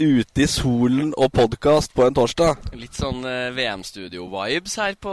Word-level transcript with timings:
Ute 0.00 0.40
i 0.40 0.46
solen 0.48 1.10
og 1.20 1.28
podkast 1.36 1.92
på 1.92 2.06
en 2.06 2.14
torsdag. 2.16 2.70
Litt 2.72 2.96
sånn 2.96 3.20
eh, 3.28 3.50
VM-studio-vibes 3.52 4.78
her 4.80 4.94
på, 4.96 5.12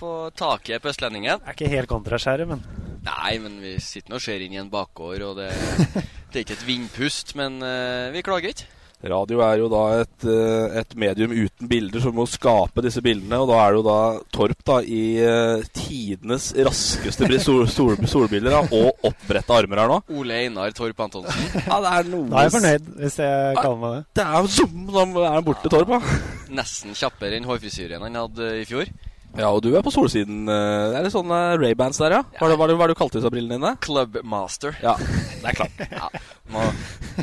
på 0.00 0.12
taket 0.32 0.80
på 0.80 0.88
Østlendingen. 0.88 1.42
er 1.44 1.52
ikke 1.52 1.68
helt 1.68 1.90
kontraskjæret, 1.90 2.48
men 2.48 2.64
Nei, 3.04 3.34
men 3.42 3.58
vi 3.60 3.74
sitter 3.84 4.14
nå 4.14 4.16
og 4.16 4.24
ser 4.24 4.40
inn 4.40 4.54
i 4.56 4.60
en 4.62 4.70
bakgård, 4.72 5.26
og 5.26 5.42
det, 5.42 5.50
det 6.32 6.40
er 6.40 6.46
ikke 6.46 6.56
et 6.56 6.64
vindpust, 6.70 7.34
men 7.36 7.60
eh, 7.66 8.08
vi 8.14 8.24
klager 8.24 8.54
ikke. 8.54 8.70
Radio 9.02 9.40
er 9.42 9.58
jo 9.58 9.68
da 9.72 9.80
et, 10.02 10.24
eh, 10.30 10.76
et 10.78 10.92
medium 10.94 11.32
uten 11.34 11.68
bilder 11.70 12.02
som 12.04 12.14
må 12.14 12.22
skape 12.30 12.84
disse 12.84 13.02
bildene. 13.02 13.40
Og 13.42 13.48
da 13.50 13.58
er 13.58 13.72
det 13.72 13.80
jo 13.80 13.84
da 13.88 13.96
Torp 14.34 14.62
da 14.68 14.76
i 14.86 15.02
eh, 15.18 15.64
tidenes 15.74 16.52
raskeste 16.54 17.26
sol, 17.42 17.64
sol, 17.66 17.96
solbilder 18.06 18.54
da, 18.54 18.62
og 18.70 19.08
oppbretta 19.10 19.58
armer 19.58 19.82
her 19.82 19.90
nå. 19.90 19.98
Ole 20.20 20.38
Einar 20.44 20.74
Torp 20.76 21.02
Antonsen. 21.02 21.48
Ja, 21.72 21.78
det 21.82 21.92
er 21.96 22.10
noe 22.12 22.28
da 22.30 22.38
er 22.42 22.46
jeg 22.48 22.54
fornøyd, 22.56 22.90
hvis 23.00 23.18
jeg 23.22 23.56
kaller 23.58 23.80
meg 23.82 23.94
det. 23.96 24.02
Det 24.18 24.24
er 24.26 24.36
jo 24.44 24.52
zoom, 24.58 24.84
da 24.92 25.06
er 25.06 25.34
han 25.38 25.46
borte, 25.46 25.72
Torp. 25.72 25.94
da. 25.96 26.18
Nesten 26.62 26.94
kjappere 26.98 27.38
enn 27.38 27.48
hårfrisyren 27.48 28.04
han 28.06 28.20
hadde 28.22 28.52
i 28.60 28.66
fjor. 28.68 28.90
Ja, 29.38 29.48
og 29.48 29.62
du 29.64 29.70
er 29.76 29.82
på 29.84 29.92
solsiden. 29.94 30.42
eh, 30.48 30.90
Det 30.92 30.96
er 30.98 31.06
litt 31.06 31.14
sånne 31.14 31.40
Ray-bands 31.60 31.98
der, 32.02 32.18
ja. 32.18 32.22
Hva 32.38 32.48
det, 32.50 32.56
hva 32.60 32.66
er 32.68 32.74
det, 32.74 32.88
du 32.92 32.98
kalte 32.98 33.18
disse 33.20 33.30
brillene 33.32 33.56
dine? 33.58 33.74
Clubmaster. 33.80 34.76
Ja, 34.82 34.96
det 34.98 35.52
er 35.52 35.56
klart. 35.56 35.84
Ja, 35.90 36.08
må, 36.52 36.64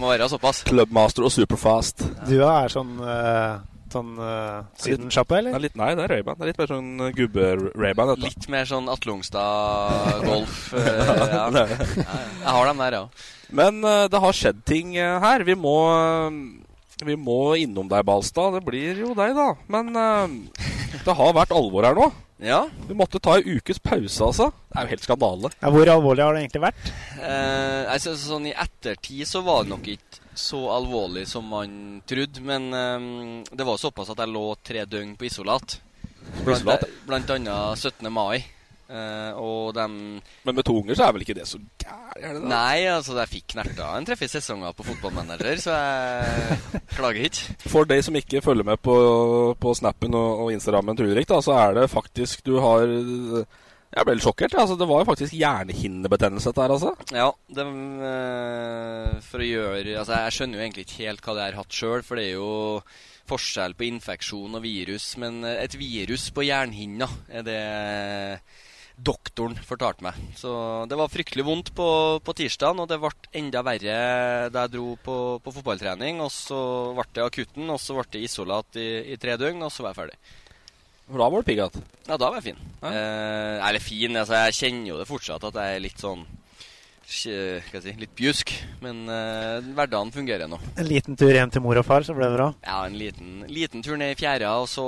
må 0.02 0.10
være 0.14 0.30
såpass. 0.32 0.64
Clubmaster 0.68 1.28
og 1.28 1.34
Superfast. 1.36 2.06
Du 2.30 2.40
er 2.42 2.72
sånn, 2.74 2.96
uh, 3.04 3.60
sånn 3.94 4.16
uh, 4.18 4.66
Sydensjappe, 4.82 5.38
eller? 5.38 5.54
er 5.58 5.64
litt, 5.68 5.78
nei, 5.78 5.92
det 5.98 6.08
er 6.08 6.14
Ray-Ban. 6.16 6.38
Det 6.40 6.48
er 6.48 6.52
litt 6.52 6.62
mer 6.64 6.72
sånn 6.74 6.90
gubbe-Ray-Ban. 7.20 8.16
Litt 8.26 8.50
mer 8.54 8.66
sånn 8.70 8.90
Atlungstad-golf. 8.94 10.58
eh, 10.78 11.04
ja. 11.36 11.46
Ja, 11.50 11.66
ja. 11.66 11.68
Jeg 12.06 12.56
har 12.58 12.72
dem 12.72 12.82
der, 12.86 12.98
ja. 13.04 13.06
Men 13.50 13.84
uh, 13.86 14.08
det 14.10 14.22
har 14.22 14.36
skjedd 14.38 14.66
ting 14.70 14.98
eh, 14.98 15.16
her. 15.24 15.46
Vi 15.48 15.56
må, 15.58 15.78
eh, 15.94 17.06
vi 17.06 17.16
må 17.18 17.40
innom 17.58 17.90
deg, 17.90 18.06
Balstad. 18.06 18.58
Det 18.58 18.66
blir 18.66 19.00
jo 19.06 19.14
deg, 19.18 19.34
da. 19.38 19.48
Men 19.74 19.90
eh, 19.98 20.60
det 21.06 21.16
har 21.20 21.34
vært 21.38 21.54
alvor 21.56 21.86
her 21.88 21.98
nå. 21.98 22.10
Ja, 22.40 22.62
Vi 22.88 22.96
måtte 22.96 23.20
ta 23.20 23.34
en 23.36 23.44
ukes 23.58 23.82
pause, 23.84 24.24
altså. 24.24 24.46
Det 24.72 24.78
er 24.80 24.86
jo 24.86 24.92
helt 24.94 25.04
skandale. 25.04 25.50
Ja, 25.60 25.72
hvor 25.76 25.90
alvorlig 25.92 26.24
har 26.24 26.34
det 26.38 26.44
egentlig 26.46 26.62
vært? 26.70 26.92
eh, 27.20 27.98
synes 28.00 28.24
sånn 28.30 28.48
I 28.48 28.54
ettertid 28.56 29.28
så 29.28 29.42
var 29.44 29.66
det 29.66 29.74
nok 29.74 29.90
ikke 29.92 30.22
så 30.40 30.62
alvorlig 30.72 31.26
som 31.28 31.50
man 31.52 32.02
trodde. 32.08 32.40
Men 32.42 32.70
eh, 32.74 33.44
det 33.52 33.68
var 33.68 33.82
såpass 33.82 34.14
at 34.14 34.24
jeg 34.24 34.32
lå 34.32 34.46
tre 34.64 34.86
døgn 34.88 35.18
på 35.20 35.28
isolat. 35.28 35.82
Blant, 36.46 36.88
blant 37.10 37.36
annet 37.36 37.78
17. 37.84 38.08
mai. 38.14 38.46
Eh, 38.90 39.38
og 39.38 39.76
de 39.78 39.86
Men 39.86 40.56
med 40.58 40.66
to 40.66 40.74
unger 40.80 40.98
så 40.98 41.06
er 41.06 41.14
vel 41.14 41.22
ikke 41.22 41.36
det 41.38 41.46
så 41.46 41.60
gærent? 41.84 42.48
Nei, 42.50 42.88
altså 42.90 43.14
jeg 43.20 43.30
fikk 43.36 43.52
knerta 43.54 43.92
en 43.94 44.08
treff 44.08 44.24
i 44.26 44.30
sesonger 44.32 44.74
på 44.74 44.86
fotballmanager, 44.88 45.60
så 45.62 45.76
jeg 45.78 46.82
klager 46.96 47.28
ikke. 47.28 47.58
For 47.70 47.90
deg 47.90 48.02
som 48.06 48.18
ikke 48.18 48.42
følger 48.42 48.66
med 48.66 48.82
på, 48.82 48.96
på 49.62 49.74
Snappen 49.78 50.18
og, 50.18 50.46
og 50.46 50.54
Instagrammen 50.56 50.98
til 50.98 51.12
Ulrik, 51.12 51.30
da, 51.30 51.38
så 51.46 51.54
er 51.60 51.76
det 51.78 51.90
faktisk 51.92 52.42
Du 52.48 52.56
har 52.64 52.88
Jeg 52.90 54.06
ble 54.08 54.16
litt 54.18 54.26
sjokkert. 54.26 54.58
Altså, 54.58 54.78
det 54.80 54.88
var 54.90 55.04
jo 55.04 55.10
faktisk 55.12 55.36
hjernehinnebetennelse, 55.38 56.50
dette 56.50 56.66
her, 56.66 56.74
altså. 56.74 56.96
Ja, 57.14 57.30
det, 57.58 57.66
eh, 58.10 59.20
for 59.26 59.44
å 59.44 59.52
gjøre 59.52 60.00
Altså, 60.00 60.24
jeg 60.26 60.36
skjønner 60.38 60.58
jo 60.58 60.66
egentlig 60.66 60.88
ikke 60.88 61.04
helt 61.04 61.22
hva 61.26 61.38
det 61.38 61.46
har 61.46 61.60
hatt 61.62 61.78
sjøl, 61.78 62.02
for 62.06 62.18
det 62.18 62.26
er 62.32 62.36
jo 62.40 62.50
forskjell 63.30 63.78
på 63.78 63.86
infeksjon 63.86 64.58
og 64.58 64.66
virus. 64.66 65.12
Men 65.22 65.44
eh, 65.46 65.62
et 65.62 65.78
virus 65.78 66.32
på 66.34 66.48
jernhinna 66.50 67.10
er 67.30 67.46
det 67.46 67.62
doktoren 69.00 69.56
fortalte 69.66 70.04
meg. 70.06 70.18
Så 70.38 70.52
det 70.90 70.98
var 71.00 71.12
fryktelig 71.12 71.46
vondt 71.48 71.72
på, 71.78 71.88
på 72.26 72.36
tirsdagen, 72.38 72.82
og 72.84 72.90
det 72.92 73.00
ble 73.02 73.12
enda 73.40 73.64
verre 73.66 73.96
da 74.52 74.66
jeg 74.66 74.74
dro 74.76 74.92
på, 75.04 75.16
på 75.44 75.54
fotballtrening. 75.56 76.20
Og 76.26 76.32
så 76.34 76.60
ble 76.98 77.08
det 77.16 77.26
akutten, 77.26 77.72
og 77.72 77.80
så 77.82 77.98
ble 77.98 78.06
det 78.16 78.26
isolat 78.28 78.80
i, 78.80 78.90
i 79.16 79.20
tre 79.22 79.38
døgn, 79.40 79.64
og 79.66 79.74
så 79.74 79.86
var 79.86 79.94
jeg 79.96 80.02
ferdig. 80.04 80.20
For 81.10 81.22
da 81.24 81.30
var 81.32 81.42
du 81.42 81.48
pigg 81.48 81.62
igjen. 81.62 81.88
Ja, 82.06 82.18
da 82.18 82.28
var 82.28 82.38
jeg 82.38 82.52
fin. 82.52 82.68
Ja. 82.84 82.92
Eh, 82.92 83.56
eller 83.70 83.82
fin, 83.82 84.20
altså 84.20 84.44
jeg 84.44 84.60
kjenner 84.60 84.92
jo 84.92 85.00
det 85.00 85.10
fortsatt 85.10 85.48
at 85.50 85.58
jeg 85.58 85.78
er 85.78 85.84
litt 85.88 86.04
sånn 86.04 86.28
ikke- 87.10 87.82
si 87.84 87.94
litt 88.00 88.16
bjusk. 88.16 88.54
Men 88.84 89.04
uh, 89.10 89.60
hverdagen 89.76 90.12
fungerer 90.14 90.48
nå. 90.50 90.60
En 90.78 90.88
liten 90.88 91.18
tur 91.20 91.34
hjem 91.34 91.52
til 91.52 91.64
mor 91.66 91.80
og 91.82 91.86
far, 91.88 92.06
så 92.06 92.16
ble 92.16 92.30
det 92.30 92.38
bra. 92.38 92.52
Ja, 92.66 92.84
en 92.86 92.98
liten, 93.00 93.46
liten 93.50 93.84
tur 93.86 93.98
ned 93.98 94.14
i 94.14 94.20
fjæra, 94.20 94.56
og 94.62 94.70
så 94.70 94.86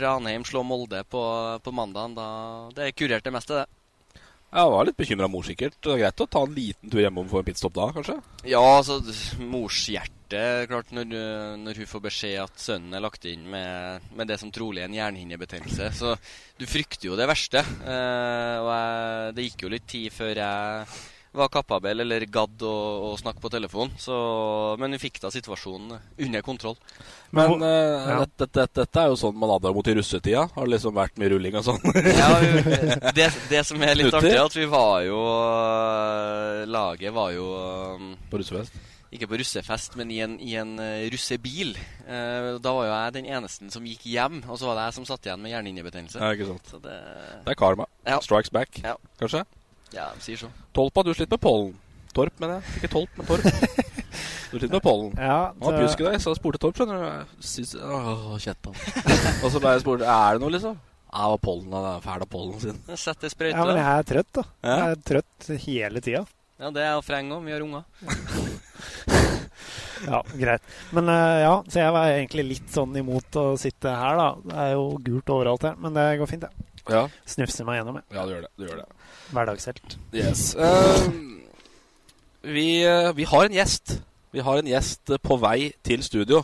Ranheim 0.00 0.46
slå 0.46 0.62
Molde 0.64 1.02
på, 1.10 1.22
på 1.62 1.74
mandagen. 1.74 2.14
Da, 2.18 2.28
det 2.76 2.94
kurerte 2.96 3.28
det 3.28 3.36
meste, 3.36 3.62
det. 3.62 3.66
Jeg 4.48 4.70
var 4.72 4.86
litt 4.88 4.96
bekymra 4.96 5.26
mor, 5.28 5.44
sikkert. 5.44 5.74
Det 5.84 5.92
er 5.92 5.98
greit 6.06 6.22
å 6.24 6.26
ta 6.30 6.40
en 6.46 6.54
liten 6.56 6.88
tur 6.88 7.02
hjemom 7.02 7.26
for 7.28 7.42
en 7.42 7.48
pitstop 7.50 7.74
da, 7.76 7.90
kanskje? 7.92 8.14
Ja, 8.48 8.62
altså 8.78 8.96
morshjertet 9.44 10.14
Klart, 10.68 10.90
når, 10.92 11.12
når 11.56 11.78
hun 11.80 11.88
får 11.88 12.02
beskjed 12.04 12.34
at 12.42 12.60
sønnen 12.60 12.92
er 12.96 13.00
lagt 13.00 13.24
inn 13.24 13.46
med, 13.48 14.08
med 14.16 14.28
det 14.28 14.36
som 14.40 14.50
trolig 14.52 14.82
er 14.82 14.90
en 14.90 14.96
hjernehinnebetennelse, 14.96 15.86
så 15.96 16.10
du 16.60 16.66
frykter 16.68 17.08
jo 17.08 17.16
det 17.16 17.28
verste. 17.30 17.62
Eh, 17.64 18.56
og 18.60 18.68
jeg, 18.68 19.30
det 19.38 19.46
gikk 19.46 19.64
jo 19.64 19.70
litt 19.72 19.86
tid 19.88 20.12
før 20.12 20.42
jeg 20.42 20.98
var 21.38 21.48
kapabel 21.54 22.02
eller 22.04 22.24
gadd 22.26 22.62
å, 22.66 22.72
å 23.08 23.12
snakke 23.20 23.40
på 23.42 23.50
telefon. 23.54 23.92
Så, 24.00 24.14
men 24.80 24.92
vi 24.96 25.00
fikk 25.06 25.20
da 25.22 25.30
situasjonen 25.32 25.96
under 26.18 26.42
kontroll. 26.46 26.76
Men 27.30 27.62
uh, 27.62 27.68
Ja. 27.68 28.18
dette, 28.24 28.46
dette, 28.58 28.66
dette 28.82 29.02
er 29.04 29.12
jo 29.12 29.16
sånn 29.20 29.36
man 29.38 29.52
advarer 29.56 29.76
mot 29.76 29.88
i 29.90 29.94
russetida. 29.98 30.46
Har 30.54 30.66
det 30.68 30.74
liksom 30.76 30.94
vært 30.98 31.18
mye 31.20 31.32
rulling 31.34 31.58
og 31.60 31.66
sånn? 31.70 31.80
Ja, 32.20 32.28
vi- 32.42 33.14
det, 33.16 33.30
det 33.50 33.64
som 33.68 33.82
er 33.84 33.94
litt 33.98 34.14
artig, 34.14 34.34
er 34.34 34.44
at 34.44 34.56
vi 34.58 34.68
var 34.70 35.02
jo 35.06 35.18
øh, 35.22 36.62
Laget 36.68 37.12
var 37.14 37.32
jo 37.34 37.48
øh, 37.56 38.06
på 38.30 38.40
russefest? 38.42 38.78
Ikke 39.08 39.24
på 39.30 39.38
russefest, 39.40 39.94
men 39.96 40.10
i 40.12 40.18
en, 40.20 40.34
i 40.44 40.50
en 40.60 40.74
russebil. 41.08 41.70
Uh, 42.04 42.58
da 42.60 42.72
var 42.76 42.84
jo 42.84 42.92
jeg 42.92 43.14
den 43.14 43.28
eneste 43.38 43.70
som 43.72 43.86
gikk 43.88 44.02
hjem, 44.04 44.42
og 44.44 44.58
så 44.60 44.68
var 44.68 44.76
det 44.76 44.82
jeg 44.90 44.96
som 44.98 45.06
satt 45.08 45.24
igjen 45.24 45.40
med 45.40 45.54
hjernehinnebetennelse. 45.54 46.20
Ja, 46.20 46.34
ikke 46.36 46.50
sant. 46.50 46.74
Det 46.84 46.96
Det 47.46 47.54
er 47.54 47.56
karma. 47.56 47.86
Ja. 48.04 48.18
Strikes 48.20 48.52
back, 48.52 48.82
Ja. 48.84 48.98
kanskje? 49.22 49.46
Ja, 49.94 50.10
de 50.14 50.24
sier 50.24 50.40
så. 50.40 50.50
Tolpa, 50.76 51.04
du 51.06 51.12
sliter 51.14 51.36
med 51.36 51.44
pollen. 51.44 51.76
Torp, 52.16 52.34
mener 52.42 52.58
jeg. 52.58 52.80
Ikke 52.80 52.90
Tolp, 52.92 53.14
men 53.16 53.28
Torp. 53.28 53.44
Du 54.48 54.56
sliter 54.56 54.74
med 54.78 54.84
pollen. 54.84 55.10
Ja, 55.20 55.38
Han 55.52 55.64
var 55.64 55.78
pjusk 55.82 56.00
i 56.02 56.06
deg, 56.08 56.20
så 56.24 56.32
jeg 56.32 56.40
spurte 56.40 56.60
Torp, 56.62 56.78
skjønner 56.78 57.02
du. 57.04 57.34
Syns, 57.44 57.74
åh, 57.76 58.36
Kjetan. 58.42 58.76
og 59.44 59.50
så 59.52 59.60
ble 59.62 59.74
jeg 59.76 59.84
spurt 59.84 60.04
er 60.04 60.38
det 60.38 60.44
noe, 60.44 60.54
liksom. 60.56 60.78
Jeg 61.08 61.24
det 61.24 61.30
var 61.34 61.40
pollen. 61.44 61.72
Han 61.72 61.86
er 61.90 62.02
fæl 62.04 62.24
av 62.24 62.30
pollen 62.32 62.60
sin. 62.64 62.80
Sette 63.00 63.30
sprøyte. 63.32 63.56
ja, 63.56 63.64
men 63.68 63.78
jeg 63.80 63.92
er 63.92 64.08
trøtt, 64.12 64.32
da. 64.40 64.44
Ja. 64.64 64.74
Jeg 64.76 64.96
er 64.96 65.04
trøtt 65.12 65.50
hele 65.64 66.04
tida. 66.04 66.24
Ja, 66.58 66.72
det 66.74 66.82
er 66.82 66.88
jeg 66.90 67.00
og 67.00 67.04
Freng 67.06 67.32
òg. 67.36 67.44
Vi 67.46 67.54
har 67.54 67.64
unger. 67.64 67.84
Ja, 70.06 70.20
greit. 70.30 70.62
Men 70.94 71.08
eh, 71.10 71.40
ja, 71.42 71.54
så 71.66 71.80
jeg 71.80 71.94
var 71.94 72.12
egentlig 72.12 72.44
litt 72.52 72.68
sånn 72.70 72.94
imot 73.00 73.34
å 73.40 73.44
sitte 73.58 73.90
her, 73.98 74.18
da. 74.20 74.28
Det 74.46 74.58
er 74.62 74.72
jo 74.76 74.84
gult 75.02 75.32
overalt 75.34 75.66
her, 75.66 75.74
men 75.82 75.96
det 75.96 76.04
går 76.20 76.30
fint, 76.30 76.44
det. 76.46 76.52
Ja. 76.54 76.67
Snufser 77.28 77.66
meg 77.68 77.80
gjennom, 77.80 77.98
jeg. 78.00 78.06
Ja, 78.16 78.24
du 78.24 78.34
gjør 78.34 78.44
det. 78.46 78.52
Du 78.56 78.66
gjør 78.66 78.82
det. 78.82 78.86
Hverdagshelt. 79.36 79.96
Yes. 80.16 80.44
Uh, 80.56 81.08
vi, 82.48 82.68
eh, 82.86 83.10
vi 83.16 83.26
har 83.28 83.48
en 83.48 83.56
gjest. 83.56 83.98
Vi 84.32 84.44
har 84.44 84.60
en 84.60 84.70
gjest 84.70 85.12
på 85.24 85.36
vei 85.42 85.72
til 85.84 86.04
studio. 86.06 86.42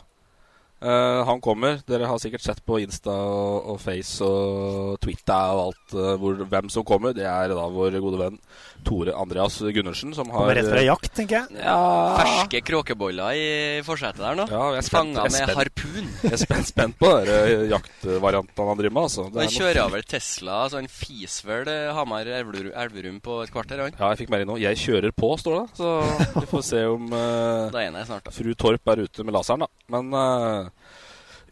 Eh, 0.84 1.24
han 1.24 1.40
kommer. 1.40 1.78
Dere 1.88 2.04
har 2.10 2.18
sikkert 2.20 2.44
sett 2.44 2.60
på 2.66 2.76
Insta 2.82 3.12
og, 3.14 3.70
og 3.72 3.78
Face 3.80 4.24
og 4.26 4.98
Twitter 5.00 5.54
og 5.54 5.70
alt 5.70 5.94
uh, 5.96 6.10
hvor, 6.20 6.36
hvem 6.50 6.68
som 6.72 6.84
kommer. 6.84 7.14
Det 7.16 7.24
er 7.24 7.54
da 7.54 7.64
vår 7.72 7.96
gode 8.04 8.20
venn 8.20 8.36
Tore 8.84 9.14
Andreas 9.16 9.56
Gundersen 9.64 10.12
som 10.12 10.28
har 10.28 10.42
Kommer 10.42 10.58
rett 10.58 10.68
fra 10.68 10.82
jakt, 10.84 11.08
tenker 11.16 11.38
jeg. 11.38 11.62
Ja. 11.64 11.78
Ferske 12.18 12.60
kråkeboller 12.68 13.38
i 13.38 13.46
forsetet 13.86 14.20
der 14.20 14.36
nå. 14.36 14.44
Ja, 14.50 14.82
Fanga 14.92 15.24
med 15.24 15.32
spent. 15.38 15.54
harpun. 15.56 16.10
Jeg 16.20 16.34
er 16.36 16.42
spent, 16.42 16.68
spent 16.68 16.98
på 17.00 17.14
den 17.16 17.32
eh, 17.32 17.64
jaktvarianten 17.72 18.68
han 18.68 18.82
driver 18.82 18.96
med. 18.98 19.08
Altså. 19.08 19.26
Det 19.30 19.40
Han 19.40 19.48
noe- 19.48 19.56
kjører 19.56 19.94
vel 19.96 20.06
Tesla, 20.12 20.58
så 20.68 20.82
han 20.82 20.90
fiser 20.92 21.48
vel 21.48 21.72
Hamar-Elverum 21.96 22.74
Elverum 22.74 23.22
på 23.24 23.38
et 23.46 23.54
kvarter, 23.54 23.86
han. 23.86 23.96
Ja, 23.96 24.12
jeg 24.12 24.24
fikk 24.24 24.34
melding 24.34 24.52
nå. 24.52 24.60
'Jeg 24.60 24.82
kjører 24.84 25.16
på', 25.16 25.32
står 25.40 25.62
det. 25.62 25.66
Så 25.80 25.96
vi 26.42 26.46
får 26.52 26.68
se 26.68 26.84
om 26.92 27.08
her 27.14 28.04
snart, 28.04 28.28
fru 28.36 28.52
Torp 28.52 28.92
er 28.92 29.06
ute 29.08 29.24
med 29.24 29.32
laseren, 29.32 29.64
da. 29.64 29.68
Men 29.88 30.12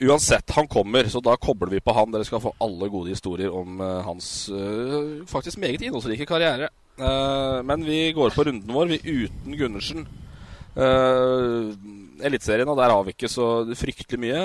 uansett, 0.08 0.50
han 0.56 0.68
kommer, 0.68 1.08
så 1.10 1.20
da 1.24 1.36
kobler 1.40 1.72
vi 1.72 1.80
på 1.80 1.94
han. 1.96 2.12
Dere 2.12 2.26
skal 2.28 2.42
få 2.42 2.54
alle 2.62 2.88
gode 2.92 3.12
historier 3.14 3.52
om 3.54 3.80
eh, 3.80 4.00
hans 4.06 4.48
eh, 4.52 5.22
faktisk 5.30 5.60
meget 5.62 5.82
innholdsrike 5.82 6.26
karriere. 6.28 6.68
Eh, 6.98 7.58
men 7.66 7.86
vi 7.86 8.04
går 8.16 8.34
på 8.34 8.44
runden 8.48 8.74
vår, 8.74 8.92
vi 8.92 9.24
uten 9.24 9.56
Gundersen. 9.58 10.06
Uh, 10.72 11.74
Eliteserien, 12.22 12.68
og 12.70 12.78
der 12.78 12.92
har 12.92 13.02
vi 13.06 13.14
ikke 13.14 13.28
så 13.30 13.46
fryktelig 13.78 14.20
mye. 14.22 14.42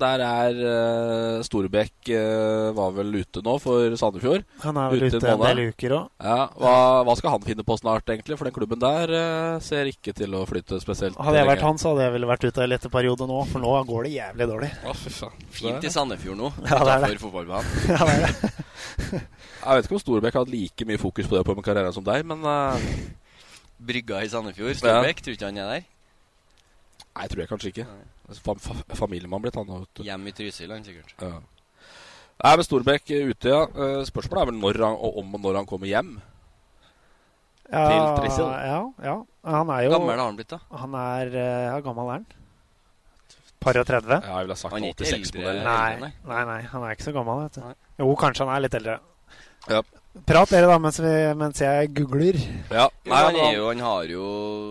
Der 0.00 0.22
er 0.26 0.60
uh, 0.60 1.44
Storbekk 1.46 2.10
uh, 2.14 2.70
var 2.76 2.94
vel 2.96 3.18
ute 3.20 3.42
nå 3.44 3.56
for 3.62 3.96
Sandefjord. 3.98 4.46
Han 4.64 4.80
er 4.80 4.94
vel 4.94 5.06
Ute 5.06 5.20
ute 5.20 5.32
en 5.32 5.42
del 5.42 5.62
uker 5.72 5.96
òg. 5.98 6.08
Ja, 6.22 6.38
hva, 6.60 6.74
hva 7.06 7.16
skal 7.18 7.34
han 7.36 7.46
finne 7.46 7.66
på 7.66 7.78
snart, 7.80 8.06
egentlig? 8.14 8.38
For 8.38 8.48
den 8.48 8.56
klubben 8.56 8.82
der 8.82 9.12
uh, 9.12 9.58
ser 9.64 9.90
ikke 9.90 10.14
til 10.16 10.38
å 10.38 10.44
flytte 10.48 10.80
spesielt. 10.82 11.18
Hadde 11.18 11.42
jeg 11.42 11.50
vært 11.50 11.66
han, 11.66 11.80
så 11.82 11.92
hadde 11.92 12.06
jeg 12.06 12.16
vel 12.16 12.28
vært 12.30 12.46
ute 12.48 12.64
en 12.64 12.72
liten 12.72 12.94
periode 12.94 13.28
nå, 13.30 13.42
for 13.50 13.64
nå 13.64 13.74
går 13.90 14.08
det 14.08 14.14
jævlig 14.16 14.50
dårlig. 14.52 14.72
Å, 14.86 14.96
fy 14.96 15.14
faen. 15.18 15.46
Fint 15.56 15.86
i 15.86 15.92
Sandefjord 15.92 16.40
nå, 16.40 16.52
Ja, 16.66 16.82
det 16.86 16.96
er 16.96 17.06
det. 17.06 17.14
Ja, 17.96 18.04
det 18.06 18.14
er 18.14 18.22
det. 18.22 19.20
Jeg 19.66 19.78
vet 19.78 19.86
ikke 19.88 19.96
om 19.96 20.02
Storbekk 20.02 20.36
har 20.36 20.44
hatt 20.44 20.52
like 20.52 20.86
mye 20.88 21.00
fokus 21.00 21.28
på 21.28 21.36
det 21.36 21.44
på 21.46 21.54
min 21.56 21.64
karriere 21.66 21.92
som 21.94 22.04
deg, 22.06 22.22
men 22.28 22.44
eh, 22.46 22.88
Brygga 23.88 24.22
i 24.24 24.30
Sandefjord. 24.30 24.78
Storbekk, 24.78 25.22
tror 25.24 25.36
ikke 25.36 25.48
han 25.50 25.60
er 25.60 25.70
der. 25.74 25.86
Nei, 27.16 27.26
tror 27.32 27.40
jeg 27.42 27.48
kanskje 27.48 27.70
ikke. 27.72 27.86
Fam 28.44 28.58
fa 28.60 28.74
familiemann 28.98 29.40
blitt 29.44 29.56
han. 29.56 29.70
Hjemme. 30.04 30.28
I 30.28 30.34
Trysil, 30.36 30.72
han 30.74 30.84
sikkert. 30.84 31.14
Ja. 31.22 31.38
Nei, 32.44 32.50
men 32.60 32.66
Storbekk 32.66 33.12
er 33.16 33.30
ute, 33.30 33.48
ja. 33.48 33.62
Eh, 33.64 34.00
Spørsmålet 34.04 34.42
er 34.42 34.50
vel 34.50 34.58
når 34.60 34.80
han, 34.84 34.98
om 35.22 35.36
og 35.38 35.44
når 35.46 35.60
han 35.62 35.68
kommer 35.70 35.88
hjem. 35.88 36.16
Ja, 37.72 37.84
Til 37.88 38.02
Trysil. 38.20 38.50
Ja, 38.68 38.80
ja. 39.02 39.14
Han 39.46 39.70
er 39.74 39.86
jo 39.86 39.94
Gammel 39.96 40.18
har 40.18 40.26
han 40.28 40.36
blitt, 40.38 40.52
da? 40.52 40.60
Han 40.82 40.94
er 41.00 41.32
eh, 41.32 41.62
Ja, 41.70 41.78
gammel 41.82 42.10
er 42.12 42.20
han? 42.20 42.26
Par 43.62 43.78
og 43.80 43.86
30? 43.88 44.12
Ja, 44.12 44.36
jeg 44.36 44.46
ville 44.46 44.56
sagt 44.60 44.74
Han 44.76 44.84
er 44.84 44.92
ikke 44.92 45.08
86-modell. 45.08 45.62
Nei, 45.64 45.96
nei. 46.02 46.10
nei, 46.28 46.42
nei, 46.52 46.58
han 46.70 46.84
er 46.86 46.94
ikke 46.94 47.08
så 47.08 47.14
gammel. 47.16 47.46
vet 47.46 47.56
du. 47.56 47.86
Jo, 48.02 48.10
kanskje 48.20 48.44
han 48.46 48.52
er 48.54 48.62
litt 48.66 48.76
eldre. 48.78 48.98
Ja. 49.72 49.80
Prat 50.24 50.48
dere, 50.50 50.66
da, 50.70 50.78
mens, 50.80 50.96
vi, 51.02 51.10
mens 51.36 51.60
jeg 51.60 51.90
googler. 51.94 52.38
Ja. 52.72 52.86
Nei, 53.04 53.18
han, 53.26 53.36
er 53.36 53.56
jo, 53.58 53.66
han 53.68 53.82
har 53.84 54.06
jo 54.10 54.22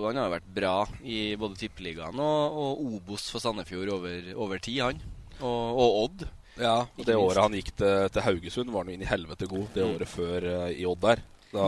Han 0.07 0.17
har 0.17 0.25
jo 0.29 0.33
vært 0.33 0.47
bra 0.55 0.73
i 1.05 1.19
både 1.39 1.59
Tippeligaen 1.59 2.17
og, 2.19 2.57
og 2.63 2.81
Obos 2.97 3.27
for 3.31 3.43
Sandefjord 3.43 3.91
over, 3.93 4.31
over 4.35 4.57
tid, 4.63 4.81
han. 4.81 4.99
Og, 5.41 5.61
og 5.75 5.99
Odd. 6.05 6.25
ja, 6.57 6.77
og 6.97 7.05
det 7.05 7.15
året 7.19 7.43
han 7.43 7.55
gikk 7.59 7.73
til, 7.77 8.09
til 8.15 8.25
Haugesund, 8.25 8.71
var 8.73 8.83
han 8.85 8.93
jo 8.93 8.97
inn 8.97 9.05
i 9.05 9.09
helvete 9.11 9.47
god. 9.51 9.67
Det 9.75 9.83
Mm. 9.85 9.95
året 9.95 10.07
før 10.15 10.47
uh, 10.49 10.69
i 10.71 10.85
Odd 10.89 11.01
der. 11.05 11.21
Da 11.53 11.65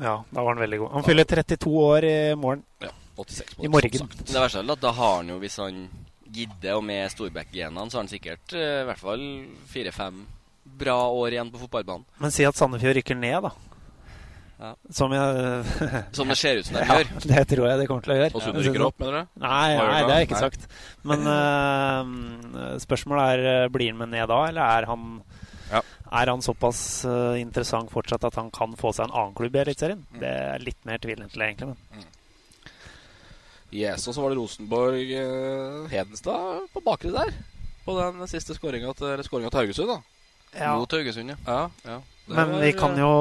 Ja, 0.00 0.14
da 0.30 0.40
var 0.44 0.54
han 0.54 0.62
veldig 0.62 0.78
god. 0.84 0.92
Han 0.94 1.04
fyller 1.08 1.24
32 1.28 1.72
år 1.82 2.04
i 2.08 2.16
morgen. 2.38 2.62
ja, 2.84 2.92
86 3.18 3.56
I 3.64 3.68
morgen. 3.68 3.98
som 3.98 4.08
sagt. 4.12 4.26
Det 4.30 4.40
verste 4.46 4.62
er 4.62 4.72
at 4.76 4.80
da 4.86 4.92
har 4.92 5.16
han 5.18 5.28
jo, 5.34 5.38
hvis 5.42 5.56
han 5.60 5.82
gidder, 6.32 6.76
og 6.78 6.84
med 6.84 7.10
Storbekk-genene, 7.12 7.90
så 7.90 7.98
har 7.98 8.06
han 8.06 8.12
sikkert 8.12 8.54
uh, 8.56 8.82
i 8.82 8.86
hvert 8.88 9.02
fall 9.02 9.26
fire-fem 9.72 10.22
bra 10.78 10.96
år 11.10 11.36
igjen 11.36 11.52
på 11.52 11.60
fotballbanen. 11.64 12.06
Men 12.22 12.34
si 12.34 12.46
at 12.48 12.58
Sandefjord 12.58 12.98
rykker 12.98 13.18
ned, 13.18 13.48
da. 13.48 13.52
Ja. 14.62 14.70
Som 14.94 15.10
jeg 15.10 15.62
Som 16.16 16.30
det 16.30 16.36
ser 16.38 16.60
ut 16.60 16.66
som 16.68 16.76
de 16.76 16.84
ja, 16.84 16.98
gjør. 17.00 17.08
Det 17.26 17.40
tror 17.50 17.66
jeg 17.66 17.78
det 17.80 17.86
kommer 17.90 18.04
til 18.06 18.14
å 18.14 18.18
gjøre. 18.20 18.30
Og 18.38 18.44
Sunn 18.44 18.58
rykker 18.60 18.84
opp, 18.86 19.00
mener 19.02 19.24
du? 19.24 19.32
Nei, 19.42 19.48
nei, 19.48 19.72
det 19.74 19.96
har 19.96 20.06
det 20.06 20.16
er 20.16 20.26
ikke 20.28 20.38
Nei. 20.38 20.44
sagt. 20.44 20.68
Men 21.10 21.26
uh, 21.26 22.76
spørsmålet 22.84 23.32
er 23.32 23.48
eh, 23.54 23.70
blir 23.74 23.90
han 23.90 23.98
med 24.04 24.12
ned 24.14 24.30
da, 24.30 24.38
eller 24.52 24.78
er 24.78 24.86
han, 24.92 25.08
Ja. 25.72 25.82
er 26.20 26.30
han 26.30 26.44
såpass 26.46 26.82
uh, 27.08 27.34
interessant 27.40 27.90
fortsatt 27.90 28.28
at 28.28 28.38
han 28.38 28.52
kan 28.54 28.78
få 28.78 28.94
seg 28.94 29.08
en 29.08 29.16
annen 29.16 29.34
klubb 29.38 29.58
i 29.58 29.64
Eliteserien? 29.64 30.06
Mm. 30.12 30.22
Det 30.22 30.32
er 30.44 30.66
litt 30.68 30.80
mer 30.86 31.02
tvilende 31.02 31.34
til, 31.34 31.46
egentlig. 31.48 31.72
Men. 31.74 32.08
Yes, 33.72 34.06
og 34.06 34.14
så 34.14 34.22
var 34.22 34.30
det 34.30 34.38
Rosenborg 34.38 35.14
uh, 35.16 35.90
Hedenstad 35.90 36.68
på 36.70 36.86
bakre 36.86 37.10
der. 37.18 37.34
På 37.82 37.98
den 37.98 38.22
siste 38.30 38.54
skåringa 38.54 38.94
til, 38.94 39.26
til 39.26 39.58
Haugesund, 39.58 39.90
da. 39.90 40.11
Ja. 40.58 40.74
Mot 40.76 40.92
Haugesund, 40.92 41.32
ja. 41.32 41.38
Ja. 41.46 41.60
ja. 41.84 42.00
Men 42.26 42.52
var, 42.52 42.60
vi 42.62 42.72
kan 42.72 42.92
eh, 42.94 43.00
jo 43.02 43.14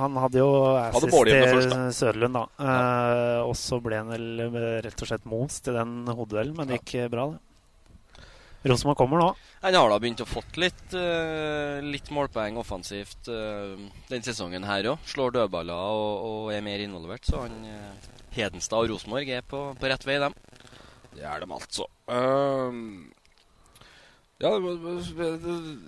Han 0.00 0.16
hadde 0.16 0.38
jo 0.40 0.50
assist 0.80 1.12
til. 1.28 1.74
Søderlund, 1.92 2.38
da. 2.38 2.44
Eh, 2.62 3.40
og 3.44 3.52
så 3.58 3.80
ble 3.84 3.98
han 4.00 4.12
vel 4.14 4.46
eh, 4.46 4.78
rett 4.86 5.02
og 5.02 5.10
slett 5.10 5.26
most 5.28 5.68
i 5.68 5.74
den 5.76 5.98
hodeduellen, 6.08 6.56
men 6.56 6.70
det 6.70 6.80
gikk 6.80 6.94
eh, 7.02 7.10
bra, 7.12 7.28
det. 7.34 7.42
Rosenborg 8.66 8.98
kommer 8.98 9.20
nå. 9.20 9.28
Han 9.62 9.76
har 9.78 9.90
da 9.90 9.98
begynt 10.02 10.22
å 10.24 10.26
fått 10.26 10.56
litt, 10.58 10.88
uh, 10.96 11.78
litt 11.86 12.08
målpoeng 12.10 12.56
offensivt 12.58 13.28
uh, 13.30 13.76
den 14.10 14.24
sesongen 14.26 14.66
her 14.66 14.88
òg. 14.90 15.04
Slår 15.06 15.36
dødballer 15.36 15.92
og, 15.94 16.24
og 16.26 16.50
er 16.54 16.64
mer 16.66 16.82
involvert. 16.82 17.22
Så 17.28 17.44
han 17.44 17.54
uh, 17.62 18.08
Hedenstad 18.34 18.82
og 18.82 18.90
Rosenborg 18.90 19.30
er 19.32 19.46
på, 19.46 19.68
på 19.78 19.90
rett 19.92 20.06
vei, 20.08 20.18
dem. 20.22 20.34
Det 21.16 21.24
er 21.24 21.44
dem 21.44 21.54
altså. 21.56 21.86
Ehm, 22.12 23.12
ja, 24.38 24.58
det- 24.58 25.78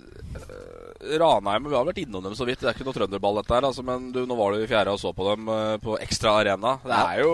Ranheim 1.19 1.65
Vi 1.69 1.75
har 1.77 1.85
vært 1.89 2.00
innom 2.03 2.23
dem 2.25 2.35
så 2.35 2.47
vidt. 2.47 2.61
Det 2.61 2.69
er 2.69 2.75
ikke 2.77 2.87
noe 2.89 2.97
trønderball, 2.97 3.39
dette 3.41 3.55
her. 3.55 3.67
Altså, 3.69 3.85
men 3.87 4.11
du, 4.12 4.23
nå 4.27 4.37
var 4.37 4.53
du 4.55 4.62
i 4.65 4.71
fjerde 4.71 4.93
og 4.95 5.00
så 5.00 5.12
på 5.17 5.27
dem 5.31 5.49
eh, 5.53 5.77
på 5.83 5.97
Ekstra 6.03 6.35
Arena. 6.41 6.77
Det 6.85 6.99
er 6.99 7.23
jo 7.23 7.33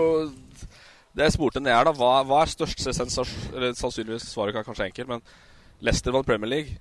Det 1.14 1.28
jeg 1.28 1.36
spurte 1.36 1.60
ned 1.62 1.70
her, 1.74 1.86
da. 1.86 1.92
Hva, 1.94 2.24
hva 2.26 2.40
er 2.42 2.50
største 2.50 2.90
sensasjon 2.96 3.76
sannsynligvis 3.78 4.26
svaret 4.32 4.56
er 4.58 4.66
kanskje 4.66 4.88
enkelt, 4.90 5.08
men 5.12 5.22
Leicester 5.84 6.14
vant 6.14 6.26
Premier 6.26 6.50
League. 6.50 6.74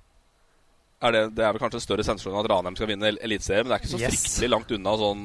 Er 1.04 1.12
det, 1.14 1.22
det 1.36 1.44
er 1.44 1.52
vel 1.54 1.62
kanskje 1.62 1.78
en 1.78 1.84
større 1.86 2.06
sensasjon 2.06 2.40
at 2.40 2.48
Ranheim 2.50 2.74
skal 2.78 2.90
vinne 2.90 3.06
El- 3.12 3.20
Eliteserien, 3.22 3.66
men 3.66 3.74
det 3.74 3.78
er 3.78 3.84
ikke 3.84 3.94
så 3.94 4.00
Yes. 4.02 4.18
fryktelig 4.24 4.50
langt 4.50 4.70
unna 4.74 4.96
sånn 4.98 5.24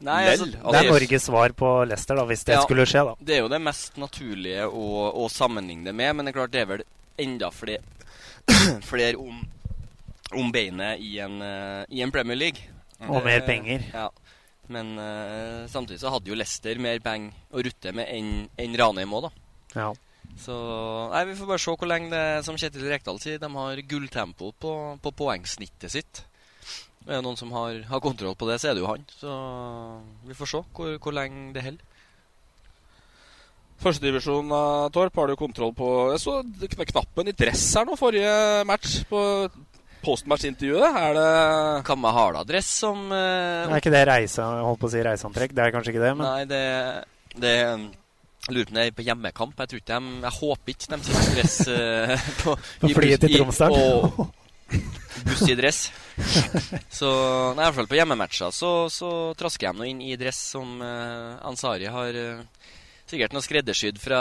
Nei, 0.00 0.20
altså, 0.30 0.44
altså, 0.46 0.70
Det 0.72 0.80
er 0.80 0.90
Norges 0.92 1.24
svar 1.26 1.52
på 1.58 1.68
Leicester, 1.88 2.14
da, 2.16 2.24
hvis 2.28 2.44
det 2.44 2.54
Ja. 2.54 2.60
skulle 2.62 2.84
skje, 2.86 3.02
da. 3.08 3.14
det 3.24 3.34
er 3.36 3.40
jo 3.42 3.48
det 3.48 3.60
mest 3.62 3.96
naturlige 3.98 4.68
å, 4.68 4.84
å 5.14 5.24
sammenligne 5.30 5.84
det 5.84 5.94
med, 5.94 6.14
men 6.16 6.24
det 6.26 6.34
er 6.34 6.38
klart 6.38 6.50
det 6.52 6.60
er 6.62 6.66
vel 6.70 6.82
enda 7.18 7.50
flere, 7.50 7.80
flere 8.90 9.18
om, 9.20 9.40
om 10.34 10.52
beinet 10.54 11.02
i 11.02 11.16
en, 11.24 11.40
eh, 11.44 11.84
i 11.94 12.02
en 12.04 12.12
Premier 12.14 12.38
League. 12.38 12.70
Og 13.08 13.20
mer 13.24 13.40
Eh, 13.42 13.46
penger. 13.46 13.84
Ja. 13.92 14.08
Men 14.72 14.94
uh, 14.96 15.66
samtidig 15.68 16.00
så 16.00 16.08
hadde 16.08 16.30
jo 16.30 16.36
Leicester 16.38 16.78
mer 16.80 16.96
penger 17.04 17.34
å 17.52 17.60
rutte 17.66 17.90
med 17.92 18.08
enn 18.08 18.46
en 18.56 18.76
Ranheim 18.80 19.12
òg, 19.12 19.26
da. 19.26 19.30
Ja. 19.74 19.88
Så 20.40 20.54
nei, 21.12 21.20
vi 21.28 21.34
får 21.36 21.50
bare 21.50 21.60
se 21.60 21.74
hvor 21.76 21.90
lenge 21.90 22.08
det 22.14 22.44
som 22.46 22.56
Kjetil 22.56 22.86
Rekdal 22.88 23.20
sier, 23.20 23.36
de 23.42 23.50
har 23.52 23.82
gulltempo 23.90 24.54
på, 24.56 24.72
på 25.04 25.12
poengsnittet 25.20 25.92
sitt. 25.92 26.22
Er 27.04 27.18
det 27.18 27.24
noen 27.26 27.36
som 27.36 27.52
har, 27.52 27.82
har 27.90 28.00
kontroll 28.00 28.32
på 28.40 28.48
det, 28.48 28.56
så 28.62 28.70
er 28.70 28.78
det 28.78 28.80
jo 28.86 28.88
han. 28.88 29.04
Så 29.12 29.34
vi 30.24 30.38
får 30.38 30.50
se 30.54 30.62
hvor, 30.72 30.96
hvor 30.96 31.12
lenge 31.20 31.52
det 31.52 31.66
holder. 31.66 31.93
Førstedivisjon, 33.82 34.52
av 34.54 34.88
Torp, 34.94 35.16
har 35.18 35.28
du 35.28 35.36
kontroll 35.36 35.74
på 35.76 35.88
Jeg 36.14 36.22
så 36.22 36.38
knappen 36.92 37.28
i 37.28 37.34
dress 37.36 37.64
her 37.78 37.88
nå 37.88 37.96
forrige 38.00 38.34
match. 38.68 39.02
På 39.10 39.20
postmatch-intervjuet. 40.04 40.84
Er 41.00 41.16
det 41.16 41.32
Kamma 41.88 42.12
Hala-dress 42.14 42.70
som 42.84 43.06
uh, 43.08 43.66
Er 43.66 43.80
ikke 43.80 43.92
det 43.94 44.04
reise, 44.08 44.44
holdt 44.44 44.82
på 44.82 44.90
å 44.90 44.94
si 44.94 45.02
reiseantrekk? 45.04 45.56
Det 45.56 45.64
er 45.64 45.74
kanskje 45.74 45.94
ikke 45.94 46.04
det, 46.04 46.14
men 46.18 46.26
Nei, 46.28 46.46
det, 46.50 46.62
det 47.40 47.54
Jeg 47.56 48.56
lurer 48.56 48.68
på 48.68 48.74
om 48.74 48.78
det 48.78 48.86
er 48.86 48.96
på 49.00 49.08
hjemmekamp. 49.08 49.60
Jeg 49.64 49.72
tror 49.72 49.82
ikke 49.82 50.00
de 50.00 50.24
Jeg 50.26 50.36
håper 50.38 50.74
ikke 50.74 50.94
de 50.94 51.02
sitter 51.08 51.36
dress 51.38 51.60
uh, 51.68 52.30
på, 52.44 52.56
På 52.84 52.94
flyet 52.98 53.24
til 53.24 53.38
Tromsdalen. 53.38 53.84
Og 53.84 54.42
buss 55.24 55.44
i 55.48 55.56
dress. 55.58 55.80
Så 56.90 57.08
nei, 57.54 57.62
i 57.62 57.66
hvert 57.66 57.78
fall 57.78 57.90
på 57.90 57.98
hjemmematcher 57.98 58.54
så, 58.54 58.72
så 58.92 59.10
trasker 59.38 59.72
de 59.72 59.80
nå 59.80 59.88
inn 59.88 60.02
i 60.04 60.16
dress 60.20 60.40
som 60.54 60.78
uh, 60.82 61.40
Ansari 61.46 61.90
har 61.90 62.18
eh, 62.18 62.70
Sikkert 63.10 63.34
noe 63.36 63.44
skreddersydd 63.44 63.98
fra 64.00 64.20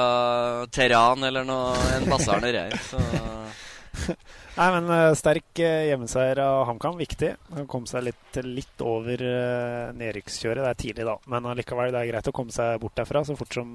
Teheran 0.73 1.23
eller 1.23 1.45
noe, 1.47 1.75
en 1.95 2.07
basar 2.11 2.43
nedi 2.43 2.59
her. 2.59 2.73
Nei, 4.57 4.67
men 4.75 4.89
eh, 4.91 5.11
sterk 5.17 5.61
uh, 5.63 5.85
hjemmeseier 5.87 6.41
av 6.43 6.65
HamKam, 6.69 6.97
viktig. 6.99 7.31
Han 7.55 7.69
kom 7.69 7.87
seg 7.89 8.05
litt, 8.09 8.39
litt 8.45 8.83
over 8.85 9.23
uh, 9.23 9.93
nedrykkskjøret. 9.97 10.61
Det 10.61 10.71
er 10.71 10.81
tidlig, 10.83 11.07
da, 11.09 11.15
men 11.31 11.47
allikevel, 11.53 11.93
det 11.93 12.01
er 12.01 12.11
greit 12.11 12.29
å 12.29 12.35
komme 12.35 12.53
seg 12.53 12.81
bort 12.83 12.97
derfra 12.99 13.23
så 13.25 13.37
fort 13.39 13.55
som 13.55 13.71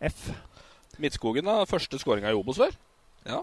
F. 0.00 0.30
Midtskogen, 1.02 1.46
da. 1.46 1.66
Første 1.68 2.00
skåringa 2.00 2.32
i 2.32 2.38
Obos, 2.38 2.58
før. 2.62 2.74
Ja. 3.26 3.42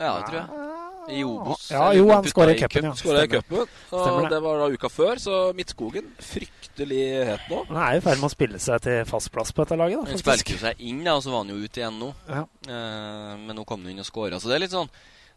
Ja, 0.00 0.16
det 0.16 0.24
tror 0.30 0.40
jeg. 0.40 0.83
I 1.10 1.24
Obos. 1.24 1.66
Ja, 1.72 1.88
jo, 1.96 2.06
han 2.10 2.26
skåra 2.28 2.54
i 2.54 2.58
cupen, 2.58 2.88
ja. 2.88 2.92
Stemmer 2.96 4.24
Og 4.24 4.28
det. 4.30 4.40
var 4.44 4.62
da 4.62 4.68
uka 4.72 4.90
før, 4.92 5.20
så 5.20 5.40
Midtskogen 5.56 6.12
fryktelig 6.22 7.02
het 7.28 7.48
nå. 7.50 7.62
Han 7.68 7.80
er 7.82 7.98
i 7.98 8.04
ferd 8.04 8.22
med 8.22 8.30
å 8.30 8.32
spille 8.32 8.60
seg 8.62 8.84
til 8.86 9.02
fast 9.08 9.32
plass 9.34 9.52
på 9.52 9.64
dette 9.64 9.78
laget. 9.80 10.00
da, 10.00 10.14
Han 10.14 10.44
jo 10.44 10.60
seg 10.62 10.80
inn, 10.80 11.02
da, 11.04 11.16
og 11.16 11.24
så 11.24 11.34
var 11.34 11.44
han 11.44 11.52
jo 11.52 11.58
ute 11.60 11.82
igjen 11.82 11.98
nå. 12.00 12.12
Ja. 12.28 12.44
Eh, 12.68 13.34
men 13.42 13.52
nå 13.58 13.66
kom 13.68 13.84
han 13.84 13.92
inn 13.92 14.04
og 14.04 14.08
skåra. 14.08 14.40
Så 14.40 14.48
det 14.48 14.56
er 14.58 14.64
litt 14.66 14.76
sånn 14.76 14.90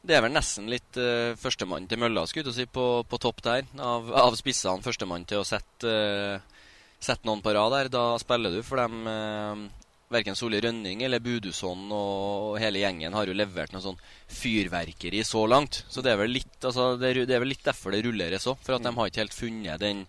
Det 0.07 0.15
er 0.15 0.21
vel 0.23 0.31
nesten 0.31 0.69
litt 0.69 0.95
uh, 1.01 1.33
førstemann 1.35 1.87
til 1.89 1.99
mølla, 1.99 2.21
skulle 2.29 2.53
si, 2.53 2.67
på, 2.69 3.03
på 3.09 3.17
topp 3.19 3.41
der. 3.43 3.65
Av, 3.81 4.05
av 4.13 4.37
spissene. 4.39 4.79
Førstemann 4.85 5.25
til 5.27 5.41
å 5.41 5.47
sette, 5.47 5.89
uh, 5.89 6.61
sette 7.01 7.27
noen 7.27 7.41
på 7.43 7.51
rad 7.51 7.73
der. 7.73 7.89
Da 7.91 8.03
spiller 8.21 8.53
du, 8.53 8.61
for 8.63 8.79
dem 8.79 9.01
uh, 9.09 9.65
Verken 10.13 10.37
Solli 10.39 10.61
Rønning 10.63 11.01
eller 11.03 11.19
Budusson 11.19 11.89
og 11.91 12.55
hele 12.61 12.79
gjengen 12.79 13.15
har 13.17 13.27
jo 13.27 13.35
levert 13.35 13.73
noe 13.75 13.83
sånn 13.83 13.97
fyrverkeri 14.31 15.19
så 15.27 15.43
langt. 15.51 15.81
Så 15.91 16.03
det 16.03 16.13
er 16.13 16.21
vel 16.21 16.31
litt, 16.37 16.53
altså, 16.61 16.93
det 16.99 17.09
er, 17.09 17.19
det 17.27 17.35
er 17.35 17.43
vel 17.43 17.51
litt 17.51 17.65
derfor 17.65 17.91
det 17.91 18.05
rulleres 18.05 18.47
òg. 18.47 18.61
For 18.63 18.77
at 18.77 18.85
de 18.85 18.93
har 18.95 19.11
ikke 19.11 19.25
helt 19.25 19.35
funnet 19.35 19.83
den, 19.83 20.05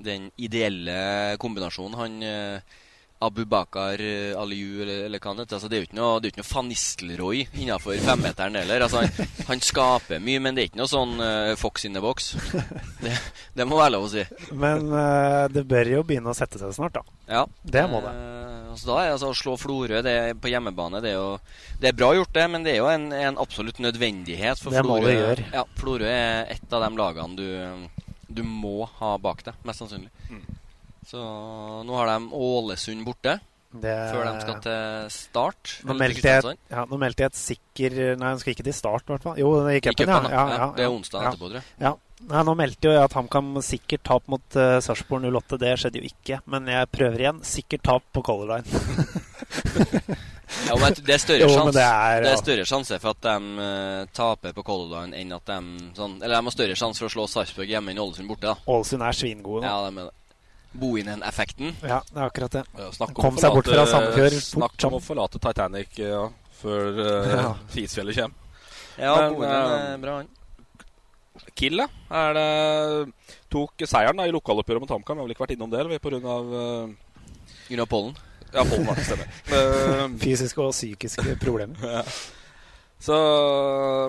den 0.00 0.30
ideelle 0.40 0.96
kombinasjonen. 1.42 1.98
Han 2.00 2.16
eh, 2.24 2.80
Abubakar 3.24 3.64
Bakar, 3.64 4.00
Aliyu, 4.42 4.82
eller, 4.82 5.04
eller 5.06 5.18
hva 5.18 5.32
han 5.32 5.40
heter. 5.42 5.56
Altså, 5.56 5.68
det 5.70 5.76
er 5.76 5.82
jo 5.82 5.88
ikke 5.88 5.98
noe, 5.98 6.20
noe 6.22 6.46
Van 6.50 6.68
Nistelrooy 6.68 7.44
innenfor 7.52 7.98
femmeteren 8.04 8.58
heller. 8.60 8.84
Altså, 8.86 9.02
han, 9.04 9.30
han 9.48 9.62
skaper 9.64 10.22
mye, 10.22 10.42
men 10.42 10.56
det 10.56 10.64
er 10.64 10.70
ikke 10.70 10.80
noe 10.80 10.90
sånn 10.90 11.14
uh, 11.20 11.54
Fox 11.60 11.86
in 11.88 11.96
the 11.96 12.02
box. 12.04 12.34
Det, 13.04 13.12
det 13.58 13.66
må 13.68 13.78
være 13.80 13.94
lov 13.96 14.06
å 14.06 14.12
si. 14.14 14.24
Men 14.56 14.86
uh, 14.92 15.44
det 15.52 15.64
bør 15.68 15.90
jo 15.96 16.02
begynne 16.06 16.32
å 16.32 16.36
sette 16.36 16.60
seg 16.60 16.72
snart, 16.76 16.96
da. 16.96 17.18
Ja. 17.28 17.44
Det 17.62 17.84
må 17.90 18.00
det. 18.04 18.14
Uh, 18.14 18.72
altså, 18.72 18.88
da 18.90 18.98
er 19.02 19.12
altså 19.14 19.32
å 19.32 19.38
slå 19.38 19.56
Florø 19.60 20.02
det 20.04 20.14
er 20.14 20.38
på 20.38 20.52
hjemmebane 20.52 21.02
det 21.04 21.12
er, 21.12 21.20
jo, 21.20 21.70
det 21.82 21.90
er 21.90 21.98
bra 21.98 22.10
gjort, 22.16 22.32
det, 22.36 22.48
men 22.52 22.66
det 22.66 22.74
er 22.74 22.82
jo 22.82 22.90
en, 22.92 23.08
en 23.16 23.40
absolutt 23.42 23.80
nødvendighet. 23.84 24.60
For 24.62 24.74
Det 24.74 24.84
må 24.86 24.98
Florø, 25.00 25.10
det 25.10 25.16
gjøre. 25.20 25.48
Ja, 25.56 25.64
Florø 25.80 26.10
er 26.10 26.52
et 26.56 26.76
av 26.76 26.84
de 26.86 26.92
lagene 27.00 27.38
du, 27.38 28.04
du 28.40 28.44
må 28.46 28.84
ha 29.00 29.16
bak 29.22 29.44
deg, 29.46 29.64
mest 29.68 29.84
sannsynlig. 29.84 30.12
Mm. 30.30 30.44
Så 31.08 31.24
nå 31.84 31.98
har 31.98 32.12
de 32.12 32.30
Ålesund 32.32 33.04
borte. 33.06 33.38
Det, 33.74 33.90
Før 34.14 34.22
de 34.28 34.32
skal 34.38 34.58
til 34.62 35.06
start. 35.10 35.70
nå 35.82 35.96
meldte, 35.98 36.30
jeg, 36.30 36.58
ja, 36.70 36.84
nå 36.86 36.98
meldte 37.00 37.24
jeg 37.24 37.32
et 37.32 37.38
sikker 37.40 37.96
Nei, 38.20 38.28
han 38.28 38.38
skal 38.38 38.52
ikke 38.54 38.66
til 38.68 38.76
start, 38.76 39.02
i 39.02 39.10
hvert 39.16 39.24
fall. 39.26 39.40
Jo, 39.40 39.48
I 39.66 39.80
cupen, 39.82 40.06
ja. 40.06 40.20
ja, 40.30 40.44
ja, 40.60 40.68
Det 40.76 40.84
er 40.84 40.92
onsdag 40.94 41.26
etterpå, 41.26 41.48
tror 41.48 41.58
jeg. 41.58 41.66
Ja. 41.82 41.96
Nei, 42.30 42.42
nå 42.46 42.54
meldte 42.56 42.86
jo 42.88 42.92
jeg 42.94 43.02
at 43.02 43.16
HamKam 43.18 43.50
sikkert 43.66 44.04
tap 44.06 44.30
mot 44.30 44.56
uh, 44.56 44.78
Sarpsborg 44.84 45.26
08. 45.26 45.58
Det 45.60 45.72
skjedde 45.82 46.00
jo 46.00 46.06
ikke. 46.06 46.38
Men 46.54 46.70
jeg 46.70 46.90
prøver 46.94 47.24
igjen. 47.24 47.42
Sikkert 47.44 47.82
tap 47.90 48.06
på 48.14 48.22
Color 48.24 48.54
Line. 48.54 48.68
Ja, 50.68 50.76
men 50.78 50.94
det 51.04 51.14
er 51.16 51.18
større 51.18 51.48
sjanse 51.50 51.82
er- 51.82 52.24
ja. 52.28 52.34
større 52.38 52.98
for 53.02 53.10
at 53.10 53.22
de 53.26 53.34
uh, 53.58 54.06
taper 54.14 54.52
på 54.54 54.62
Color 54.62 54.92
Line 54.92 55.16
enn 55.18 55.32
at 55.34 55.46
de 55.50 55.56
sånn, 55.96 56.18
Eller 56.22 56.36
de 56.36 56.42
har 56.46 56.54
større 56.54 56.76
sjanse 56.78 57.02
for 57.02 57.08
å 57.08 57.14
slå 57.14 57.24
Sarpsborg 57.30 57.72
hjemme 57.72 57.90
enn 57.90 57.98
Ålesund 57.98 58.28
borte. 58.30 58.52
da 58.52 58.54
Ålesund 58.70 59.02
er 59.02 59.18
svingode 59.18 59.64
nå. 59.64 59.66
Ja, 59.66 59.90
de 59.90 59.98
er 60.04 60.10
det. 60.12 60.14
Bohinen-effekten. 60.74 61.74
Ja, 61.82 62.00
det 62.10 62.18
er 62.18 62.26
akkurat 62.26 62.56
det. 62.58 62.64
Ja, 62.78 62.88
snakk 62.94 63.12
om 63.14 63.20
Kom 63.20 63.36
forlate, 63.36 63.44
seg 63.44 63.58
bort 63.58 63.68
fra 63.70 63.84
Sandefjord 63.90 64.38
Snakk 64.42 64.86
om 64.88 64.96
å 64.98 65.02
forlate 65.02 65.40
Titanic 65.42 66.00
ja, 66.00 66.24
før 66.60 66.98
uh, 66.98 67.30
Ja. 67.30 67.50
Isfjellet 67.84 68.18
kommer. 68.18 68.40
Ja, 68.98 69.14
Men, 69.18 69.36
Bohinen 69.36 69.54
eh, 69.54 69.86
er 69.94 70.02
bra, 70.02 70.16
han. 70.22 70.32
Kill, 71.58 71.80
da? 71.82 71.88
Er 72.14 72.36
det, 72.36 73.32
tok 73.50 73.82
seieren 73.90 74.18
da 74.18 74.26
i 74.28 74.34
lokaloppgjøret 74.34 74.84
mot 74.84 74.94
HamKam. 74.94 75.18
Vi 75.18 75.22
har 75.22 75.28
vel 75.28 75.34
ikke 75.34 75.46
vært 75.46 75.56
innom 75.56 75.72
det, 75.72 75.82
eller? 75.82 76.02
På 76.02 76.12
grunn 76.12 76.30
av 76.30 76.54
uh, 76.54 77.18
Grunn 77.68 77.82
av 77.82 77.90
pollen. 77.90 78.16
Ja, 78.54 78.62
pollen 78.62 78.86
var 78.86 78.98
det, 78.98 79.06
stemmer. 79.08 79.30
Eh, 79.54 80.04
Fysiske 80.22 80.62
og 80.62 80.74
psykiske 80.74 81.36
problemer. 81.42 81.78
ja. 81.98 82.04
Så, 83.04 83.16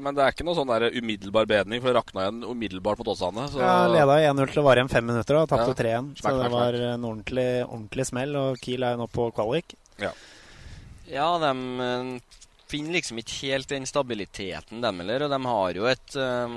men 0.03 0.15
det 0.15 0.23
er 0.23 0.31
ikke 0.31 0.45
noe 0.47 0.55
sånn 0.55 0.69
der 0.71 0.85
umiddelbar 0.95 1.47
bedring, 1.49 1.81
for 1.83 1.91
det 1.91 1.97
rakna 1.97 2.23
igjen 2.23 2.45
umiddelbart 2.47 3.01
mot 3.01 3.09
Åsane. 3.11 3.47
Så 3.51 3.59
Ja, 3.59 3.73
Leda 3.91 4.15
1-0 4.31 4.53
til 4.53 4.61
å 4.61 4.65
vare 4.69 4.79
igjen 4.79 4.91
fem 4.93 5.09
minutter 5.09 5.41
og 5.41 5.49
tapte 5.51 5.73
Ja. 5.73 5.99
3-1. 5.99 6.13
Så 6.21 6.31
det 6.39 6.51
var 6.53 6.77
en 6.93 7.03
ordentlig, 7.03 7.49
ordentlig 7.65 8.05
smell. 8.07 8.35
Og 8.39 8.61
Kiel 8.63 8.85
er 8.87 8.95
jo 8.95 9.01
nå 9.03 9.09
på 9.11 9.27
kvalik. 9.35 9.75
Ja, 9.99 11.27
de 11.43 11.51
eh, 11.83 12.39
finner 12.71 12.95
liksom 12.95 13.19
ikke 13.19 13.51
helt 13.51 13.67
den 13.73 13.85
stabiliteten, 13.89 14.79
dem 14.81 15.03
heller. 15.03 15.27
Og 15.27 15.35
de 15.35 15.41
har 15.51 15.79
jo 15.81 15.89
et, 15.91 16.15
eh, 16.15 16.55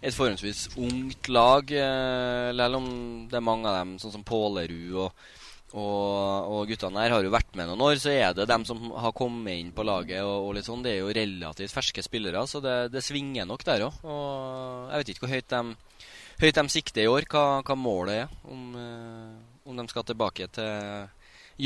et 0.00 0.14
forholdsvis 0.14 0.68
ungt 0.78 1.28
lag, 1.34 1.74
selv 1.74 2.78
om 2.78 2.88
det 3.28 3.40
er 3.40 3.48
mange 3.50 3.66
av 3.66 3.80
dem, 3.82 3.96
sånn 3.98 4.14
som 4.14 4.22
Pålerud 4.22 4.94
og, 5.08 5.26
og, 5.74 6.52
og 6.54 6.68
guttene 6.70 7.02
her, 7.02 7.16
har 7.16 7.24
jo 7.26 7.32
vært 7.34 7.56
med 7.58 7.66
noen 7.66 7.82
år. 7.82 7.96
Så 7.98 8.12
er 8.14 8.34
det 8.36 8.46
dem 8.46 8.62
som 8.68 8.92
har 8.94 9.14
kommet 9.16 9.58
inn 9.58 9.72
på 9.74 9.86
laget, 9.86 10.22
og, 10.22 10.46
og 10.46 10.54
litt 10.54 10.68
sånn, 10.68 10.84
det 10.84 10.94
er 10.94 11.00
jo 11.02 11.14
relativt 11.16 11.74
ferske 11.74 12.04
spillere. 12.06 12.44
Så 12.50 12.62
det, 12.62 12.76
det 12.94 13.02
svinger 13.02 13.48
nok 13.48 13.66
der 13.66 13.88
òg. 13.88 13.98
Og 14.06 14.92
jeg 14.92 15.02
vet 15.02 15.12
ikke 15.12 15.26
hvor 15.26 15.34
høyt 15.34 15.50
de, 15.50 16.06
høyt 16.44 16.60
de 16.60 16.64
sikter 16.76 17.02
i 17.02 17.10
år, 17.10 17.26
hva, 17.32 17.44
hva 17.66 17.78
målet 17.78 18.22
er. 18.22 18.38
Om, 18.46 18.64
eh, 18.78 19.66
om 19.66 19.82
de 19.82 19.86
skal 19.90 20.06
tilbake 20.06 20.48
til 20.54 21.10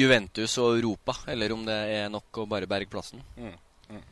Juventus 0.01 0.57
og 0.63 0.79
Europa, 0.79 1.19
eller 1.29 1.53
om 1.53 1.69
det 1.69 1.79
er 2.01 2.13
nok 2.13 2.41
å 2.41 2.49
bare 2.49 2.69
berge 2.71 2.89
plassen. 2.93 3.21
Mm, 3.37 3.55
mm. 3.93 4.03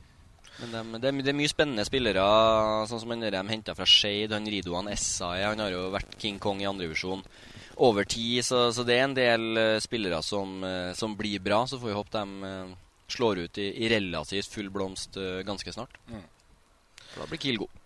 Men 0.61 1.01
det, 1.01 1.09
er, 1.09 1.25
de 1.25 1.33
er 1.33 1.41
mye 1.41 1.53
spennende 1.53 1.89
spillere, 1.89 2.29
sånn 2.89 3.01
som 3.01 3.17
han 3.17 3.25
de 3.25 3.45
henta 3.49 3.73
fra 3.77 3.89
Shade. 3.89 4.35
Han 4.37 4.49
Ridoan 4.53 4.93
Essay, 4.93 5.45
han 5.45 5.65
har 5.65 5.73
jo 5.73 5.89
vært 5.97 6.21
King 6.21 6.37
Kong 6.43 6.61
i 6.61 6.69
andredivisjon 6.69 7.25
over 7.77 8.05
tid. 8.05 8.45
Så, 8.45 8.73
så 8.73 8.85
det 8.87 8.97
er 8.99 9.05
en 9.07 9.17
del 9.17 9.57
eh, 9.61 9.79
spillere 9.85 10.23
som, 10.25 10.59
eh, 10.65 10.93
som 10.97 11.17
blir 11.19 11.41
bra. 11.45 11.65
Så 11.69 11.79
får 11.81 11.93
vi 11.93 11.97
håpe 11.99 12.15
de 12.17 12.51
eh, 12.53 12.77
slår 13.09 13.45
ut 13.47 13.59
i, 13.63 13.69
i 13.85 13.91
relativt 13.93 14.49
full 14.51 14.71
blomst 14.75 15.15
ganske 15.47 15.73
snart. 15.73 15.95
Mm. 16.11 16.25
For 17.13 17.23
da 17.23 17.29
blir 17.31 17.39
Kiel 17.45 17.61
god. 17.63 17.83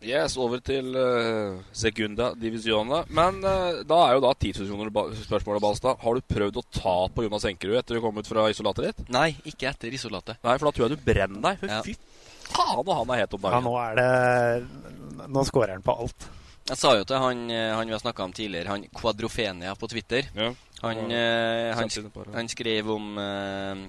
Yes, 0.00 0.32
over 0.40 0.62
til 0.64 0.94
uh, 0.96 1.58
Segunda 1.76 2.30
Divisione. 2.32 3.02
Men 3.12 3.42
uh, 3.44 3.82
da 3.84 3.98
er 4.06 4.14
jo 4.16 4.22
da 4.24 4.30
10 4.32 4.54
000 4.62 4.70
kroner 4.72 4.92
ba- 4.96 5.10
spørsmålet, 5.12 5.60
Balstad. 5.60 5.98
Har 6.00 6.16
du 6.16 6.24
prøvd 6.24 6.56
å 6.56 6.62
ta 6.72 6.94
på 7.12 7.26
Jonas 7.26 7.44
Enkerud 7.50 7.76
etter 7.82 7.98
du 7.98 8.00
kom 8.00 8.16
ut 8.16 8.30
fra 8.30 8.46
isolatet 8.48 8.86
ditt? 8.88 9.10
Nei, 9.12 9.34
ikke 9.44 9.68
etter 9.68 9.92
isolatet. 9.92 10.40
Nei, 10.40 10.54
for 10.56 10.70
da 10.70 10.72
tror 10.72 10.86
jeg 10.88 10.96
du 10.96 11.04
brenner 11.04 11.44
deg. 11.44 11.60
For 11.60 11.68
Ja. 11.74 11.82
fy 11.84 11.92
faen, 12.48 12.80
og 12.80 12.94
han 12.96 13.12
er 13.12 13.20
het 13.26 13.36
om 13.36 13.44
Ja, 13.44 13.60
nå 13.60 13.74
er 13.76 14.00
det 14.00 15.28
Nå 15.28 15.44
scorer 15.44 15.76
han 15.76 15.84
på 15.84 15.92
alt. 16.00 16.30
Jeg 16.70 16.78
sa 16.78 16.92
jo 16.94 17.04
til 17.08 17.18
han, 17.18 17.40
eh, 17.50 17.72
han 17.74 17.88
vi 17.90 17.96
har 17.96 18.02
snakka 18.02 18.22
om 18.28 18.32
tidligere, 18.36 18.70
han 18.70 18.84
Kvadrofenia 18.94 19.72
på 19.78 19.88
Twitter. 19.90 20.28
Ja. 20.36 20.52
Han, 20.84 21.10
Ja. 21.10 21.16
eh, 21.18 21.74
han, 21.76 21.88
ja. 21.90 22.30
han 22.36 22.48
skrev 22.48 22.88
om 22.94 23.18
eh, 23.18 23.82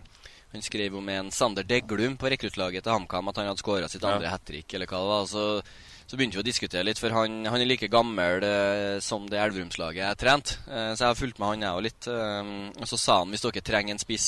Han 0.52 0.62
skrev 0.66 0.98
om 1.00 1.08
en 1.08 1.30
Sander 1.32 1.64
Deglum 1.64 2.18
på 2.20 2.28
rekruttlaget 2.28 2.84
til 2.84 2.92
HamKam, 2.92 3.30
at 3.30 3.38
han 3.40 3.46
hadde 3.48 3.62
skåra 3.64 3.88
sitt 3.88 4.02
Ja. 4.04 4.16
andre 4.18 4.28
hat 4.28 4.44
trick, 4.44 4.74
eller 4.74 4.86
hva 4.90 5.00
det 5.00 5.08
var. 5.08 5.26
Så, 5.32 5.62
så 6.12 6.18
begynte 6.20 6.36
vi 6.36 6.42
å 6.44 6.50
diskutere 6.50 6.84
litt, 6.84 7.00
for 7.00 7.10
han, 7.16 7.46
han 7.46 7.62
er 7.62 7.70
like 7.70 7.88
gammel 7.88 8.44
eh, 8.44 9.00
som 9.00 9.30
det 9.32 9.40
Elverumslaget 9.40 10.02
jeg 10.04 10.18
trente. 10.20 10.58
Eh, 10.68 10.92
så 10.92 11.06
jeg 11.06 11.08
har 11.08 11.16
fulgt 11.22 11.40
med 11.40 11.48
han, 11.54 11.62
jeg 11.64 11.72
òg, 11.78 11.84
litt. 11.88 12.08
Eh, 12.12 12.52
og 12.82 12.90
så 12.92 13.00
sa 13.00 13.20
han 13.22 13.32
hvis 13.32 13.46
dere 13.46 13.64
trenger 13.64 13.96
en 13.96 14.04
spiss 14.04 14.28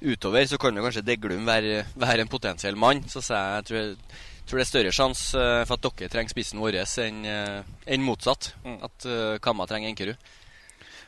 utover, 0.00 0.46
så 0.48 0.56
kan 0.56 0.74
jo 0.78 0.86
kanskje 0.86 1.04
Deglum 1.04 1.44
være, 1.44 1.82
være 2.00 2.24
en 2.24 2.32
potensiell 2.32 2.76
mann. 2.80 3.04
Så 3.12 3.20
sa 3.20 3.34
jeg 3.42 3.60
jeg 3.60 3.68
tror, 3.68 3.96
tror 4.46 4.60
det 4.60 4.66
er 4.66 4.70
større 4.70 4.92
sjanse 4.94 5.38
eh, 5.40 5.64
for 5.68 5.78
at 5.78 5.88
dere 5.88 6.12
trenger 6.12 6.34
spissen 6.34 6.60
vår 6.62 6.78
enn 6.82 7.24
eh, 7.28 7.58
enn 7.86 8.06
motsatt. 8.06 8.52
Mm. 8.64 8.78
At 8.88 9.08
eh, 9.08 9.34
Kamma 9.44 9.66
trenger 9.70 9.92
Enkerud. 9.92 10.30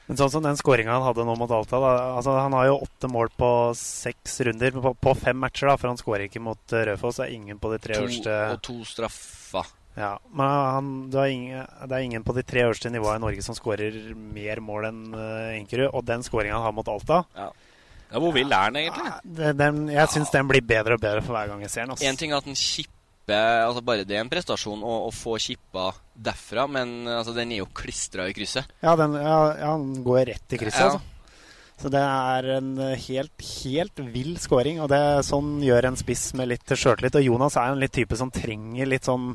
Men 0.05 0.19
sånn 0.21 0.33
som 0.35 0.45
den 0.45 0.59
skåringa 0.61 0.93
han 0.93 1.07
hadde 1.07 1.25
nå 1.25 1.35
mot 1.41 1.53
Alta 1.57 1.79
da, 1.81 1.93
altså 2.19 2.35
Han 2.37 2.53
har 2.53 2.67
jo 2.69 2.83
åtte 2.85 3.09
mål 3.09 3.31
på 3.41 3.49
seks 3.79 4.43
runder. 4.45 4.76
På, 4.85 4.93
på 5.00 5.14
fem 5.17 5.38
matcher, 5.41 5.71
da, 5.71 5.79
for 5.81 5.93
han 5.93 6.00
skårer 6.00 6.26
ikke 6.26 6.43
mot 6.45 6.61
Rødfoss. 6.76 7.23
Det 7.23 7.29
er 7.29 7.38
ingen 7.38 7.61
på 7.62 7.73
de 7.73 7.81
tre 7.81 7.97
To, 7.97 8.05
øverste 8.05 8.37
og 8.53 8.61
to 8.69 8.76
straffer. 8.88 9.73
Ja, 9.95 10.17
men 10.35 10.47
han, 10.47 10.87
det, 11.11 11.21
er 11.21 11.33
ingen, 11.33 11.67
det 11.87 11.97
er 11.97 12.05
ingen 12.05 12.25
på 12.26 12.35
de 12.35 12.43
tre 12.43 12.64
øverste 12.67 12.91
nivåene 12.91 13.21
i 13.21 13.23
Norge 13.23 13.45
som 13.47 13.55
skårer 13.55 13.95
mer 14.14 14.61
mål 14.64 14.88
enn 14.91 15.05
uh, 15.14 15.53
Enkerud. 15.55 15.87
Og 15.93 16.03
den 16.05 16.26
skåringa 16.26 16.59
han 16.59 16.67
har 16.67 16.75
mot 16.75 16.91
Alta 16.91 17.23
Ja, 17.38 17.53
hvor 18.21 18.35
vill 18.35 18.53
er 18.53 18.69
han 18.69 18.76
egentlig? 18.76 19.12
det, 19.38 19.55
den, 19.59 19.87
Jeg 19.95 20.11
syns 20.12 20.35
den 20.35 20.50
blir 20.50 20.67
bedre 20.67 20.99
og 20.99 21.03
bedre 21.03 21.23
for 21.23 21.38
hver 21.38 21.49
gang 21.53 21.62
jeg 21.64 21.73
ser 21.73 21.87
den. 21.87 21.95
altså. 21.95 22.11
En 22.11 22.19
ting 22.19 22.35
er 22.35 22.43
at 22.43 22.50
den 22.50 22.59
kipper 22.59 22.93
altså 23.33 23.81
Bare 23.85 24.04
det 24.04 24.16
er 24.19 24.21
en 24.21 24.28
prestasjon 24.28 24.83
å, 24.85 25.09
å 25.09 25.11
få 25.14 25.38
kippa 25.40 25.93
derfra, 26.14 26.66
men 26.69 27.09
altså, 27.09 27.33
den 27.33 27.52
er 27.52 27.62
jo 27.62 27.71
klistra 27.73 28.28
i 28.28 28.35
krysset. 28.37 28.69
Ja, 28.85 28.95
den, 29.00 29.14
ja, 29.16 29.40
ja, 29.59 29.73
går 30.04 30.26
rett 30.35 30.52
i 30.52 30.61
krysset, 30.61 30.81
Ja. 30.81 30.93
altså. 30.93 31.11
Så 31.75 31.90
det 31.90 31.99
er 31.99 32.47
en 32.61 32.76
helt, 32.78 33.45
helt 33.64 33.99
vill 34.14 34.37
scoring. 34.38 34.78
Og 34.81 34.87
det 34.93 35.25
sånn 35.26 35.57
gjør 35.59 35.88
en 35.88 35.97
spiss 35.99 36.28
med 36.38 36.47
litt 36.52 36.71
sjøltillit. 36.71 37.16
Og 37.19 37.25
Jonas 37.26 37.57
er 37.59 37.73
en 37.73 37.81
litt 37.83 37.90
type 37.97 38.14
som 38.14 38.31
trenger 38.31 38.87
litt 38.87 39.09
sånn 39.09 39.33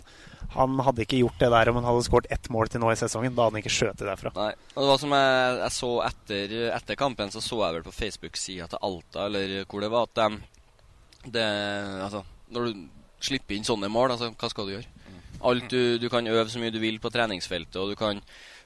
Han 0.56 0.80
hadde 0.82 1.04
ikke 1.04 1.20
gjort 1.20 1.36
det 1.44 1.50
der 1.52 1.70
om 1.70 1.76
han 1.78 1.86
hadde 1.86 2.06
skåret 2.08 2.32
ett 2.32 2.48
mål 2.50 2.72
til 2.72 2.80
nå 2.82 2.94
i 2.94 2.96
sesongen. 2.98 3.36
Da 3.36 3.44
hadde 3.44 3.58
han 3.58 3.62
ikke 3.62 3.74
skjøtet 3.76 4.08
derfra. 4.08 4.32
Nei. 4.38 4.54
Og 4.72 4.80
det 4.82 4.88
var 4.90 5.02
som 5.04 5.12
jeg, 5.18 5.58
jeg 5.60 5.76
så 5.76 5.90
etter, 6.08 6.56
etter 6.78 6.96
kampen, 6.98 7.30
så 7.36 7.44
så 7.44 7.60
jeg 7.60 7.76
vel 7.76 7.84
på 7.86 7.94
Facebook-sida 8.00 8.70
til 8.72 8.82
Alta, 8.88 9.26
eller 9.28 9.66
hvor 9.68 9.84
det 9.84 9.92
var, 9.94 10.08
at 10.08 10.16
de 10.16 11.32
det, 11.36 11.46
Altså, 12.08 12.24
når 12.56 12.66
du 12.72 12.88
slipper 13.24 13.58
inn 13.58 13.68
sånne 13.68 13.90
mål, 13.92 14.16
altså, 14.16 14.32
hva 14.36 14.52
skal 14.52 14.68
du 14.70 14.78
gjøre? 14.78 14.96
Alt 15.50 15.70
du, 15.72 15.98
du 16.02 16.10
kan 16.12 16.28
øve 16.28 16.50
så 16.52 16.60
mye 16.60 16.74
du 16.74 16.82
vil 16.82 17.00
på 17.00 17.12
treningsfeltet, 17.14 17.78
og 17.80 17.94
du 17.94 18.00
kan 18.00 18.20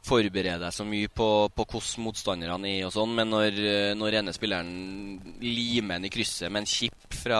forberede 0.04 0.60
deg 0.60 0.74
så 0.76 0.84
mye 0.84 1.08
på, 1.08 1.28
på 1.56 1.64
hvordan 1.64 2.04
motstanderne 2.04 2.72
er 2.74 2.88
og 2.88 2.92
sånn, 2.96 3.14
men 3.16 3.30
når, 3.32 3.60
når 3.96 4.18
ene 4.20 4.34
spilleren 4.36 4.74
limer 5.40 6.00
en 6.00 6.08
i 6.10 6.12
krysset 6.12 6.52
med 6.52 6.64
en 6.64 6.68
chip 6.68 7.16
fra 7.16 7.40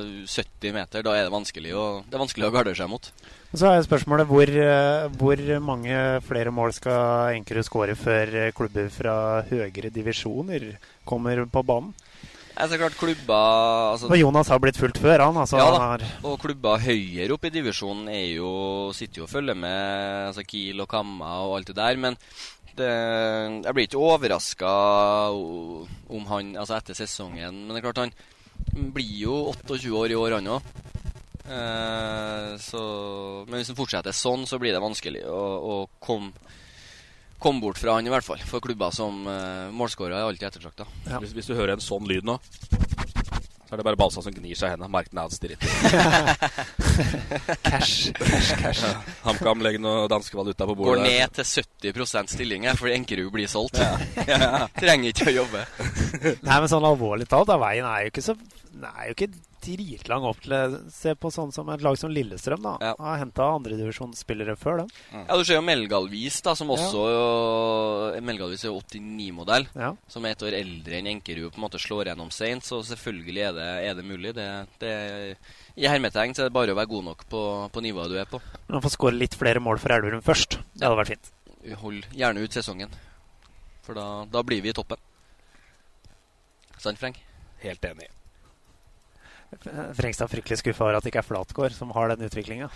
70 0.00 0.72
meter, 0.76 1.04
da 1.04 1.16
er 1.16 1.26
det 1.26 1.34
vanskelig 1.34 1.74
å, 1.76 1.88
det 2.06 2.16
er 2.16 2.24
vanskelig 2.24 2.48
å 2.48 2.54
gardere 2.54 2.78
seg 2.78 2.88
mot. 2.88 3.10
Så 3.52 3.68
er 3.68 3.84
spørsmålet 3.84 4.28
hvor, 4.28 4.54
hvor 5.20 5.42
mange 5.64 6.00
flere 6.24 6.52
mål 6.54 6.74
skal 6.76 7.36
Enkerud 7.36 7.68
skåre 7.68 7.96
før 7.98 8.34
klubber 8.56 8.88
fra 8.92 9.16
høyere 9.48 9.92
divisjoner 9.92 10.70
kommer 11.08 11.44
på 11.52 11.64
banen? 11.66 11.92
Altså, 12.58 12.78
klart 12.80 12.96
klubba 12.98 13.38
altså, 13.92 14.08
Og 14.10 14.18
Jonas 14.18 14.48
har 14.50 14.60
blitt 14.62 14.78
fulgt 14.80 14.98
før, 15.02 15.22
han. 15.28 15.36
Altså, 15.38 15.60
ja, 15.60 15.66
han 15.68 15.76
da. 15.78 15.88
har, 15.92 16.04
Og 16.26 16.38
klubba 16.42 16.76
høyere 16.82 17.36
oppe 17.36 17.50
i 17.50 17.54
divisjonen 17.54 18.10
er 18.10 18.26
jo, 18.38 18.50
sitter 18.96 19.22
jo 19.22 19.28
og 19.28 19.32
følger 19.32 19.58
med 19.58 20.30
altså 20.32 20.44
Kiel 20.48 20.82
og 20.82 20.90
Kamma 20.90 21.36
og 21.46 21.58
alt 21.58 21.70
det 21.70 21.78
der. 21.78 22.00
Men 22.02 22.18
det, 22.78 22.90
jeg 23.66 23.76
blir 23.76 23.88
ikke 23.88 24.02
overraska 24.10 24.74
om 25.34 26.28
han 26.32 26.52
altså 26.58 26.78
etter 26.78 26.98
sesongen. 26.98 27.64
Men 27.64 27.74
det 27.74 27.82
er 27.82 27.88
klart 27.88 28.04
han 28.06 28.92
blir 28.94 29.16
jo 29.22 29.40
28 29.54 29.94
år 29.94 30.14
i 30.14 30.18
år, 30.18 30.38
han 30.38 30.52
òg. 30.58 30.74
Eh, 31.48 32.74
men 33.48 33.56
hvis 33.56 33.70
han 33.72 33.78
fortsetter 33.78 34.12
sånn, 34.14 34.44
så 34.48 34.58
blir 34.60 34.74
det 34.74 34.82
vanskelig 34.84 35.24
å, 35.30 35.42
å 35.58 35.76
komme 36.02 36.34
kom 37.38 37.60
bort 37.62 37.78
fra 37.78 37.96
han, 37.98 38.06
i 38.06 38.12
hvert 38.12 38.26
fall. 38.26 38.42
For 38.48 38.62
klubber 38.64 38.94
som 38.94 39.24
uh, 39.28 39.68
målskårer 39.74 40.16
er 40.18 40.26
alltid 40.26 40.48
ettertrakta. 40.50 40.88
Hvis, 41.18 41.34
hvis 41.36 41.50
du 41.50 41.54
hører 41.54 41.76
en 41.76 41.84
sånn 41.84 42.08
lyd 42.08 42.26
nå, 42.26 42.38
så 43.68 43.74
er 43.76 43.82
det 43.82 43.84
bare 43.84 43.98
Balsa 44.00 44.22
som 44.24 44.32
gnir 44.32 44.56
seg 44.56 44.70
i 44.70 44.72
hendene. 44.72 44.88
Mark 44.88 45.10
Nads 45.12 45.42
dritt. 45.42 45.60
Cash, 47.68 48.10
cash, 48.16 48.54
cash. 48.58 48.80
Ja, 48.82 48.94
HamKam 49.26 49.60
legger 49.62 49.82
noe 49.82 50.06
danske 50.10 50.34
valuta 50.38 50.66
på 50.66 50.74
Går 50.74 50.80
bordet. 50.80 51.04
der. 51.04 51.28
ned 51.28 51.36
til 51.36 51.44
70 51.92 52.32
stilling 52.32 52.64
fordi 52.80 52.94
Enkerud 52.96 53.28
blir 53.34 53.50
solgt. 53.50 53.78
Trenger 54.80 55.12
ikke 55.12 55.28
å 55.28 55.36
jobbe. 55.36 55.66
Nei, 56.42 56.56
men 56.56 56.66
sånn 56.72 56.88
alvorlig 56.88 57.28
talt, 57.30 57.50
da, 57.52 57.58
veien 57.60 57.86
er 57.86 58.06
jo 58.06 58.14
ikke 58.14 58.24
så 58.24 58.34
Den 58.72 58.88
er 58.88 59.10
jo 59.10 59.14
ikke 59.18 59.30
dritlang 59.64 60.24
opp 60.28 60.40
til 60.44 60.54
å 60.54 60.60
Se 60.92 61.14
på 61.18 61.30
sånn 61.34 61.52
som 61.54 61.68
et 61.72 61.82
lag 61.84 61.96
som 62.00 62.10
Lillestrøm, 62.12 62.62
da. 62.64 62.74
Ja. 62.82 62.92
Har 62.98 63.18
henta 63.20 63.46
andredivisjonsspillere 63.56 64.54
før 64.58 64.82
dem. 64.82 64.92
Ja, 65.12 65.36
Du 65.38 65.44
ser 65.44 65.58
jo 65.58 65.64
Melgalvis, 65.66 66.40
da, 66.44 66.54
som 66.58 66.70
også 66.74 67.02
Melgalvis 68.24 68.64
er 68.64 68.72
jo 68.72 68.80
89-modell. 68.80 69.68
Ja. 69.78 69.92
Som 70.10 70.26
er 70.26 70.34
et 70.36 70.44
år 70.46 70.56
eldre 70.58 70.98
enn 71.00 71.10
Enkerud 71.14 71.52
på 71.52 71.60
en 71.60 71.66
måte 71.66 71.80
slår 71.82 72.10
gjennom 72.12 72.30
seint. 72.34 72.66
Så 72.66 72.80
selvfølgelig 72.88 73.44
er 73.48 73.56
det, 73.58 73.68
er 73.90 73.98
det 73.98 74.06
mulig. 74.08 74.34
Det, 74.36 74.48
det, 74.82 74.92
I 75.78 75.88
hermetegn 75.90 76.36
så 76.36 76.44
er 76.44 76.50
det 76.50 76.56
bare 76.58 76.74
å 76.74 76.78
være 76.78 76.92
god 76.92 77.08
nok 77.10 77.26
på, 77.30 77.42
på 77.74 77.84
nivået 77.84 78.12
du 78.12 78.18
er 78.20 78.30
på. 78.30 78.40
Men 78.66 78.78
han 78.78 78.86
får 78.86 78.96
skåre 78.96 79.18
litt 79.18 79.36
flere 79.38 79.62
mål 79.64 79.80
for 79.82 79.94
Elverum 79.96 80.24
først. 80.24 80.60
Det 80.74 80.86
hadde 80.86 81.00
vært 81.02 81.14
fint. 81.16 81.32
Hold 81.82 82.04
gjerne 82.16 82.44
ut 82.44 82.54
sesongen. 82.54 82.92
For 83.86 83.96
da, 83.96 84.06
da 84.28 84.42
blir 84.44 84.62
vi 84.64 84.72
i 84.72 84.76
toppen. 84.76 85.00
Sant, 86.78 87.00
Frank? 87.00 87.18
Helt 87.64 87.84
enig. 87.88 88.06
Frengstad 89.96 90.26
er 90.28 90.32
fryktelig 90.36 90.58
skuffa 90.60 90.84
over 90.84 90.98
at 90.98 91.04
det 91.06 91.12
ikke 91.12 91.22
er 91.22 91.28
Flatgård 91.28 91.72
som 91.76 91.90
har 91.96 92.10
den 92.12 92.26
utviklinga. 92.28 92.68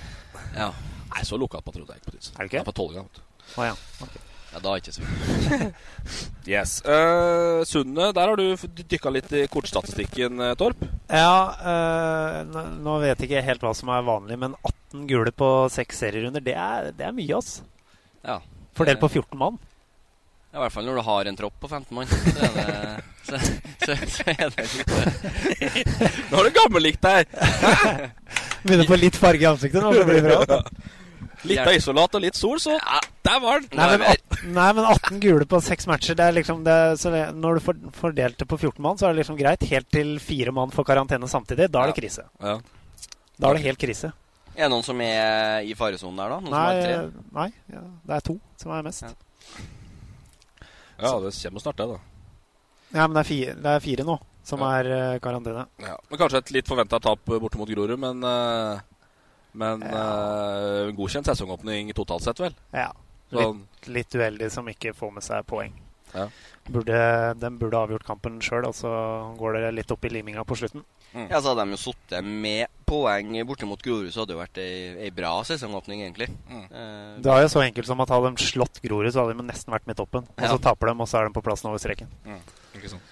Ja. 0.56 0.70
Nei, 1.12 1.24
så 1.28 1.36
lokalpatriot 1.40 1.90
er 1.90 1.98
jeg 1.98 2.02
ikke 2.02 2.10
på 2.10 2.14
tids 2.16 2.30
Er 2.32 2.38
du 2.38 2.48
ikke? 2.48 2.56
Jeg 2.56 2.62
er 2.64 2.68
på 2.70 2.76
Tolga, 2.78 3.02
du. 3.04 3.24
Ja. 3.60 3.74
Okay. 4.06 4.22
Ja, 4.52 4.60
da 4.60 4.72
er 4.72 4.80
ikke 4.82 4.92
så. 4.92 5.02
Yes. 6.52 6.72
Uh, 6.84 7.62
Sundet, 7.68 8.14
der 8.16 8.28
har 8.32 8.36
du 8.36 8.56
dykka 8.82 9.12
litt 9.14 9.30
i 9.38 9.44
kortstatistikken, 9.52 10.40
eh, 10.44 10.54
Torp. 10.60 10.80
Ja, 11.08 11.36
uh, 11.62 12.38
nå- 12.50 12.64
nå 12.82 12.96
vet 13.04 13.20
jeg 13.22 13.30
ikke 13.30 13.44
helt 13.46 13.62
hva 13.64 13.72
som 13.78 13.92
er 13.94 14.02
vanlig, 14.04 14.36
men 14.42 14.56
18 14.66 15.06
gule 15.08 15.32
på 15.32 15.48
seks 15.72 16.02
serierunder, 16.02 16.42
det 16.44 16.56
er, 16.58 16.90
det 16.96 17.06
er 17.08 17.14
mye, 17.16 17.38
ass. 17.38 17.60
Ja. 18.26 18.40
Fordelt 18.76 19.00
på 19.00 19.08
14 19.12 19.38
mann. 19.40 19.60
Ja, 20.52 20.58
I 20.58 20.62
hvert 20.66 20.74
fall 20.74 20.84
når 20.84 20.98
du 20.98 21.02
har 21.06 21.28
en 21.30 21.36
tropp 21.38 21.54
på 21.64 21.68
15 21.70 21.96
mann. 21.96 22.10
Så 22.12 22.44
er 22.44 22.56
det, 22.56 23.04
så, 23.24 23.38
så, 23.86 23.94
så 24.12 24.26
er 24.34 24.50
det 24.52 24.66
litt 24.68 26.02
Nå 26.28 26.36
har 26.36 26.44
du 26.44 26.50
gammellikt 26.58 27.06
her! 27.08 27.24
Begynner 28.62 28.84
å 28.84 28.90
få 28.90 28.98
litt 29.00 29.16
farge 29.16 29.46
i 29.46 29.48
ansiktet 29.48 29.80
nå, 29.80 29.94
det 29.96 30.04
blir 30.10 30.26
bra. 30.26 30.60
Litt 31.48 31.62
av 31.64 31.72
isolat 31.74 32.18
og 32.18 32.22
litt 32.22 32.36
sol, 32.38 32.60
så 32.60 32.76
der 33.24 33.40
var 33.40 33.64
den! 33.64 33.72
Nei 33.78 33.88
men, 33.94 34.04
at, 34.12 34.36
nei, 34.44 34.68
men 34.76 34.84
18 34.84 35.24
gule 35.24 35.48
på 35.48 35.62
seks 35.64 35.88
matcher, 35.90 36.18
det 36.20 36.28
er 36.28 36.36
liksom 36.36 36.60
det, 36.66 36.76
så 37.00 37.10
det, 37.14 37.24
Når 37.38 37.58
du 37.58 37.90
fordelte 37.96 38.44
det 38.44 38.50
på 38.52 38.60
14 38.60 38.76
mann, 38.84 39.00
så 39.00 39.08
er 39.08 39.16
det 39.16 39.22
liksom 39.22 39.40
greit. 39.40 39.64
Helt 39.72 39.88
til 39.94 40.14
fire 40.22 40.52
mann 40.54 40.74
får 40.74 40.90
karantene 40.92 41.32
samtidig. 41.32 41.70
Da 41.72 41.86
er 41.86 41.94
det 41.94 41.98
krise. 42.02 42.28
Ja. 42.44 42.58
Da 43.40 43.50
er 43.50 43.58
det 43.58 43.66
helt 43.70 43.80
krise. 43.80 44.12
Er 44.52 44.66
det 44.66 44.72
noen 44.74 44.84
som 44.84 45.00
er 45.00 45.64
i 45.64 45.72
faresonen 45.78 46.20
der, 46.20 46.36
da? 46.36 46.40
Noen 46.44 46.52
Nei, 46.52 46.72
tre? 46.84 47.28
nei 47.40 47.50
ja, 47.72 47.86
det 48.10 48.18
er 48.18 48.26
to 48.26 48.36
som 48.60 48.76
er 48.76 48.84
mest. 48.84 49.06
Ja, 51.02 51.12
det 51.20 51.32
kommer 51.34 51.64
snart, 51.64 51.80
det, 51.80 51.86
da. 51.90 51.98
Ja, 52.92 53.06
men 53.06 53.16
det 53.16 53.22
er 53.24 53.28
fire, 53.28 53.56
det 53.64 53.74
er 53.76 53.84
fire 53.84 54.06
nå 54.06 54.18
som 54.46 54.62
er 54.66 54.88
eh, 54.90 55.18
karantene. 55.22 55.66
Ja. 55.82 55.96
Men 56.10 56.18
Kanskje 56.18 56.42
et 56.42 56.50
litt 56.56 56.68
forventa 56.68 56.98
tap 57.02 57.22
borte 57.30 57.60
mot 57.60 57.70
Grorud, 57.70 57.98
men 58.00 58.24
eh, 58.26 58.80
Men 59.52 59.82
uh, 59.84 60.88
godkjent 60.96 61.28
sesongåpning 61.28 61.90
totalt 61.92 62.24
sett, 62.24 62.38
vel? 62.40 62.54
Ja. 62.72 62.88
Sånn. 63.28 63.58
Litt, 63.84 63.88
litt 63.92 64.14
uheldig 64.16 64.48
som 64.52 64.68
ikke 64.68 64.94
får 64.96 65.10
med 65.12 65.24
seg 65.26 65.44
poeng. 65.48 65.74
Ja. 66.14 66.24
Burde, 66.70 66.94
de 67.42 67.48
burde 67.58 67.74
avgjort 67.74 68.04
kampen 68.06 68.36
sjøl, 68.44 68.64
og 68.68 68.74
så 68.78 68.90
går 69.38 69.56
det 69.58 69.70
litt 69.80 69.90
opp 69.90 70.04
i 70.06 70.12
liminga 70.14 70.44
på 70.46 70.54
slutten. 70.60 70.84
Ja, 71.12 71.40
så 71.42 71.50
hadde 71.52 71.64
de 71.66 71.74
jo 71.74 71.80
sittet 71.82 72.24
med 72.24 72.70
poeng 72.88 73.34
borte 73.48 73.66
mot 73.68 73.82
Grorud, 73.82 74.12
så 74.14 74.22
hadde 74.22 74.32
det 74.32 74.38
vært 74.38 74.60
ei, 74.62 74.76
ei 75.08 75.10
bra 75.12 75.32
sesongåpning, 75.44 76.04
egentlig. 76.06 76.30
Eh, 76.48 77.18
Det 77.20 77.32
er 77.34 77.42
jo 77.44 77.50
så 77.52 77.64
enkelt 77.66 77.86
som 77.90 78.00
at 78.00 78.08
hadde 78.14 78.30
de 78.36 78.46
slått 78.46 78.80
Grorud, 78.84 79.10
så 79.12 79.24
hadde 79.26 79.36
de 79.42 79.48
nesten 79.50 79.74
vært 79.74 79.86
med 79.90 79.98
i 79.98 80.00
toppen. 80.04 80.22
Og 80.38 80.44
Ja. 80.46 80.52
så 80.54 80.60
taper 80.62 80.92
de, 80.92 80.94
og 81.02 81.08
så 81.10 81.18
er 81.20 81.28
de 81.28 81.34
på 81.34 81.42
plassen 81.44 81.68
over 81.68 81.82
streken. 81.82 82.08
Ikke 82.78 82.88
sant. 82.94 83.02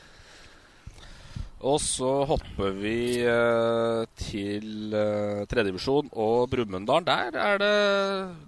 Og 1.61 1.77
så 1.83 2.09
hopper 2.25 2.73
vi 2.73 3.21
eh, 3.21 4.05
til 4.17 4.95
uh, 4.97 5.43
tredjedivisjon 5.51 6.09
og 6.17 6.47
Brumunddal. 6.49 7.05
Der 7.05 7.37
er 7.37 7.61
det 7.61 7.75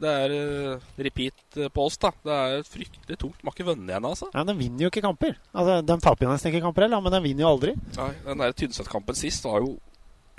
Det 0.01 0.13
er 0.13 0.35
eh, 0.37 0.87
repeat 1.05 1.59
eh, 1.61 1.69
på 1.69 1.85
oss, 1.85 1.99
da. 2.01 2.13
Det 2.25 2.39
er 2.39 2.65
fryktelig 2.65 3.19
tungt. 3.21 3.37
Har 3.45 3.53
ikke 3.53 3.69
vunnet 3.69 3.93
igjen, 3.93 4.09
altså. 4.09 4.31
Nei, 4.33 4.47
De 4.49 4.57
vinner 4.57 4.87
jo 4.87 4.93
ikke 4.93 5.05
kamper. 5.05 5.37
Altså, 5.53 5.79
De 5.85 5.99
taper 6.01 6.27
jo 6.27 6.33
nesten 6.33 6.53
ikke 6.55 6.65
kamper 6.65 6.87
heller, 6.87 7.05
men 7.05 7.13
de 7.13 7.23
vinner 7.29 7.45
jo 7.45 7.53
aldri. 7.53 7.77
Nei, 7.99 8.11
Den 8.25 8.45
der 8.47 8.57
Tynset-kampen 8.57 9.21
sist 9.21 9.45
var 9.45 9.61
jo 9.61 9.77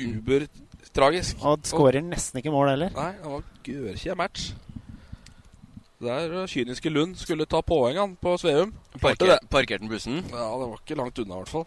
ubertragisk. 0.01 1.45
Og 1.45 1.69
skårer 1.69 2.01
nesten 2.01 2.41
ikke 2.41 2.53
mål 2.53 2.73
heller. 2.73 2.95
Nei, 2.97 3.11
det 3.21 3.35
var 3.35 3.45
gørkje 3.69 4.17
match. 4.17 4.49
Der 6.03 6.35
uh, 6.35 6.43
kyniske 6.49 6.91
Lund 6.91 7.15
skulle 7.21 7.47
ta 7.49 7.61
poengene 7.65 8.17
på 8.19 8.35
Sveum. 8.41 8.73
Parker, 9.01 9.37
parkerte 9.51 9.85
han 9.85 9.91
bussen? 9.91 10.19
Ja, 10.29 10.49
det 10.59 10.67
var 10.67 10.77
ikke 10.81 10.99
langt 10.99 11.23
unna, 11.23 11.39
i 11.39 11.43
hvert 11.43 11.53
fall. 11.53 11.65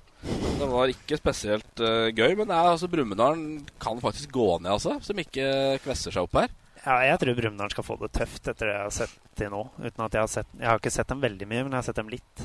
Det 0.57 0.69
var 0.71 0.93
ikke 0.93 1.19
spesielt 1.21 1.83
uh, 1.83 2.07
gøy, 2.13 2.37
men 2.39 2.53
er, 2.53 2.71
altså, 2.75 2.91
Brumunddal 2.93 3.43
kan 3.83 4.01
faktisk 4.03 4.33
gå 4.37 4.51
ned, 4.61 4.77
altså. 4.77 4.99
Som 5.05 5.21
ikke 5.23 5.49
kvesser 5.85 6.15
seg 6.15 6.29
opp 6.29 6.39
her. 6.41 6.53
Ja, 6.87 7.01
jeg 7.03 7.19
tror 7.19 7.35
Brumunddal 7.35 7.73
skal 7.75 7.87
få 7.87 7.97
det 7.99 8.13
tøft 8.15 8.45
etter 8.47 8.69
det 8.69 8.75
jeg 8.77 8.85
har 8.85 8.95
sett 8.95 9.17
til 9.37 9.51
nå. 9.51 9.65
Uten 9.81 10.05
at 10.05 10.15
Jeg 10.15 10.23
har 10.23 10.31
sett 10.31 10.53
Jeg 10.55 10.69
har 10.71 10.79
ikke 10.79 10.93
sett 10.95 11.11
dem 11.11 11.25
veldig 11.25 11.49
mye, 11.51 11.65
men 11.65 11.75
jeg 11.75 11.81
har 11.81 11.89
sett 11.89 11.99
dem 11.99 12.13
litt. 12.13 12.45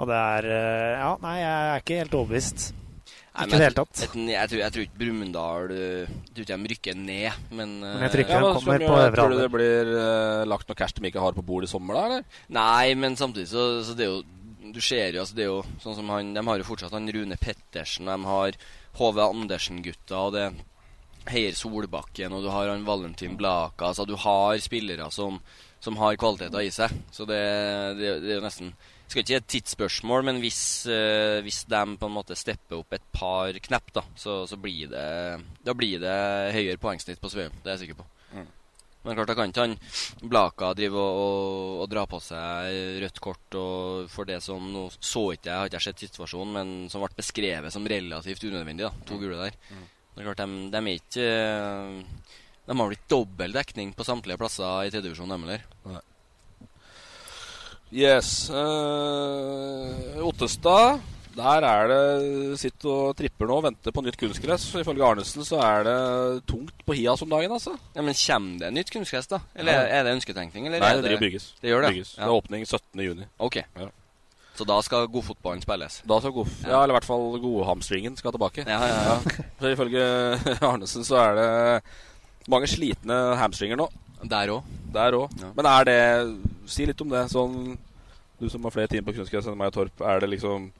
Og 0.00 0.08
det 0.08 0.20
er 0.36 0.48
eh, 0.48 0.94
Ja, 1.02 1.10
nei, 1.20 1.34
jeg 1.42 1.66
er 1.74 1.82
ikke 1.82 1.98
helt 2.00 2.16
overbevist. 2.16 2.70
Nei, 3.30 3.44
Ikke 3.46 3.54
i 3.54 3.58
det 3.60 3.66
hele 3.68 3.78
tatt. 3.78 4.02
et- 4.02 4.14
Jeg, 4.30 4.48
tror, 4.50 4.58
jeg 4.60 4.72
tror 4.74 4.82
ikke 4.84 4.98
Brumunddal 5.00 5.68
tror 5.70 6.42
ikke 6.42 6.56
de 6.56 6.70
rykker 6.72 6.96
ned, 6.98 7.32
men, 7.54 7.76
Men 7.80 8.02
jeg 8.02 8.10
tror 8.10 8.22
ikke 8.24 8.34
ja, 8.34 8.40
de 8.40 8.54
kommer 8.58 8.82
på 8.82 8.96
øvre 8.98 9.14
Tror 9.20 9.30
du 9.30 9.38
det 9.38 9.50
blir 9.54 9.90
uh, 9.94 10.44
lagt 10.50 10.68
noe 10.68 10.78
cash 10.80 10.96
de 10.98 11.06
ikke 11.06 11.22
har 11.22 11.36
på 11.36 11.44
bordet 11.46 11.68
i 11.68 11.72
sommer, 11.72 11.94
da? 11.94 12.04
eller? 12.08 12.24
Nei, 12.48 12.94
men 12.98 13.14
samtidig 13.16 13.48
så, 13.52 13.68
så 13.86 13.94
det 13.94 14.08
er 14.08 14.10
jo 14.16 14.72
Du 14.74 14.80
ser 14.82 15.14
jo, 15.14 15.22
altså 15.22 15.34
det 15.38 15.44
er 15.46 15.50
jo 15.52 15.62
sånn 15.82 15.96
som 16.00 16.10
han 16.10 16.34
De 16.34 16.42
har 16.46 16.58
jo 16.58 16.66
fortsatt 16.66 16.92
han 16.98 17.08
Rune 17.14 17.38
Pettersen, 17.40 18.10
de 18.10 18.18
har 18.26 18.58
HV 18.98 19.22
Andersen-gutta, 19.30 20.18
og 20.18 20.32
det 20.34 20.44
er 20.48 20.58
Heier 21.30 21.54
Solbakken, 21.54 22.32
og 22.34 22.42
du 22.42 22.48
har 22.50 22.68
han 22.72 22.82
Valentin 22.86 23.36
Blaka. 23.38 23.90
Altså 23.92 24.06
du 24.08 24.16
har 24.16 24.58
spillere 24.58 25.10
som, 25.12 25.36
som 25.78 25.98
har 26.00 26.16
kvaliteter 26.18 26.64
i 26.64 26.70
seg. 26.74 26.90
Så 27.12 27.26
det, 27.28 27.38
det, 28.00 28.14
det 28.24 28.32
er 28.32 28.40
jo 28.40 28.44
nesten 28.46 28.72
skal 29.10 29.22
ikke 29.22 29.32
si 29.32 29.38
et 29.38 29.50
tidsspørsmål, 29.56 30.24
men 30.28 30.40
hvis, 30.42 30.62
uh, 30.90 31.40
hvis 31.44 31.64
de 31.70 31.82
på 32.00 32.08
en 32.08 32.16
måte 32.16 32.38
stepper 32.38 32.78
opp 32.80 32.96
et 32.96 33.04
par 33.14 33.58
knepp, 33.68 33.92
da, 33.96 34.06
så, 34.18 34.42
så 34.46 34.58
blir 34.60 34.90
det 34.92 35.10
Da 35.66 35.74
blir 35.76 36.00
det 36.02 36.16
høyere 36.56 36.80
poengsnitt 36.80 37.20
på 37.20 37.30
Sveum. 37.32 37.54
Det 37.60 37.68
er 37.68 37.78
jeg 37.78 37.86
sikker 37.86 38.02
på. 38.02 38.08
Men 39.02 39.16
klart, 39.16 39.30
da 39.30 39.36
kan 39.36 39.48
ikke 39.48 39.64
han 39.64 39.76
Blaka 40.28 40.74
drive 40.76 41.00
og, 41.00 41.20
og, 41.20 41.76
og 41.84 41.86
dra 41.88 42.02
på 42.08 42.18
seg 42.20 43.00
rødt 43.00 43.20
kort 43.24 43.56
og 43.56 44.10
for 44.12 44.28
det 44.28 44.42
som 44.44 44.66
Nå 44.74 44.86
så 44.98 45.30
ikke 45.32 45.48
jeg, 45.48 45.56
har 45.56 45.70
ikke 45.70 45.80
sett 45.86 46.04
situasjonen, 46.04 46.52
men 46.52 46.92
som 46.92 47.04
ble 47.04 47.16
beskrevet 47.16 47.72
som 47.72 47.88
relativt 47.88 48.44
unødvendig. 48.44 48.90
da, 48.90 49.06
To 49.08 49.16
gule 49.20 49.40
der. 49.40 49.56
Det 50.12 50.20
er 50.20 50.28
klart, 50.28 50.42
de, 50.42 50.68
de 50.74 50.80
er 50.82 51.00
ikke 51.00 51.24
eh, 51.24 52.36
De 52.66 52.76
har 52.76 52.92
blitt 52.92 53.08
dobbel 53.08 53.56
dekning 53.56 53.94
på 53.96 54.04
samtlige 54.04 54.40
plasser 54.40 54.84
i 54.84 54.92
tredjedivisjon, 54.92 55.32
de 55.32 55.40
heller. 55.46 55.66
Yes. 57.92 58.50
Uh, 58.50 60.20
Ottestad. 60.26 61.00
Der 61.30 61.62
er 61.64 61.86
det 61.90 62.58
Sitt 62.58 62.84
og 62.90 63.14
tripper 63.18 63.46
nå 63.48 63.60
og 63.60 63.64
venter 63.68 63.94
på 63.94 64.02
nytt 64.02 64.18
kunstgress. 64.18 64.66
Ifølge 64.80 65.06
Arnesen 65.06 65.46
så 65.46 65.60
er 65.62 65.86
det 65.86 65.96
tungt 66.50 66.82
på 66.86 66.96
Hias 66.98 67.22
om 67.22 67.30
dagen, 67.30 67.52
altså. 67.54 67.76
Ja, 67.94 68.02
Men 68.02 68.14
kommer 68.18 68.58
det 68.64 68.72
nytt 68.74 68.90
kunstgress, 68.90 69.30
da? 69.30 69.38
Eller 69.54 69.72
Ja. 69.72 70.00
er 70.00 70.04
det 70.04 70.16
ønsketenkning? 70.18 70.66
Eller 70.66 70.80
Nei, 70.80 70.92
det, 71.00 71.10
det 71.14 71.20
bygges. 71.22 71.54
Det 71.62 71.70
gjør 71.70 71.82
det? 71.86 71.94
Bygges. 71.94 72.14
Ja. 72.18 72.24
Det 72.24 72.28
er 72.28 72.34
åpning 72.42 72.66
17. 72.66 73.00
juni. 73.06 73.26
Ok. 73.38 73.56
Ja. 73.56 73.88
Så 74.58 74.66
da 74.66 74.80
skal 74.82 75.06
godfotballen 75.08 75.62
spilles? 75.62 76.02
Da 76.04 76.18
skal 76.20 76.32
god, 76.32 76.48
ja. 76.66 76.82
eller 76.82 76.92
i 76.92 76.98
hvert 76.98 77.08
fall 77.08 77.38
godhamstringen 77.40 78.16
skal 78.18 78.34
tilbake. 78.34 78.66
Ja, 78.66 78.80
ja, 78.84 79.02
ja. 79.08 79.18
Så 79.60 79.70
ifølge 79.72 80.04
Arnesen 80.72 81.04
så 81.06 81.16
er 81.16 81.38
det 81.38 81.48
mange 82.50 82.66
slitne 82.68 83.36
hamstringer 83.40 83.78
nå. 83.80 83.88
Der 84.28 84.50
òg. 84.52 84.66
Der 84.92 85.16
òg. 85.16 85.30
Men 85.56 85.66
er 85.66 85.84
det 85.88 86.00
Si 86.70 86.86
litt 86.88 87.02
om 87.04 87.10
det. 87.12 87.26
Sånn 87.32 87.76
Du 88.40 88.48
som 88.48 88.64
har 88.64 88.72
flere 88.72 88.88
timer 88.88 89.10
på 89.10 89.18
kunstgress 89.18 89.50
enn 89.50 89.58
meg 89.58 89.72
og 89.72 89.80
Torp. 89.80 90.06
Er 90.06 90.22
det 90.22 90.30
liksom 90.36 90.70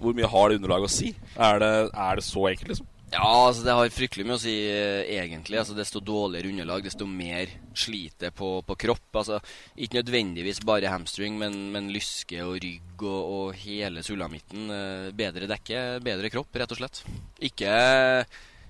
Hvor 0.00 0.16
mye 0.16 0.30
har 0.32 0.48
det 0.48 0.60
underlaget 0.60 0.88
å 0.88 0.94
si? 0.94 1.12
Er 1.36 1.60
det, 1.60 1.74
er 1.92 2.16
det 2.16 2.24
så 2.24 2.46
enkelt, 2.48 2.72
liksom? 2.72 2.88
Ja, 3.10 3.26
altså 3.48 3.64
det 3.66 3.74
har 3.74 3.88
fryktelig 3.90 4.24
mye 4.26 4.36
å 4.38 4.40
si 4.40 4.52
eh, 4.70 5.02
egentlig. 5.16 5.58
Altså 5.58 5.74
Desto 5.74 5.98
dårligere 6.04 6.52
underlag, 6.52 6.84
desto 6.86 7.08
mer 7.10 7.50
sliter 7.74 8.30
på, 8.30 8.60
på 8.66 8.76
kropp. 8.86 9.08
Altså 9.18 9.40
Ikke 9.74 9.98
nødvendigvis 9.98 10.62
bare 10.66 10.92
hamstring, 10.92 11.34
men, 11.40 11.56
men 11.74 11.90
lyske 11.90 12.38
og 12.46 12.60
rygg 12.62 13.02
og, 13.02 13.18
og 13.34 13.58
hele 13.64 14.04
sulamitten. 14.06 14.70
Eh, 14.76 15.08
bedre 15.16 15.50
dekke, 15.50 15.82
bedre 16.06 16.30
kropp, 16.30 16.54
rett 16.62 16.76
og 16.76 16.80
slett. 16.80 17.02
Ikke, 17.50 17.74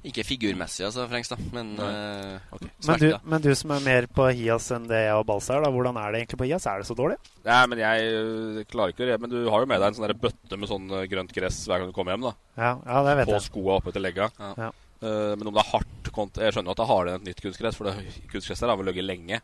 ikke 0.07 0.25
figurmessig, 0.25 0.87
altså, 0.87 1.05
Frengstad, 1.11 1.41
men 1.53 1.75
eh, 1.77 2.61
Men 2.87 3.03
du, 3.03 3.09
men 3.29 3.43
du 3.45 3.51
som 3.59 3.75
er 3.75 3.83
mer 3.85 4.07
på 4.09 4.31
Hias 4.33 4.71
enn 4.73 4.87
det 4.89 5.03
jeg 5.05 5.17
og 5.19 5.27
Balsa 5.29 5.59
er, 5.59 5.65
da, 5.67 5.73
hvordan 5.75 5.99
er 6.01 6.15
det 6.15 6.23
egentlig 6.23 6.39
på 6.41 6.49
Hias? 6.49 6.67
Er 6.71 6.81
det 6.81 6.89
så 6.89 6.97
dårlig? 6.97 7.19
Nei, 7.45 7.59
men 7.69 7.83
jeg 7.83 8.07
øh, 8.17 8.61
klarer 8.71 8.95
ikke 8.95 9.09
det. 9.11 9.19
Men 9.21 9.33
du 9.33 9.39
har 9.53 9.61
jo 9.61 9.69
med 9.69 9.83
deg 9.83 9.91
en 9.91 9.99
sånn 9.99 10.15
bøtte 10.23 10.61
med 10.61 10.71
sånn 10.71 10.87
øh, 10.89 11.05
grønt 11.11 11.35
gress 11.37 11.59
hver 11.69 11.83
gang 11.83 11.93
du 11.93 11.97
kommer 11.97 12.17
hjem. 12.17 12.31
da 12.31 12.33
Ja, 12.57 12.73
ja 12.81 13.03
det 13.09 13.19
vet 13.21 13.33
På 13.33 13.37
jeg. 13.37 13.47
skoa 13.51 13.77
oppe 13.77 13.93
til 13.97 14.07
legga. 14.07 14.31
Ja. 14.41 14.55
Ja. 14.67 14.71
Uh, 15.01 15.33
men 15.33 15.49
om 15.49 15.55
det 15.57 15.63
er 15.63 15.71
hardt 15.71 16.09
kont 16.13 16.37
Jeg 16.37 16.53
skjønner 16.53 16.75
at 16.75 16.81
det 16.83 16.87
har 16.91 17.09
et 17.09 17.23
nytt 17.25 17.39
kunstgress, 17.41 17.77
for 17.79 17.89
det 17.89 18.25
kunstgresset 18.29 18.69
har 18.69 18.77
vel 18.77 18.91
ligget 18.91 19.07
lenge. 19.09 19.39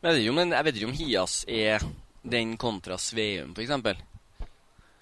Men 0.00 0.08
jeg 0.08 0.16
vet 0.16 0.22
ikke 0.24 0.32
om, 0.32 0.54
jeg 0.54 0.66
vet 0.66 0.78
ikke 0.78 0.88
om 0.88 0.94
Hias 0.96 1.34
er 1.52 1.84
den 2.36 2.54
kontra 2.60 2.96
Sveum, 3.00 3.52
f.eks. 3.56 4.00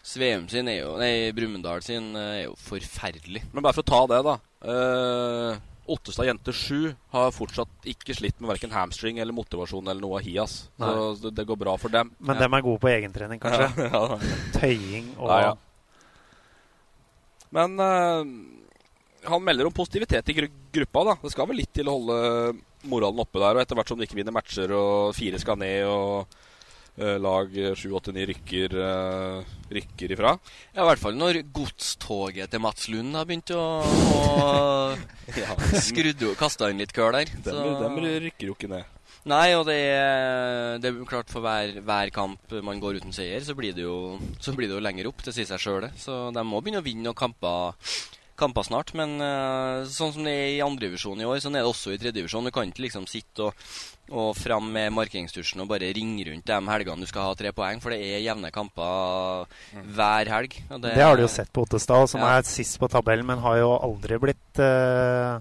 Sveum 0.09 0.49
sin 0.51 0.71
er 0.71 0.81
jo 0.81 0.97
Nei, 0.99 1.31
Brumunddal 1.37 1.83
sin 1.87 2.11
eh, 2.17 2.41
er 2.41 2.45
jo 2.49 2.57
forferdelig. 2.59 3.45
Men 3.53 3.65
bare 3.65 3.77
for 3.77 3.85
å 3.85 3.91
ta 3.91 4.01
det, 4.11 4.21
da. 4.27 4.37
Uh, 4.65 5.55
Ottestad 5.89 6.27
jente 6.29 6.53
7 6.53 6.91
har 7.15 7.31
fortsatt 7.33 7.87
ikke 7.89 8.13
slitt 8.17 8.41
med 8.43 8.51
verken 8.51 8.73
hamstring 8.75 9.21
eller 9.23 9.33
motivasjon 9.33 9.87
eller 9.89 10.03
noe 10.03 10.19
av 10.19 10.27
Hias. 10.27 10.57
Så 10.77 11.31
det, 11.33 11.47
går 11.49 11.57
bra 11.57 11.77
for 11.81 11.89
dem. 11.95 12.11
Men 12.19 12.37
Ja. 12.37 12.43
dem 12.43 12.55
er 12.59 12.65
gode 12.67 12.83
på 12.83 12.91
egentrening, 12.93 13.41
kanskje? 13.41 13.71
Ja, 13.89 14.03
ja. 14.13 14.19
Tøying 14.59 15.15
og 15.17 15.31
Nei. 15.33 15.55
Men 17.57 17.79
uh, 17.81 18.21
han 19.31 19.45
melder 19.47 19.71
om 19.71 19.73
positivitet 19.73 20.29
i 20.29 20.37
gru 20.37 20.49
gruppa. 20.77 21.05
da 21.09 21.15
Det 21.23 21.33
skal 21.33 21.49
vel 21.49 21.63
litt 21.63 21.73
til 21.73 21.89
å 21.89 21.97
holde 21.97 22.19
moralen 22.85 23.25
oppe 23.25 23.41
der. 23.41 23.57
Og 23.57 23.63
etter 23.65 23.79
hvert 23.79 23.89
som 23.89 23.99
de 23.99 24.05
ikke 24.05 24.19
vinner 24.21 24.35
matcher, 24.37 24.75
og 24.77 25.15
fire 25.17 25.41
skal 25.41 25.57
ned, 25.57 25.87
og 25.89 26.29
lag 26.99 27.55
7-8-9 27.55 28.27
rykker, 28.33 28.75
eh, 28.83 29.55
rykker 29.79 30.15
ifra. 30.17 30.35
Ja, 30.75 30.83
I 30.83 30.89
hvert 30.91 31.03
fall 31.03 31.19
når 31.19 31.41
godstoget 31.55 32.51
til 32.51 32.63
Mats 32.65 32.89
Lund 32.93 33.15
har 33.19 33.29
begynt 33.29 33.53
å, 33.55 33.65
å 33.87 34.29
Ja, 35.39 35.55
skrudde 35.79 36.33
og 36.33 36.39
kaste 36.41 36.71
inn 36.73 36.81
litt 36.83 36.95
køl 36.97 37.15
der. 37.21 37.35
dem, 37.45 37.75
dem 37.83 38.01
rykker 38.29 38.51
jo 38.51 38.57
ikke 38.59 38.73
ned. 38.73 38.95
Nei, 39.29 39.51
og 39.59 39.67
det 39.69 39.77
er, 39.77 40.79
det 40.81 40.89
er 40.89 40.99
klart 41.09 41.29
for 41.33 41.45
hver, 41.45 41.81
hver 41.85 42.13
kamp 42.15 42.53
man 42.65 42.81
går 42.81 43.01
uten 43.03 43.13
seier, 43.13 43.43
så 43.45 43.53
blir 43.59 43.75
det 43.77 43.85
jo, 43.85 44.17
så 44.41 44.55
blir 44.57 44.71
det 44.71 44.79
jo 44.79 44.85
lenger 44.85 45.11
opp. 45.11 45.21
Det 45.27 45.35
sier 45.37 45.49
seg 45.49 45.61
sjøl, 45.61 45.83
det. 45.85 45.91
Så 46.01 46.29
de 46.33 46.45
må 46.47 46.63
begynne 46.63 46.81
å 46.81 46.87
vinne 46.87 47.05
noen 47.05 47.19
kamper, 47.19 47.77
kamper 48.39 48.67
snart. 48.67 48.95
Men 48.99 49.17
uh, 49.21 49.85
sånn 49.91 50.15
som 50.15 50.25
det 50.27 50.33
er 50.33 50.51
i 50.57 50.65
andredivisjon 50.65 51.21
i 51.21 51.27
år, 51.29 51.41
sånn 51.45 51.59
er 51.59 51.65
det 51.67 51.71
også 51.73 51.93
i 51.95 52.01
tredjedivisjon. 52.01 52.47
Du 52.49 52.55
kan 52.55 52.71
ikke 52.71 52.85
liksom 52.87 53.09
sitte 53.11 53.49
og, 53.49 53.67
og 54.09 54.31
fram 54.39 54.71
med 54.73 54.95
markeringstusjen 54.97 55.61
og 55.65 55.69
bare 55.73 55.91
ringe 55.97 56.25
rundt 56.31 56.47
de 56.49 56.59
helgene 56.73 57.05
du 57.05 57.11
skal 57.11 57.29
ha 57.29 57.35
tre 57.39 57.53
poeng, 57.53 57.83
for 57.85 57.93
det 57.93 58.01
er 58.07 58.25
jevne 58.25 58.53
kamper 58.55 59.45
hver 59.99 60.33
helg. 60.33 60.57
og 60.71 60.83
Det 60.87 60.97
har 61.03 61.19
du 61.19 61.27
jo 61.27 61.31
sett 61.33 61.53
på 61.53 61.67
Ottestad, 61.67 62.09
som 62.09 62.23
Ja. 62.25 62.39
er 62.39 62.49
sist 62.49 62.79
på 62.81 62.89
tabellen, 62.89 63.27
men 63.27 63.43
har 63.45 63.59
jo 63.61 63.75
aldri 63.77 64.19
blitt 64.23 64.63
eh, 64.63 65.39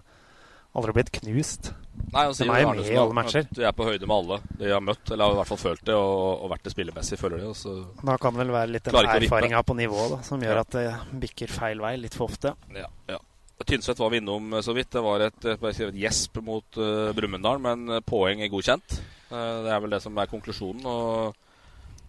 Aldri 0.77 0.93
blitt 0.93 1.11
knust. 1.17 1.71
Nei, 2.13 2.23
han 2.23 2.35
sier 2.37 2.51
er 2.53 2.61
jo 2.61 2.67
med 2.69 2.75
Arnesen 2.75 2.99
alle 3.01 3.09
at 3.09 3.17
matcher. 3.17 3.47
De 3.57 3.63
er 3.65 3.73
på 3.75 3.87
høyde 3.87 4.07
med 4.07 4.15
alle 4.15 4.35
de 4.59 4.67
har 4.69 4.83
møtt, 4.85 5.09
eller 5.09 5.25
har 5.25 5.33
i 5.33 5.39
hvert 5.39 5.49
fall 5.49 5.61
følt 5.63 5.81
det, 5.89 5.95
og, 5.97 6.43
og 6.45 6.51
vært 6.53 6.67
det 6.67 6.73
spillemessig, 6.75 7.17
føler 7.19 7.41
de. 7.41 7.47
Og 7.49 7.57
så 7.57 7.73
Da 8.03 8.17
kan 8.21 8.35
det 8.37 8.43
vel 8.43 8.53
være 8.53 8.73
litt 8.75 8.85
den 8.85 9.09
erfaringa 9.15 9.63
på 9.65 9.75
nivået 9.79 10.13
da, 10.13 10.19
som 10.27 10.43
gjør 10.45 10.61
Ja. 10.61 10.65
at 10.67 10.77
det 10.77 10.85
bikker 11.25 11.51
feil 11.51 11.81
vei 11.81 11.95
litt 11.97 12.15
for 12.17 12.29
ofte. 12.29 12.53
Ja, 12.77 12.87
ja. 13.09 13.17
Tynset 13.67 13.97
var 13.99 14.11
vi 14.13 14.21
innom 14.21 14.53
eh, 14.53 14.61
så 14.61 14.73
vidt. 14.77 14.91
Det 14.93 15.01
var 15.03 15.23
et, 15.25 15.45
et, 15.49 15.63
et 15.65 15.97
gjesp 15.97 16.37
mot 16.45 16.77
uh, 16.77 17.09
Brumunddal, 17.17 17.59
men 17.59 17.97
eh, 17.97 18.03
poeng 18.05 18.43
er 18.45 18.51
godkjent. 18.53 18.99
Uh, 19.31 19.65
det 19.65 19.73
er 19.73 19.81
vel 19.83 19.95
det 19.97 20.01
som 20.03 20.17
er 20.21 20.29
konklusjonen. 20.29 20.85
Og, 20.85 21.46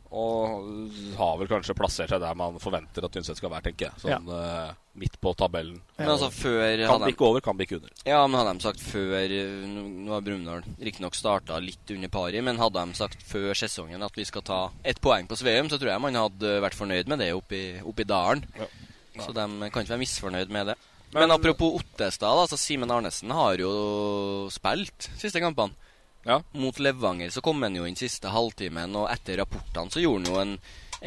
og 0.08 0.92
har 1.18 1.38
vel 1.40 1.50
kanskje 1.50 1.76
plassert 1.76 2.12
seg 2.12 2.22
der 2.22 2.36
man 2.38 2.56
forventer 2.62 3.04
at 3.04 3.12
Tynset 3.12 3.36
skal 3.36 3.52
være, 3.52 3.66
tenker 3.68 3.88
jeg. 3.88 4.00
Sånn 4.00 4.30
eh, 4.32 4.70
midt 4.98 5.18
på 5.20 5.34
tabellen. 5.38 5.80
Men 5.98 6.12
altså 6.14 6.30
før 6.32 6.84
Kan 6.88 7.04
bikke 7.04 7.26
over, 7.26 7.44
kan 7.44 7.58
bikke 7.58 7.76
under. 7.78 7.92
Ja, 8.08 8.22
men 8.26 8.40
hadde 8.40 8.54
de 8.56 8.64
sagt 8.64 8.82
før 8.82 9.14
eh, 9.36 9.66
Nå 9.68 10.14
har 10.14 10.24
Brumunddal 10.24 10.64
riktignok 10.80 11.18
starta 11.18 11.60
litt 11.62 11.92
under 11.94 12.12
pari, 12.12 12.40
men 12.44 12.60
hadde 12.62 12.84
de 12.88 12.98
sagt 12.98 13.24
før 13.28 13.52
sesongen 13.58 14.04
at 14.06 14.16
vi 14.16 14.26
skal 14.28 14.46
ta 14.48 14.60
ett 14.82 15.00
poeng 15.04 15.28
på 15.28 15.38
Sveum, 15.38 15.68
så 15.68 15.80
tror 15.80 15.92
jeg 15.92 16.04
man 16.06 16.16
hadde 16.18 16.58
vært 16.64 16.78
fornøyd 16.78 17.10
med 17.12 17.20
det 17.24 17.32
oppi, 17.36 17.62
oppi 17.84 18.08
dalen. 18.08 18.46
Ja. 18.56 18.70
Så 19.18 19.34
de 19.34 19.44
kan 19.44 19.82
ikke 19.82 19.96
være 19.96 20.04
misfornøyd 20.04 20.54
med 20.54 20.72
det. 20.72 20.78
Men, 21.16 21.32
apropos 21.32 21.78
Ottestad, 21.80 22.36
altså 22.36 22.56
så 22.56 22.60
Simen 22.60 22.90
Arnesen 22.92 23.32
har 23.32 23.60
jo 23.60 23.70
spilt 24.52 25.08
siste 25.16 25.40
kampene. 25.40 25.72
Ja. 26.26 26.42
Mot 26.52 26.78
Levanger 26.78 27.30
så 27.30 27.42
kom 27.44 27.62
han 27.62 27.76
jo 27.78 27.86
inn 27.88 27.98
siste 27.98 28.32
halvtimen, 28.32 28.96
og 28.98 29.08
etter 29.12 29.40
rapportene 29.40 29.92
så 29.92 30.02
gjorde 30.02 30.24
han 30.24 30.32
jo 30.32 30.40
en, 30.42 30.56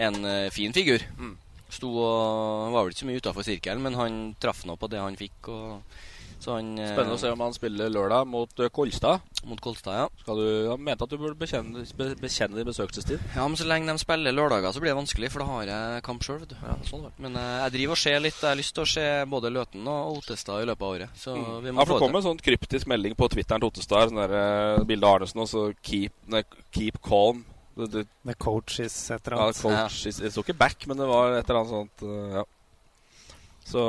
en 0.08 0.30
eh, 0.30 0.52
fin 0.54 0.74
figur. 0.74 1.04
Mm. 1.19 1.36
Sto 1.71 1.91
og 1.91 2.71
var 2.74 2.84
vel 2.84 2.93
ikke 2.93 3.04
så 3.04 3.10
mye 3.10 3.21
utafor 3.24 3.47
sirkelen, 3.47 3.84
men 3.86 4.00
han 4.00 4.21
traff 4.41 4.65
nå 4.67 4.76
på 4.80 4.89
det 4.91 5.04
han 5.04 5.19
fikk. 5.19 5.52
Og, 5.54 6.00
han, 6.49 6.71
eh, 6.80 6.93
Spennende 6.93 7.15
å 7.17 7.19
se 7.21 7.30
om 7.32 7.39
han 7.43 7.54
spiller 7.54 7.89
lørdag 7.93 8.25
mot 8.27 8.60
eh, 8.60 8.69
Kolstad. 8.73 9.21
Mot 9.45 9.60
Kolstad, 9.62 9.93
ja. 9.99 10.08
Skal 10.21 10.38
du, 10.41 10.47
han 10.69 10.82
mente 10.84 11.04
at 11.06 11.10
du 11.13 11.17
burde 11.17 11.38
bekjenne, 11.38 11.84
be, 11.97 12.08
bekjenne 12.21 12.56
din 12.58 12.65
besøkelsestid. 12.65 13.19
Ja, 13.36 13.45
men 13.47 13.58
så 13.60 13.67
lenge 13.69 13.91
de 13.91 13.97
spiller 14.01 14.34
lørdager, 14.34 14.71
så 14.73 14.82
blir 14.82 14.91
det 14.93 14.97
vanskelig, 14.99 15.32
for 15.34 15.43
da 15.43 15.47
har 15.51 15.69
jeg 15.71 16.04
kamp 16.08 16.23
sjøl, 16.25 16.39
vet 16.43 16.54
du. 16.54 16.58
Ja, 16.63 16.75
sånn. 16.89 17.06
Men 17.21 17.36
eh, 17.38 17.58
jeg 17.67 17.75
driver 17.77 17.97
og 17.97 18.01
ser 18.04 18.19
litt. 18.25 18.41
Jeg 18.41 18.49
har 18.49 18.60
lyst 18.62 18.75
til 18.77 18.84
å 18.86 18.91
se 18.95 19.06
både 19.36 19.54
Løten 19.54 19.88
og 19.88 20.17
Ottestad 20.21 20.63
i 20.63 20.69
løpet 20.71 20.88
av 20.88 20.95
året. 20.95 21.15
Så 21.21 21.36
vi 21.38 21.69
Ja, 21.69 21.75
må 21.77 21.86
for 21.86 21.93
få 21.93 21.99
det 21.99 22.06
kom 22.08 22.19
en 22.21 22.27
sånn 22.32 22.43
kryptisk 22.49 22.88
melding 22.91 23.15
på 23.19 23.30
Twitteren 23.34 23.62
til 23.62 23.69
Ottestad. 23.71 24.10
Sånn 24.12 24.21
der, 24.23 24.36
eh, 24.80 24.84
bilde 24.89 25.06
av 25.08 25.19
Arnesen, 25.21 25.41
og 25.45 25.49
så 25.51 25.67
keep, 25.84 26.12
keep 26.71 26.97
calm. 27.06 27.45
The, 27.77 27.86
the, 27.88 28.01
The 28.27 28.34
coach 28.36 28.80
is 28.84 28.93
et 29.10 29.25
eller 29.30 29.38
ja, 29.38 29.51
coaches, 29.54 29.62
coach, 29.63 30.06
is- 30.10 30.17
Det 30.19 30.32
sto 30.34 30.41
ikke 30.43 30.58
back, 30.60 30.86
men 30.88 30.97
det 30.99 31.08
var 31.08 31.38
et 31.38 31.49
eller 31.49 31.62
annet 31.62 31.71
sånt. 31.71 32.04
ja. 32.36 32.43
Så 33.67 33.82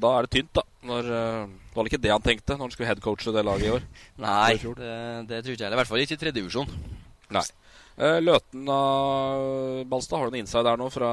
da 0.00 0.12
er 0.16 0.26
det 0.26 0.32
tynt, 0.36 0.52
da. 0.56 0.62
Når, 0.86 1.10
eh, 1.10 1.46
det 1.66 1.76
var 1.78 1.90
ikke 1.90 2.02
det 2.02 2.12
han 2.14 2.24
tenkte 2.24 2.54
når 2.56 2.68
han 2.68 2.74
skulle 2.74 2.90
headcoache 2.90 3.34
det 3.34 3.44
laget 3.46 3.66
i 3.66 3.74
år. 3.74 3.86
Nei, 4.26 4.56
det, 4.56 4.96
det 5.30 5.42
tror 5.44 5.56
ikke 5.56 5.66
jeg. 5.66 5.72
I 5.72 5.80
hvert 5.82 5.90
fall 5.90 6.04
ikke 6.04 6.18
i 6.18 6.22
tredje 6.22 6.38
divisjon. 6.40 6.74
Nei. 7.34 7.46
Eh, 7.96 8.18
Løten 8.20 8.68
av 8.68 9.84
Balstad, 9.88 10.20
har 10.20 10.28
du 10.28 10.36
en 10.36 10.42
inside 10.44 10.66
der 10.68 10.80
nå 10.80 10.90
fra 10.92 11.10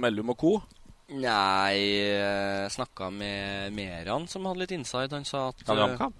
Mellum 0.00 0.34
og 0.34 0.40
co.? 0.40 0.56
Nei, 1.14 1.78
jeg 1.78 2.70
snakka 2.74 3.12
med 3.14 3.70
Meran, 3.76 4.26
som 4.26 4.46
hadde 4.48 4.64
litt 4.64 4.74
inside. 4.74 5.14
Han 5.14 5.26
sa 5.28 5.48
at 5.52 5.62
Kan 5.62 5.78
eh, 5.78 5.84
HamKam? 5.86 6.16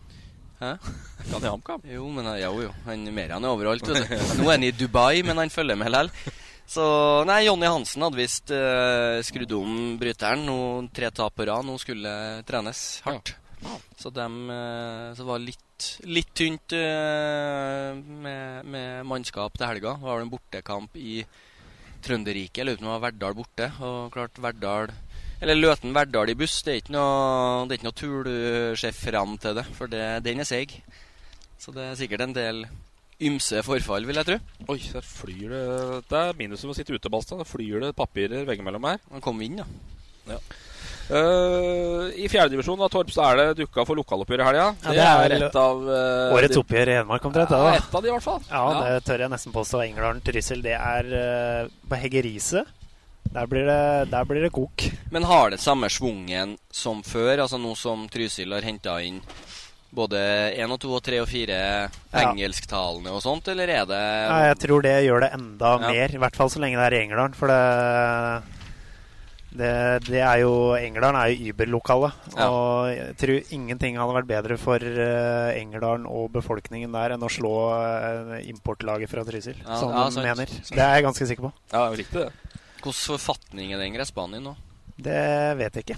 Hæ? 0.61 0.73
Kan 1.33 1.43
i 1.43 1.51
HamKam? 1.51 1.87
Jo, 1.91 2.07
men 2.15 2.31
eh, 2.31 2.45
jo, 2.45 2.53
jo. 2.69 2.75
Han 2.87 3.03
Meran 3.13 3.45
er 3.45 3.55
overalt. 3.57 3.89
Vet 3.91 4.07
du. 4.07 4.37
Nå 4.41 4.47
er 4.47 4.55
han 4.55 4.67
i 4.69 4.71
Dubai, 4.73 5.25
men 5.27 5.43
han 5.43 5.51
følger 5.51 5.79
med 5.79 5.91
likevel. 5.91 6.13
Så 6.67 6.85
nei, 7.29 7.45
Jonny 7.47 7.69
Hansen 7.71 8.03
hadde 8.03 8.19
visst 8.19 8.51
uh, 8.51 9.23
skrudd 9.25 9.53
om 9.55 9.97
bryteren. 10.01 10.43
Nå 10.49 10.59
Tre 10.95 11.13
tap 11.15 11.37
på 11.39 11.47
rad. 11.47 11.67
Nå 11.67 11.79
skulle 11.79 12.43
trenes 12.47 12.83
hardt. 13.07 13.37
Så 13.97 14.11
dem 14.13 14.51
uh, 14.51 15.15
Så 15.15 15.23
det 15.23 15.29
var 15.31 15.43
litt, 15.43 15.87
litt 16.11 16.33
tynt 16.37 16.75
uh, 16.75 17.95
med, 17.95 18.67
med 18.67 19.07
mannskap 19.07 19.55
til 19.55 19.71
helga. 19.71 19.95
Det 20.01 20.11
var 20.11 20.25
en 20.25 20.33
bortekamp 20.33 20.99
i 20.99 21.21
Trønderriket. 22.03 22.61
Jeg 22.61 22.67
lurer 22.69 22.81
på 22.81 22.85
om 22.85 22.91
det 22.91 22.97
var 22.97 23.07
Verdal 23.07 23.39
borte. 23.39 23.71
Og 23.87 24.11
klart 24.15 24.43
Verdal 24.43 24.91
Eller 25.39 25.59
Løten 25.59 25.95
Verdal 25.95 26.35
i 26.35 26.39
buss. 26.39 26.59
Det 26.67 26.75
er 26.75 26.83
ikke 26.83 26.97
noe, 26.99 27.63
det 27.67 27.77
er 27.77 27.81
ikke 27.81 27.91
noe 27.93 28.01
tull 28.03 28.19
du 28.27 28.37
ser 28.83 28.97
fram 28.97 29.39
til 29.39 29.55
det, 29.61 29.69
for 29.79 29.91
det, 29.93 30.05
den 30.27 30.43
er 30.43 30.49
seig. 30.49 30.81
Så 31.63 31.73
det 31.73 31.87
er 31.87 31.99
sikkert 31.99 32.27
en 32.27 32.37
del 32.37 32.67
ymse 33.25 33.63
forfall, 33.65 34.07
vil 34.09 34.21
jeg 34.21 34.29
tro. 34.29 34.39
Oi, 34.73 34.79
der 34.93 35.05
flyr 35.07 35.53
det 35.53 35.65
Det 36.11 36.21
er 36.21 36.39
minuset 36.39 36.67
med 36.69 36.75
å 36.75 36.79
sitte 36.79 36.97
ute, 36.97 37.13
Balstad. 37.13 37.41
Der 37.41 37.49
flyr 37.49 37.87
det 37.87 37.97
papirer 37.97 38.47
veggimellom 38.49 38.89
her. 38.91 39.03
Han 39.13 39.25
kom 39.25 39.41
inn, 39.45 39.63
da. 39.63 39.69
Ja. 40.27 40.41
Uh, 41.07 42.11
I 42.19 42.27
fjerdedivisjon 42.27 42.81
Torp 42.91 43.13
så 43.15 43.23
er 43.29 43.39
det 43.39 43.61
dukka 43.61 43.85
for 43.87 43.95
lokaloppgjør 43.95 44.43
i 44.43 44.47
helga. 44.49 44.65
Ja, 44.83 44.89
det, 44.91 44.97
det 44.97 45.05
er 45.07 45.21
vel 45.23 45.45
et 45.47 45.59
av 45.61 45.85
uh, 45.87 46.35
Årets 46.35 46.59
oppgjør 46.59 46.91
i 46.91 46.97
Hedmark, 46.99 47.29
omtrent. 47.29 47.53
Ja, 47.55 47.77
et 47.79 47.95
av 47.95 48.03
de, 48.03 48.11
i 48.11 48.15
hvert 48.17 48.27
fall. 48.27 48.41
Ja, 48.51 48.65
det 48.81 49.05
tør 49.07 49.23
jeg 49.23 49.33
nesten 49.33 49.55
påstå. 49.55 49.85
Engerdalen 49.85 50.25
Trysil, 50.27 50.65
det 50.67 50.75
er 50.75 51.13
uh, 51.15 51.77
på 51.87 52.01
Heggerise. 52.03 52.65
Der 53.37 53.47
blir 53.51 53.67
det, 53.69 54.11
der 54.11 54.27
blir 54.27 54.43
det 54.47 54.53
kok. 54.55 54.89
Men 55.15 55.27
har 55.31 55.55
det 55.55 55.61
samme 55.63 55.91
schwungen 55.93 56.57
som 56.75 57.03
før? 57.07 57.45
Altså 57.45 57.59
nå 57.61 57.75
som 57.79 58.07
Trysil 58.11 58.55
har 58.55 58.67
henta 58.67 58.99
inn 59.05 59.23
både 59.95 60.19
én 60.59 60.71
og 60.73 60.81
to 60.83 60.91
og 60.97 61.03
tre 61.07 61.21
og 61.23 61.29
fire 61.31 61.89
engelsktalende 62.13 63.13
og 63.15 63.23
sånt, 63.25 63.49
eller 63.49 63.69
er 63.69 63.87
det 63.89 64.03
Ja, 64.03 64.39
jeg 64.51 64.59
tror 64.67 64.83
det 64.83 64.97
gjør 65.07 65.21
det 65.25 65.33
enda 65.39 65.73
Ja. 65.81 65.89
mer. 65.91 66.15
I 66.15 66.19
hvert 66.19 66.37
fall 66.37 66.51
så 66.51 66.61
lenge 66.61 66.77
det 66.77 66.87
er 66.87 66.97
i 66.99 67.03
Engerdalen. 67.07 67.35
For 67.35 67.47
det, 67.49 68.43
det, 69.57 69.71
det 70.11 70.21
er 70.21 70.43
jo 70.43 70.75
Engerdalen 70.77 71.17
er 71.21 71.33
jo 71.33 71.53
überlokale. 71.55 72.11
Ja. 72.37 72.49
Og 72.51 72.91
jeg 72.93 73.17
tror 73.23 73.55
ingenting 73.57 73.97
hadde 73.97 74.19
vært 74.19 74.29
bedre 74.29 74.59
for 74.61 74.77
uh, 74.83 75.55
Engerdalen 75.57 76.05
og 76.11 76.29
befolkningen 76.35 76.93
der 76.93 77.15
enn 77.17 77.25
å 77.25 77.31
slå 77.33 77.55
uh, 77.73 78.37
importlaget 78.45 79.09
fra 79.13 79.25
Trysil. 79.25 79.57
Ja, 79.63 79.79
som 79.81 79.95
ja, 79.95 80.05
de 80.11 80.13
sant. 80.19 80.27
mener. 80.29 80.47
Det 80.69 80.83
er 80.83 80.95
jeg 80.99 81.09
ganske 81.09 81.31
sikker 81.33 81.49
på. 81.49 81.53
Ja, 81.73 81.87
jeg 81.89 82.03
likte 82.05 82.27
det. 82.27 82.33
Hvilken 82.77 82.93
forfatning 83.01 83.73
er 83.73 83.81
den 83.81 83.95
gressbanen 83.97 84.39
i 84.43 84.45
nå? 84.45 84.53
Det 84.97 85.23
vet 85.59 85.75
jeg 85.77 85.85
ikke. 85.85 85.97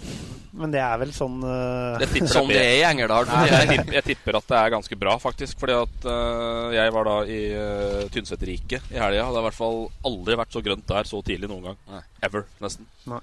Men 0.58 0.72
det 0.74 0.80
er 0.82 0.96
vel 0.98 1.12
sånn 1.14 1.36
uh, 1.44 2.00
Jeg 2.02 2.08
tipper 2.16 2.30
Som 2.32 2.48
det 2.50 2.58
er 2.58 2.72
i 2.80 2.84
Engerdal. 2.88 3.28
Jeg, 3.46 3.68
tipper, 3.70 3.94
jeg 3.94 4.04
tipper 4.08 4.38
at 4.40 4.48
det 4.50 4.56
er 4.58 4.72
ganske 4.74 4.98
bra, 4.98 5.12
faktisk. 5.22 5.58
Fordi 5.60 5.76
at 5.78 6.08
uh, 6.08 6.72
jeg 6.74 6.94
var 6.96 7.06
da 7.06 7.16
i 7.30 7.38
uh, 7.54 8.00
Tynset-riket 8.14 8.88
i 8.90 8.98
helga. 8.98 9.20
Det 9.20 9.22
har 9.28 9.38
i 9.38 9.44
hvert 9.46 9.58
fall 9.58 9.84
aldri 10.08 10.38
vært 10.40 10.56
så 10.56 10.62
grønt 10.66 10.86
der 10.90 11.10
så 11.10 11.22
tidlig 11.26 11.50
noen 11.52 11.68
gang. 11.70 11.78
Nei. 11.92 12.02
Ever, 12.26 12.48
nesten. 12.64 12.88
Nei. 13.06 13.20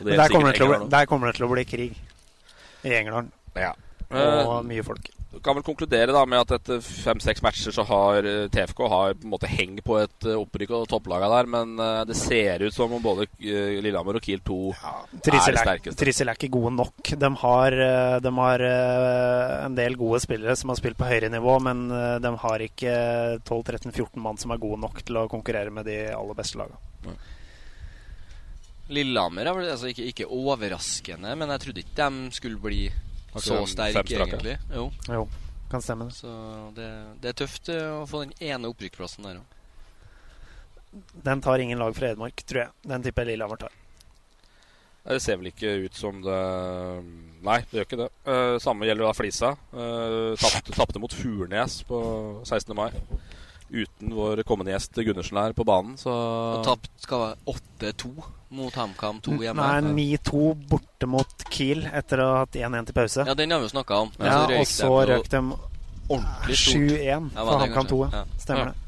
Er 0.00 0.16
der 0.24 0.32
kommer, 0.32 0.50
det 0.50 0.56
til 0.58 0.66
å, 0.66 0.70
bli- 0.72 0.90
der 0.96 1.10
kommer 1.10 1.30
det 1.30 1.36
til 1.36 1.46
å 1.46 1.52
bli 1.52 1.66
krig. 1.68 2.00
I 2.84 2.96
Engerdalen. 3.02 3.28
Ja. 3.60 3.74
Og 4.14 4.64
mye 4.66 4.82
folk. 4.86 5.12
Du 5.34 5.40
kan 5.42 5.56
vel 5.56 5.64
konkludere 5.66 6.14
da 6.14 6.20
med 6.30 6.44
at 6.44 6.52
etter 6.60 6.78
fem-seks 6.84 7.42
matcher 7.42 7.74
så 7.74 7.82
har 7.88 8.26
eh, 8.28 8.44
TFK 8.54 8.82
har 8.90 9.16
på 9.18 9.26
en 9.26 9.32
måte 9.32 9.48
heng 9.50 9.80
på 9.82 9.96
et 9.98 10.26
eh, 10.28 10.38
opprykk 10.38 10.74
og 10.78 10.84
topplaga 10.92 11.26
der, 11.32 11.48
men 11.50 11.72
eh, 11.82 12.02
det 12.06 12.14
ser 12.18 12.62
ut 12.62 12.74
som 12.74 12.92
om 12.94 13.02
både 13.02 13.26
eh, 13.42 13.80
Lillehammer 13.82 14.20
og 14.20 14.22
Kiel 14.22 14.44
2 14.46 14.58
er 14.70 15.24
Trysil 15.26 15.56
det 15.56 15.58
er, 15.58 15.66
sterkeste. 15.66 15.98
Trissel 15.98 16.30
er 16.30 16.38
ikke 16.38 16.52
gode 16.54 16.70
nok. 16.76 17.10
De 17.24 17.30
har, 17.40 17.76
de 18.22 18.32
har 18.38 18.64
en 19.64 19.78
del 19.78 19.98
gode 19.98 20.20
spillere 20.22 20.54
som 20.60 20.70
har 20.70 20.78
spilt 20.78 20.98
på 21.00 21.08
høyere 21.08 21.32
nivå, 21.32 21.56
men 21.66 21.86
de 22.22 22.32
har 22.44 22.64
ikke 22.68 22.92
12-13-14 23.42 24.22
mann 24.22 24.38
som 24.40 24.54
er 24.54 24.62
gode 24.62 24.78
nok 24.84 25.02
til 25.02 25.18
å 25.18 25.30
konkurrere 25.32 25.74
med 25.74 25.88
de 25.90 25.98
aller 26.14 26.38
beste 26.38 26.60
lagene. 26.60 27.18
Lillehammer 28.94 29.48
er 29.48 29.56
vel 29.56 29.72
altså 29.72 29.90
ikke, 29.90 30.06
ikke 30.12 30.30
overraskende, 30.30 31.34
men 31.40 31.52
jeg 31.54 31.64
trodde 31.64 31.84
ikke 31.84 32.08
de 32.12 32.38
skulle 32.38 32.62
bli 32.62 32.84
så 33.42 33.66
strake? 33.66 34.04
egentlig. 34.14 34.58
Jo. 34.74 34.90
Jo, 35.08 35.28
kan 35.70 35.82
stemme 35.82 36.08
det. 36.10 36.14
Så 36.18 36.34
det, 36.76 36.90
det 37.22 37.32
er 37.32 37.38
tøft 37.44 37.70
eh, 37.72 37.88
å 37.90 38.04
få 38.06 38.24
den 38.24 38.34
ene 38.44 38.70
opprykksplassen 38.70 39.26
der 39.26 39.40
òg. 39.40 39.54
Den 41.26 41.40
tar 41.42 41.58
ingen 41.58 41.80
lag 41.82 41.96
fra 41.96 42.12
Hedmark, 42.12 42.44
tror 42.46 42.66
jeg. 42.66 42.76
Den 42.86 43.02
tipper 43.02 43.26
Lillehammer 43.26 43.64
tar. 43.64 43.72
Det 45.04 45.20
ser 45.20 45.36
vel 45.36 45.50
ikke 45.50 45.72
ut 45.84 45.98
som 45.98 46.20
det 46.24 46.36
Nei, 47.44 47.58
det 47.68 47.76
gjør 47.76 47.88
ikke 47.88 47.98
det. 48.00 48.10
Uh, 48.24 48.54
samme 48.62 48.86
gjelder 48.88 49.04
da 49.04 49.16
Flisa. 49.16 49.50
Uh, 49.74 50.32
tapte, 50.40 50.72
tapte 50.72 51.02
mot 51.02 51.12
Furnes 51.12 51.82
på 51.84 51.98
16. 52.46 52.72
mai. 52.78 52.88
Uten 53.74 54.14
vår 54.16 54.40
kommende 54.48 54.72
gjest 54.72 54.96
Gundersen 54.96 55.40
her 55.40 55.52
på 55.56 55.66
banen, 55.66 55.98
så 56.00 56.12
Og 56.14 56.64
tapt 56.64 56.88
skal 57.02 57.24
være 57.24 57.56
8-2 57.90 58.12
mot 58.54 58.74
HamKam 58.78 59.20
2 59.24 59.36
hjemme. 59.44 59.66
Nei, 59.82 60.16
9-2 60.18 60.42
borte 60.70 61.06
mot 61.10 61.44
Kiel 61.50 61.84
etter 61.90 62.22
å 62.22 62.28
ha 62.30 62.38
hatt 62.44 62.56
1-1 62.58 62.88
til 62.90 62.96
pause. 62.96 63.24
Ja, 63.28 63.34
den 63.38 63.50
har 63.54 63.60
vi 63.62 63.68
jo 63.68 63.72
snakka 63.74 63.98
om. 64.06 64.12
Men 64.18 64.26
Ja, 64.30 64.38
så 64.46 64.60
og 64.60 64.66
så 64.70 64.92
røk 65.10 65.28
de 65.32 65.42
ordentlig 66.08 66.56
stort. 66.60 66.96
7-1 66.96 67.28
for 67.36 67.58
HamKam 67.64 67.86
2. 67.92 68.00
Ja. 68.04 68.22
Ja. 68.22 68.24
Stemmer 68.46 68.64
Ja. 68.64 68.72
det. 68.72 68.80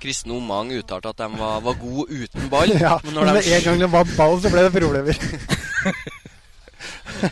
Kristen 0.00 0.32
Omang 0.32 0.70
uttalte 0.72 1.10
at 1.12 1.18
de 1.20 1.26
var, 1.36 1.60
var 1.60 1.74
gode 1.76 2.08
uten 2.22 2.48
ball. 2.48 2.70
Ja, 2.80 2.94
men 3.04 3.14
men 3.14 3.18
når 3.20 3.32
med 3.34 3.42
de 3.44 3.54
en 3.58 3.64
gang 3.66 3.78
de 3.82 3.88
vant 3.92 4.14
ball, 4.16 4.38
så 4.40 4.48
ble 4.54 4.62
det 4.64 4.72
problemer. 4.72 5.18
det 7.20 7.30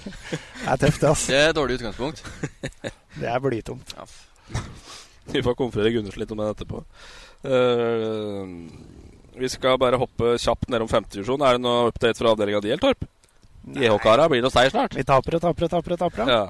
er 0.69 0.77
tøft, 0.83 1.01
det, 1.01 1.09
ass. 1.09 1.27
Det 1.31 1.39
er 1.39 1.49
et 1.53 1.57
dårlig 1.57 1.79
utgangspunkt. 1.79 2.25
Det 3.19 3.27
er 3.27 3.41
blytungt. 3.43 3.95
Ja. 3.97 4.05
Vi 5.33 5.41
får 5.43 5.55
konfrere 5.59 5.91
Gundersen 5.91 6.21
litt 6.23 6.31
om 6.31 6.39
det 6.39 6.51
etterpå. 6.53 6.85
Eh, 7.49 8.45
vi 9.39 9.49
skal 9.53 9.79
bare 9.81 9.99
hoppe 10.01 10.35
kjapt 10.41 10.69
nedom 10.73 10.89
femtedivisjon. 10.91 11.43
Er 11.47 11.57
det 11.59 11.63
noe 11.65 11.89
update 11.93 12.19
fra 12.21 12.33
avdelinga 12.35 12.61
di, 12.65 12.75
Torp? 12.83 13.05
JH-kara, 13.69 14.29
blir 14.31 14.43
det 14.45 14.51
seier 14.55 14.73
snart? 14.73 14.97
Vi 14.97 15.05
taper 15.07 15.37
og 15.39 15.45
taper 15.45 15.67
og 15.67 15.71
taper. 15.75 15.95
og 15.97 15.99
taper. 16.05 16.31
Ja. 16.33 16.45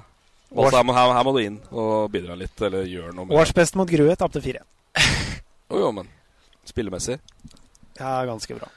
Også, 0.49 0.77
her, 0.79 0.85
må, 0.87 0.95
her, 0.97 1.13
her 1.13 1.25
må 1.27 1.33
du 1.37 1.41
inn 1.43 1.59
og 1.69 2.09
bidra 2.13 2.37
litt, 2.39 2.57
eller 2.65 2.87
gjøre 2.89 3.13
noe. 3.17 3.29
Årsbest 3.37 3.77
mot 3.77 3.89
Grue 3.91 4.15
tapte 4.17 4.43
fire. 4.45 4.65
Jo, 5.69 5.83
jo, 5.83 5.89
men 5.93 6.07
spillemessig. 6.65 7.19
Ja, 7.99 8.23
ganske 8.25 8.55
bra. 8.57 8.71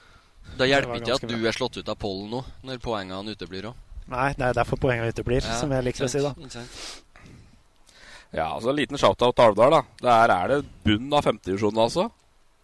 Da 0.58 0.66
Det 0.66 0.68
hjelper 0.68 0.98
ikke 1.00 1.16
at 1.16 1.24
du 1.24 1.38
du 1.40 1.46
er 1.48 1.56
slått 1.56 1.78
ut 1.80 1.88
av 1.88 1.96
pollen 1.96 2.28
nå, 2.34 2.42
når 2.68 2.82
poengene 2.84 3.32
uteblir 3.32 3.70
òg. 3.70 3.78
Nei, 4.12 4.34
det 4.36 4.50
er 4.50 4.58
derfor 4.58 4.76
poengene 4.82 5.14
uteblir, 5.14 5.46
som 5.46 5.72
jeg 5.72 5.86
liker 5.88 6.04
å 6.04 6.10
si, 6.12 6.20
da. 6.20 6.34
Ja, 8.36 8.50
altså 8.58 8.74
En 8.74 8.76
liten 8.76 9.00
shout-out 9.00 9.38
til 9.38 9.46
Alvdal. 9.46 9.78
da 10.02 10.18
Der 10.28 10.34
er 10.36 10.52
det 10.52 10.60
bunn 10.84 11.14
av 11.16 11.24
femtedivisjonen, 11.24 11.80
altså. 11.80 12.10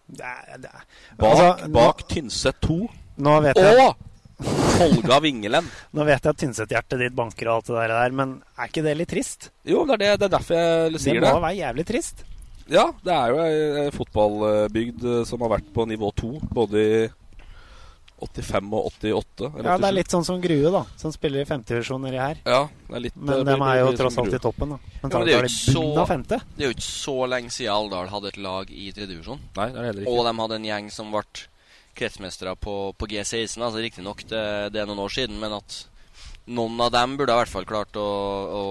Det 0.08 0.24
er, 0.24 0.60
det 0.62 0.70
er. 0.72 0.84
Bak, 1.18 1.28
Altså, 1.28 1.68
bak 1.74 2.04
Tynset 2.08 2.60
2 2.64 2.78
Nå 3.26 3.34
vet 3.44 3.58
jeg 3.60 3.82
og 3.82 4.04
Folga 4.78 5.18
Vingelen. 5.20 5.66
Nå 5.98 6.04
vet 6.06 6.22
jeg 6.22 6.30
at 6.30 6.40
Tynset-hjertet 6.40 7.00
ditt 7.02 7.16
banker 7.18 7.50
og 7.50 7.58
alt 7.58 7.70
det 7.74 7.86
der, 7.90 8.14
men 8.14 8.36
er 8.56 8.70
ikke 8.70 8.84
det 8.86 8.94
litt 9.00 9.10
trist? 9.10 9.48
Jo, 9.66 9.82
det 9.88 9.96
er, 9.98 10.02
det, 10.04 10.10
det 10.22 10.28
er 10.28 10.34
derfor 10.36 10.60
jeg 10.60 11.00
sier 11.02 11.18
Det 11.18 11.24
Det 11.26 11.32
må 11.34 11.42
være 11.42 11.58
jævlig 11.58 11.86
trist. 11.88 12.22
Ja, 12.68 12.84
det 13.02 13.14
er 13.16 13.32
jo 13.32 13.40
ei 13.42 13.90
fotballbygd 13.96 15.06
som 15.26 15.42
har 15.44 15.56
vært 15.56 15.70
på 15.74 15.86
nivå 15.88 16.12
2 16.20 16.30
både 16.54 16.84
i 16.84 17.00
85 18.20 18.72
og 18.74 18.86
88. 18.92 19.50
eller 19.54 19.68
Ja, 19.70 19.76
Det 19.78 19.88
er 19.88 19.92
litt 19.96 20.10
sånn 20.14 20.24
som 20.26 20.40
Grue, 20.42 20.70
da, 20.74 20.84
som 20.96 21.12
spiller 21.14 21.42
i 21.42 21.48
femtedivisjon 21.48 22.02
nedi 22.02 22.18
her. 22.18 22.40
Ja, 22.44 22.64
det 22.88 22.96
er 22.96 23.04
litt 23.06 23.16
Men 23.16 23.34
eh, 23.40 23.44
de 23.44 23.56
er 23.68 23.78
jo 23.82 23.92
tross 24.00 24.18
alt 24.18 24.34
i 24.34 24.38
toppen, 24.42 24.74
da. 24.74 24.78
Men 25.02 25.10
Ja, 25.12 25.18
men 25.18 25.26
det 25.28 25.34
er 25.36 25.48
så- 25.48 26.06
femte. 26.06 26.40
Det 26.56 26.64
er 26.64 26.68
jo 26.72 26.74
ikke 26.74 26.88
så 26.88 27.28
lenge 27.28 27.50
siden 27.50 27.72
Alvdal 27.74 28.08
hadde 28.08 28.28
et 28.28 28.36
lag 28.36 28.70
i 28.70 28.90
ikke. 30.02 30.08
Og 30.08 30.24
de 30.26 30.34
hadde 30.42 30.54
en 30.54 30.64
gjeng 30.64 30.90
som 30.90 31.10
ble 31.12 31.22
kretsmestere 31.98 32.54
på, 32.56 32.94
på 32.98 33.06
G16. 33.10 33.58
Altså 33.62 33.82
Riktignok 33.82 34.22
det, 34.28 34.72
det 34.72 34.82
er 34.82 34.86
noen 34.86 35.02
år 35.06 35.10
siden, 35.14 35.38
men 35.40 35.52
at 35.52 35.84
noen 36.48 36.80
av 36.80 36.92
dem 36.94 37.16
burde 37.20 37.34
i 37.34 37.40
hvert 37.42 37.52
fall 37.52 37.66
klart 37.68 37.96
å, 38.00 38.04
å 38.58 38.62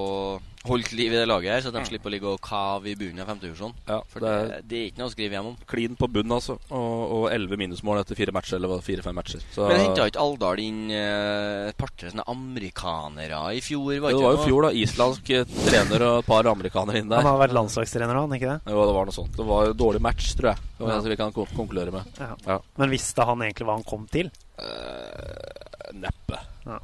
holde 0.67 0.97
liv 0.99 1.13
i 1.13 1.19
det 1.21 1.27
laget 1.29 1.53
her, 1.53 1.61
så 1.63 1.71
de 1.71 1.79
slipper 1.87 2.09
å 2.09 2.11
ligge 2.11 2.27
og 2.27 2.41
kave 2.43 2.89
i 2.91 2.95
bunnen 2.99 3.21
av 3.23 3.29
femtedivisjon. 3.29 3.71
Ja, 3.87 4.01
For 4.11 4.19
det 4.19 4.31
det, 4.33 4.55
er 4.57 4.65
det 4.67 4.79
er 4.81 4.87
ikke 4.89 4.99
noe 4.99 5.07
å 5.07 5.13
skrive 5.13 5.37
hjem 5.37 5.45
om. 5.53 5.55
klin 5.69 5.93
på 5.95 6.09
bunn, 6.11 6.33
altså. 6.35 6.57
Og, 6.75 7.29
elleve 7.31 7.55
11 7.55 7.61
minusmål 7.61 8.01
etter 8.01 8.19
fire 8.19 8.33
matcher, 8.35 8.57
eller 8.59 8.81
fire-fem 8.83 9.15
matcher. 9.15 9.45
Så, 9.55 9.63
Men 9.69 9.79
henta 9.85 10.09
ikke 10.11 10.19
Alvdal 10.25 10.59
inn 10.65 10.81
eh, 10.91 11.69
et 11.69 11.77
par-tre 11.79 12.11
sånne 12.11 12.25
amerikanere 12.33 13.39
i 13.55 13.61
fjor? 13.63 13.93
Var 14.03 14.11
det 14.11 14.19
det 14.19 14.25
var 14.25 14.35
jo 14.35 14.41
i 14.41 14.49
fjor, 14.49 14.67
da. 14.67 14.73
Islandsk 14.83 15.31
eh, 15.37 15.55
trener 15.69 16.05
og 16.09 16.17
et 16.25 16.29
par 16.33 16.51
amerikanere 16.51 16.99
inn 17.03 17.13
der. 17.13 17.23
Han 17.23 17.31
har 17.31 17.41
vært 17.45 17.55
landslagstrener, 17.55 18.19
han, 18.19 18.35
ikke 18.35 18.57
det? 18.57 18.73
Jo, 18.75 18.83
det 18.91 18.97
var 18.99 19.07
noe 19.07 19.17
sånt. 19.21 19.39
Det 19.39 19.47
var 19.53 19.71
en 19.71 19.79
dårlig 19.85 20.03
match, 20.03 20.33
tror 20.35 20.51
jeg. 20.51 20.67
Det 20.75 20.83
var 20.83 20.93
Ja. 20.97 20.99
det 21.07 21.15
vi 21.15 21.19
kan 21.23 21.31
konkludere 21.37 21.95
med. 21.95 22.19
Ja. 22.19 22.33
Ja. 22.49 22.59
Men 22.81 22.91
visste 22.91 23.23
han 23.23 23.47
egentlig 23.47 23.69
hva 23.69 23.79
han 23.79 23.87
kom 23.87 24.03
til? 24.11 24.33
Uh, 24.59 25.93
neppe. 25.95 26.43
Ja. 26.67 26.81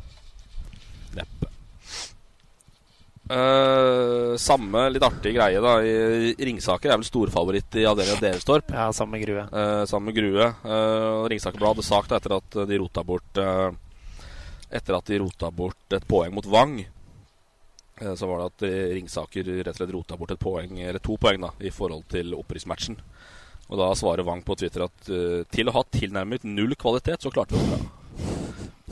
Neppe. 1.17 1.53
Uh, 3.23 4.35
samme 4.35 4.81
litt 4.91 5.03
artig 5.05 5.31
greie, 5.37 5.61
da. 5.63 5.77
I 5.79 6.35
Ringsaker 6.35 6.91
er 6.91 6.99
vel 6.99 7.07
storfavoritt 7.07 7.77
i 7.79 7.85
avdelinga 7.87 8.19
Derestorp 8.19 8.73
Ja, 8.75 8.89
samme 8.91 9.21
Grue. 9.21 9.45
Uh, 9.47 9.85
samme 9.87 10.11
Grue. 10.11 10.49
Uh, 10.65 11.23
Ringsaker 11.31 11.61
Blad 11.61 11.77
hadde 11.77 11.87
sagt 11.87 12.11
da, 12.11 12.19
etter 12.19 12.35
at 12.35 12.59
de 12.67 12.81
rota 12.81 13.05
bort 13.07 13.39
Etter 14.73 14.97
at 14.97 15.07
de 15.07 15.21
rota 15.21 15.49
bort 15.53 15.95
et 15.95 16.05
poeng 16.09 16.33
mot 16.35 16.45
Vang. 16.49 16.79
eh, 16.81 18.13
så 18.17 18.25
var 18.27 18.41
det 18.41 18.47
at 18.49 18.63
Ringsaker 18.97 19.45
rett 19.61 19.75
og 19.75 19.77
slett 19.77 19.93
rota 19.93 20.17
bort 20.17 20.33
et 20.33 20.41
poeng, 20.41 20.79
eller 20.81 20.99
to 20.99 21.15
poeng 21.21 21.45
da, 21.45 21.51
i 21.61 21.69
forhold 21.69 22.07
til 22.09 22.33
opprykksmatchen. 22.33 22.97
Og 23.69 23.77
da 23.79 23.91
svarer 23.95 24.25
Wang 24.25 24.41
på 24.43 24.57
Twitter 24.57 24.87
at 24.87 25.11
til 25.53 25.69
å 25.69 25.75
ha 25.77 25.85
tilnærmet 25.93 26.49
null 26.49 26.73
kvalitet, 26.73 27.21
så 27.21 27.29
klarte 27.29 27.53
vi 27.53 27.61
det 27.61 27.69
bra. 27.69 28.02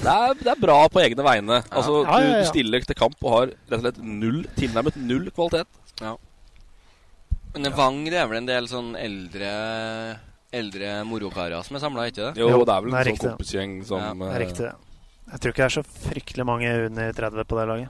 Det 0.02 0.10
er, 0.10 0.34
det 0.40 0.50
er 0.50 0.58
bra 0.62 0.78
på 0.90 1.02
egne 1.04 1.24
vegne. 1.26 1.60
Altså, 1.70 2.00
Ja, 2.08 2.18
ja, 2.18 2.20
ja, 2.20 2.26
Du, 2.26 2.32
ja. 2.34 2.42
du 2.42 2.50
stiller 2.50 2.86
til 2.88 2.98
kamp 2.98 3.18
og 3.22 3.32
har 3.36 3.48
rett 3.54 3.78
og 3.78 3.84
slett 3.86 4.00
null, 4.02 4.40
tilnærmet 4.58 4.96
null 4.98 5.28
kvalitet. 5.36 5.68
Ja. 6.02 6.16
Men 7.54 7.68
Vang 7.76 8.00
det 8.08 8.18
er 8.18 8.28
vel 8.32 8.40
en 8.42 8.48
del 8.48 8.68
sånn 8.72 8.94
eldre 8.96 9.50
Eldre 10.56 10.94
morokarer 11.08 11.64
som 11.64 11.78
er 11.78 11.84
samla, 11.84 12.06
ikke 12.12 12.32
det? 12.32 12.42
Jo, 12.42 12.48
Jo, 12.52 12.64
det 12.68 12.74
er 12.74 12.82
vel 12.84 12.92
en 12.92 12.98
er 13.00 13.04
sånn 13.08 13.14
riktig. 13.14 13.30
kompisgjeng 13.30 13.76
som 13.88 14.02
Ja, 14.02 14.14
Det 14.14 14.28
er 14.28 14.34
eh, 14.36 14.42
riktig. 14.46 14.66
det. 14.66 14.74
Jeg 15.32 15.40
tror 15.40 15.54
ikke 15.54 15.62
det 15.62 15.68
er 15.70 15.76
så 15.78 15.84
fryktelig 16.10 16.46
mange 16.50 16.72
under 16.90 17.14
30 17.14 17.46
på 17.48 17.60
det 17.60 17.68
laget. 17.70 17.90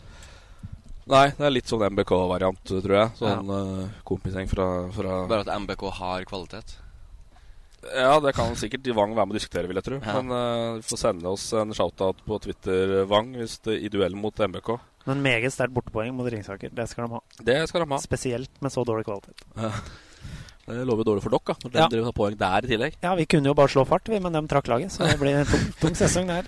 Nei, 1.12 1.24
det 1.38 1.46
er 1.48 1.54
litt 1.56 1.66
sånn 1.72 1.82
MBK-variant, 1.90 2.62
tror 2.70 2.94
jeg. 3.00 3.10
Sånn 3.18 3.50
ja. 3.50 3.88
kompisgjeng 4.06 4.48
fra, 4.52 4.68
fra 4.94 5.16
Bare 5.32 5.42
at 5.48 5.54
MBK 5.64 5.88
har 5.98 6.28
kvalitet. 6.30 6.76
Ja, 7.82 8.20
det 8.22 8.34
kan 8.38 8.54
sikkert 8.56 8.86
Wang 8.94 9.16
være 9.18 9.26
med 9.26 9.34
å 9.36 9.40
diskutere, 9.40 9.68
vil 9.68 9.80
jeg 9.80 9.86
tro. 9.88 9.98
Ja. 10.06 10.20
Men 10.22 10.30
uh, 10.32 10.76
vi 10.78 10.86
får 10.86 11.00
sende 11.02 11.32
oss 11.32 11.48
en 11.58 11.74
shout-out 11.74 12.20
på 12.28 12.38
Twitter, 12.44 13.04
Wang, 13.10 13.34
hvis 13.40 13.58
det 13.66 13.80
i 13.82 13.90
duell 13.90 14.14
mot 14.16 14.38
MBK. 14.38 14.76
Men 15.10 15.24
meget 15.26 15.50
sterkt 15.56 15.74
bortepoeng 15.74 16.14
mot 16.14 16.30
Ringsaker. 16.30 16.70
Det 16.78 16.86
skal 16.92 17.08
de 17.08 17.16
ha. 17.18 17.22
Det 17.42 17.58
skal 17.72 17.82
de 17.82 17.90
ha. 17.90 17.98
Spesielt 18.04 18.52
med 18.62 18.72
så 18.76 18.84
dårlig 18.86 19.08
kvalitet. 19.08 19.42
Ja. 19.58 19.72
Det 20.72 20.84
lover 20.86 21.04
dårlig 21.04 21.24
for 21.26 21.34
dere, 21.34 21.56
når 21.64 21.72
de 21.74 21.80
Ja. 21.82 21.88
driver 21.90 22.14
poeng 22.16 22.38
der 22.38 22.64
i 22.64 22.70
tillegg. 22.70 22.94
Ja, 23.02 23.16
vi 23.18 23.26
kunne 23.26 23.50
jo 23.50 23.56
bare 23.58 23.68
slå 23.74 23.82
fart, 23.90 24.06
vi, 24.08 24.20
men 24.22 24.32
de 24.38 24.42
trakk 24.48 24.70
laget. 24.70 24.94
Så 24.94 25.08
det 25.10 25.18
blir 25.20 25.40
en 25.42 25.46
tung, 25.50 25.66
tung 25.82 25.96
sesong 25.98 26.28
der. 26.30 26.46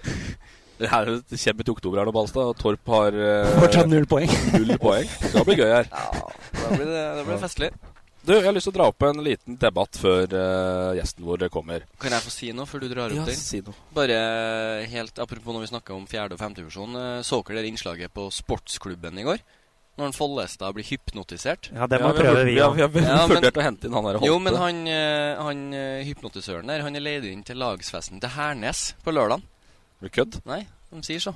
Det 0.77 0.89
er 0.91 1.05
jo- 1.09 1.21
det 1.29 1.39
kommer 1.41 1.63
til 1.65 1.73
oktober 1.73 1.97
her 1.97 2.05
nå, 2.05 2.13
Balstad, 2.13 2.45
og 2.53 2.57
Torp 2.61 2.85
har 2.93 3.07
eh, 3.13 3.59
Fortsatt 3.59 3.89
null 3.89 4.05
poeng. 4.05 4.29
null 4.53 4.77
poeng. 4.77 5.09
Det 5.33 5.43
blir 5.49 5.57
gøy 5.57 5.73
her. 5.81 5.89
Ja, 5.89 6.29
da 6.61 6.69
blir 6.77 6.85
det, 6.93 7.25
blir 7.25 7.41
festlig. 7.41 7.71
Du, 8.23 8.31
jeg 8.33 8.45
har 8.45 8.53
lyst 8.55 8.69
til 8.69 8.71
å 8.71 8.77
dra 8.77 8.85
opp 8.87 9.03
en 9.03 9.19
liten 9.25 9.57
debatt 9.59 9.97
før 9.99 10.31
uh, 10.31 10.93
gjesten 10.95 11.25
vår 11.27 11.49
kommer. 11.51 11.83
Kan 11.99 12.13
jeg 12.15 12.23
få 12.23 12.31
si 12.31 12.51
noe 12.55 12.65
før 12.69 12.85
du 12.85 12.87
drar 12.93 13.11
opp 13.11 13.17
Ja, 13.19 13.25
den? 13.27 13.35
si 13.35 13.59
noe. 13.65 13.75
Bare 13.95 14.15
helt 14.87 15.19
apropos 15.19 15.51
når 15.57 15.65
vi 15.65 15.71
snakka 15.73 15.93
om 15.97 16.05
fjerde- 16.07 16.37
og 16.37 16.39
femtedivisjon. 16.39 16.95
Så 17.27 17.41
dere 17.49 17.65
det 17.65 17.73
innslaget 17.73 18.13
på 18.15 18.29
Sportsklubben 18.31 19.19
i 19.19 19.25
går? 19.27 19.43
Når 19.99 20.07
han 20.07 20.15
Follestad 20.17 20.73
blir 20.73 20.87
hypnotisert? 20.87 21.67
Ja, 21.75 21.85
det 21.85 21.99
må 22.01 22.13
Ja, 22.13 22.17
prøve, 22.17 22.45
vi 22.47 22.55
òg. 22.63 22.73
vi 22.79 22.81
har 22.81 22.89
vur- 22.89 23.03
Ja, 23.05 23.27
vurdert 23.29 23.59
å 23.59 23.61
hente 23.67 23.85
inn 23.85 23.93
han 23.93 24.07
der 24.07 24.23
Jo, 24.25 24.39
men 24.39 24.55
han, 24.57 24.87
eh, 24.87 25.35
han 25.37 25.73
eh, 25.73 26.03
hypnotisøren 26.07 26.65
der 26.65 26.81
Han 26.81 26.95
er 26.95 27.03
leid 27.03 27.25
inn 27.29 27.43
til 27.43 27.57
lagsfesten 27.61 28.19
til 28.23 28.29
Hernes 28.33 28.93
på 29.03 29.11
lørdag. 29.13 29.43
Kødd? 30.01 30.39
Nei, 30.47 30.63
de 30.91 31.03
sier 31.03 31.19
så. 31.19 31.35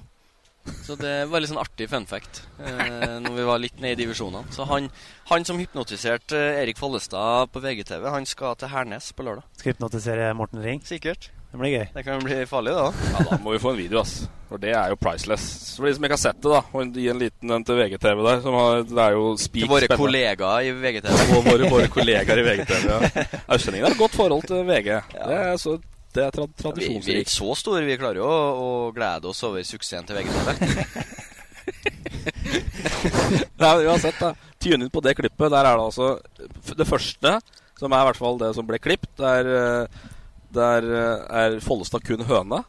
Så 0.88 0.95
det 0.99 1.13
var 1.32 1.41
litt 1.43 1.51
sånn 1.51 1.60
artig 1.62 1.89
fun 1.91 2.06
fact 2.08 2.43
eh, 2.63 3.17
når 3.23 3.34
vi 3.36 3.45
var 3.47 3.60
litt 3.60 3.80
nede 3.84 3.97
i 3.97 4.01
divisjonene. 4.06 4.47
Så 4.56 4.63
han, 4.69 4.88
han 5.32 5.43
som 5.47 5.60
hypnotiserte 5.60 6.38
eh, 6.39 6.62
Erik 6.63 6.80
Follestad 6.80 7.51
på 7.51 7.63
VGTV, 7.63 8.08
han 8.13 8.27
skal 8.30 8.56
til 8.60 8.71
Hernes 8.71 9.10
på 9.17 9.25
lørdag. 9.27 9.43
Skal 9.60 9.73
hypnotisere 9.75 10.30
Morten 10.38 10.63
Ring. 10.63 10.80
Sikkert. 10.88 11.32
Det 11.47 11.60
blir 11.62 11.71
gøy. 11.71 11.86
Det 11.95 12.03
kan 12.03 12.19
bli 12.23 12.38
farlig, 12.47 12.73
da. 12.75 12.89
Ja, 13.13 13.21
da 13.30 13.38
må 13.43 13.53
vi 13.56 13.60
få 13.63 13.71
en 13.71 13.77
video, 13.80 14.01
ass. 14.01 14.17
For 14.49 14.60
det 14.60 14.73
er 14.75 14.91
jo 14.91 14.97
priceless. 14.99 15.43
Så 15.73 15.80
for 15.82 15.88
de 15.88 15.93
som 15.95 16.03
ikke 16.08 16.15
har 16.17 16.21
sett 16.23 16.39
det, 16.43 16.51
da, 16.51 16.60
og 16.75 16.95
gi 16.99 17.06
en 17.12 17.19
liten 17.21 17.51
en 17.56 17.63
til 17.67 17.80
VGTV 17.80 18.23
der. 18.25 18.41
Som 18.43 18.56
har, 18.60 18.84
det 18.88 18.99
er 19.03 19.15
jo 19.15 19.30
spik 19.39 19.63
Til 19.63 19.71
våre 19.71 19.88
spennende. 19.88 20.01
kollegaer 20.03 20.67
i 20.67 20.73
VGTV. 20.75 21.21
Og 21.38 21.47
våre, 21.47 21.69
våre 21.71 21.88
kollegaer 21.91 22.41
i 22.43 22.45
VGTV. 22.47 22.88
Ja. 22.91 23.27
Østlendingene 23.56 23.88
har 23.89 23.95
et 23.95 24.01
godt 24.03 24.17
forhold 24.19 24.47
til 24.51 24.63
VG. 24.67 24.89
Det 25.15 25.39
er, 25.39 25.56
så, 25.63 25.77
det 26.17 26.25
er 26.25 26.34
tra 26.34 26.71
Vi, 26.73 26.89
vi 27.06 27.13
er 27.13 27.21
ikke 27.21 27.36
så 27.36 27.53
store. 27.60 27.86
Vi 27.86 27.97
klarer 27.99 28.19
jo 28.21 28.27
å, 28.27 28.41
å 28.58 28.69
glede 28.95 29.30
oss 29.30 29.43
over 29.45 29.65
suksessen 29.67 30.08
til 30.08 30.17
VGTV. 30.17 30.49
Nei, 33.62 33.71
uansett, 33.86 34.17
da. 34.19 34.34
Tune 34.62 34.88
inn 34.88 34.93
på 34.93 35.03
det 35.06 35.13
klippet. 35.17 35.49
Der 35.53 35.62
er 35.62 35.77
det 35.77 35.84
altså 35.84 36.08
Det 36.77 36.88
første, 36.88 37.38
som 37.80 37.93
er 37.93 38.01
i 38.01 38.08
hvert 38.10 38.21
fall 38.21 38.39
det 38.41 38.53
som 38.58 38.67
ble 38.67 38.80
klippet, 38.82 39.13
der, 39.19 39.51
eh, 39.60 40.08
der 40.58 40.88
eh, 40.88 41.27
er 41.43 41.60
Follestad 41.63 42.06
kun 42.08 42.25
høne. 42.27 42.63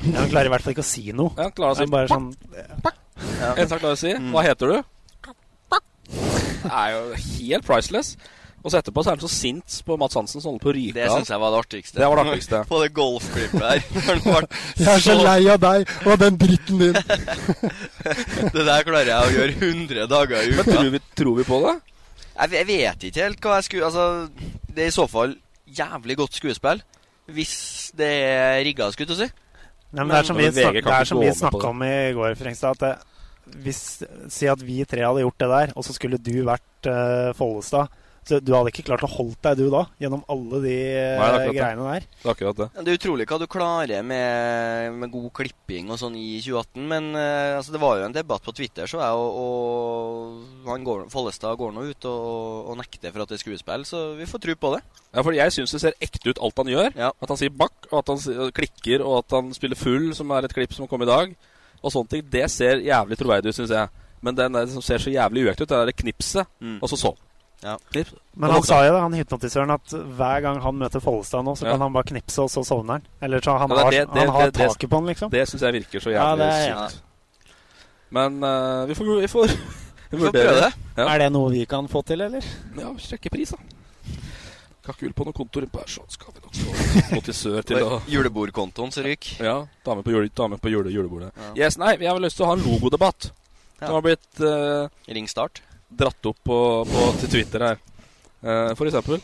Ja, 0.00 0.22
Han 0.22 0.30
klarer 0.32 0.48
i 0.48 0.54
hvert 0.54 0.64
fall 0.64 0.72
ikke 0.76 0.86
å 0.86 0.90
si 0.90 1.10
noe. 1.12 1.34
Ja, 1.36 1.50
han 1.50 1.56
klarer 1.56 1.76
å 1.76 1.80
si 1.82 1.90
bare 1.92 2.08
sånn 2.08 2.30
En 3.20 3.68
sak 3.68 3.82
klarer 3.82 3.96
å 3.98 4.00
si. 4.00 4.14
Hva 4.32 4.44
heter 4.46 4.72
du? 4.72 4.78
Det 6.60 6.70
er 6.70 6.94
jo 6.94 7.02
helt 7.20 7.66
priceless. 7.68 8.14
Og 8.60 8.68
så 8.68 8.80
etterpå 8.80 9.02
så 9.02 9.10
er 9.10 9.16
han 9.16 9.22
så 9.22 9.30
sint 9.32 9.76
på 9.86 9.96
Mats 10.00 10.16
Hansen 10.18 10.42
som 10.42 10.50
holder 10.50 10.62
på 10.62 10.68
å 10.68 10.74
ryke 10.76 10.96
Det 10.98 11.06
syns 11.08 11.30
jeg 11.32 11.40
var 11.40 11.54
det 11.54 11.60
artigste. 11.62 11.96
Det 11.96 12.08
var 12.12 12.20
det 12.20 12.24
artigste. 12.28 12.58
På 12.70 12.80
det 12.82 12.90
golfklippet 12.96 13.56
ble 13.56 13.70
Jeg 14.82 14.90
er 14.92 15.04
så 15.04 15.14
lei 15.16 15.38
av 15.48 15.60
deg 15.62 15.94
og 16.04 16.18
den 16.20 16.40
dritten 16.40 16.82
din. 16.82 16.98
Det 18.54 18.66
der 18.66 18.84
klarer 18.84 19.12
jeg 19.12 19.20
å 19.20 19.34
gjøre 19.38 19.54
100 19.56 20.10
dager 20.10 20.44
i 20.44 20.56
Men 20.58 20.68
tror 20.68 20.90
vi, 20.92 21.02
tror 21.22 21.38
vi 21.40 21.46
på 21.48 21.60
det? 21.64 21.76
Jeg, 22.40 22.52
jeg 22.58 22.68
vet 22.68 23.06
ikke 23.08 23.24
helt 23.24 23.46
hva 23.46 23.58
jeg 23.58 23.68
skulle 23.68 23.88
Altså, 23.88 24.06
det 24.68 24.84
er 24.84 24.92
i 24.92 24.96
så 24.96 25.06
fall 25.10 25.36
jævlig 25.80 26.16
godt 26.20 26.36
skuespill. 26.40 26.82
Hvis 27.30 27.54
det 27.96 28.10
er 28.26 28.60
rigga, 28.66 28.90
skulle 28.92 29.14
jeg 29.14 29.28
si. 29.30 29.30
Nei, 29.90 30.04
men 30.04 30.12
det 30.12 30.20
er 30.20 30.28
som 30.28 30.38
vi, 30.38 30.46
Men 30.46 30.56
snak, 30.56 30.76
det 30.76 30.94
er 30.94 31.08
som 31.08 31.20
vi 31.20 31.30
snakka 31.34 31.70
om 31.70 31.82
i 31.86 31.94
går, 32.14 32.34
Frengstad. 32.38 32.76
At 32.76 32.84
det, 32.84 33.56
hvis, 33.64 33.80
si 34.30 34.48
at 34.50 34.60
vi 34.62 34.82
tre 34.88 35.02
hadde 35.06 35.24
gjort 35.24 35.42
det 35.42 35.50
der, 35.50 35.72
og 35.74 35.86
så 35.86 35.94
skulle 35.96 36.20
du 36.22 36.34
vært 36.46 36.90
uh, 36.90 37.30
Follestad. 37.38 37.90
Du 38.38 38.52
hadde 38.54 38.70
ikke 38.70 38.84
klart 38.86 39.04
å 39.06 39.10
holde 39.10 39.36
deg, 39.42 39.58
du 39.58 39.72
da, 39.72 39.82
gjennom 40.00 40.22
alle 40.30 40.60
de 40.62 40.76
Nei, 41.18 41.50
greiene 41.56 41.86
der. 41.86 42.06
Det 42.14 42.28
er 42.28 42.32
akkurat 42.32 42.60
det. 42.60 42.68
Det 42.76 42.92
er 42.92 42.98
utrolig 43.00 43.26
hva 43.30 43.38
du 43.40 43.46
klarer 43.50 44.06
med, 44.06 44.98
med 45.00 45.12
god 45.12 45.28
klipping 45.40 45.90
og 45.90 45.98
sånn 46.00 46.16
i 46.18 46.38
2018. 46.44 46.86
Men 46.92 47.10
eh, 47.18 47.56
altså, 47.58 47.74
det 47.74 47.82
var 47.82 47.98
jo 47.98 48.06
en 48.08 48.16
debatt 48.16 48.46
på 48.46 48.54
Twitter, 48.56 48.90
så 48.90 49.02
jeg, 49.02 49.20
og, 49.20 49.40
og 50.64 50.70
han 50.70 50.86
går, 50.86 51.06
Follestad 51.12 51.58
går 51.60 51.74
nå 51.76 51.86
ut 51.90 52.08
og, 52.10 52.70
og 52.72 52.80
nekter 52.80 53.14
for 53.14 53.24
at 53.24 53.32
det 53.32 53.40
er 53.40 53.44
skuespill. 53.44 53.86
Så 53.88 54.02
vi 54.18 54.28
får 54.30 54.44
tro 54.46 54.58
på 54.66 54.74
det. 54.76 54.82
Ja, 55.10 55.24
for 55.24 55.36
Jeg 55.36 55.56
syns 55.56 55.74
det 55.74 55.82
ser 55.82 55.98
ekte 56.02 56.30
ut, 56.30 56.42
alt 56.42 56.62
han 56.62 56.74
gjør. 56.74 56.92
Ja. 56.94 57.10
At 57.10 57.32
han 57.32 57.40
sier 57.40 57.54
bakk, 57.54 57.90
og 57.90 58.02
at 58.02 58.12
han 58.14 58.52
klikker, 58.56 59.02
og 59.06 59.24
at 59.24 59.38
han 59.40 59.50
spiller 59.56 59.78
full, 59.78 60.12
som 60.16 60.30
er 60.36 60.46
et 60.46 60.54
klipp 60.54 60.76
som 60.76 60.90
kom 60.90 61.02
i 61.02 61.10
dag. 61.10 61.34
Og 61.80 61.92
sånne 61.92 62.12
ting. 62.12 62.28
Det 62.30 62.44
ser 62.52 62.84
jævlig 62.84 63.18
troverdig 63.18 63.52
ut, 63.52 63.56
syns 63.56 63.74
jeg. 63.74 64.06
Men 64.20 64.36
den 64.36 64.52
der 64.52 64.68
som 64.68 64.84
ser 64.84 65.00
så 65.00 65.12
jævlig 65.12 65.46
uekte 65.48 65.64
ut, 65.64 65.70
det 65.70 65.78
er 65.78 65.88
det 65.88 65.96
knipset. 65.96 66.48
Mm. 66.60 66.78
Og 66.80 66.92
så 66.92 66.98
sånn. 67.00 67.18
Ja. 67.62 67.74
Men 68.40 68.50
han 68.54 68.62
sa 68.64 68.78
jo 68.86 68.92
det, 68.94 69.00
han 69.04 69.12
hypnotisøren, 69.18 69.70
at 69.74 69.92
hver 70.16 70.40
gang 70.40 70.60
han 70.64 70.78
møter 70.80 71.00
Follestad 71.04 71.44
nå, 71.44 71.52
så 71.58 71.66
Ja. 71.66 71.72
kan 71.74 71.80
han 71.84 71.92
bare 71.92 72.08
knipse, 72.08 72.38
og 72.40 72.48
så 72.48 72.62
sovner 72.64 72.92
han. 73.00 73.06
Eller 73.20 73.40
så 73.44 73.58
han 73.58 73.68
Ja, 73.70 73.76
har, 73.84 73.90
det- 73.90 74.08
det- 74.14 74.18
han 74.20 74.28
har 74.28 74.50
det- 74.50 74.54
taket 74.68 74.88
på 74.90 74.96
han, 74.96 75.06
liksom. 75.06 75.30
Det 75.30 75.46
syns 75.48 75.60
jeg 75.62 75.72
virker 75.74 76.00
så 76.00 76.10
jævlig 76.10 76.46
er- 76.48 76.88
sykt. 76.88 77.02
Men 78.10 78.42
uh, 78.42 78.86
vi 78.86 78.94
får, 78.94 79.20
vi 79.20 79.26
får, 79.28 79.46
Vi 80.10 80.18
får 80.18 80.32
prøve 80.32 80.60
det. 80.64 80.72
Ja. 80.96 81.04
Er 81.14 81.18
det 81.18 81.32
noe 81.32 81.50
vi 81.52 81.64
kan 81.66 81.86
få 81.86 82.02
til, 82.04 82.20
eller? 82.20 82.42
Ja, 82.76 82.88
sjekke 82.98 83.30
pris, 83.30 83.50
da. 83.50 83.58
Kakul 84.82 85.12
på 85.12 85.24
noe 85.28 85.32
kontor 85.36 85.62
innpå 85.62 85.78
her, 85.78 85.86
så 85.86 86.02
skal 86.08 86.32
vi 86.34 86.40
nok 86.40 86.54
få 86.56 87.14
motisør 87.14 87.62
til 87.62 87.76
å 87.84 88.00
Julebordkontoen 88.08 88.90
som 88.90 89.04
ryker. 89.04 89.44
Ja, 89.44 89.66
dame 89.86 90.02
på, 90.02 90.10
jule, 90.10 90.30
dame 90.34 90.56
på 90.58 90.70
jule, 90.72 90.90
julebordet. 90.90 91.30
Ja. 91.36 91.66
Yes, 91.66 91.76
nei, 91.78 91.96
vi 92.00 92.06
har 92.08 92.14
vel 92.16 92.22
lyst 92.24 92.36
til 92.40 92.46
å 92.46 92.48
ha 92.48 92.54
en 92.56 92.64
logodebatt. 92.64 93.30
Ja. 93.80 93.86
Som 93.86 93.94
har 93.94 94.02
blitt 94.02 94.40
uh, 94.40 94.88
Ring 95.08 95.28
start. 95.28 95.60
Dratt 95.90 96.30
opp 96.30 96.40
på, 96.46 96.58
på, 96.88 97.04
til 97.20 97.34
Twitter 97.36 97.66
her. 97.70 97.84
Uh, 98.40 98.72
for 98.78 98.88
eksempel. 98.88 99.20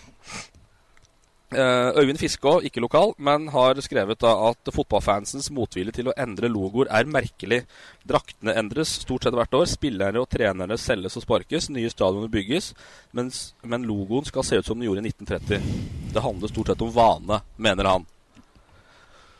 Eh, 1.55 1.99
Øyvind 2.01 2.19
Fiskå, 2.19 2.61
ikke 2.61 2.81
lokal, 2.83 3.13
men 3.23 3.49
har 3.49 3.79
skrevet 3.81 4.19
da 4.21 4.33
at 4.49 4.71
fotballfansens 4.75 5.47
motvilje 5.55 5.95
til 5.95 6.11
å 6.11 6.15
endre 6.19 6.51
logoer 6.51 6.91
er 6.91 7.07
merkelig. 7.07 7.61
Draktene 8.03 8.57
endres 8.59 8.97
stort 9.05 9.25
sett 9.25 9.37
hvert 9.39 9.55
år. 9.55 9.69
Spillere 9.71 10.19
og 10.21 10.27
trenere 10.33 10.79
selges 10.79 11.17
og 11.17 11.23
sparkes. 11.23 11.71
Nye 11.71 11.93
stadioner 11.93 12.33
bygges. 12.33 12.73
Mens, 13.15 13.55
men 13.63 13.87
logoen 13.87 14.27
skal 14.27 14.45
se 14.45 14.59
ut 14.59 14.67
som 14.67 14.81
den 14.81 14.89
gjorde 14.89 15.05
i 15.05 15.13
1930. 15.13 16.11
Det 16.13 16.25
handler 16.25 16.51
stort 16.51 16.73
sett 16.73 16.83
om 16.83 16.91
vane, 16.93 17.41
mener 17.57 17.93
han. 17.93 18.09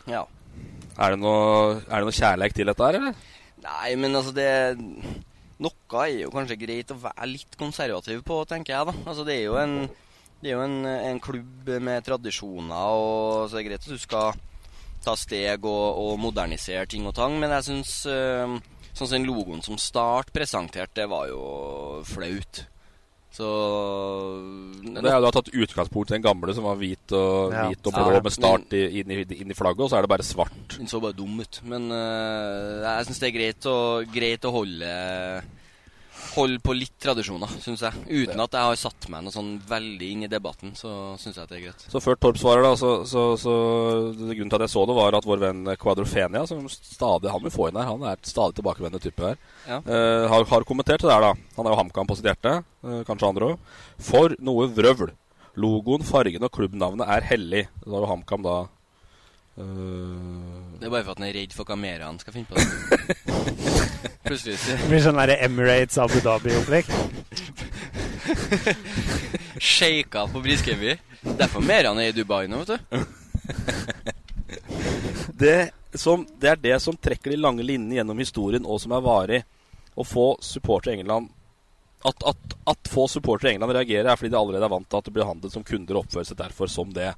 Ja. 0.07 0.23
Er 0.97 1.13
det 1.13 1.21
noe, 1.21 1.81
er 1.91 1.99
det 1.99 2.07
noe 2.07 2.21
kjærlighet 2.23 2.61
til 2.61 2.71
dette 2.71 2.87
her, 2.87 3.01
eller? 3.01 3.19
Nei, 3.67 3.97
men 3.99 4.15
altså 4.15 4.31
det 4.37 4.51
Noe 5.65 6.03
er 6.05 6.27
jo 6.27 6.33
kanskje 6.35 6.59
greit 6.61 6.91
å 6.93 6.99
være 7.01 7.31
litt 7.31 7.55
konservativ 7.57 8.21
på, 8.27 8.43
tenker 8.49 8.75
jeg, 8.75 8.89
da. 8.91 8.95
Altså 9.07 9.25
det 9.25 9.39
er 9.39 9.47
jo 9.47 9.57
en 9.61 9.79
er 10.45 10.53
jo 10.53 10.63
en, 10.63 10.85
en 10.85 11.21
klubb 11.23 11.71
med 11.83 12.05
tradisjoner, 12.07 12.77
og 12.77 13.49
så 13.49 13.57
er 13.57 13.63
det 13.63 13.69
greit 13.71 13.87
at 13.87 13.95
du 13.95 14.01
skal 14.01 14.37
ta 15.05 15.15
steg 15.19 15.65
og, 15.67 16.01
og 16.03 16.21
modernisere 16.21 16.87
ting 16.91 17.07
og 17.09 17.15
tang, 17.17 17.39
men 17.41 17.55
jeg 17.59 17.71
syns 17.71 17.99
øh, 18.11 18.59
Sånn 18.97 19.11
som 19.11 19.27
logoen 19.29 19.61
som 19.61 19.77
Start 19.77 20.31
presenterte, 20.33 21.03
det 21.03 21.05
var 21.11 21.27
jo 21.29 21.41
flaut. 22.09 22.63
Så 23.37 23.47
Det 24.87 25.03
er 25.05 25.19
jo 25.19 25.25
da 25.27 25.33
tatt 25.35 25.51
utgangspunkt 25.53 26.09
i 26.11 26.17
den 26.17 26.25
gamle 26.25 26.55
som 26.57 26.65
var 26.65 26.79
hvit 26.81 27.13
og, 27.13 27.53
Ja. 27.53 27.67
hvit 27.69 27.85
og 27.91 27.93
blå 27.93 28.15
ja. 28.15 28.23
med 28.25 28.33
start 28.33 28.73
i, 28.73 28.83
inn, 29.01 29.13
i, 29.13 29.21
inn 29.43 29.53
i 29.53 29.57
flagget, 29.59 29.85
og 29.85 29.91
så 29.93 29.99
er 29.99 30.07
det 30.07 30.13
bare 30.15 30.25
svart. 30.25 30.77
Den 30.79 30.89
så 30.89 31.01
bare 31.03 31.17
dum 31.19 31.37
ut. 31.43 31.61
Men 31.69 31.91
uh, 31.93 32.81
jeg 32.87 33.09
syns 33.11 33.21
det 33.21 33.29
er 33.29 33.37
greit 33.37 33.69
å, 33.69 33.77
greit 34.09 34.49
å 34.49 34.55
holde 34.55 34.91
Holde 36.37 36.61
på 36.61 36.75
litt 36.77 36.93
tradisjoner, 37.01 37.49
syns 37.65 37.81
jeg. 37.81 38.01
Uten 38.13 38.43
at 38.45 38.53
jeg 38.59 38.69
har 38.69 38.77
satt 38.77 39.07
meg 39.13 39.25
noe 39.25 39.33
sånn 39.33 39.55
veldig 39.71 40.09
inn 40.13 40.25
i 40.27 40.29
debatten, 40.29 40.75
så 40.77 40.91
syns 41.17 41.39
jeg 41.39 41.47
at 41.47 41.53
det 41.55 41.57
er 41.59 41.65
greit. 41.71 41.85
Så 41.89 42.03
før 42.05 42.19
Torp 42.21 42.37
svarer, 42.41 42.63
da, 42.67 42.75
så, 42.77 42.91
så, 43.09 43.23
så 43.41 43.55
Grunnen 44.21 44.53
til 44.53 44.59
at 44.59 44.67
jeg 44.67 44.75
så 44.75 44.85
det, 44.91 44.97
var 44.99 45.17
at 45.17 45.29
vår 45.29 45.41
venn 45.47 45.63
Quadrofenia, 45.81 46.45
som 46.51 46.67
stadig 46.69 47.33
han 47.33 47.45
vil 47.47 47.55
få 47.55 47.71
inn 47.71 47.81
her, 47.81 47.89
han 47.89 48.05
er 48.05 48.19
et 48.19 48.29
stadig 48.29 48.59
tilbakevendende 48.61 49.01
type 49.07 49.25
her, 49.31 49.41
Ja. 49.67 49.81
uh, 49.89 50.27
har, 50.35 50.45
har 50.53 50.69
kommentert 50.69 51.01
det 51.01 51.09
der, 51.09 51.25
da. 51.31 51.33
Han 51.57 51.67
er 51.67 51.73
jo 51.73 51.81
HamKam 51.81 52.11
på 52.13 52.19
sitt 52.21 52.29
hjerte, 52.29 52.59
uh, 52.85 53.01
kanskje 53.09 53.31
andre 53.33 53.53
òg. 53.55 53.77
For 54.13 54.37
noe 54.45 54.69
vrøvl. 54.77 55.15
Logoen, 55.57 56.05
fargen 56.05 56.45
og 56.45 56.53
klubbnavnet 56.53 57.09
er 57.09 57.25
hellig. 57.33 57.63
Da 57.81 57.95
har 57.95 58.03
jo 58.05 58.11
HamKam 58.11 58.43
da 58.45 58.57
eh, 59.57 60.26
Det 60.77 60.87
er 60.87 60.93
bare 60.93 61.05
for 61.05 61.15
at 61.15 61.21
han 61.21 61.29
er 61.29 61.37
redd 61.39 61.55
for 61.57 61.69
hva 61.69 61.77
mer 61.81 62.05
han 62.05 62.19
skal 62.21 62.37
finne 62.37 62.49
på. 62.51 62.57
Plutselig 64.27 64.59
så 64.61 64.77
Det 64.77 64.89
blir 64.91 65.05
sånn 65.05 65.21
derre 65.21 65.39
Emirates 65.47 65.99
Abu 66.03 66.19
Dhabi-opplegg. 66.21 66.91
shaka 69.59 70.27
på 70.33 70.43
Briskeby. 70.45 70.97
Derfor 71.21 71.61
Meran 71.65 71.99
er 71.99 72.11
i 72.11 72.17
Dubai 72.17 72.47
nå, 72.51 72.63
vet 72.65 72.77
du. 72.77 72.99
det, 75.43 75.71
som, 75.95 76.27
det 76.41 76.53
er 76.53 76.61
det 76.61 76.81
som 76.83 76.97
trekker 76.97 77.33
de 77.33 77.41
lange 77.41 77.65
linjene 77.65 78.01
gjennom 78.01 78.21
historien, 78.21 78.67
og 78.67 78.83
som 78.83 78.95
er 78.97 79.07
varig. 79.07 79.41
Å 79.97 80.05
få 80.05 80.35
supportere 80.45 80.93
i 80.93 81.01
England 81.01 81.33
at, 82.05 82.23
at, 82.29 82.57
at 82.69 82.89
få 82.93 83.09
supportere 83.09 83.51
i 83.51 83.57
England 83.57 83.73
reagerer, 83.73 84.11
er 84.11 84.19
fordi 84.19 84.31
de 84.35 84.39
allerede 84.39 84.67
er 84.69 84.73
vant 84.73 84.89
til 84.91 85.01
at 85.01 85.09
det 85.09 85.15
blir 85.17 85.27
handlet 85.27 85.55
som 85.55 85.65
kunder 85.67 85.97
og 85.97 86.05
oppfører 86.05 86.29
seg 86.29 86.39
derfor 86.39 86.71
som 86.71 86.93
det. 86.95 87.15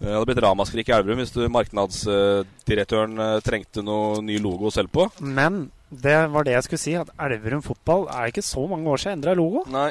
Eh, 0.00 0.06
Det 0.06 0.14
hadde 0.14 0.26
blitt 0.30 0.42
ramaskrik 0.44 0.88
i 0.88 0.94
Elverum 0.94 1.18
hvis 1.22 1.32
du 1.34 1.40
markedsdirektøren 1.50 3.18
eh, 3.18 3.40
trengte 3.46 3.82
noe 3.82 4.20
ny 4.22 4.38
logo 4.42 4.70
selv 4.70 4.92
på. 4.94 5.08
Men 5.20 5.70
det 5.90 6.16
var 6.30 6.44
det 6.46 6.54
jeg 6.54 6.66
skulle 6.68 6.82
si, 6.84 6.94
at 6.98 7.10
Elverum 7.18 7.62
fotball 7.64 8.06
er 8.12 8.30
ikke 8.30 8.44
så 8.44 8.66
mange 8.70 8.86
år 8.92 9.02
siden 9.02 9.18
endra 9.18 9.34
logo. 9.38 9.64
Nei. 9.72 9.90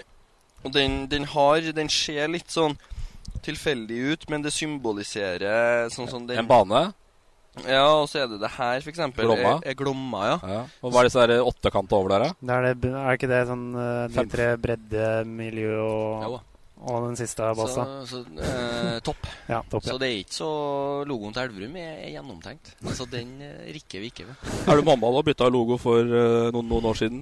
Og 0.66 0.72
den, 0.74 1.04
den 1.08 1.28
har 1.30 1.62
Den 1.76 1.90
ser 1.90 2.28
litt 2.32 2.50
sånn 2.50 2.78
tilfeldig 3.46 3.98
ut, 4.14 4.24
men 4.32 4.42
det 4.42 4.52
symboliserer 4.56 5.92
sånn 5.94 6.10
som 6.10 6.26
den 6.28 6.40
En 6.42 6.48
bane? 6.50 6.88
Ja, 7.66 7.84
og 8.02 8.08
så 8.10 8.22
er 8.22 8.28
det 8.30 8.38
det 8.42 8.52
her, 8.54 8.82
for 8.84 8.92
eksempel. 8.92 9.26
Glomma? 9.26 9.54
Er, 9.64 9.72
er 9.72 9.78
glomma, 9.78 10.20
ja. 10.28 10.36
Ja. 10.46 10.60
Og 10.86 10.92
hva 10.94 11.02
er 11.02 11.08
disse 11.10 11.24
der 11.26 11.42
åttekanta 11.46 11.98
over 11.98 12.14
der, 12.14 12.26
da? 12.28 12.58
Er, 12.58 12.68
det, 12.78 12.92
er 12.94 13.18
ikke 13.18 13.30
det 13.32 13.40
sånn 13.50 13.64
eh, 13.82 14.04
de 14.14 14.26
tre 14.30 14.48
bredde, 14.62 15.08
miljø 15.26 15.72
og, 15.82 16.28
Jo. 16.28 16.40
Og 16.86 17.08
den 17.08 17.18
siste 17.20 17.50
bassa? 17.58 17.86
Så, 18.06 18.22
så 18.24 18.44
eh, 18.44 19.00
topp. 19.08 19.28
Ja, 19.50 19.64
topp, 19.70 19.88
Så 19.88 19.96
ja. 19.96 20.00
det 20.04 20.10
er 20.12 20.22
ikke 20.22 20.38
så 20.38 20.52
Logoen 21.10 21.36
til 21.36 21.48
Elverum 21.48 21.76
er, 21.82 21.92
er 22.06 22.14
gjennomtenkt. 22.14 22.74
Altså, 22.86 23.08
den 23.10 23.36
eh, 23.42 23.68
rikker 23.76 24.04
vi 24.04 24.12
ikke 24.14 24.30
ved. 24.30 24.48
Er 24.70 24.80
du 24.80 24.88
mamma 24.88 25.12
og 25.12 25.26
bytta 25.28 25.50
logo 25.54 25.80
for 25.82 26.06
uh, 26.06 26.50
noen, 26.54 26.70
noen 26.70 26.90
år 26.92 27.00
siden. 27.00 27.22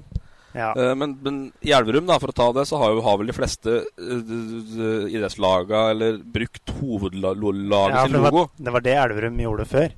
Ja. 0.55 0.71
Uh, 0.75 0.93
men, 0.97 1.17
men 1.23 1.41
i 1.65 1.73
Elverum, 1.75 2.07
da, 2.07 2.19
for 2.21 2.31
å 2.31 2.35
ta 2.35 2.49
det, 2.55 2.65
så 2.69 2.79
har, 2.81 2.95
jo, 2.95 3.03
har 3.05 3.19
vel 3.21 3.31
de 3.31 3.35
fleste 3.35 3.77
uh, 3.83 5.05
idrettslaga 5.11 5.89
eller 5.93 6.19
brukt 6.19 6.75
hovedlaget 6.79 7.95
Ja, 7.95 8.05
sin 8.05 8.17
det, 8.17 8.23
logo. 8.23 8.47
var, 8.47 8.65
det 8.67 8.75
var 8.75 8.85
det 8.85 8.97
Elverum 9.05 9.39
gjorde 9.45 9.69
før. 9.71 9.95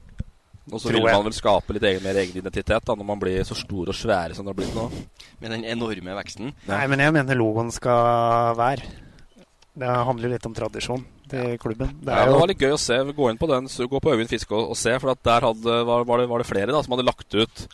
Og 0.68 0.82
så 0.84 0.92
vil 0.92 1.06
man 1.06 1.24
vel 1.24 1.36
skape 1.36 1.78
litt 1.78 1.86
egen, 1.88 2.04
mer 2.04 2.18
egen 2.20 2.42
identitet 2.42 2.84
da, 2.84 2.96
når 3.00 3.08
man 3.08 3.20
blir 3.22 3.40
så 3.48 3.56
stor 3.56 3.88
og 3.88 3.96
svære 3.96 4.36
som 4.36 4.44
det 4.44 4.52
har 4.52 4.58
blitt 4.58 4.76
nå. 4.76 4.88
Med 5.40 5.54
den 5.56 5.64
enorme 5.72 6.16
veksten. 6.18 6.52
Nei, 6.68 6.82
men 6.92 7.04
jeg 7.06 7.16
mener 7.16 7.40
logoen 7.40 7.72
skal 7.72 8.58
være. 8.60 8.90
Det 9.78 9.96
handler 10.10 10.28
jo 10.28 10.34
litt 10.34 10.46
om 10.50 10.56
tradisjon 10.58 11.04
til 11.30 11.58
klubben. 11.62 11.92
Det 12.02 12.14
Ja, 12.14 12.26
det 12.26 12.38
var 12.40 12.50
litt 12.50 12.64
gøy 12.64 12.74
å 12.74 12.82
se. 12.82 12.98
Gå 13.14 13.30
inn 13.30 13.38
på 13.38 13.50
den, 13.52 13.68
gå 13.70 14.00
på 14.02 14.14
Øyvind 14.14 14.32
Fiske 14.32 14.56
og, 14.56 14.72
og 14.74 14.80
se. 14.80 14.96
For 14.98 15.14
at 15.14 15.22
der 15.28 15.50
hadde, 15.50 15.82
var, 15.86 16.06
var, 16.08 16.24
det, 16.24 16.30
var 16.32 16.42
det 16.42 16.50
flere 16.50 16.74
da, 16.74 16.82
som 16.82 16.96
hadde 16.96 17.06
lagt 17.06 17.38
ut, 17.38 17.66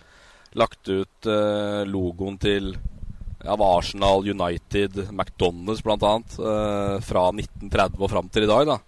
lagt 0.60 0.90
ut 0.92 1.30
eh, 1.32 1.84
logoen 1.88 2.36
til 2.44 2.74
ja, 3.44 3.56
Arsenal, 3.56 4.24
United, 4.28 5.00
McDonald's 5.12 5.84
bl.a. 5.84 6.16
Uh, 6.40 6.98
fra 7.04 7.28
1930 7.32 8.00
og 8.00 8.12
fram 8.12 8.30
til 8.32 8.48
i 8.48 8.52
dag. 8.52 8.68
da 8.74 8.80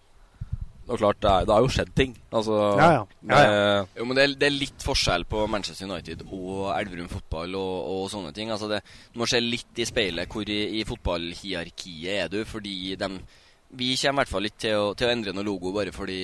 Og 0.88 1.00
klart, 1.02 1.18
det, 1.24 1.30
er, 1.32 1.46
det 1.50 1.54
har 1.56 1.64
jo 1.66 1.70
skjedd 1.74 1.94
ting. 1.98 2.12
Altså, 2.32 2.56
Ja, 2.78 2.90
ja. 2.94 3.06
Ja, 3.30 3.40
det- 3.42 3.88
Jo, 3.98 4.06
men 4.06 4.16
det 4.18 4.24
er, 4.24 4.36
det 4.36 4.48
er 4.48 4.54
litt 4.60 4.84
forskjell 4.86 5.26
på 5.26 5.48
Manchester 5.50 5.88
United 5.90 6.22
og 6.32 6.68
Elverum 6.80 7.08
fotball 7.10 7.56
og, 7.58 7.88
og 7.96 8.10
sånne 8.14 8.34
ting. 8.38 8.52
Altså 8.54 8.70
det, 8.70 8.84
du 9.14 9.20
må 9.20 9.26
se 9.28 9.40
litt 9.42 9.82
i 9.82 9.86
speilet 9.90 10.30
hvor 10.30 10.46
i, 10.48 10.60
i 10.80 10.84
fotballhierarkiet 10.86 12.22
er 12.26 12.30
du, 12.30 12.44
fordi 12.46 12.96
dem 13.00 13.20
vi 13.76 13.96
kommer 13.98 14.22
i 14.22 14.24
hvert 14.24 14.32
fall 14.32 14.48
ikke 14.48 14.62
til 14.62 14.78
å, 14.78 14.84
til 14.96 15.08
å 15.08 15.12
endre 15.12 15.34
noe 15.36 15.46
logo 15.46 15.72
bare 15.76 15.92
fordi 15.96 16.20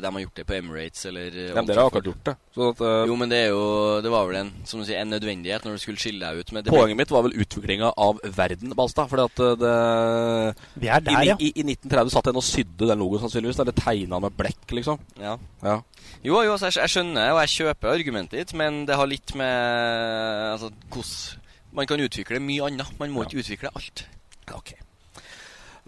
de 0.00 0.08
har 0.08 0.22
gjort 0.22 0.38
det 0.40 0.44
på 0.48 0.54
Emirates 0.56 1.04
eller 1.10 1.36
Ja, 1.36 1.52
men 1.54 1.68
dere 1.68 1.84
har 1.84 1.90
akkurat 1.90 2.08
gjort 2.10 2.24
det. 2.26 2.34
Så 2.54 2.70
at, 2.72 2.80
uh, 2.82 3.02
Jo, 3.06 3.16
men 3.20 3.30
det 3.30 3.38
er 3.44 3.52
jo 3.52 3.66
Det 4.02 4.12
var 4.12 4.26
vel 4.26 4.38
en, 4.40 4.50
som 4.66 4.80
du 4.80 4.86
sier, 4.88 5.02
en 5.02 5.12
nødvendighet 5.12 5.66
når 5.66 5.76
du 5.76 5.82
skulle 5.82 6.02
skille 6.02 6.24
deg 6.24 6.40
ut 6.42 6.52
med 6.56 6.66
det. 6.66 6.72
Poenget 6.74 6.98
mitt 6.98 7.12
var 7.14 7.26
vel 7.26 7.36
utviklinga 7.44 7.92
av 7.92 8.22
verden, 8.38 8.74
Balstad. 8.78 9.10
Fordi 9.12 9.26
at 9.28 9.44
eh, 9.44 9.54
det 9.60 10.82
Vi 10.82 10.90
er 10.96 11.04
der, 11.06 11.20
I, 11.20 11.30
ja. 11.30 11.36
i, 11.38 11.52
I 11.52 11.66
1930 11.68 12.14
satt 12.16 12.32
en 12.32 12.40
og 12.40 12.46
sydde 12.48 12.90
den 12.90 13.02
logoen, 13.04 13.22
sannsynligvis. 13.22 13.62
Eller 13.62 13.78
tegna 13.78 14.22
med 14.24 14.34
blekk, 14.40 14.64
liksom. 14.80 14.98
Ja. 15.22 15.36
Ja. 15.62 15.78
Jo, 16.24 16.40
jo, 16.40 16.56
altså, 16.56 16.70
jeg, 16.70 16.80
jeg 16.80 16.94
skjønner 16.96 17.34
og 17.36 17.42
jeg 17.44 17.54
kjøper 17.58 17.94
argumentet 17.94 18.40
ditt, 18.40 18.56
men 18.58 18.82
det 18.88 18.98
har 18.98 19.10
litt 19.10 19.36
med 19.38 20.54
altså, 20.56 20.72
hvordan 20.88 21.46
Man 21.78 21.86
kan 21.86 22.00
utvikle 22.00 22.40
mye 22.42 22.64
annet. 22.72 22.94
Man 22.98 23.12
må 23.12 23.28
ikke 23.28 23.42
utvikle 23.44 23.70
alt. 23.76 24.06
Ok. 24.56 24.72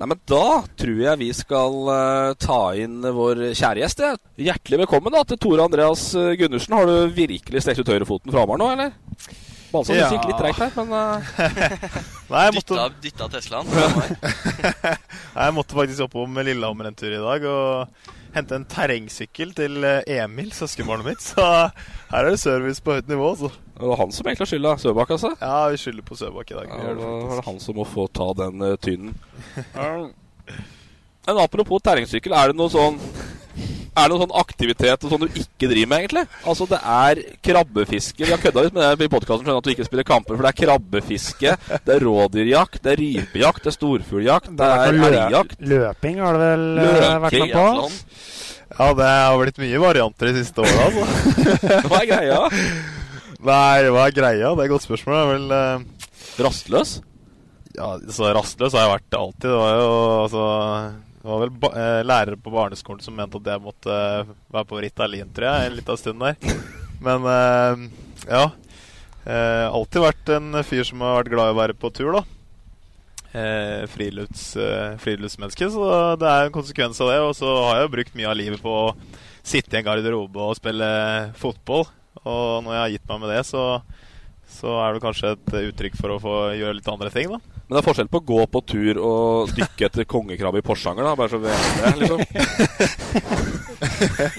Nei, 0.01 0.07
men 0.09 0.21
Da 0.25 0.63
tror 0.81 1.01
jeg 1.03 1.21
vi 1.21 1.27
skal 1.37 1.75
uh, 1.85 2.33
ta 2.41 2.61
inn 2.81 3.03
vår 3.05 3.51
kjære 3.53 3.83
gjest. 3.83 4.01
Hjertelig 4.41 4.79
velkommen 4.87 5.13
da 5.13 5.21
til 5.29 5.37
Tore 5.43 5.67
Andreas 5.69 6.07
eh, 6.17 6.33
Gundersen. 6.41 6.73
Har 6.73 6.89
du 6.89 7.13
virkelig 7.13 7.61
strekt 7.61 7.83
ut 7.83 7.91
høyrefoten 7.93 8.33
fra 8.33 8.47
Hamar 8.47 8.63
nå, 8.63 8.71
eller? 8.73 8.95
Balsam 9.71 9.99
Ja. 9.99 10.09
gikk 10.09 10.25
litt 10.31 10.41
treigt 10.41 10.63
her, 10.63 10.73
men 10.79 10.95
uh... 10.97 11.29
Nei, 12.33 12.47
jeg 12.47 12.57
måtte, 12.57 12.79
Dytta, 12.79 12.89
dytta 13.05 13.29
Teslaen. 13.35 13.69
Nei, 15.37 15.45
jeg 15.45 15.57
måtte 15.59 15.77
faktisk 15.83 16.07
oppom 16.09 16.41
Lillehammer 16.49 16.89
en 16.89 16.97
tur 16.97 17.13
i 17.13 17.21
dag 17.21 17.45
og 17.53 18.09
hente 18.39 18.57
en 18.57 18.65
terrengsykkel 18.73 19.53
til 19.59 19.85
Emil, 19.85 20.49
søskenbarnet 20.57 21.13
mitt. 21.13 21.29
Så 21.29 21.45
her 21.45 22.23
er 22.25 22.33
det 22.33 22.41
service 22.41 22.81
på 22.81 22.97
høyt 22.97 23.13
nivå. 23.13 23.35
Så. 23.37 23.53
Det 23.81 23.89
var 23.89 23.97
han 23.97 24.13
som 24.13 24.27
egentlig 24.27 24.45
har 24.45 24.51
skylda. 24.53 24.77
Søbakk, 24.79 25.11
altså. 25.17 25.33
Ja, 25.41 25.69
vi 25.73 25.81
skylder 25.81 26.05
på 26.05 26.17
Søbakk 26.19 26.51
i 26.53 26.59
dag. 26.59 26.69
Ja, 26.69 26.95
da 26.99 27.13
var 27.31 27.41
det 27.41 27.47
han 27.47 27.61
som 27.63 27.79
må 27.81 27.87
få 27.89 28.07
ta 28.13 28.33
den 28.37 28.61
uh, 28.63 28.77
tynnen. 28.77 29.15
Men 31.27 31.39
apropos 31.39 31.83
terrengsykkel, 31.85 32.35
er 32.35 32.51
det 32.51 32.59
noe 32.59 32.73
sånn 32.73 32.97
Er 33.01 34.07
det 34.07 34.11
noen 34.13 34.23
sånn 34.25 34.37
aktivitet 34.41 35.05
og 35.05 35.13
sånn 35.13 35.25
du 35.27 35.41
ikke 35.43 35.69
driver 35.69 35.91
med, 35.91 36.05
egentlig? 36.05 36.25
Altså, 36.49 36.67
det 36.71 36.81
er 36.81 37.21
krabbefiske. 37.45 38.25
Vi 38.25 38.31
har 38.33 38.41
kødda 38.43 38.65
litt 38.67 38.77
med 38.77 39.01
det 39.01 39.09
i 39.09 39.13
podkasten, 39.13 39.45
skjønner 39.45 39.61
at 39.61 39.67
du 39.67 39.73
ikke 39.75 39.89
spiller 39.89 40.07
kamper, 40.09 40.37
for 40.37 40.47
det 40.47 40.53
er 40.53 40.61
krabbefiske, 40.61 41.57
det 41.89 41.97
er 41.97 42.07
rådyrjakt, 42.07 42.81
det 42.85 42.95
er 42.95 43.03
rypejakt, 43.03 43.65
det 43.65 43.73
er 43.73 43.77
storfugljakt, 43.77 44.55
det 44.61 44.71
er 44.77 45.01
elgjakt. 45.11 45.59
Løping 45.75 46.23
har 46.23 46.39
det 46.39 46.47
vel 46.47 46.65
eh, 46.85 47.19
vært 47.27 47.39
med 47.43 47.57
på? 47.59 47.67
Ja, 48.71 48.89
det 48.95 49.11
har 49.11 49.43
blitt 49.43 49.61
mye 49.61 49.83
varianter 49.83 50.31
de 50.31 50.39
siste 50.39 50.65
åra, 50.65 50.89
altså. 50.89 51.05
Hva 51.91 52.01
er 52.05 52.11
greia? 52.15 52.41
Nei, 53.41 53.89
hva 53.89 54.03
er 54.05 54.13
greia? 54.13 54.51
Det 54.53 54.61
er 54.61 54.67
et 54.67 54.73
godt 54.75 54.85
spørsmål. 54.85 55.15
Det 55.17 55.21
er 55.21 55.31
vel 55.31 55.53
uh... 55.55 56.01
Rastløs? 56.45 56.99
Ja, 57.77 57.95
så 58.13 58.33
rastløs 58.37 58.75
har 58.77 58.85
jeg 58.85 58.93
vært 58.93 59.17
alltid. 59.17 59.47
Det 59.47 59.61
var 59.61 59.77
jo 59.79 59.93
altså 60.25 60.43
Det 61.21 61.29
var 61.31 61.41
vel 61.45 61.71
eh, 61.71 62.01
lærere 62.05 62.41
på 62.41 62.53
barneskolen 62.53 63.05
som 63.05 63.17
mente 63.17 63.39
at 63.41 63.49
jeg 63.53 63.63
måtte 63.65 63.95
eh, 63.95 64.33
være 64.53 64.69
på 64.69 64.81
Ritalin, 64.85 65.31
tror 65.37 65.49
jeg, 65.49 65.69
en 65.71 65.79
liten 65.79 66.01
stund 66.01 66.25
der. 66.25 66.59
Men 67.07 67.29
eh, 67.31 67.87
ja. 68.27 68.43
Eh, 69.25 69.67
alltid 69.69 70.05
vært 70.05 70.35
en 70.37 70.61
fyr 70.67 70.85
som 70.89 71.05
har 71.05 71.23
vært 71.23 71.33
glad 71.33 71.53
i 71.53 71.55
å 71.55 71.61
være 71.61 71.77
på 71.81 71.93
tur, 71.97 72.19
da. 72.19 72.25
Eh, 73.31 73.87
frilufts, 73.93 74.45
friluftsmenneske, 75.01 75.69
så 75.71 75.89
det 76.21 76.29
er 76.29 76.49
en 76.49 76.57
konsekvens 76.57 77.01
av 77.01 77.13
det. 77.13 77.21
Og 77.25 77.33
så 77.39 77.55
har 77.69 77.79
jeg 77.79 77.89
jo 77.89 77.95
brukt 77.97 78.21
mye 78.21 78.29
av 78.33 78.37
livet 78.37 78.65
på 78.65 78.77
å 78.83 78.93
sitte 79.41 79.77
i 79.77 79.81
en 79.81 79.89
garderobe 79.89 80.45
og 80.51 80.59
spille 80.59 80.91
fotball. 81.41 81.87
Og 82.25 82.63
når 82.67 82.73
jeg 82.75 82.83
har 82.85 82.93
gitt 82.97 83.09
meg 83.13 83.21
med 83.25 83.31
det, 83.35 83.43
så, 83.49 83.63
så 84.61 84.75
er 84.85 84.93
det 84.97 85.03
kanskje 85.05 85.35
et 85.37 85.57
uttrykk 85.71 85.97
for 86.01 86.17
å 86.17 86.21
få 86.23 86.35
gjøre 86.59 86.77
litt 86.81 86.91
andre 86.93 87.11
ting, 87.15 87.31
da. 87.33 87.39
Men 87.71 87.77
det 87.77 87.81
er 87.85 87.87
forskjell 87.87 88.09
på 88.11 88.19
å 88.19 88.27
gå 88.27 88.41
på 88.51 88.61
tur 88.67 88.99
og 88.99 89.53
dykke 89.55 89.87
etter 89.87 90.07
kongekrabbe 90.11 90.59
i 90.59 90.65
Porsanger, 90.67 91.07
da. 91.07 91.13
Bare 91.15 91.31
så 91.31 91.39
vi 91.39 91.47
vet 91.47 91.63
det, 91.79 91.93
liksom. 92.03 92.19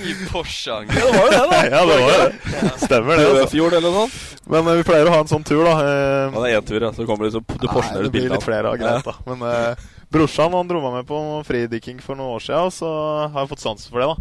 I 0.03 0.15
Porsanger. 0.31 0.99
Ja, 0.99 1.05
det 1.07 1.15
var 1.15 1.25
jo 1.25 1.31
det, 1.31 1.45
da. 1.47 1.61
Ja, 1.71 1.85
det 1.85 1.95
var 2.01 2.11
jo 2.11 2.19
det. 2.19 2.73
Stemmer 2.83 3.15
det. 3.15 3.23
altså. 3.23 3.37
Dødfjord 3.39 3.73
eller 3.79 3.87
noe 3.95 4.03
sånt. 4.03 4.19
Men 4.51 4.67
eh, 4.67 4.77
vi 4.81 4.85
pleier 4.87 5.07
å 5.07 5.13
ha 5.15 5.21
en 5.23 5.31
sånn 5.31 5.45
tur, 5.47 5.63
da. 5.63 5.73
Eh, 5.79 6.27
Ja, 6.27 6.43
det 6.43 6.51
er 6.51 6.59
én 6.59 6.67
tur, 6.67 6.81
ja. 6.83 6.91
Så 6.97 7.07
kommer 7.07 7.29
liksom, 7.29 7.45
du 7.47 7.67
Nei, 7.71 8.03
det 8.03 8.13
blir 8.17 8.29
litt 8.35 8.43
flere, 8.45 8.71
av 8.73 8.79
greit 8.81 9.07
da 9.07 9.15
Men 9.29 9.47
eh, 9.47 9.85
brorsan 10.11 10.55
han 10.57 10.67
dro 10.69 10.81
meg 10.83 10.99
med 10.99 11.07
på 11.09 11.19
fridykking 11.47 12.01
for 12.03 12.19
noen 12.19 12.35
år 12.35 12.43
siden, 12.43 12.67
og 12.67 12.75
så 12.75 12.89
har 13.31 13.45
jeg 13.45 13.51
fått 13.53 13.63
sansen 13.63 13.93
for 13.95 14.03
det. 14.03 14.11
da 14.11 14.17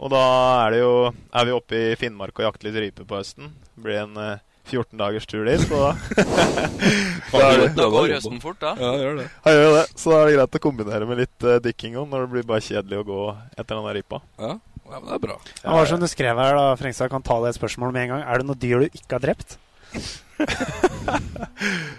Og 0.00 0.08
da 0.12 0.20
er 0.64 0.70
det 0.74 0.80
jo 0.80 0.92
Er 1.12 1.44
vi 1.48 1.52
oppe 1.56 1.76
i 1.76 1.96
Finnmark 2.00 2.38
og 2.40 2.46
jakter 2.48 2.68
litt 2.70 2.80
rype 2.86 3.04
på 3.08 3.18
høsten. 3.18 3.50
Det 3.74 3.82
blir 3.84 3.98
en 4.02 4.16
uh, 4.16 4.38
14 4.70 4.98
dagers 5.00 5.26
tur 5.26 5.44
dit, 5.48 5.60
så 5.66 5.76
da 5.80 5.90
da 7.32 7.40
er 7.50 7.56
det- 7.64 7.74
Da 7.76 7.86
går 7.90 8.12
høsten 8.14 8.40
fort, 8.42 8.60
da. 8.62 8.70
Ja, 8.78 8.90
gjør 9.02 9.14
det. 9.22 9.28
Ja, 9.44 9.50
gjør 9.56 9.72
det. 9.76 9.84
Så 9.98 10.12
da 10.12 10.16
er 10.20 10.24
det 10.30 10.36
greit 10.38 10.58
å 10.60 10.64
kombinere 10.68 11.08
med 11.10 11.16
litt 11.24 11.46
uh, 11.48 11.56
dykking 11.64 11.96
òg, 12.00 12.06
når 12.12 12.18
det 12.26 12.32
blir 12.36 12.46
bare 12.52 12.64
kjedelig 12.64 13.00
å 13.02 13.08
gå 13.10 13.20
etter 13.56 13.72
den 13.74 13.88
der 13.88 13.98
rypa. 14.00 14.18
Ja, 14.38 14.52
ja 14.90 14.96
men 15.00 15.08
det 15.10 15.16
er 15.18 15.24
bra. 15.26 15.36
Det 15.62 15.74
var 15.78 15.90
som 15.90 16.02
du 16.04 16.08
skrev 16.12 16.34
her, 16.44 16.52
da, 16.60 16.66
Frengstad 16.80 17.12
kan 17.12 17.26
ta 17.26 17.36
det 17.44 17.56
spørsmålet 17.58 17.96
med 17.98 18.06
en 18.06 18.12
gang. 18.14 18.22
Er 18.28 18.34
det 18.40 18.48
noe 18.50 18.60
dyr 18.62 18.86
du 18.86 19.00
ikke 19.00 19.18
har 19.18 19.26
drept? 19.26 19.58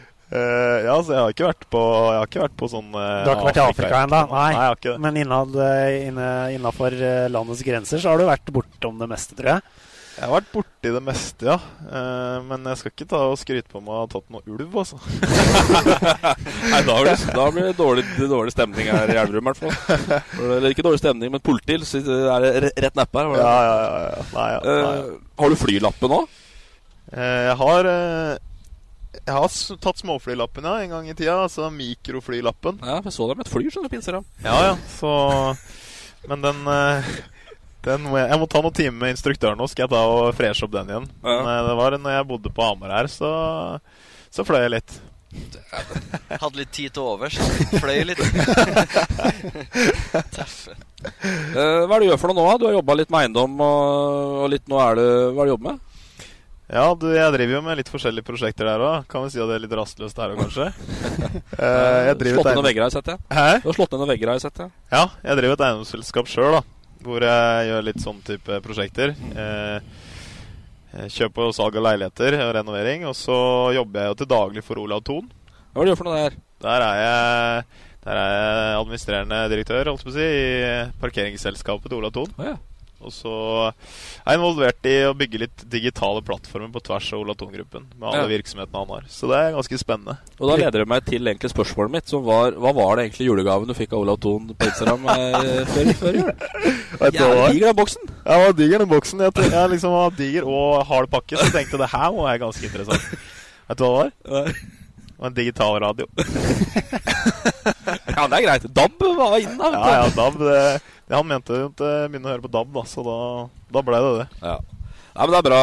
Eh, 0.31 0.77
ja, 0.85 0.95
så 1.03 1.11
jeg 1.11 1.19
har 1.19 1.33
ikke 1.33 1.47
vært 1.49 1.65
på 1.73 1.79
Jeg 1.83 2.19
har 2.21 2.29
ikke 2.29 2.43
vært 2.45 2.53
på 2.61 2.67
sånn 2.71 2.93
uh, 2.95 3.01
Du 3.25 3.27
har 3.27 3.35
ikke 3.35 3.47
vært 3.49 3.57
i 3.57 3.63
Afrika 3.65 3.97
ennå? 4.05 4.19
Nei, 4.31 4.49
Nei 4.55 4.67
ikke 4.77 4.93
det. 4.93 4.99
Men 5.03 5.17
innad, 5.19 5.57
eh, 5.59 5.95
inne, 6.07 6.27
innafor 6.55 6.95
landets 7.33 7.63
grenser 7.67 7.99
så 7.99 8.13
har 8.13 8.21
du 8.21 8.29
vært 8.29 8.51
bortom 8.55 9.01
det 9.01 9.09
meste, 9.11 9.35
tror 9.35 9.57
jeg. 9.57 9.87
Jeg 10.11 10.27
har 10.27 10.33
vært 10.35 10.49
borti 10.53 10.89
det 10.93 11.01
meste, 11.03 11.47
ja. 11.47 11.55
Uh, 11.87 12.43
men 12.45 12.67
jeg 12.69 12.79
skal 12.79 12.91
ikke 12.93 13.07
ta 13.09 13.21
og 13.31 13.37
skryte 13.41 13.71
på 13.71 13.79
meg 13.81 13.93
å 13.95 14.01
ha 14.03 14.09
tatt 14.11 14.27
noe 14.31 14.43
ulv, 14.53 14.75
altså. 14.83 14.99
Nei, 16.71 16.81
da, 16.85 16.97
blir 16.99 17.09
det, 17.09 17.15
da 17.31 17.45
blir 17.55 17.67
det 17.69 17.73
dårlig, 17.79 18.03
dårlig 18.19 18.53
stemning 18.53 18.91
her 18.91 19.11
i 19.11 19.17
Elverum, 19.17 19.47
i 19.47 19.53
hvert 19.53 19.63
fall. 19.63 20.21
Eller 20.59 20.75
ikke 20.75 20.85
dårlig 20.85 21.01
stemning, 21.01 21.31
men 21.33 21.43
politi. 21.43 21.79
så 21.87 22.03
er 22.03 22.45
det 22.45 22.53
re- 22.67 22.73
rett 22.85 22.99
neppe 22.99 23.23
her. 23.23 23.33
Ja, 23.39 23.55
ja, 23.65 23.73
ja. 23.81 24.05
ja. 24.11 24.29
Nei, 24.35 24.47
ja, 24.53 24.61
nei, 24.67 24.77
ja. 24.83 25.19
Har 25.41 25.55
du 25.55 25.59
flylappen 25.63 26.13
nå? 26.13 26.21
Eh, 27.11 27.41
jeg 27.47 27.57
har 27.63 27.91
Jeg 29.11 29.35
har 29.35 29.77
tatt 29.83 29.99
småflylappen, 29.99 30.65
ja, 30.65 30.77
en 30.81 30.93
gang 30.95 31.09
i 31.11 31.13
tida. 31.13 31.35
Altså 31.43 31.67
mikroflylappen. 31.73 32.79
Ja, 32.79 33.01
jeg 33.03 33.13
så 33.13 33.27
deg 33.27 33.39
med 33.41 33.45
et 33.45 33.51
fly 33.51 33.67
skjønner 33.67 33.89
du, 33.89 33.93
på 33.93 33.99
Instagram. 33.99 34.25
Ja, 34.45 34.55
ja, 34.69 34.73
så 34.95 35.11
Men 36.31 36.45
den, 36.45 36.63
eh, 36.71 37.11
den 37.87 38.07
må 38.07 38.15
jeg, 38.19 38.29
jeg 38.31 38.39
må 38.39 38.47
ta 38.47 38.61
noen 38.63 38.77
timer 38.77 38.97
med 39.03 39.15
instruktøren 39.15 39.59
nå, 39.59 39.67
skal 39.67 39.87
jeg 39.87 39.93
ta 39.93 40.01
og 40.07 40.31
freshe 40.37 40.67
opp 40.67 40.73
den 40.75 40.91
igjen. 40.93 41.07
Ja. 41.25 41.35
Men 41.35 41.51
eh, 41.51 41.63
det 41.67 41.77
var 41.81 41.97
når 41.97 42.17
jeg 42.17 42.29
bodde 42.31 42.53
på 42.55 42.67
Hamar 42.67 42.95
her, 43.01 43.11
så, 43.11 43.31
så 44.31 44.47
fløy 44.47 44.63
jeg 44.63 44.75
litt. 44.77 44.97
Hadde 45.31 46.57
litt 46.59 46.71
tid 46.75 46.91
til 46.95 47.03
overs. 47.07 47.37
Fløy 47.79 48.01
litt. 48.07 48.19
Tøffe. 50.35 50.75
Eh, 51.01 51.83
hva 51.87 51.95
er 51.95 51.99
det 51.99 52.03
du 52.03 52.09
gjør 52.11 52.19
for 52.21 52.31
noe 52.31 52.43
nå? 52.43 52.57
Du 52.59 52.67
har 52.67 52.75
jobba 52.75 52.97
litt 52.99 53.11
med 53.13 53.25
eiendom 53.25 53.55
og, 53.63 54.35
og 54.43 54.51
litt 54.53 54.67
Nå 54.69 54.77
er 54.83 54.99
det 54.99 55.07
Hva 55.33 55.41
er 55.41 55.47
det 55.47 55.47
du 55.49 55.53
jobber 55.55 55.71
med? 55.71 55.87
Ja, 56.71 56.85
du, 56.95 57.09
jeg 57.11 57.33
driver 57.35 57.57
jo 57.57 57.61
med 57.65 57.79
litt 57.81 57.89
forskjellige 57.91 58.23
prosjekter 58.23 58.69
der 58.69 58.83
òg. 58.85 59.07
Kan 59.11 59.25
vi 59.25 59.33
si 59.33 59.41
at 59.43 59.49
det 59.49 59.57
er 59.57 59.63
litt 59.65 59.73
rastløst 59.75 60.19
her 60.21 60.35
òg, 60.35 60.43
kanskje? 60.45 60.71
Eh, 61.61 62.07
jeg 62.07 62.31
slått 62.33 62.47
ned 62.47 62.57
noen 62.57 62.65
vegger 62.65 62.81
har 62.81 62.89
jeg 62.89 62.95
sett, 62.95 63.09
ja. 63.11 63.17
Hæ? 63.31 63.59
Du 63.61 63.67
har 63.69 63.75
slått 63.75 63.91
ned 63.93 64.01
noen 64.01 64.09
vegger 64.09 64.29
har 64.31 64.37
jeg 64.39 64.43
sett, 64.43 64.61
ja. 64.63 64.67
Ja, 64.91 65.01
jeg 65.27 65.37
driver 65.37 65.53
et 65.57 65.63
eiendomsselskap 65.67 66.31
sjøl, 66.31 66.55
da. 66.55 66.61
Hvor 67.05 67.25
jeg 67.27 67.67
gjør 67.67 67.85
litt 67.85 68.01
sånn 68.01 68.23
type 68.25 68.57
prosjekter. 68.65 69.13
Eh, 69.43 71.05
kjøp 71.11 71.37
og 71.43 71.53
salg 71.55 71.77
av 71.79 71.85
leiligheter 71.85 72.39
og 72.47 72.53
renovering. 72.57 73.05
Og 73.11 73.15
så 73.19 73.37
jobber 73.77 74.03
jeg 74.03 74.13
jo 74.13 74.17
til 74.23 74.31
daglig 74.33 74.65
for 74.65 74.81
Olav 74.81 75.03
Thon. 75.07 75.29
Hva 75.71 75.83
er 75.83 75.85
det 75.85 75.91
du 75.91 75.93
gjør 75.93 76.01
for 76.01 76.09
noe 76.09 76.23
der? 76.23 76.39
Der 76.65 76.87
er 76.87 76.99
jeg, 77.03 77.69
der 78.07 78.21
er 78.23 78.33
jeg 78.33 78.81
administrerende 78.81 79.39
direktør 79.53 79.91
holdt 79.91 80.03
jeg 80.03 80.09
på 80.09 80.15
å 80.15 80.17
si, 80.17 80.27
i 80.27 80.99
parkeringsselskapet 81.03 81.91
til 81.91 82.01
Olav 82.01 82.15
Thon. 82.17 82.35
ja. 82.41 82.57
Og 83.01 83.09
så 83.15 83.31
er 83.71 84.33
jeg 84.33 84.37
involvert 84.39 84.87
i 84.89 84.95
å 85.09 85.13
bygge 85.17 85.39
litt 85.41 85.63
digitale 85.73 86.21
plattformer 86.25 86.69
på 86.75 86.81
tvers 86.85 87.07
av 87.15 87.23
Olav 87.23 87.37
Thon-gruppen. 87.39 87.87
Med 87.97 88.07
alle 88.11 88.21
Ja. 88.23 88.29
virksomhetene 88.29 88.77
han 88.83 88.91
har. 88.93 89.07
Så 89.09 89.27
det 89.31 89.39
er 89.41 89.55
ganske 89.57 89.79
spennende. 89.81 90.17
Og 90.39 90.51
da 90.51 90.57
leder 90.61 90.83
det 90.83 90.87
meg 90.87 91.05
til 91.05 91.25
egentlig 91.25 91.49
spørsmålet 91.53 91.91
mitt, 91.95 92.07
som 92.09 92.23
var 92.23 92.51
Hva 92.51 92.73
var 92.77 92.95
det 92.97 93.07
egentlig 93.09 93.27
julegaven 93.31 93.67
du 93.67 93.73
fikk 93.73 93.93
av 93.93 94.03
Olav 94.05 94.19
på 94.21 94.67
Instagram 94.69 95.07
eh, 95.09 95.65
før, 95.73 95.93
før 96.01 96.19
jul? 96.19 96.31
Diger 97.01 97.65
den 97.71 97.75
boksen. 97.81 98.11
Ja, 98.25 98.37
var 98.45 98.53
diger 98.53 98.77
den 98.85 98.89
boksen. 98.93 99.19
Jeg, 99.25 99.33
tenkte- 99.33 99.57
jeg 99.57 99.69
liksom 99.75 99.91
var 99.97 100.11
diger 100.21 100.45
og 100.45 100.85
hard 100.85 101.09
pakke, 101.09 101.37
så 101.37 101.47
jeg 101.49 101.53
tenkte 101.57 101.81
det 101.81 101.89
her 101.93 102.11
må 102.11 102.27
være 102.29 102.43
ganske 102.45 102.69
interessant. 102.69 103.17
Vet 103.71 103.77
du 103.77 103.83
hva 103.87 104.03
det 104.05 104.29
var? 104.29 104.53
Og 105.21 105.25
en 105.29 105.33
digital 105.37 105.79
radio. 105.81 106.05
Ja, 108.11 108.25
det 108.27 108.37
er 108.37 108.43
greit. 108.45 108.65
DAB 108.75 109.03
var 109.17 109.35
inne. 109.39 109.67
Ja, 109.73 109.91
ja, 110.01 110.07
DAB. 110.15 110.37
Det, 110.41 110.81
det 111.11 111.17
han 111.19 111.27
mente 111.27 111.57
jo 111.59 111.69
at 111.73 111.81
jeg 111.83 112.11
begynner 112.13 112.29
å 112.29 112.33
høre 112.37 112.45
på 112.47 112.51
DAB, 112.55 112.69
da, 112.79 112.83
så 112.87 113.03
da, 113.03 113.17
da 113.75 113.83
ble 113.83 113.99
det 114.05 114.11
det. 114.21 114.27
Ja. 114.45 114.57
Nei, 115.11 115.25
men 115.27 115.33
Det 115.35 115.39
er 115.41 115.47
bra, 115.49 115.61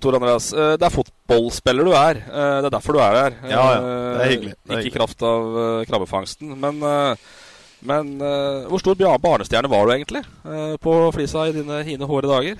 Tor 0.00 0.16
Andreas. 0.16 0.46
Eh, 0.56 0.74
Det 0.80 0.86
er 0.88 0.94
fotballspiller 0.94 1.84
du 1.84 1.92
er. 1.92 2.20
Eh, 2.24 2.54
Det 2.64 2.70
er 2.70 2.74
derfor 2.78 2.96
du 2.96 3.00
er 3.04 3.18
her. 3.20 3.34
Ja, 3.44 3.64
ja. 3.74 3.80
Eh, 3.80 4.12
Det 4.16 4.22
er 4.24 4.30
hyggelig. 4.32 4.54
Det 4.64 4.72
er 4.72 4.80
Ikke 4.80 4.94
i 4.94 4.98
kraft 4.98 5.24
av 5.28 5.58
eh, 5.64 5.82
krabbefangsten. 5.90 6.54
Men, 6.62 6.80
eh, 6.80 7.26
men 7.86 8.14
eh, 8.24 8.64
hvor 8.72 8.80
stor 8.80 8.96
barnestjerne 9.20 9.68
var 9.68 9.84
du 9.84 9.92
egentlig 9.92 10.22
eh, 10.48 10.76
på 10.80 10.94
Flisa 11.12 11.44
i 11.44 11.52
dine 11.52 11.82
hine 11.84 12.08
hårde 12.08 12.32
dager? 12.32 12.56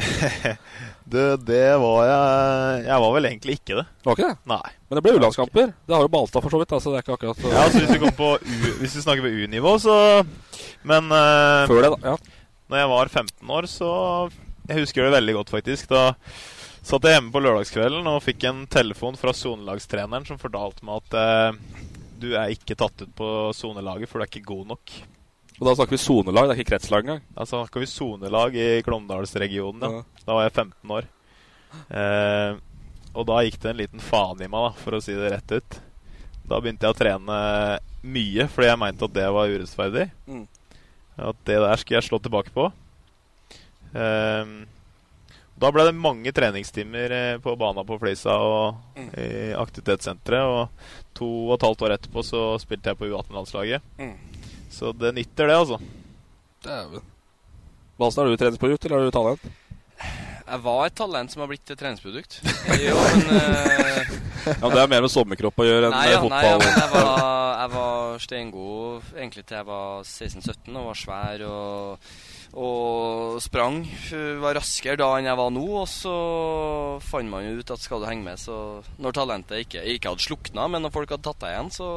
Det, 1.07 1.27
det 1.47 1.67
var 1.79 2.01
jeg 2.03 2.87
Jeg 2.89 3.03
var 3.03 3.13
vel 3.15 3.29
egentlig 3.29 3.55
ikke 3.61 3.77
det. 3.79 3.85
Det 3.87 4.09
var 4.09 4.17
ikke 4.17 4.31
det? 4.33 4.39
Nei. 4.51 4.73
Men 4.89 4.99
det 4.99 5.03
ble 5.05 5.13
U-landskamper. 5.15 5.69
Det 5.87 5.95
har 5.95 6.03
jo 6.03 6.11
Balstad 6.11 6.43
for 6.43 6.55
så 6.55 6.61
vidt. 6.63 6.75
Altså 6.75 6.93
det 6.93 6.99
er 6.99 7.07
ikke 7.07 7.19
akkurat 7.19 7.47
Ja, 7.55 7.63
så 7.71 7.83
hvis 7.83 7.93
vi, 7.95 8.01
kom 8.03 8.17
på 8.19 8.33
U, 8.43 8.67
hvis 8.81 8.97
vi 8.99 9.05
snakker 9.05 9.27
på 9.27 9.31
U-nivå, 9.45 9.77
så 9.83 9.97
Men 10.87 11.07
uh, 11.15 11.63
Før 11.71 11.87
det, 11.87 11.93
da. 11.95 12.15
Ja. 12.15 12.51
Når 12.67 12.83
jeg 12.83 12.93
var 12.97 13.15
15 13.23 13.55
år, 13.59 13.71
så 13.71 13.91
Jeg 14.67 14.83
husker 14.83 15.07
det 15.07 15.15
veldig 15.15 15.37
godt, 15.39 15.55
faktisk. 15.55 15.91
Da 15.95 16.09
satt 16.87 17.07
jeg 17.07 17.17
hjemme 17.17 17.35
på 17.35 17.43
lørdagskvelden 17.43 18.07
og 18.11 18.23
fikk 18.23 18.47
en 18.47 18.65
telefon 18.71 19.19
fra 19.19 19.35
sonelagstreneren 19.35 20.27
som 20.27 20.39
fortalte 20.43 20.87
meg 20.87 21.03
at 21.03 21.17
uh, 21.19 21.85
du 22.19 22.33
er 22.35 22.51
ikke 22.55 22.77
tatt 22.79 23.03
ut 23.05 23.13
på 23.15 23.31
sonelaget, 23.55 24.11
for 24.11 24.19
du 24.19 24.27
er 24.27 24.31
ikke 24.31 24.49
god 24.51 24.75
nok. 24.75 24.95
Og 25.57 25.65
da 25.69 25.73
snakker 25.79 25.97
vi 25.97 26.03
sonelag, 26.03 26.49
det 26.51 26.55
er 26.55 26.61
ikke 26.61 26.71
kretslag 26.75 27.05
engang. 27.07 27.23
Da 27.37 27.47
snakker 27.49 27.81
vi 27.81 27.87
sonelag 27.89 28.57
i 28.61 28.67
Glåmdalsregionen. 28.85 29.81
Ja. 29.87 30.03
Ja. 30.03 30.25
Da 30.27 30.35
var 30.37 30.45
jeg 30.45 30.53
15 30.53 30.93
år. 30.99 31.07
Eh, 31.89 32.59
og 33.17 33.27
da 33.31 33.39
gikk 33.47 33.57
det 33.63 33.71
en 33.73 33.81
liten 33.81 34.03
faen 34.05 34.43
i 34.45 34.49
meg, 34.53 34.67
da, 34.69 34.73
for 34.83 34.99
å 34.99 35.01
si 35.05 35.15
det 35.17 35.31
rett 35.33 35.55
ut. 35.57 35.79
Da 36.47 36.61
begynte 36.61 36.85
jeg 36.87 36.93
å 36.95 36.99
trene 36.99 37.39
mye, 38.07 38.47
fordi 38.53 38.69
jeg 38.69 38.79
mente 38.85 39.09
at 39.09 39.15
det 39.17 39.29
var 39.33 39.49
urettferdig. 39.55 40.05
Mm. 40.29 40.45
At 41.33 41.39
det 41.49 41.57
der 41.65 41.81
skulle 41.81 41.99
jeg 42.03 42.09
slå 42.11 42.21
tilbake 42.23 42.53
på. 42.55 42.69
Eh, 43.97 44.53
da 45.57 45.71
ble 45.73 45.87
det 45.89 45.97
mange 45.97 46.33
treningstimer 46.37 47.15
eh, 47.17 47.39
på 47.41 47.55
bana 47.57 47.81
på 47.89 47.97
Flisa 48.03 48.37
og 48.45 48.83
Mm. 48.97 49.09
i 49.21 49.53
aktivitetssenteret. 49.57 50.45
Og 50.45 50.69
to 51.17 51.27
og 51.49 51.55
et 51.57 51.65
halvt 51.67 51.83
år 51.89 51.97
etterpå 51.97 52.23
så 52.25 52.45
spilte 52.61 52.93
jeg 52.93 52.99
på 53.01 53.09
U18-landslaget. 53.09 53.81
Mm. 53.99 54.15
Så 54.71 54.93
det 54.97 55.15
nytter, 55.17 55.51
det, 55.51 55.57
altså. 55.57 55.79
Dæven. 56.67 57.05
Balstad, 57.97 58.27
er 58.27 58.35
du 58.35 58.41
treningsprodukt, 58.41 58.85
eller 58.85 58.99
har 58.99 59.07
du 59.07 59.15
talent? 59.15 59.47
Jeg 60.47 60.63
var 60.63 60.87
et 60.87 60.95
talent 60.95 61.33
som 61.33 61.43
har 61.43 61.49
blitt 61.51 61.71
et 61.73 61.79
treningsprodukt. 61.81 62.39
Jo, 62.87 62.95
men 62.95 63.25
uh... 63.35 64.27
Ja, 64.47 64.63
men 64.63 64.77
Det 64.77 64.83
er 64.85 64.91
mer 64.93 65.03
med 65.03 65.11
sommerkropp 65.11 65.59
å 65.59 65.67
gjøre 65.67 65.89
enn 65.89 65.95
Nei, 65.97 66.05
ja, 66.13 66.21
fotball? 66.23 66.61
nei, 66.63 66.69
ja, 66.69 66.77
jeg 66.79 66.91
var, 66.93 67.57
jeg 67.59 67.71
var 67.73 68.21
steingod 68.23 69.09
egentlig 69.17 69.43
til 69.43 69.57
jeg 69.59 69.67
var 69.67 70.05
16-17 70.07 70.77
og 70.77 70.85
var 70.87 71.01
svær 71.01 71.43
og, 71.49 72.13
og 72.55 73.41
sprang. 73.43 73.81
Var 74.45 74.59
raskere 74.61 75.01
da 75.03 75.09
enn 75.19 75.27
jeg 75.27 75.41
var 75.41 75.51
nå. 75.57 75.65
Og 75.81 75.89
så 75.91 76.15
fant 77.09 77.33
man 77.33 77.43
jo 77.43 77.57
ut 77.59 77.73
at 77.75 77.83
skal 77.83 78.05
du 78.05 78.07
henge 78.07 78.29
med, 78.29 78.39
så 78.39 78.85
Når 79.03 79.19
talentet 79.19 79.65
ikke, 79.67 79.83
ikke 79.97 80.15
hadde 80.15 80.27
slukna, 80.29 80.69
men 80.71 80.87
når 80.87 80.95
folk 80.95 81.17
hadde 81.17 81.27
tatt 81.27 81.43
deg 81.43 81.57
igjen, 81.57 81.73
så 81.75 81.91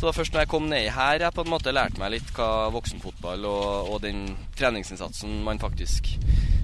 så 0.00 0.08
da 0.08 0.14
først 0.16 0.32
når 0.32 0.46
jeg 0.46 0.48
kom 0.48 0.68
ned 0.70 0.86
her 0.96 1.20
jeg 1.20 1.36
på 1.36 1.42
en 1.44 1.52
måte 1.52 1.74
lærte 1.76 2.00
meg 2.00 2.14
litt 2.14 2.30
hva 2.32 2.70
voksenfotball 2.72 3.44
og, 3.44 3.90
og 3.92 3.98
den 4.00 4.22
treningsinnsatsen 4.56 5.42
man 5.44 5.60
faktisk 5.60 6.08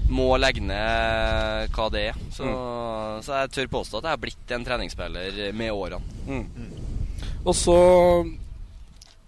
må 0.09 0.31
legge 0.39 0.63
ned, 0.63 1.67
hva 1.75 1.85
det 1.93 2.03
er. 2.13 2.19
Så, 2.33 2.47
så 3.25 3.41
jeg 3.41 3.51
tør 3.53 3.69
påstå 3.75 3.99
at 3.99 4.07
jeg 4.07 4.15
har 4.15 4.21
blitt 4.23 4.53
en 4.55 4.65
treningsspiller 4.65 5.39
med 5.57 5.73
årene. 5.75 5.99
Mm. 6.25 6.69
Og 7.43 7.53
så 7.55 7.77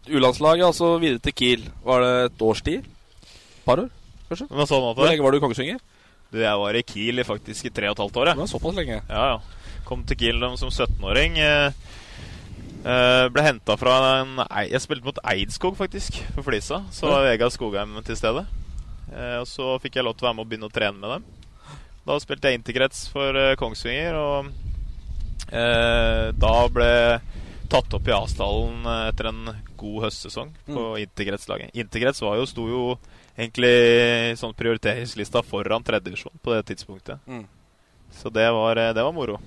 U-landslaget, 0.10 0.66
altså 0.66 0.95
videre 0.97 1.22
til 1.28 1.36
Kiel. 1.36 1.68
Var 1.86 2.01
det 2.01 2.14
et 2.30 2.43
års 2.47 2.64
tid? 2.66 2.88
Par 3.68 3.84
år, 3.84 3.91
kanskje? 4.32 4.47
Sa? 4.49 4.80
Hvor 4.80 5.05
lenge 5.05 5.26
var 5.26 5.36
du 5.36 5.38
i 5.38 5.43
Kongsvinger? 5.43 5.84
Du, 6.30 6.39
jeg 6.41 6.62
var 6.62 6.78
i 6.78 6.86
Kiel 6.86 7.22
i 7.22 7.28
faktisk 7.28 7.70
i 7.70 7.74
tre 7.74 7.89
og 7.89 7.97
et 7.97 8.03
halvt 8.05 8.18
år. 8.22 8.32
Det 8.32 8.41
var 8.43 8.49
såpass 8.49 8.78
lenge. 8.78 9.01
Ja, 9.10 9.36
ja. 9.36 9.78
Kom 9.86 10.03
til 10.07 10.18
Kiel 10.18 10.43
som 10.62 10.72
17-åring. 10.72 11.38
Eh, 11.41 11.72
eh, 12.86 13.26
ble 13.34 13.44
henta 13.44 13.76
fra 13.80 13.96
en 14.22 14.40
Jeg 14.70 14.82
spilte 14.84 15.08
mot 15.08 15.22
Eidskog, 15.32 15.76
faktisk, 15.80 16.22
for 16.36 16.46
Flisa. 16.48 16.84
Så 16.94 17.10
var 17.10 17.26
Vegard 17.28 17.54
Skogheim 17.56 17.98
til 18.06 18.18
stede. 18.20 18.46
Uh, 19.10 19.42
og 19.42 19.48
så 19.50 19.74
fikk 19.82 19.98
jeg 19.98 20.06
lov 20.06 20.14
til 20.18 20.28
å 20.28 20.30
være 20.30 20.38
med 20.38 20.46
og 20.46 20.50
begynne 20.52 20.70
å 20.70 20.74
trene 20.74 21.02
med 21.02 21.14
dem. 21.16 21.24
Da 22.06 22.18
spilte 22.22 22.50
jeg 22.50 22.60
interkrets 22.60 23.08
for 23.12 23.38
uh, 23.38 23.56
Kongsvinger, 23.60 24.18
og 24.18 24.52
da 25.50 26.56
ble 26.70 26.90
tatt 27.72 27.94
opp 27.98 28.06
i 28.06 28.14
Asdalen 28.14 28.84
etter 29.08 29.32
en 29.32 29.48
god 29.80 30.04
høstsesong 30.04 30.52
på 30.68 30.84
interkretslaget. 31.02 31.72
Interkrets 31.74 32.22
var 32.22 32.38
jo, 32.38 32.46
sto 32.46 32.68
jo 32.70 32.82
egentlig 33.34 34.38
sånn 34.38 34.54
prioriteringslista 34.60 35.42
foran 35.48 35.88
tredjedivisjon 35.88 36.38
på 36.44 36.54
det 36.54 36.68
tidspunktet. 36.70 37.26
Mm. 37.26 37.48
Så 38.14 38.30
det 38.30 38.46
var, 38.54 38.78
det 38.94 39.02
var 39.02 39.16
moro. 39.16 39.40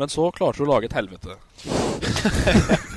Men 0.00 0.08
så 0.08 0.30
klarte 0.32 0.62
du 0.62 0.64
å 0.64 0.70
lage 0.72 0.88
et 0.88 0.96
helvete. 0.96 1.36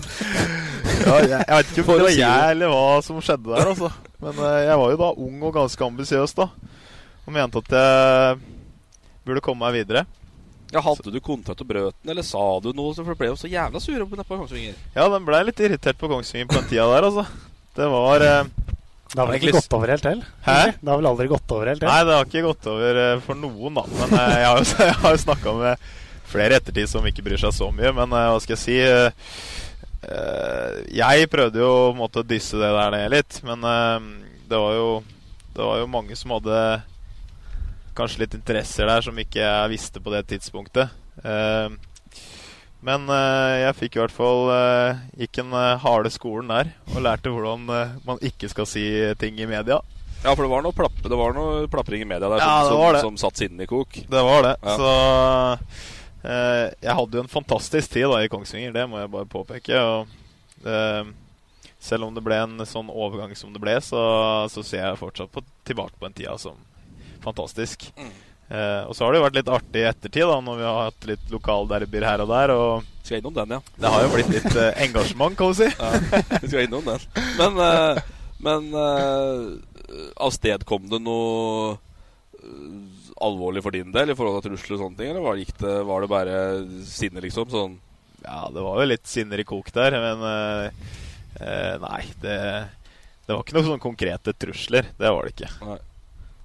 Ja, 1.03 1.17
jeg, 1.19 1.35
jeg 1.35 1.57
vet 1.57 1.71
ikke 1.71 1.83
om 1.83 1.97
det 1.99 2.05
var 2.05 2.15
jeg 2.15 2.51
eller 2.53 2.69
hva 2.71 2.83
som 3.03 3.17
skjedde 3.23 3.51
der, 3.51 3.69
altså. 3.73 3.89
Men 4.23 4.37
uh, 4.39 4.49
jeg 4.63 4.79
var 4.79 4.91
jo 4.93 4.99
da 5.01 5.09
ung 5.25 5.41
og 5.43 5.55
ganske 5.57 5.87
ambisiøs, 5.87 6.35
da. 6.37 6.45
Og 7.23 7.33
mente 7.35 7.59
at 7.59 7.73
jeg 7.75 8.37
burde 9.27 9.43
komme 9.43 9.65
meg 9.65 9.81
videre. 9.81 10.05
Ja, 10.73 10.81
Hadde 10.81 11.11
du 11.13 11.19
kontakt 11.23 11.61
og 11.61 11.69
brøt 11.69 11.97
den, 11.99 12.13
eller 12.13 12.25
sa 12.25 12.41
du 12.63 12.71
noe? 12.73 12.95
For 12.97 13.19
ble 13.19 13.29
jo 13.29 13.37
så 13.37 13.51
jævla 13.51 13.81
sur 13.83 14.05
på 14.07 14.19
på 14.23 14.37
Kongsvinger. 14.39 14.77
Ja, 14.95 15.09
den 15.11 15.27
blei 15.27 15.43
litt 15.45 15.59
irritert 15.61 15.99
på 15.99 16.09
Kongsvinger 16.11 16.49
på 16.49 16.61
den 16.61 16.69
tida 16.71 16.87
der, 16.89 17.09
altså. 17.09 17.27
Det 17.77 17.89
var 17.93 18.23
uh, 18.23 18.53
Det 19.11 19.19
har 19.19 19.27
vel 19.29 19.41
ikke 19.41 19.57
gått 19.57 19.75
over 19.77 19.93
helt 19.93 20.07
til? 20.07 20.23
Hæ? 20.47 20.61
Det 20.79 20.93
har 20.93 21.03
vel 21.03 21.11
aldri 21.11 21.27
gått 21.35 21.57
over 21.57 21.73
helt 21.73 21.83
til? 21.83 21.91
Nei, 21.91 21.99
det 22.07 22.15
har 22.15 22.31
ikke 22.31 22.47
gått 22.47 22.71
over 22.71 23.01
uh, 23.03 23.19
for 23.27 23.43
noen, 23.43 23.81
da. 23.81 23.85
Men 23.99 24.17
jeg 24.23 24.47
har 24.47 24.63
jo, 24.63 24.71
jeg 24.87 24.97
har 25.03 25.17
jo 25.17 25.21
snakka 25.27 25.57
med 25.59 25.91
flere 26.33 26.57
ettertid 26.59 26.89
som 26.89 27.05
ikke 27.07 27.23
bryr 27.25 27.41
seg 27.41 27.53
så 27.55 27.69
mye. 27.73 27.93
Men 27.95 28.15
eh, 28.15 28.29
hva 28.31 28.41
skal 28.43 28.55
jeg 28.55 28.63
si 28.63 28.79
eh, 28.81 29.29
eh, 30.07 30.81
Jeg 30.97 31.29
prøvde 31.31 31.61
jo 31.61 31.71
på 31.71 31.93
en 31.93 32.01
måte 32.01 32.23
å 32.23 32.27
dysse 32.27 32.59
det 32.61 32.73
der 32.73 32.95
ned 32.95 33.13
litt. 33.13 33.39
Men 33.47 33.63
det 34.49 34.59
var 34.59 34.75
jo 34.77 34.89
Det 35.53 35.61
var 35.61 35.79
jo 35.83 35.93
mange 35.93 36.17
som 36.17 36.33
hadde 36.35 36.57
kanskje 37.93 38.23
litt 38.23 38.33
interesser 38.33 38.89
der 38.89 39.03
som 39.05 39.17
ikke 39.21 39.37
jeg 39.37 39.69
visste 39.75 40.01
på 40.01 40.09
det 40.09 40.23
tidspunktet. 40.31 40.89
Men 42.83 43.05
jeg 43.61 43.75
fikk 43.77 43.95
i 43.95 44.01
hvert 44.01 44.15
fall 44.15 44.49
Gikk 45.21 45.39
eh, 45.45 45.59
harde 45.85 46.09
skolen 46.11 46.49
der 46.49 46.71
og 46.89 47.03
lærte 47.05 47.29
hvordan 47.29 47.69
man 47.69 48.25
ikke 48.25 48.49
skal 48.49 48.65
si 48.67 48.87
ting 49.21 49.37
i 49.37 49.45
media. 49.45 49.77
Ja, 50.23 50.31
for 50.33 50.45
det 50.45 50.51
var 50.55 50.63
noe, 50.63 50.73
plapp, 50.75 50.97
det 51.03 51.19
var 51.19 51.35
noe 51.35 51.67
plapring 51.69 52.01
i 52.01 52.07
media 52.07 52.29
der 52.31 52.41
som, 52.41 52.71
som, 52.71 52.99
som 53.09 53.17
satt 53.25 53.41
sinnet 53.43 53.65
i 53.65 53.69
kok. 53.69 53.97
Det 54.09 54.21
var 54.23 54.45
det. 54.47 54.53
Ja. 54.63 54.75
Så 54.79 54.91
jeg 56.23 56.95
hadde 56.95 57.17
jo 57.19 57.23
en 57.25 57.31
fantastisk 57.31 57.91
tid 57.91 58.07
da 58.07 58.21
i 58.23 58.29
Kongsvinger, 58.31 58.71
det 58.75 58.85
må 58.87 59.01
jeg 59.01 59.11
bare 59.11 59.27
påpeke. 59.27 59.79
Og, 59.83 60.13
eh, 60.63 61.09
selv 61.83 62.07
om 62.07 62.15
det 62.15 62.23
ble 62.23 62.37
en 62.39 62.63
sånn 62.67 62.91
overgang 62.91 63.33
som 63.35 63.51
det 63.51 63.59
ble, 63.63 63.75
så, 63.83 64.03
så 64.51 64.63
ser 64.63 64.85
jeg 64.85 65.01
fortsatt 65.01 65.33
på, 65.33 65.43
tilbake 65.67 65.99
på 65.99 66.07
en 66.07 66.15
tida 66.15 66.37
som 66.39 66.55
fantastisk. 67.23 67.89
Eh, 68.53 68.81
og 68.87 68.95
så 68.95 69.03
har 69.03 69.13
det 69.13 69.19
jo 69.19 69.25
vært 69.25 69.37
litt 69.39 69.51
artig 69.51 69.81
i 69.83 69.87
ettertid, 69.89 70.25
da 70.29 70.39
når 70.43 70.59
vi 70.59 70.65
har 70.67 70.79
hatt 70.87 71.07
litt 71.09 71.29
lokalderbyer 71.33 72.07
her 72.07 72.23
og 72.23 72.31
der. 72.31 72.55
Og 72.55 73.03
Skal 73.03 73.19
innom 73.19 73.35
den, 73.35 73.55
ja. 73.57 73.61
det 73.83 73.93
har 73.95 74.05
jo 74.05 74.11
blitt 74.15 74.31
litt 74.31 74.55
eh, 74.55 74.81
engasjement, 74.87 75.37
kan 75.39 75.51
du 75.51 75.59
si. 75.59 75.69
ja. 75.71 76.19
Vi 76.39 76.51
skal 76.51 76.67
innom 76.67 76.87
den. 76.87 77.07
Men, 77.39 77.61
eh, 77.67 78.03
men 78.43 78.69
eh, 78.85 80.03
avstedkom 80.23 80.87
det 80.91 81.01
noe 81.03 81.73
eh, 82.39 83.02
alvorlig 83.25 83.63
for 83.65 83.75
din 83.75 83.93
del 83.93 84.13
i 84.13 84.17
forhold 84.17 84.43
til 84.43 84.53
trusler 84.53 84.77
og 84.77 84.83
sånne 84.83 84.99
ting? 84.99 85.13
Eller 85.13 85.25
var 85.25 85.39
det, 85.39 85.57
det, 85.61 85.77
var 85.89 86.03
det 86.03 86.11
bare 86.11 86.37
sinne, 86.89 87.23
liksom? 87.23 87.49
Sånn 87.53 87.79
Ja, 88.23 88.45
det 88.53 88.63
var 88.65 88.81
jo 88.81 88.89
litt 88.91 89.09
sinner 89.09 89.41
i 89.41 89.47
kok 89.47 89.71
der, 89.75 89.97
men 90.03 90.27
eh, 90.29 90.91
eh, 91.39 91.73
nei, 91.83 92.03
det, 92.23 92.37
det 93.25 93.33
var 93.33 93.41
ikke 93.43 93.57
noen 93.57 93.69
sånne 93.71 93.83
konkrete 93.83 94.35
trusler. 94.35 94.93
Det 94.99 95.11
var 95.15 95.27
det 95.27 95.35
ikke. 95.35 95.51
Nei. 95.63 95.81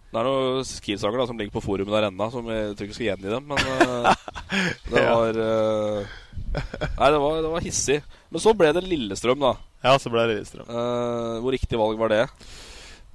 Det 0.09 0.17
er 0.17 0.25
noen 0.25 0.65
Kiel-sanger 0.65 1.21
da, 1.21 1.27
som 1.29 1.37
ligger 1.37 1.53
på 1.59 1.63
forumet 1.67 1.93
der 1.93 2.07
ennå, 2.09 2.31
som 2.33 2.47
jeg 2.49 2.73
tror 2.77 2.87
ikke 2.87 2.97
skal 2.97 3.09
gjengi 3.11 3.33
dem. 3.35 3.51
Men 3.51 3.59
eh, 3.75 4.23
det 4.93 5.03
var 5.05 5.41
uh, 5.43 6.15
Nei, 6.49 7.11
det 7.13 7.21
var, 7.21 7.43
det 7.45 7.51
var 7.53 7.67
hissig. 7.67 7.99
Men 8.33 8.43
så 8.43 8.55
ble 8.57 8.71
det 8.73 8.87
Lillestrøm, 8.87 9.43
da. 9.45 9.53
Ja, 9.85 9.99
så 10.01 10.13
ble 10.13 10.25
det 10.25 10.39
Lillestrøm. 10.39 10.71
Uh, 10.71 11.37
hvor 11.45 11.53
riktig 11.53 11.81
valg 11.81 12.01
var 12.01 12.15
det? 12.15 12.23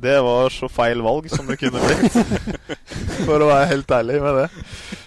Det 0.04 0.16
var 0.26 0.52
så 0.52 0.68
feil 0.72 1.02
valg 1.06 1.30
som 1.32 1.48
det 1.48 1.56
kunne 1.62 1.80
blitt. 1.80 2.16
For 3.28 3.40
å 3.40 3.48
være 3.48 3.70
helt 3.72 3.94
ærlig 3.96 4.20
med 4.24 4.40
det. 4.42 4.48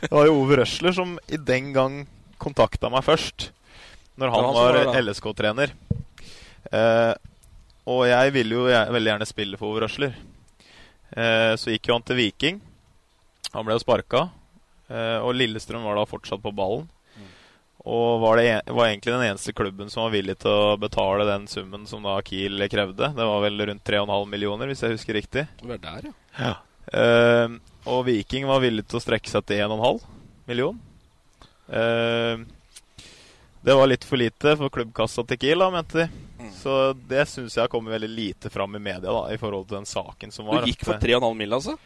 Det 0.07 0.12
var 0.14 0.28
jo 0.28 0.38
Ove 0.38 0.61
Røsler 0.62 0.97
som 0.97 1.16
i 1.28 1.36
den 1.36 1.72
gang 1.76 1.99
kontakta 2.40 2.88
meg 2.92 3.05
først. 3.05 3.51
Når 4.16 4.32
han 4.32 4.47
han 4.47 4.57
var 4.57 4.78
var. 4.88 5.01
LSK-trener. 5.03 5.74
Eh, 6.72 7.12
og 7.86 8.03
jeg 8.09 8.32
ville 8.34 8.57
jo 8.57 8.64
veldig 8.66 9.12
gjerne 9.12 9.28
spille 9.28 9.61
for 9.61 9.74
Ove 9.74 9.84
Røsler. 9.84 10.16
Eh, 11.12 11.53
så 11.61 11.74
gikk 11.74 11.90
jo 11.90 11.99
han 11.99 12.07
til 12.07 12.18
Viking. 12.22 12.64
Han 13.53 13.68
ble 13.68 13.76
jo 13.76 13.84
sparka. 13.84 14.26
Eh, 14.88 15.18
og 15.20 15.36
Lillestrøm 15.36 15.84
var 15.84 16.01
da 16.01 16.07
fortsatt 16.09 16.40
på 16.42 16.55
ballen. 16.57 16.88
Og 17.87 18.18
var, 18.18 18.41
det, 18.41 18.74
var 18.74 18.89
egentlig 18.89 19.12
den 19.14 19.24
eneste 19.28 19.53
klubben 19.55 19.91
som 19.93 20.03
var 20.03 20.14
villig 20.16 20.34
til 20.43 20.51
å 20.51 20.78
betale 20.80 21.26
den 21.28 21.45
summen 21.47 21.84
som 21.87 22.03
da 22.03 22.16
Kiel 22.26 22.64
krevde. 22.70 23.12
Det 23.14 23.28
var 23.28 23.45
vel 23.45 23.62
rundt 23.70 23.87
3,5 23.87 24.26
millioner, 24.32 24.66
hvis 24.72 24.82
jeg 24.82 24.97
husker 24.97 25.14
riktig. 25.14 25.47
Det 25.61 25.70
var 25.70 25.78
der, 25.84 26.09
ja. 26.11 26.16
Ja. 26.41 26.55
Uh, 26.87 27.57
og 27.87 28.05
Viking 28.09 28.47
var 28.51 28.62
villig 28.62 28.89
til 28.91 28.99
å 28.99 29.05
strekke 29.05 29.30
seg 29.30 29.47
til 29.47 29.62
1,5 29.68 30.03
million. 30.51 30.82
Uh, 31.70 32.43
det 33.66 33.74
var 33.74 33.91
litt 33.91 34.07
for 34.07 34.18
lite 34.18 34.59
for 34.59 34.74
klubbkassa 34.74 35.22
til 35.26 35.39
Kiel, 35.43 35.62
da, 35.62 35.70
mente 35.74 36.05
de. 36.05 36.51
Så 36.59 36.93
det 37.09 37.24
syns 37.30 37.55
jeg 37.57 37.64
har 37.64 37.70
kommet 37.70 37.95
veldig 37.95 38.11
lite 38.11 38.51
fram 38.51 38.74
i 38.76 38.82
media 38.82 39.11
da, 39.11 39.28
i 39.30 39.39
forhold 39.39 39.68
til 39.70 39.78
den 39.78 39.89
saken 39.89 40.34
som 40.34 40.51
var. 40.51 40.66
Du 40.66 40.74
gikk 40.74 40.84
for 40.87 40.99
3,5 41.03 41.34
mill., 41.39 41.55
altså? 41.55 41.78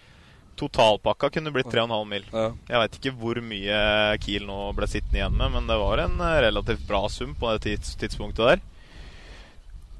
Totalpakka 0.60 1.30
kunne 1.32 1.52
blitt 1.54 1.70
3,5 1.72 2.04
mil. 2.08 2.26
Ja. 2.32 2.50
Jeg 2.68 2.82
veit 2.82 2.98
ikke 2.98 3.14
hvor 3.16 3.40
mye 3.44 3.80
Kiel 4.20 4.44
nå 4.48 4.58
ble 4.76 4.88
sittende 4.90 5.22
igjen 5.22 5.38
med, 5.38 5.54
men 5.56 5.70
det 5.70 5.78
var 5.80 6.04
en 6.04 6.20
eh, 6.20 6.40
relativt 6.46 6.84
bra 6.88 7.06
sum 7.12 7.32
på 7.38 7.54
det 7.54 7.64
tids 7.64 7.94
tidspunktet 8.00 8.50
der. 8.50 8.62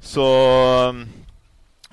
Så 0.01 0.27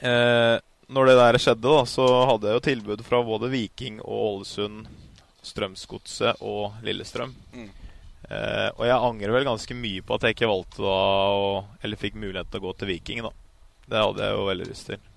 eh, 0.01 0.57
Når 0.89 1.11
det 1.11 1.17
der 1.19 1.41
skjedde, 1.41 1.65
da, 1.69 1.83
så 1.89 2.07
hadde 2.31 2.49
jeg 2.49 2.59
jo 2.59 2.67
tilbud 2.69 3.05
fra 3.05 3.21
både 3.25 3.51
Viking 3.53 4.01
og 4.05 4.23
Ålesund, 4.29 4.87
Strømsgodset 5.45 6.41
og 6.45 6.81
Lillestrøm. 6.85 7.35
Mm. 7.57 7.69
Eh, 8.29 8.69
og 8.75 8.85
jeg 8.85 9.05
angrer 9.11 9.33
vel 9.33 9.49
ganske 9.49 9.77
mye 9.77 10.05
på 10.05 10.17
at 10.17 10.27
jeg 10.27 10.37
ikke 10.37 10.51
valgte 10.51 10.83
da 10.85 10.97
å 11.33 11.45
Eller 11.81 11.97
fikk 11.97 12.19
mulighet 12.19 12.51
til 12.53 12.61
å 12.61 12.67
gå 12.67 12.73
til 12.77 12.91
Viking, 12.93 13.23
da. 13.25 13.33
Det 13.89 14.03
hadde 14.05 14.27
jeg 14.27 14.37
jo 14.37 14.49
veldig 14.51 14.69
lyst 14.69 14.91
til. 14.91 15.08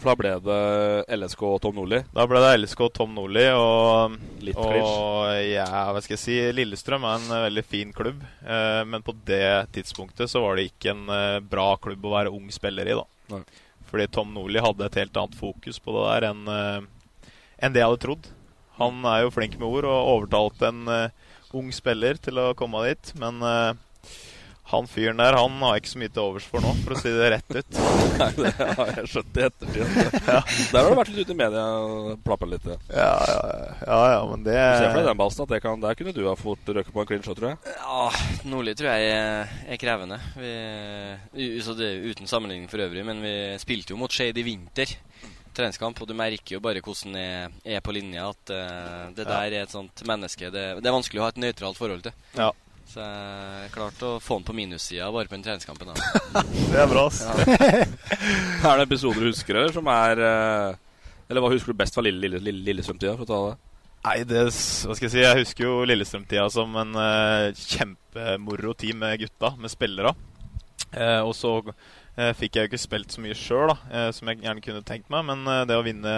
For 0.00 0.10
da 0.10 0.16
ble 0.16 0.30
det 0.40 1.16
LSK 1.18 1.42
og 1.44 1.58
Tom 1.60 1.76
Nordli? 1.76 1.98
Da 2.16 2.24
ble 2.28 2.40
det 2.40 2.54
LSK 2.62 2.84
og 2.86 2.92
Tom 2.96 3.10
Nordli. 3.12 3.42
Og, 3.52 4.14
Litt 4.46 4.56
og 4.56 5.28
ja, 5.44 5.66
hva 5.92 6.00
skal 6.00 6.16
jeg 6.16 6.22
si 6.22 6.36
Lillestrøm 6.56 7.04
er 7.04 7.18
en 7.18 7.34
eh, 7.36 7.42
veldig 7.50 7.64
fin 7.68 7.90
klubb. 7.96 8.22
Eh, 8.40 8.80
men 8.88 9.04
på 9.04 9.12
det 9.28 9.68
tidspunktet 9.76 10.32
så 10.32 10.40
var 10.40 10.56
det 10.56 10.70
ikke 10.70 10.94
en 10.94 11.04
eh, 11.12 11.42
bra 11.44 11.74
klubb 11.84 12.08
å 12.08 12.14
være 12.14 12.32
ung 12.32 12.48
spiller 12.54 12.88
i. 12.88 12.96
da 12.96 13.04
Nei. 13.34 13.42
Fordi 13.90 14.06
Tom 14.14 14.32
Nordli 14.32 14.62
hadde 14.64 14.86
et 14.88 14.98
helt 15.02 15.20
annet 15.20 15.36
fokus 15.36 15.80
på 15.82 15.92
det 15.98 16.06
der 16.06 16.28
enn 16.30 16.48
eh, 16.54 16.88
enn 17.60 17.76
det 17.76 17.82
jeg 17.82 17.90
hadde 17.90 18.02
trodd. 18.06 18.32
Han 18.80 19.04
er 19.04 19.26
jo 19.26 19.34
flink 19.34 19.58
med 19.60 19.68
ord 19.68 19.90
og 19.90 20.12
overtalte 20.14 20.70
en 20.70 20.86
ung 21.52 21.68
spiller 21.76 22.16
til 22.16 22.40
å 22.40 22.54
komme 22.56 22.80
dit. 22.86 23.10
Men 23.20 23.42
han 24.70 24.86
fyren 24.90 25.18
der 25.20 25.36
han 25.36 25.56
har 25.64 25.76
jeg 25.76 25.82
ikke 25.82 25.90
så 25.92 26.00
mye 26.02 26.12
til 26.14 26.22
overs 26.22 26.46
for 26.46 26.64
nå, 26.64 26.72
for 26.84 26.94
å 26.94 27.00
si 27.00 27.12
det 27.14 27.30
rett 27.34 27.56
ut. 27.56 27.78
Nei, 28.20 28.28
det 28.36 28.52
har 28.58 28.92
jeg 28.94 29.10
skjønt 29.10 29.40
i 29.40 29.44
ettertid. 29.46 29.94
Der 30.70 30.78
har 30.78 30.90
du 30.90 30.98
vært 30.98 31.10
litt 31.10 31.24
ute 31.26 31.34
i 31.34 31.38
media 31.38 31.64
og 31.80 32.20
plappa 32.26 32.48
litt. 32.50 32.66
Ja. 32.68 32.76
Ja, 32.90 33.10
ja, 33.26 33.40
ja, 33.86 34.00
ja, 34.14 34.20
men 34.30 34.44
det 34.46 34.56
Se 34.56 34.86
for 34.90 35.00
deg 35.00 35.08
den 35.08 35.20
ballen, 35.20 35.42
at 35.44 35.54
det 35.54 35.60
kan, 35.64 35.82
der 35.82 35.98
kunne 35.98 36.14
du 36.16 36.22
ha 36.28 36.36
fått 36.38 36.70
røket 36.70 36.92
på 36.94 37.02
en 37.02 37.08
clean 37.08 37.24
shot, 37.26 37.38
tror 37.40 37.52
jeg. 37.54 37.74
Ja, 37.80 38.04
Nordli 38.52 38.76
tror 38.78 38.92
jeg 38.92 39.10
er, 39.16 39.54
er 39.74 39.80
krevende. 39.80 40.20
Vi, 40.36 41.50
så 41.64 41.74
det, 41.78 41.90
er 41.90 42.08
uten 42.12 42.30
sammenligning 42.30 42.70
for 42.70 42.84
øvrig, 42.84 43.04
men 43.06 43.22
vi 43.24 43.34
spilte 43.62 43.94
jo 43.94 44.00
mot 44.00 44.12
Skeid 44.14 44.38
i 44.38 44.46
vinter. 44.46 44.94
Treningskamp, 45.56 45.98
og 45.98 46.06
du 46.06 46.14
merker 46.14 46.56
jo 46.56 46.62
bare 46.62 46.82
hvordan 46.84 47.16
det 47.16 47.26
er, 47.26 47.54
er 47.76 47.82
på 47.82 47.94
linja 47.96 48.28
at 48.30 48.52
uh, 48.54 49.08
det 49.16 49.24
Ja. 49.26 49.30
der 49.32 49.56
er 49.56 49.64
et 49.64 49.72
sånt 49.72 50.04
menneske 50.06 50.46
det, 50.54 50.66
det 50.78 50.86
er 50.86 50.94
vanskelig 50.94 51.18
å 51.20 51.24
ha 51.26 51.32
et 51.32 51.40
nøytralt 51.42 51.80
forhold 51.80 52.04
til. 52.06 52.14
Ja. 52.38 52.52
Så 52.90 53.04
jeg 53.04 53.70
klarte 53.70 54.06
å 54.08 54.18
få 54.18 54.40
den 54.40 54.46
på 54.48 54.54
minussida 54.56 55.06
bare 55.14 55.30
på 55.30 55.36
den 55.36 55.44
treningskampen. 55.46 55.92
Da. 55.92 56.42
Det 56.72 56.78
er 56.82 56.88
bra, 56.90 57.04
ass. 57.06 57.20
Er 58.66 58.80
det 58.80 58.86
episoder 58.88 59.22
du 59.22 59.28
husker, 59.30 59.60
eller 59.60 59.74
som 59.74 59.86
er 59.92 60.22
eh, 60.26 60.78
Eller 61.30 61.44
hva 61.44 61.52
husker 61.52 61.70
du 61.70 61.78
best 61.78 61.94
fra 61.94 62.02
Lille, 62.02 62.18
Lille, 62.24 62.40
Lille, 62.42 62.64
Lillestrøm-tida? 62.66 63.14
For 63.20 63.28
å 63.28 63.30
ta 63.30 63.40
det? 63.44 63.54
Nei, 64.08 64.16
det, 64.26 64.42
hva 64.48 64.96
skal 64.96 65.06
jeg 65.06 65.14
si 65.14 65.22
Jeg 65.22 65.38
husker 65.44 65.68
jo 65.68 65.78
Lillestrøm-tida 65.86 66.48
som 66.50 66.74
en 66.82 66.98
uh, 66.98 67.54
kjempemoro 67.54 68.74
team 68.80 69.02
med 69.04 69.22
gutta, 69.22 69.54
med 69.60 69.70
spillere. 69.70 70.14
Uh, 70.90 71.22
og 71.22 71.34
så 71.38 71.56
uh, 71.62 72.30
fikk 72.34 72.56
jeg 72.56 72.64
jo 72.64 72.70
ikke 72.72 72.84
spilt 72.88 73.14
så 73.14 73.22
mye 73.22 73.38
sjøl, 73.38 73.70
uh, 73.70 74.08
som 74.16 74.32
jeg 74.32 74.42
gjerne 74.42 74.64
kunne 74.64 74.86
tenkt 74.88 75.12
meg. 75.12 75.28
Men 75.30 75.46
det 75.70 75.78
å 75.78 75.86
vinne 75.86 76.16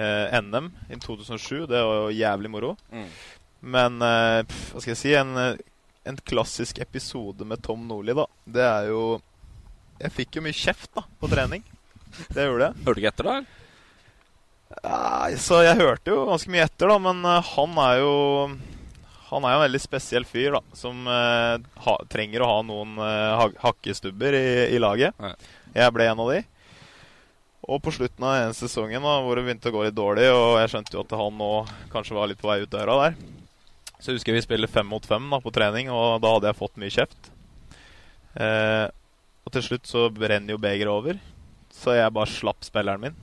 NM 0.00 0.72
i 0.90 0.98
2007, 0.98 1.68
det 1.70 1.84
var 1.86 2.06
jo 2.08 2.16
jævlig 2.18 2.50
moro. 2.50 2.74
Mm. 2.90 3.10
Men 3.76 4.00
pff, 4.48 4.70
hva 4.72 4.80
skal 4.80 4.96
jeg 4.96 5.04
si 5.04 5.12
en, 5.20 5.36
en 6.04 6.16
klassisk 6.16 6.78
episode 6.78 7.44
med 7.44 7.62
Tom 7.62 7.86
Nordli, 7.88 8.14
da, 8.16 8.26
det 8.44 8.64
er 8.64 8.90
jo 8.90 9.02
Jeg 10.00 10.14
fikk 10.16 10.38
jo 10.38 10.44
mye 10.46 10.56
kjeft 10.56 10.92
da 10.96 11.04
på 11.20 11.28
trening. 11.28 11.64
Det 12.32 12.46
gjorde 12.46 12.70
jeg. 12.70 12.84
Hørte 12.86 12.96
du 12.96 13.00
ikke 13.02 13.10
etter, 13.12 13.28
da? 13.28 13.60
Nei, 14.86 15.34
så 15.42 15.60
jeg 15.66 15.80
hørte 15.80 16.12
jo 16.12 16.24
ganske 16.30 16.52
mye 16.52 16.64
etter, 16.64 16.88
da, 16.88 16.96
men 17.02 17.24
eh, 17.26 17.50
han 17.54 17.80
er 17.84 17.98
jo 18.00 18.14
Han 19.30 19.44
er 19.44 19.52
jo 19.52 19.58
en 19.58 19.64
veldig 19.66 19.80
spesiell 19.82 20.24
fyr, 20.26 20.56
da, 20.56 20.62
som 20.78 21.04
eh, 21.10 21.66
ha, 21.84 21.96
trenger 22.10 22.42
å 22.42 22.48
ha 22.54 22.62
noen 22.66 22.96
eh, 23.04 23.44
hakkestubber 23.62 24.34
i, 24.34 24.46
i 24.74 24.80
laget. 24.82 25.14
Nei. 25.22 25.34
Jeg 25.76 25.94
ble 25.94 26.08
en 26.10 26.24
av 26.24 26.32
de. 26.32 26.40
Og 27.70 27.78
på 27.84 27.92
slutten 27.94 28.24
av 28.26 28.40
den 28.40 28.56
sesongen, 28.56 29.04
da, 29.04 29.18
hvor 29.22 29.36
det 29.38 29.44
begynte 29.46 29.70
å 29.70 29.76
gå 29.76 29.84
litt 29.84 29.94
dårlig, 29.94 30.26
og 30.32 30.56
jeg 30.58 30.72
skjønte 30.72 30.96
jo 30.96 31.04
at 31.04 31.14
han 31.20 31.36
nå 31.38 31.50
kanskje 31.92 32.16
var 32.16 32.30
litt 32.30 32.40
på 32.40 32.50
vei 32.50 32.62
ut 32.64 32.72
døra 32.72 32.96
der, 33.04 33.20
så 34.00 34.10
jeg 34.10 34.20
husker 34.20 34.36
vi 34.36 34.44
spiller 34.44 34.70
fem 34.70 34.88
mot 34.88 35.04
fem 35.06 35.28
da, 35.32 35.40
på 35.44 35.52
trening, 35.54 35.90
og 35.92 36.20
da 36.24 36.34
hadde 36.34 36.50
jeg 36.50 36.60
fått 36.60 36.80
mye 36.80 36.94
kjeft. 36.94 37.32
Eh, 38.40 38.86
og 39.44 39.54
til 39.54 39.66
slutt 39.66 39.88
så 39.90 40.08
brenner 40.14 40.56
jo 40.56 40.62
begeret 40.62 40.92
over, 40.92 41.20
så 41.74 41.96
jeg 41.96 42.16
bare 42.16 42.32
slapp 42.32 42.64
spilleren 42.66 43.04
min 43.04 43.18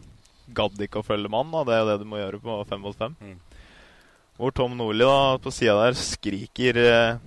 gadd 0.55 0.79
ikke 0.83 1.01
å 1.01 1.05
følge 1.05 1.31
mann. 1.31 1.51
Da. 1.51 1.63
Det 1.67 1.75
er 1.75 1.81
jo 1.81 1.89
det 1.91 1.97
du 2.01 2.07
må 2.09 2.21
gjøre 2.21 2.41
på 2.43 2.57
fem 2.69 2.83
mot 2.83 2.97
fem. 2.97 3.15
Mm. 3.19 3.37
Hvor 4.37 4.53
Tom 4.53 4.77
Nordli 4.77 5.07
da 5.07 5.37
på 5.41 5.53
sida 5.53 5.77
der 5.81 5.97
skriker 5.97 6.79
eh, 6.83 7.19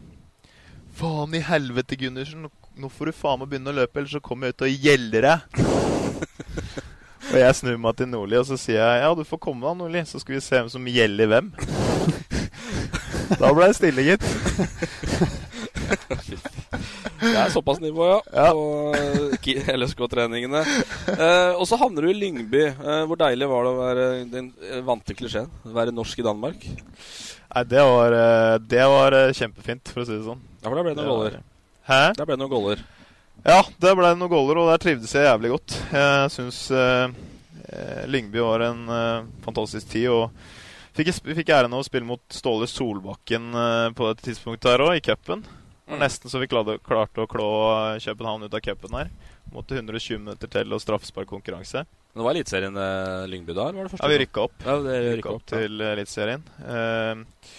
Faen 1.01 1.34
i 1.34 1.42
helvete, 1.44 1.98
Gundersen. 1.98 2.48
Nå 2.80 2.90
får 2.92 3.11
du 3.11 3.16
faen 3.16 3.40
meg 3.40 3.51
begynne 3.51 3.72
å 3.72 3.76
løpe, 3.80 4.01
ellers 4.01 4.14
så 4.16 4.22
kommer 4.24 4.48
jeg 4.48 4.57
ut 4.57 4.66
og 4.66 4.86
gjelder 4.86 5.26
deg. 5.26 5.62
og 7.30 7.38
jeg 7.40 7.59
snur 7.61 7.78
meg 7.82 7.98
til 7.98 8.11
Nordli 8.11 8.40
og 8.40 8.48
så 8.48 8.59
sier 8.61 8.80
jeg 8.80 9.05
ja, 9.05 9.14
du 9.16 9.24
får 9.26 9.42
komme 9.42 9.66
da, 9.66 9.76
Nordli, 9.76 10.05
så 10.09 10.22
skal 10.22 10.36
vi 10.36 10.44
se 10.44 10.59
hvem 10.59 10.70
som 10.72 10.90
gjelder 10.90 11.30
hvem. 11.30 11.55
Da 13.38 13.52
ble 13.54 13.68
det 13.70 13.76
stille, 13.78 14.02
gitt. 14.02 14.24
Det 17.20 17.30
er 17.36 17.50
såpass 17.52 17.80
nivå, 17.82 18.06
ja. 18.08 18.20
Ja. 18.32 18.50
På 18.56 18.94
eh, 18.96 19.72
LSK-treningene. 19.76 20.62
Eh, 21.12 21.52
og 21.58 21.66
så 21.68 21.78
havner 21.80 22.06
du 22.06 22.10
i 22.12 22.16
Lyngby. 22.16 22.62
Eh, 22.70 23.02
hvor 23.10 23.20
deilig 23.20 23.48
var 23.50 23.66
det 23.66 23.72
å 23.72 23.80
være 23.80 24.06
den 24.32 24.52
eh, 24.70 24.80
vante 24.86 25.16
klisjeen? 25.18 25.50
Være 25.76 25.92
norsk 25.94 26.22
i 26.22 26.26
Danmark? 26.26 26.64
Nei, 27.50 27.64
det 27.68 27.82
var, 27.84 28.16
eh, 28.16 28.54
det 28.72 28.86
var 28.94 29.18
kjempefint, 29.36 29.92
for 29.92 30.04
å 30.04 30.08
si 30.08 30.16
det 30.16 30.24
sånn. 30.26 30.40
Ja, 30.62 30.68
for 30.70 30.78
der 30.78 30.86
ble 30.86 30.94
det 30.94 31.02
Det 31.02 31.08
noen 31.08 31.18
goller. 31.18 31.38
Hæ? 31.90 32.02
Der 32.16 32.24
ble 32.28 32.36
det 32.36 32.42
noen 32.44 32.54
goller. 32.54 32.86
Ja, 33.40 33.60
der 33.80 33.96
ble 33.96 34.12
det 34.12 34.20
noen 34.20 34.32
goller, 34.32 34.62
og 34.62 34.70
der 34.72 34.82
trivdes 34.82 35.14
jeg 35.16 35.24
jævlig 35.28 35.52
godt. 35.54 35.76
Jeg 35.96 36.32
syns 36.34 36.62
eh, 36.76 37.12
eh, 37.68 38.02
Lyngby 38.12 38.42
var 38.44 38.64
en 38.68 38.82
eh, 38.96 39.28
fantastisk 39.44 39.92
tid. 39.92 40.08
Og 40.12 40.28
fikk, 40.97 41.12
fikk 41.41 41.53
æren 41.55 41.74
av 41.74 41.82
å 41.82 41.86
spille 41.86 42.09
mot 42.09 42.22
Ståle 42.34 42.68
Solbakken 42.70 43.51
eh, 43.55 43.88
på 43.97 44.11
et 44.11 44.22
tidspunkt 44.26 44.66
der 44.66 44.82
òg, 44.84 44.97
i 44.99 45.05
cupen. 45.05 45.45
Det 45.91 45.99
Nesten 45.99 46.30
så 46.30 46.38
vi 46.38 46.47
klarte, 46.51 46.78
å 46.78 47.30
klå 47.30 47.49
eh, 47.95 48.03
København 48.05 48.47
ut 48.47 48.55
av 48.55 48.62
cupen 48.64 48.99
her. 48.99 49.11
Måtte 49.55 49.78
120 49.78 50.20
minutter 50.22 50.51
til 50.51 50.76
og 50.76 50.82
straffesparkkonkurranse. 50.82 51.82
Men 52.11 52.20
det 52.20 52.26
var 52.26 52.36
Eliteserien 52.36 52.76
eh, 52.78 53.24
Lyngby 53.30 53.57
da, 53.57 53.70
var 53.74 53.86
det 53.86 53.95
første 53.95 54.07
Ja, 54.07 54.12
vi 54.12 54.20
rykka 54.24 54.45
opp. 54.47 54.62
Ja, 54.66 54.76
det 54.84 54.99
Rykka 55.01 55.16
rykka 55.18 55.32
opp 55.32 55.43
opp, 55.43 55.49
til 55.51 55.82
Eliteserien. 55.88 56.47
Eh, 56.66 57.59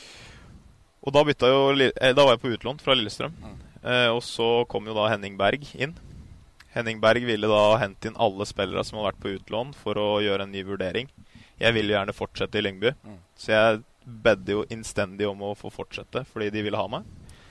og 1.01 1.15
da 1.15 1.23
bytta 1.25 1.49
jo 1.49 1.61
eh, 1.73 2.13
Da 2.13 2.23
var 2.23 2.35
jeg 2.35 2.43
på 2.43 2.53
utlån 2.55 2.81
fra 2.83 2.95
Lillestrøm. 2.95 3.35
Eh, 3.81 4.07
og 4.13 4.21
så 4.25 4.49
kom 4.69 4.87
jo 4.87 4.95
da 4.97 5.07
Henning 5.11 5.37
Berg 5.39 5.65
inn. 5.73 5.95
Henning 6.75 7.01
Berg 7.03 7.25
ville 7.27 7.49
da 7.51 7.63
hente 7.81 8.07
inn 8.07 8.19
alle 8.21 8.45
spillere 8.47 8.83
som 8.87 8.99
hadde 8.99 9.09
vært 9.09 9.23
på 9.23 9.33
utlån, 9.35 9.73
for 9.75 9.99
å 9.99 10.09
gjøre 10.23 10.45
en 10.47 10.53
ny 10.53 10.61
vurdering. 10.67 11.09
Jeg 11.61 11.73
vil 11.77 11.89
jo 11.91 11.95
gjerne 11.95 12.15
fortsette 12.17 12.57
i 12.59 12.63
Lyngby, 12.65 12.91
Mm. 13.05 13.17
så 13.37 13.51
jeg 13.53 13.81
bedde 14.25 14.55
jo 14.55 14.63
innstendig 14.73 15.27
om 15.29 15.41
å 15.45 15.55
få 15.55 15.69
fortsette, 15.71 16.23
fordi 16.33 16.49
de 16.51 16.63
ville 16.65 16.77
ha 16.79 16.87
meg. 16.89 17.03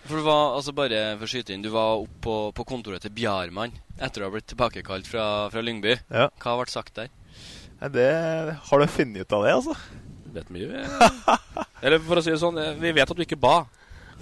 For 0.05 0.17
du 0.19 0.25
var, 0.27 0.57
altså 0.57 0.73
bare 0.75 1.17
for 1.21 1.29
å 1.29 1.31
skyte 1.31 1.53
inn, 1.55 1.63
du 1.63 1.69
var 1.71 2.01
oppe 2.03 2.19
på, 2.25 2.37
på 2.57 2.65
kontoret 2.67 3.03
til 3.05 3.13
Bjarmann 3.15 3.71
etter 4.01 4.23
å 4.25 4.27
ha 4.27 4.35
blitt 4.35 4.49
tilbakekalt 4.51 5.07
fra, 5.07 5.27
fra 5.53 5.63
Lyngby. 5.63 5.93
Ja. 6.11 6.27
Hva 6.43 6.57
ble 6.59 6.67
sagt 6.73 6.97
der? 6.97 7.11
Det 7.81 8.09
Har 8.69 8.81
du 8.83 8.87
funnet 8.91 9.23
ut 9.23 9.33
av 9.37 9.45
det, 9.47 9.53
altså? 9.61 9.77
Vet 10.35 10.51
mye. 10.53 10.83
Eller 11.85 11.99
for 12.03 12.19
å 12.19 12.25
si 12.25 12.33
det 12.33 12.41
sånn, 12.43 12.59
eh, 12.61 12.75
vi 12.81 12.93
vet 12.97 13.09
at 13.11 13.17
du 13.17 13.23
ikke 13.25 13.39
ba. 13.41 13.61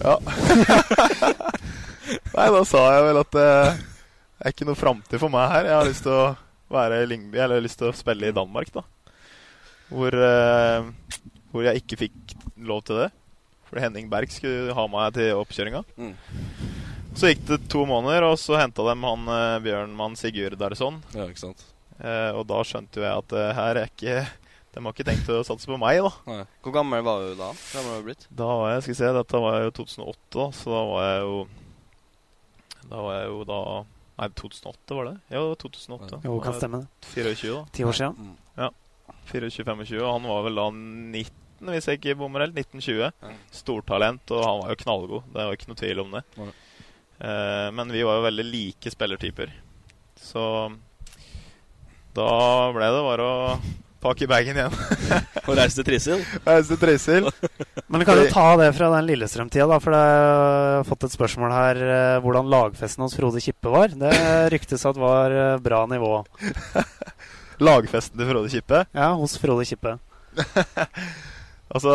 Ja. 0.03 0.19
Nei, 2.37 2.49
da 2.55 2.61
sa 2.69 2.83
jeg 2.95 3.07
vel 3.09 3.21
at 3.23 3.39
eh, 3.41 3.81
det 4.39 4.47
er 4.47 4.55
ikke 4.55 4.69
noe 4.69 4.79
framtid 4.79 5.21
for 5.21 5.33
meg 5.33 5.51
her. 5.53 5.67
Jeg 5.69 5.77
har 5.79 5.89
lyst 5.89 6.05
til 6.07 6.15
å 6.15 6.29
være 6.73 7.03
i 7.03 7.09
Lyngby, 7.11 7.39
eller 7.41 7.57
jeg 7.59 7.63
har 7.63 7.67
lyst 7.67 7.81
til 7.83 7.91
å 7.91 7.97
spille 7.97 8.31
i 8.31 8.35
Danmark, 8.37 8.71
da. 8.75 8.85
Hvor, 9.89 10.15
uh, 10.15 10.91
hvor 11.53 11.65
jeg 11.65 11.83
ikke 11.83 12.03
fikk 12.05 12.37
lov 12.69 12.83
til 12.89 13.03
det. 13.05 13.09
For 13.69 13.81
Henning 13.83 14.09
Berg 14.13 14.33
skulle 14.33 14.75
ha 14.77 14.85
meg 14.91 15.15
til 15.17 15.37
oppkjøringa. 15.37 15.83
Mm. 16.01 16.15
Så 17.19 17.33
gikk 17.33 17.45
det 17.49 17.59
to 17.73 17.83
måneder, 17.89 18.25
og 18.29 18.37
så 18.41 18.59
henta 18.61 18.85
de 18.87 18.95
han 18.95 19.29
uh, 19.29 19.59
Bjørnmann 19.65 20.17
Sigurdarsson. 20.17 21.01
Ja, 21.17 21.27
ikke 21.29 21.49
sant. 21.49 21.65
Uh, 21.99 22.37
og 22.39 22.45
da 22.49 22.61
skjønte 22.63 23.01
jo 23.01 23.07
jeg 23.07 23.25
at 23.25 23.33
det 23.33 23.47
her 23.59 23.81
er 23.81 23.89
ikke 23.91 24.19
De 24.71 24.83
har 24.85 24.95
ikke 24.95 25.07
tenkt 25.09 25.31
å 25.35 25.41
satse 25.43 25.67
på 25.67 25.79
meg, 25.83 25.99
da. 26.05 26.13
Nei. 26.31 26.43
Hvor 26.63 26.75
gammel 26.77 27.03
var 27.03 27.25
du 27.25 27.33
da? 27.33 27.49
Hvor 27.51 27.81
gammel 27.81 27.91
var 27.91 28.05
du 28.05 28.07
blitt? 28.07 28.27
Da 28.31 28.47
var 28.61 28.71
jeg, 28.71 28.85
skal 28.85 28.93
jeg 28.93 29.01
se, 29.01 29.13
Dette 29.17 29.41
var 29.43 29.57
jo 29.65 29.73
2008, 29.81 30.19
da, 30.37 30.47
så 30.55 30.75
da 30.77 30.83
var 30.93 31.09
jeg 31.09 31.25
jo 31.25 31.39
Da 32.85 33.01
var 33.03 33.17
jeg 33.17 33.33
jo 33.33 33.41
da 33.49 33.63
Nei, 34.19 34.29
2008 34.35 34.99
var 34.99 35.09
det? 35.09 35.17
Ja, 35.31 35.43
2008. 35.63 36.21
Jo, 36.27 36.39
kan 36.43 36.55
stemme 36.59 36.81
det. 36.83 37.11
24, 37.13 37.51
da. 37.55 37.61
Ti 37.75 37.85
år 37.87 37.99
siden. 37.99 38.17
Mm. 38.19 38.33
Ja. 38.59 38.71
24-25. 39.33 40.01
Og 40.03 40.13
han 40.13 40.29
var 40.31 40.47
vel 40.47 40.61
da 40.61 40.67
19, 40.73 41.71
hvis 41.73 41.89
jeg 41.91 42.01
ikke 42.01 42.19
bommer 42.21 42.47
helt. 42.47 42.59
1920. 42.59 43.37
Stortalent, 43.55 44.35
og 44.35 44.45
han 44.45 44.63
var 44.63 44.75
jo 44.75 44.83
knallgod. 44.85 45.31
Det 45.35 45.47
var 45.49 45.59
ikke 45.59 45.73
noe 45.73 45.83
tvil 45.83 46.05
om 46.05 46.19
det. 46.19 46.25
Eh, 46.39 47.67
men 47.75 47.95
vi 47.95 48.05
var 48.07 48.21
jo 48.21 48.29
veldig 48.29 48.47
like 48.49 48.95
spillertyper. 48.95 49.53
Så 50.19 50.45
da 52.19 52.31
ble 52.75 52.89
det 52.95 53.05
bare 53.07 53.27
å 53.27 53.59
pakke 54.03 54.29
bagen 54.31 54.59
igjen. 54.59 54.75
Og 55.49 55.57
reise 55.59 55.81
til 55.81 55.87
Trysil? 55.89 56.23
reise 56.47 56.75
til 56.75 56.81
Trysil. 56.83 57.29
Men 57.91 58.05
kan 58.07 58.19
du 58.21 58.29
ta 58.31 58.51
det 58.61 58.69
fra 58.77 58.91
den 58.95 59.09
Lillestrøm-tida, 59.09 59.67
da? 59.71 59.79
For 59.83 59.97
jeg 59.97 60.19
har 60.79 60.87
fått 60.87 61.09
et 61.09 61.15
spørsmål 61.15 61.55
her 61.55 61.81
eh, 61.87 62.19
hvordan 62.25 62.51
lagfesten 62.53 63.07
hos 63.07 63.17
Frode 63.19 63.43
Kippe 63.43 63.73
var. 63.73 63.95
Det 63.97 64.13
ryktes 64.55 64.87
at 64.89 65.01
var 65.01 65.35
eh, 65.35 65.57
bra 65.65 65.85
nivå. 65.91 66.21
Lagfesten 67.59 68.21
til 68.21 68.29
Frode 68.31 68.53
Kippe? 68.53 68.85
Ja, 68.95 69.13
hos 69.19 69.39
Frode 69.41 69.67
Kippe. 69.69 69.99
Altså, 71.69 71.93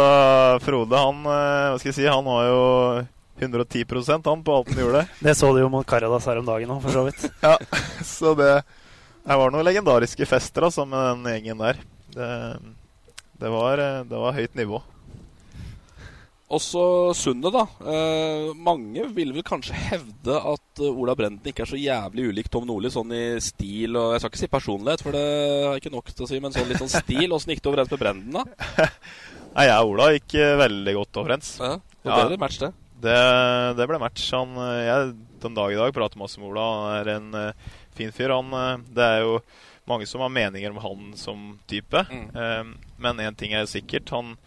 Frode, 0.62 0.94
han 1.02 1.24
eh, 1.26 1.72
Hva 1.74 1.78
skal 1.82 1.90
jeg 1.90 1.96
si, 1.98 2.04
han 2.06 2.28
var 2.28 2.44
jo 2.46 2.60
110% 3.42 4.30
han 4.30 4.44
på 4.46 4.58
alt 4.60 4.70
han 4.70 4.82
gjorde. 4.84 5.02
Det 5.26 5.34
så 5.40 5.50
du 5.50 5.64
jo 5.64 5.72
mot 5.74 5.88
Karadas 5.90 6.28
her 6.30 6.38
om 6.44 6.46
dagen 6.46 6.76
òg, 6.76 6.84
for 6.84 6.94
så 6.94 7.06
vidt. 7.08 7.26
ja, 7.48 7.56
så 8.06 8.36
det 8.38 8.52
Det 9.24 9.38
var 9.40 9.54
noen 9.54 9.66
legendariske 9.66 10.28
fester 10.30 10.68
altså, 10.68 10.86
med 10.86 11.24
den 11.24 11.26
gjengen 11.32 11.64
der. 11.64 11.82
Det, 12.14 12.30
det, 13.42 13.50
var, 13.50 13.82
eh, 13.82 14.04
det 14.06 14.22
var 14.28 14.38
høyt 14.38 14.62
nivå. 14.62 14.84
Også 16.54 16.84
Sundet, 17.18 17.54
da. 17.56 17.64
Eh, 17.90 18.52
mange 18.54 19.08
vil 19.16 19.32
vel 19.34 19.46
kanskje 19.46 19.78
hevde 19.90 20.36
at 20.38 20.82
eh, 20.84 21.00
Ola 21.02 21.16
Brenden 21.18 21.50
ikke 21.50 21.66
er 21.66 21.72
så 21.72 21.80
jævlig 21.80 22.28
ulik 22.30 22.50
Tom 22.54 22.68
Nordli 22.70 22.92
sånn 22.94 23.14
i 23.16 23.24
stil 23.42 23.98
og 23.98 24.14
Jeg 24.14 24.22
skal 24.22 24.32
ikke 24.32 24.42
si 24.44 24.52
personlighet, 24.52 25.04
for 25.06 25.18
det 25.18 25.24
har 25.24 25.74
jeg 25.74 25.84
ikke 25.84 25.94
nok 25.96 26.12
til 26.12 26.26
å 26.26 26.30
si, 26.30 26.42
men 26.44 26.56
sånn 26.56 26.70
litt 26.70 26.82
sånn 26.84 26.94
stil. 26.94 27.34
Åssen 27.34 27.56
gikk 27.56 27.64
det 27.64 27.72
overens 27.74 27.94
med 27.94 28.04
Brenden, 28.04 28.38
da? 28.38 28.78
Nei, 29.56 29.68
jeg 29.70 29.80
og 29.80 29.96
Ola 29.96 30.10
gikk 30.14 30.38
eh, 30.42 30.56
veldig 30.62 30.96
godt 31.00 31.22
overens. 31.24 31.52
Ja, 31.62 31.76
og 31.80 32.14
det 32.14 32.30
ble 32.34 32.42
match, 32.46 32.62
det. 32.62 32.72
Det, 33.04 33.20
det 33.80 33.90
ble 33.90 34.02
match. 34.04 34.30
Han, 34.38 34.58
eh, 34.68 34.80
jeg 34.88 35.14
den 35.44 35.58
dag 35.58 35.74
i 35.74 35.80
dag 35.80 35.96
prater 35.96 36.22
masse 36.22 36.40
med 36.40 36.54
Ola. 36.54 36.70
Han 36.74 36.98
er 37.02 37.14
en 37.18 37.54
fin 37.98 38.14
fyr. 38.16 38.32
Han, 38.38 38.86
det 38.94 39.10
er 39.10 39.26
jo 39.26 39.40
mange 39.90 40.08
som 40.08 40.22
har 40.24 40.32
meninger 40.32 40.72
om 40.72 40.80
han 40.84 41.10
som 41.20 41.60
type. 41.68 42.06
Eh, 42.14 42.64
men 42.98 43.20
én 43.26 43.36
ting 43.36 43.56
er 43.56 43.68
sikkert. 43.70 44.14
Han 44.16 44.38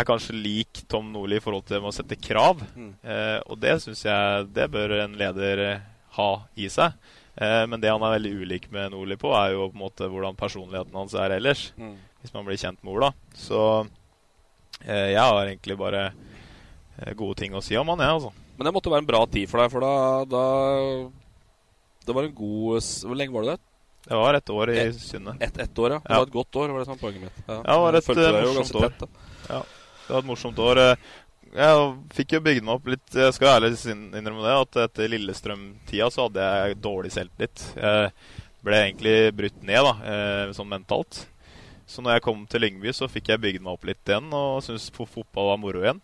er 0.00 0.06
kanskje 0.08 0.34
lik 0.36 0.82
Tom 0.90 1.12
Nordli 1.12 1.38
i 1.38 1.42
forhold 1.44 1.66
til 1.68 1.84
å 1.84 1.92
sette 1.94 2.16
krav. 2.20 2.60
Mm. 2.76 2.90
Eh, 3.02 3.38
og 3.46 3.58
det 3.62 3.76
syns 3.84 4.04
jeg 4.06 4.48
det 4.56 4.68
bør 4.74 4.96
en 5.04 5.16
leder 5.20 5.64
eh, 5.66 5.86
ha 6.18 6.30
i 6.56 6.68
seg. 6.72 6.94
Eh, 7.38 7.64
men 7.70 7.80
det 7.82 7.90
han 7.92 8.02
er 8.02 8.16
veldig 8.16 8.32
ulik 8.42 8.70
med 8.74 8.92
Nordli 8.94 9.16
på, 9.20 9.30
er 9.38 9.52
jo 9.54 9.68
på 9.70 9.76
en 9.78 9.84
måte 9.84 10.08
hvordan 10.10 10.38
personligheten 10.38 10.96
hans 10.98 11.14
er 11.14 11.36
ellers. 11.38 11.68
Mm. 11.78 11.96
Hvis 12.22 12.34
man 12.34 12.46
blir 12.48 12.58
kjent 12.58 12.80
med 12.82 12.96
Ola. 12.96 13.12
Så 13.38 13.60
eh, 14.82 15.12
jeg 15.14 15.22
har 15.22 15.44
egentlig 15.46 15.78
bare 15.78 16.08
eh, 16.98 17.14
gode 17.18 17.38
ting 17.42 17.54
å 17.54 17.62
si 17.62 17.76
om 17.78 17.88
han, 17.94 18.02
jeg, 18.02 18.16
altså. 18.18 18.32
Men 18.58 18.66
det 18.66 18.74
måtte 18.74 18.90
være 18.90 19.04
en 19.04 19.12
bra 19.12 19.22
tid 19.30 19.46
for 19.50 19.62
deg, 19.62 19.70
for 19.70 19.84
da, 19.86 19.92
da 20.26 20.44
Det 22.08 22.14
var 22.16 22.26
en 22.26 22.32
god 22.34 22.80
Hvor 23.06 23.14
lenge 23.20 23.30
var 23.36 23.44
du 23.44 23.50
der? 23.52 23.60
Det 24.08 24.16
var 24.18 24.34
et 24.38 24.50
år 24.50 24.70
i 24.72 24.78
Et- 24.88 24.98
Sunne. 24.98 25.34
Ett 25.44 25.58
et 25.62 25.78
år, 25.78 25.92
ja. 25.94 25.98
Det 26.02 26.10
Ja. 26.10 26.18
var 26.18 26.26
et 26.26 26.32
godt 26.32 26.56
år, 26.56 26.70
var 26.72 26.78
det 26.80 26.86
som 26.88 26.96
var 26.96 27.02
poenget 27.02 27.22
mitt. 27.22 27.38
Ja, 27.46 27.58
det 27.62 27.78
var 27.84 27.98
et 27.98 28.08
eh, 28.08 28.54
morsomt 28.56 28.74
år. 28.82 28.88
tett. 28.88 29.08
Ja, 29.48 29.62
det 30.08 30.14
var 30.14 30.22
et 30.24 30.30
morsomt 30.30 30.58
år. 30.64 30.80
Jeg 31.48 31.86
fikk 32.16 32.34
jo 32.36 32.42
bygd 32.44 32.64
meg 32.64 32.74
opp 32.74 32.88
litt 32.92 33.14
Jeg 33.16 33.32
skal 33.32 33.54
ærlig 33.54 33.70
innrømme 33.88 34.44
det, 34.44 34.56
at 34.56 34.78
etter 34.84 35.08
Lillestrøm-tida 35.12 36.10
så 36.12 36.26
hadde 36.26 36.48
jeg 36.48 36.78
dårlig 36.84 37.12
selvtillit. 37.14 37.64
Jeg 37.76 38.10
ble 38.64 38.80
egentlig 38.82 39.16
brutt 39.36 39.62
ned, 39.62 39.86
da, 39.86 39.92
eh, 40.12 40.52
sånn 40.56 40.68
mentalt. 40.72 41.22
Så 41.88 42.04
når 42.04 42.18
jeg 42.18 42.24
kom 42.26 42.42
til 42.48 42.64
Lyngby, 42.64 42.92
så 42.92 43.08
fikk 43.08 43.30
jeg 43.32 43.40
bygd 43.44 43.64
meg 43.64 43.76
opp 43.76 43.86
litt 43.88 44.10
igjen 44.10 44.28
og 44.36 44.60
syntes 44.64 44.90
fotball 44.92 45.52
var 45.52 45.60
moro 45.60 45.84
igjen. 45.84 46.02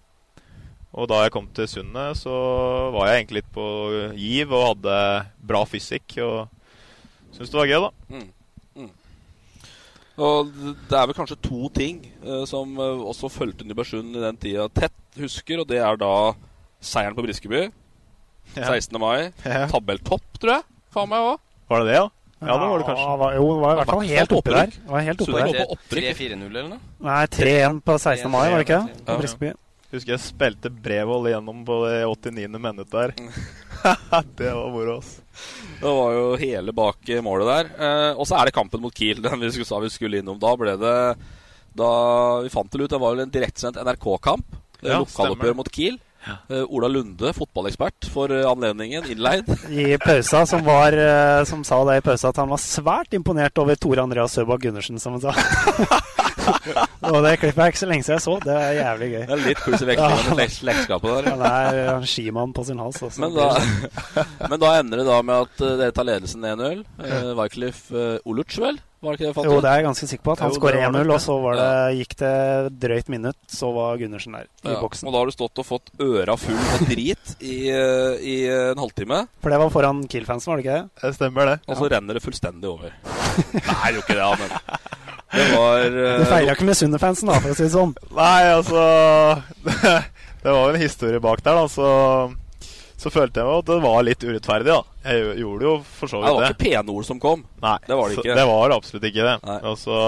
Og 0.94 1.08
da 1.10 1.24
jeg 1.24 1.32
kom 1.34 1.48
til 1.50 1.66
Sundet, 1.68 2.20
så 2.20 2.34
var 2.94 3.08
jeg 3.08 3.24
egentlig 3.24 3.40
litt 3.40 3.52
på 3.52 3.66
giv 4.14 4.52
og 4.54 4.68
hadde 4.68 4.98
bra 5.42 5.64
fysikk. 5.66 6.16
Og 6.22 7.34
syntes 7.34 7.50
det 7.50 7.58
var 7.58 7.70
gøy, 7.72 7.80
da. 7.88 7.90
Mm. 8.14 8.28
Og 10.14 10.50
det 10.54 10.94
er 10.94 11.08
vel 11.10 11.16
kanskje 11.16 11.38
to 11.42 11.68
ting 11.74 12.04
eh, 12.22 12.44
som 12.46 12.76
eh, 12.78 13.00
også 13.10 13.30
fulgte 13.32 13.66
Nybergsund 13.66 14.14
i 14.14 14.22
den 14.22 14.38
tida 14.38 14.68
tett 14.70 15.18
husker, 15.18 15.62
og 15.62 15.70
det 15.70 15.80
er 15.82 15.98
da 15.98 16.12
seieren 16.84 17.16
på 17.16 17.24
Briskeby. 17.26 17.64
Ja. 18.54 18.68
16. 18.68 18.94
mai. 19.00 19.32
Ja. 19.42 19.64
Tabelltopp, 19.72 20.26
tror 20.38 20.58
jeg. 20.58 20.68
Faen 20.94 21.10
meg 21.10 21.32
òg. 21.32 21.40
Var 21.72 21.82
det 21.82 21.90
det, 21.90 21.96
ja? 21.98 22.06
Ja, 22.44 22.56
det 22.60 22.68
var 22.68 22.78
det 22.78 22.86
kanskje. 22.86 23.04
Ja, 23.08 23.16
var, 23.16 23.34
jo, 23.38 23.44
det 23.48 23.60
var 23.62 23.72
i 23.72 23.78
hvert 23.78 23.90
fall 23.90 24.08
helt 24.10 24.32
oppi 24.36 24.54
der. 24.54 24.72
Var 24.90 25.04
helt 25.08 25.22
oppi 25.24 25.32
der. 25.32 25.46
var 25.48 25.58
på 25.58 25.76
opprykk. 25.78 26.08
3-4-0 26.18 26.42
eller 26.50 26.70
noe? 26.74 26.80
Nei, 27.08 27.20
3-1 27.38 27.78
på 27.88 27.96
16. 27.98 28.30
mai, 28.30 28.42
var 28.52 28.60
det 28.60 28.66
ikke? 28.68 28.80
På 29.08 29.16
Briskeby. 29.22 29.52
Husker 29.94 30.16
jeg 30.16 30.22
spilte 30.24 30.72
Brevold 30.74 31.28
gjennom 31.30 31.60
på 31.66 31.76
det 31.86 32.00
89. 32.02 32.48
minutt 32.58 32.90
der. 32.90 33.12
det 34.40 34.50
var 34.50 34.72
moro, 34.74 34.96
ass. 34.98 35.20
Det 35.78 35.92
var 35.98 36.16
jo 36.16 36.24
hele 36.40 36.74
bak 36.74 37.12
målet 37.22 37.50
der. 37.50 37.70
Eh, 37.78 38.10
og 38.18 38.26
så 38.26 38.40
er 38.40 38.48
det 38.48 38.56
kampen 38.56 38.82
mot 38.82 38.94
Kiel, 38.94 39.22
den 39.26 39.44
vi 39.44 39.66
sa 39.66 39.78
vi 39.84 39.92
skulle 39.94 40.18
innom. 40.18 40.40
Da 40.42 40.54
ble 40.58 40.74
det 40.80 40.96
Da 41.78 41.92
vi 42.42 42.50
fant 42.50 42.72
det 42.72 42.82
ut, 42.82 42.90
det 42.90 43.00
var 43.02 43.14
vel 43.14 43.26
en 43.26 43.36
direktesendt 43.36 43.78
NRK-kamp. 43.78 44.58
Eh, 44.82 44.90
Ja, 44.90 44.98
Lokaloppgjør 45.04 45.56
mot 45.62 45.70
Kiel. 45.70 46.00
Uh, 46.48 46.64
Ola 46.72 46.88
Lunde, 46.88 47.34
fotballekspert 47.36 48.06
for 48.08 48.32
uh, 48.32 48.46
anledningen, 48.48 49.04
innleid. 49.12 49.44
I 49.70 49.98
pausa, 50.00 50.46
som, 50.48 50.64
var, 50.64 50.96
uh, 50.96 51.44
som 51.44 51.60
sa 51.68 51.82
det 51.84 51.98
i 52.00 52.04
pausa, 52.06 52.32
at 52.32 52.40
han 52.40 52.48
var 52.48 52.62
svært 52.62 53.12
imponert 53.12 53.60
over 53.60 53.76
Tore 53.76 54.06
Andreas 54.06 54.32
Søbakk 54.38 54.64
Gundersen, 54.64 54.96
som 54.98 55.18
han 55.18 55.26
sa. 55.26 56.23
og 57.12 57.18
det 57.26 57.34
klippet 57.42 57.62
er 57.64 57.72
ikke 57.72 57.82
så 57.82 57.88
lenge 57.90 58.06
siden 58.06 58.16
jeg 58.18 58.24
så. 58.26 58.36
Det 58.44 58.54
er 58.54 58.78
jævlig 58.78 59.10
gøy. 59.14 59.20
Det 59.24 59.36
er 59.36 59.44
litt 59.48 59.66
i 59.68 59.90
vekslingen 59.90 60.54
slektskapet 60.60 61.12
der. 61.18 61.30
Han 61.34 61.44
er 61.50 61.82
en 61.96 62.08
skimann 62.08 62.54
på 62.56 62.64
sin 62.68 62.82
hals. 62.82 63.02
Også. 63.04 63.20
Men 63.24 63.36
da, 63.36 63.50
men 64.50 64.58
da 64.62 64.72
ender 64.80 65.02
det 65.02 65.06
da 65.10 65.20
med 65.26 65.46
at 65.48 65.66
eh, 65.66 65.76
dere 65.82 65.96
tar 65.96 66.08
ledelsen 66.08 66.48
1-0. 66.54 66.82
Uh, 67.00 67.30
Wycliffe 67.38 67.94
uh, 67.94 68.28
Oluc, 68.30 68.58
vel? 68.62 68.80
Var 69.04 69.12
det 69.12 69.18
ikke 69.18 69.24
det 69.24 69.28
jeg 69.28 69.36
fant 69.36 69.48
Jo, 69.50 69.56
det 69.60 69.68
er 69.68 69.80
jeg 69.80 69.84
ganske 69.84 70.06
sikker 70.08 70.24
på. 70.24 70.32
At 70.32 70.42
han 70.44 70.52
Jo, 70.52 70.56
skårer 70.56 70.86
1-0, 70.88 71.10
og 71.12 71.20
så 71.20 71.34
var 71.42 71.58
det, 71.60 71.68
gikk 71.98 72.14
det 72.22 72.32
drøyt 72.84 73.10
minutt, 73.12 73.40
så 73.52 73.68
var 73.76 73.98
Gundersen 74.00 74.36
der 74.38 74.46
i 74.48 74.72
Ja, 74.72 74.78
boksen. 74.80 75.08
og 75.08 75.12
da 75.12 75.20
har 75.20 75.28
du 75.28 75.34
stått 75.34 75.60
og 75.60 75.68
fått 75.68 75.92
øra 76.00 76.38
full 76.40 76.56
av 76.56 76.86
drit 76.88 77.34
i, 77.44 77.58
eh, 77.68 78.24
i 78.24 78.36
en 78.48 78.80
halvtime, 78.80 79.26
For 79.44 79.52
det 79.52 79.60
var 79.60 79.74
foran 79.74 80.00
Kiel-fansen, 80.08 80.54
var 80.54 80.56
det 80.62 80.64
ikke 80.64 80.78
det? 80.78 81.02
Det 81.04 81.14
stemmer, 81.18 81.52
det. 81.52 81.58
og 81.68 81.76
så 81.82 81.90
renner 81.92 82.16
det 82.16 82.24
fullstendig 82.24 82.70
over. 82.70 82.96
Nei, 83.04 83.60
det 83.60 83.98
gjorde 83.98 84.06
ikke 84.06 84.16
det, 84.16 84.24
ja, 84.24 84.32
men 84.40 85.03
det 85.34 85.48
var 85.56 85.84
eh, 85.88 86.18
Du 86.20 86.24
feira 86.30 86.54
ikke 86.54 86.68
med 86.68 86.78
Sunde-fansen, 86.78 87.30
da, 87.30 87.40
for 87.42 87.54
å 87.54 87.58
si 87.58 87.66
det 87.66 87.72
sånn. 87.74 87.94
Nei, 88.14 88.40
altså 88.54 88.84
Det 90.44 90.52
var 90.52 90.68
jo 90.68 90.74
en 90.74 90.80
historie 90.82 91.20
bak 91.24 91.40
der, 91.44 91.56
da. 91.56 91.68
Så, 91.72 91.88
så 93.00 93.10
følte 93.12 93.40
jeg 93.40 93.58
at 93.58 93.68
det 93.70 93.78
var 93.84 94.02
litt 94.06 94.24
urettferdig, 94.24 94.68
da. 94.70 94.80
Jeg 95.08 95.38
gjorde 95.40 95.64
jo 95.70 95.74
for 95.98 96.10
så 96.12 96.20
vidt 96.20 96.28
det 96.28 96.32
Det 96.32 96.40
var 96.44 96.54
ikke 96.54 96.64
pene 96.68 96.96
ord 96.98 97.06
som 97.08 97.20
kom. 97.22 97.44
Nei, 97.64 97.76
det 97.88 97.96
var 98.00 98.08
det 98.12 98.18
ikke. 98.20 98.36
det 98.38 98.46
var 98.52 98.74
absolutt 98.76 99.06
ikke 99.10 99.28
det. 99.30 99.36
Nei. 99.48 99.58
Og 99.72 99.78
så 99.80 99.98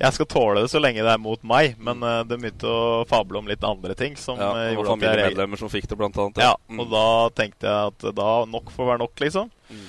Jeg 0.00 0.16
skal 0.16 0.26
tåle 0.26 0.62
det 0.64 0.70
så 0.72 0.80
lenge 0.82 1.04
det 1.06 1.12
er 1.12 1.20
mot 1.22 1.44
meg, 1.46 1.76
men 1.78 2.00
uh, 2.02 2.22
det 2.26 2.36
begynte 2.40 2.66
å 2.66 3.04
fable 3.08 3.38
om 3.38 3.46
litt 3.48 3.62
andre 3.64 3.94
ting 3.98 4.16
som 4.18 4.40
Ja, 4.40 4.48
eh, 4.50 4.72
det 4.72 4.74
var 4.74 4.74
gjorde 4.74 4.80
at 4.80 4.88
jeg 4.90 5.12
familiemedlemmer 5.12 5.60
som 5.60 5.70
fikk 5.72 5.86
det, 5.92 5.98
blant 6.00 6.18
annet. 6.18 6.40
Ja, 6.42 6.54
Mm. 6.68 6.80
og 6.82 6.88
da 6.90 7.04
tenkte 7.38 7.68
jeg 7.70 7.92
at 7.92 8.08
da 8.16 8.30
nok 8.50 8.72
får 8.74 8.88
være 8.88 8.98
nok, 9.04 9.12
liksom. 9.22 9.50
Mm. 9.70 9.84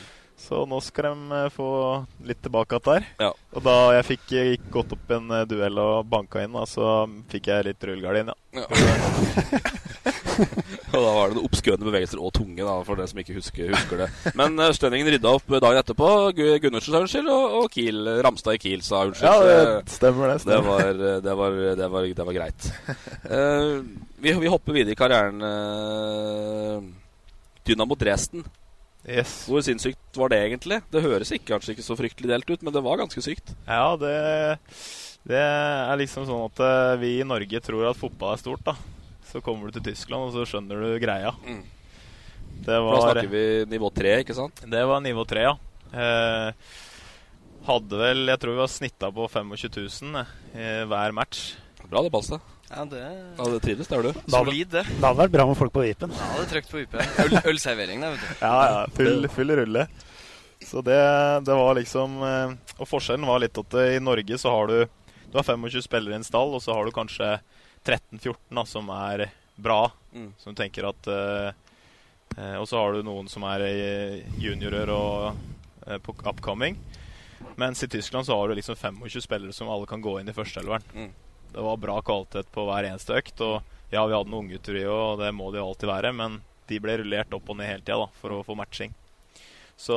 Så 0.46 0.62
nå 0.70 0.78
skal 0.86 1.08
de 1.10 1.40
eh, 1.40 1.48
få 1.54 1.68
litt 2.30 2.42
tilbake 2.46 2.78
igjen 2.78 2.86
der. 2.92 3.08
Ja. 3.26 3.32
Og 3.58 3.64
da 3.66 3.76
jeg 3.98 4.06
fikk 4.12 4.34
eh, 4.38 4.50
gikk 4.54 4.68
gått 4.76 4.92
opp 4.94 5.14
en 5.18 5.32
eh, 5.34 5.46
duell 5.50 5.80
og 5.82 6.06
banka 6.12 6.44
inn, 6.46 6.54
da, 6.54 6.68
så 6.70 6.92
fikk 7.32 7.50
jeg 7.50 7.66
litt 7.72 7.88
rullegardin, 7.90 8.30
ja. 8.30 8.38
Ja. 8.62 8.66
Og 10.96 11.00
da 11.04 11.12
var 11.16 11.30
det 11.32 11.36
noen 11.38 11.46
oppskøende 11.48 11.88
bevegelser 11.88 12.20
og 12.24 12.32
tunge, 12.36 12.60
da, 12.64 12.74
for 12.88 13.00
dere 13.00 13.08
som 13.08 13.20
ikke 13.22 13.36
husker, 13.38 13.70
husker 13.72 14.02
det. 14.04 14.08
Men 14.40 14.60
Stønningen 14.76 15.10
rydda 15.12 15.32
opp 15.38 15.48
dagen 15.64 15.80
etterpå. 15.80 16.10
Gu- 16.36 16.58
Gundersen 16.64 16.92
sa 16.96 17.02
unnskyld, 17.04 17.30
og, 17.32 17.56
og 17.62 17.70
Kiel, 17.74 18.00
Ramstad 18.24 18.56
i 18.58 18.62
Kiel 18.64 18.84
sa 18.86 19.02
unnskyld. 19.08 19.28
Ja, 19.28 19.36
det 19.84 19.96
stemmer 19.96 20.32
det, 20.34 20.38
stemmer. 20.44 20.92
Det 20.92 21.00
var, 21.00 21.20
det 21.26 21.36
var, 21.40 21.58
det 21.82 21.90
var, 21.96 22.08
det 22.20 22.28
var 22.30 22.38
greit. 22.38 22.68
Uh, 23.28 23.80
vi, 24.24 24.36
vi 24.44 24.52
hopper 24.52 24.76
videre 24.78 24.96
i 24.96 25.00
karrieren. 25.00 25.40
Dynamo 27.68 27.96
Dresden. 28.00 28.44
Yes. 29.06 29.44
Hvor 29.46 29.62
sinnssykt 29.62 30.18
var 30.18 30.32
det 30.34 30.40
egentlig? 30.48 30.80
Det 30.92 31.04
høres 31.04 31.32
ikke, 31.36 31.52
kanskje 31.54 31.76
ikke 31.76 31.86
så 31.86 31.98
fryktelig 32.00 32.32
delt 32.32 32.50
ut, 32.50 32.64
men 32.66 32.74
det 32.74 32.82
var 32.86 32.98
ganske 33.02 33.22
sykt. 33.22 33.54
Ja, 33.68 33.94
det, 34.02 34.16
det 35.30 35.42
er 35.42 36.02
liksom 36.02 36.26
sånn 36.26 36.48
at 36.48 36.62
eh, 36.66 36.96
vi 37.04 37.12
i 37.20 37.28
Norge 37.28 37.62
tror 37.66 37.92
at 37.92 38.00
fotball 38.00 38.34
er 38.34 38.42
stort, 38.42 38.66
da. 38.66 38.74
Så 39.30 39.44
kommer 39.46 39.70
du 39.70 39.78
til 39.78 39.92
Tyskland, 39.92 40.30
og 40.30 40.34
så 40.34 40.48
skjønner 40.50 40.82
du 40.82 40.98
greia. 41.04 41.36
Mm. 41.46 41.62
Det 42.66 42.80
For 42.80 42.96
da 42.96 43.04
snakker 43.04 43.32
vi 43.32 43.46
nivå 43.70 43.92
tre, 43.94 44.18
ikke 44.24 44.38
sant? 44.38 44.64
Det 44.66 44.84
var 44.90 45.04
nivå 45.06 45.26
tre, 45.30 45.46
ja. 45.52 45.56
Eh, 45.96 46.74
hadde 47.66 48.00
vel 48.00 48.28
Jeg 48.28 48.40
tror 48.42 48.56
vi 48.56 48.60
var 48.60 48.72
snitta 48.72 49.10
på 49.14 49.28
25 49.32 49.70
000 50.12 50.26
eh, 50.58 50.84
hver 50.90 51.16
match. 51.16 51.54
Bra 51.86 52.02
det, 52.02 52.14
Balstad. 52.14 52.55
Ja, 52.76 52.84
det 52.92 53.02
Ja, 53.38 53.46
det 53.54 53.60
trives 53.64 53.88
der, 53.88 54.02
du. 54.04 54.12
Da 54.12 54.20
hadde- 54.20 54.52
Solid, 54.52 54.68
det. 54.74 54.84
Det 54.90 55.04
hadde 55.06 55.20
vært 55.22 55.32
bra 55.32 55.46
med 55.48 55.58
folk 55.58 55.74
på 55.74 55.84
Vipen. 55.86 56.12
Ja, 56.12 56.28
det 56.36 56.44
er 56.46 56.52
trøkt 56.56 56.72
på 56.74 56.82
vipen. 56.82 57.00
Øl, 57.24 57.38
ølservering 57.54 58.04
der, 58.04 58.16
vet 58.16 58.26
du. 58.26 58.42
Ja, 58.42 58.56
ja. 58.68 58.86
Full, 58.98 59.28
full 59.32 59.56
rulle. 59.62 59.88
Så 60.66 60.82
det, 60.82 60.98
det 61.46 61.54
var 61.56 61.76
liksom 61.78 62.16
eh, 62.26 62.54
Og 62.80 62.88
forskjellen 62.90 63.28
var 63.28 63.42
litt 63.44 63.58
at 63.60 63.74
eh, 63.78 63.98
i 63.98 64.00
Norge 64.02 64.38
så 64.42 64.50
har 64.50 64.68
du 64.72 64.78
Du 65.32 65.36
har 65.38 65.44
25 65.44 65.84
spillere 65.84 66.16
i 66.16 66.20
en 66.20 66.24
stall, 66.26 66.56
og 66.56 66.62
så 66.64 66.74
har 66.74 66.86
du 66.88 66.92
kanskje 66.96 67.36
13-14 67.86 68.66
som 68.66 68.90
er 68.90 69.28
bra. 69.62 69.92
Mm. 70.16 70.32
Som 70.42 70.56
du 70.56 70.62
tenker 70.64 70.88
at 70.90 71.08
eh, 71.12 71.52
eh, 72.38 72.56
Og 72.60 72.68
så 72.72 72.80
har 72.82 72.96
du 72.96 73.04
noen 73.06 73.28
som 73.30 73.44
er 73.52 73.66
juniorer 74.42 74.90
og 74.96 75.36
uh, 75.88 75.98
på 76.02 76.16
upcoming. 76.26 76.80
Mens 77.60 77.84
i 77.84 77.88
Tyskland 77.92 78.26
så 78.26 78.36
har 78.40 78.50
du 78.50 78.56
liksom 78.58 78.76
25 78.76 79.22
spillere 79.22 79.54
som 79.54 79.70
alle 79.70 79.86
kan 79.88 80.02
gå 80.02 80.18
inn 80.20 80.30
i 80.32 80.34
førsteelveren. 80.36 80.84
Mm. 80.96 81.12
Det 81.56 81.64
var 81.64 81.80
bra 81.80 81.96
kvalitet 82.04 82.52
på 82.52 82.68
hver 82.68 82.90
eneste 82.90 83.16
økt. 83.16 83.40
Og 83.46 83.56
ja, 83.94 84.04
vi 84.04 84.12
hadde 84.12 84.28
noen 84.28 84.44
unggutter 84.44 84.82
i 84.82 84.86
òg, 84.86 85.04
og 85.14 85.24
det 85.24 85.32
må 85.36 85.50
det 85.54 85.62
jo 85.62 85.70
alltid 85.70 85.92
være. 85.94 86.12
Men 86.20 86.42
de 86.68 86.82
ble 86.84 87.00
rullert 87.00 87.34
opp 87.38 87.50
og 87.50 87.60
ned 87.60 87.72
hele 87.72 87.86
tida 87.86 88.10
for 88.20 88.36
å 88.36 88.44
få 88.44 88.58
matching. 88.60 88.94
Så 89.80 89.96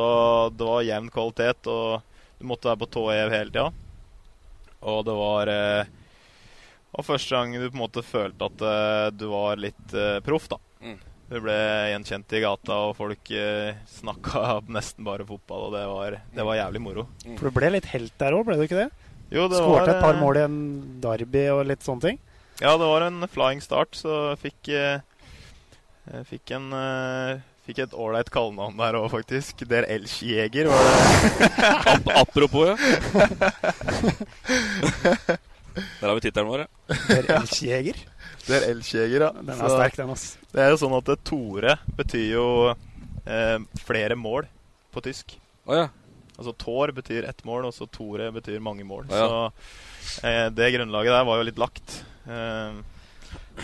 det 0.54 0.66
var 0.66 0.86
jevn 0.86 1.10
kvalitet, 1.14 1.66
og 1.70 2.38
du 2.38 2.46
måtte 2.46 2.70
være 2.70 2.82
på 2.84 2.92
tå 2.94 3.04
hev 3.10 3.34
hele 3.34 3.50
tida. 3.50 3.68
Og 4.88 5.02
det 5.06 5.14
var 5.18 5.50
eh, 5.50 5.90
og 6.96 7.04
første 7.04 7.36
gang 7.36 7.52
du 7.52 7.66
på 7.68 7.76
en 7.76 7.82
måte 7.82 8.04
følte 8.06 8.48
at 8.48 8.64
eh, 8.64 9.04
du 9.14 9.28
var 9.30 9.60
litt 9.60 9.94
eh, 9.94 10.18
proff, 10.24 10.48
da. 10.50 10.58
Mm. 10.80 10.96
Du 11.28 11.36
ble 11.44 11.56
gjenkjent 11.92 12.32
i 12.38 12.40
gata, 12.40 12.78
og 12.88 12.96
folk 12.96 13.32
eh, 13.36 13.76
snakka 13.98 14.60
nesten 14.76 15.06
bare 15.06 15.26
fotball, 15.28 15.68
og 15.68 15.76
det 15.76 15.84
var, 15.90 16.16
det 16.38 16.48
var 16.48 16.60
jævlig 16.62 16.82
moro. 16.82 17.06
For 17.36 17.50
du 17.50 17.58
ble 17.58 17.74
litt 17.76 17.90
helt 17.92 18.16
der 18.20 18.36
òg, 18.36 18.46
ble 18.48 18.56
du 18.58 18.64
ikke 18.64 18.80
det? 18.80 18.88
Jo, 19.34 19.44
det 19.50 19.60
Skårte 19.60 19.84
var, 19.84 19.92
et 19.92 20.00
par 20.00 20.14
eh, 20.16 20.22
mål 20.22 20.38
i 20.40 20.44
en 20.46 20.58
derby 21.02 21.44
og 21.52 21.66
litt 21.68 21.84
sånne 21.84 22.04
ting. 22.06 22.18
Ja, 22.62 22.72
det 22.80 22.88
var 22.88 23.04
en 23.06 23.22
flying 23.30 23.60
start, 23.62 23.94
så 23.98 24.32
jeg 24.32 24.40
fikk 24.46 24.70
eh, 24.74 25.04
jeg 26.08 26.28
fikk 26.30 26.56
en 26.56 26.72
eh, 26.72 27.44
Fikk 27.68 27.82
et 27.84 27.92
ålreit 28.00 28.30
kallenavn 28.32 28.78
der 28.80 28.96
òg, 28.96 29.10
faktisk. 29.12 29.60
Der 29.68 29.84
Elskjeger 29.92 30.70
var 30.72 30.86
det. 30.88 31.48
Ap 31.92 32.06
apropos, 32.16 32.70
ja. 32.70 32.76
Der 36.00 36.06
har 36.08 36.14
vi 36.16 36.22
tittelen 36.24 36.48
vår, 36.48 36.62
ja. 36.64 36.96
Der 37.10 37.28
Elskjeger? 37.36 38.00
Der 38.48 38.64
Elskjeger, 38.70 39.26
ja. 39.26 39.30
Den 39.36 39.52
er 39.52 39.60
Så 39.60 39.68
sterk, 39.74 39.98
den, 40.00 40.14
ass. 40.14 40.24
Det 40.48 40.64
er 40.64 40.72
jo 40.72 40.80
sånn 40.80 40.96
at 40.96 41.12
Tore 41.28 41.76
betyr 41.98 42.24
jo 42.38 42.46
eh, 42.72 43.58
flere 43.84 44.16
mål 44.16 44.48
på 44.96 45.04
tysk. 45.04 45.36
Å 45.68 45.82
ja. 45.82 45.86
Altså 46.38 46.54
Tor 46.54 46.92
betyr 46.94 47.26
ett 47.26 47.40
mål, 47.48 47.66
og 47.66 47.74
så 47.74 47.88
Tore 47.90 48.30
betyr 48.34 48.62
mange 48.62 48.86
mål. 48.86 49.08
Ja, 49.10 49.24
ja. 49.24 49.50
Så 50.06 50.22
eh, 50.28 50.44
det 50.54 50.70
grunnlaget 50.76 51.16
der 51.16 51.26
var 51.26 51.40
jo 51.40 51.48
litt 51.48 51.58
lagt. 51.58 51.96
Eh, 52.30 52.78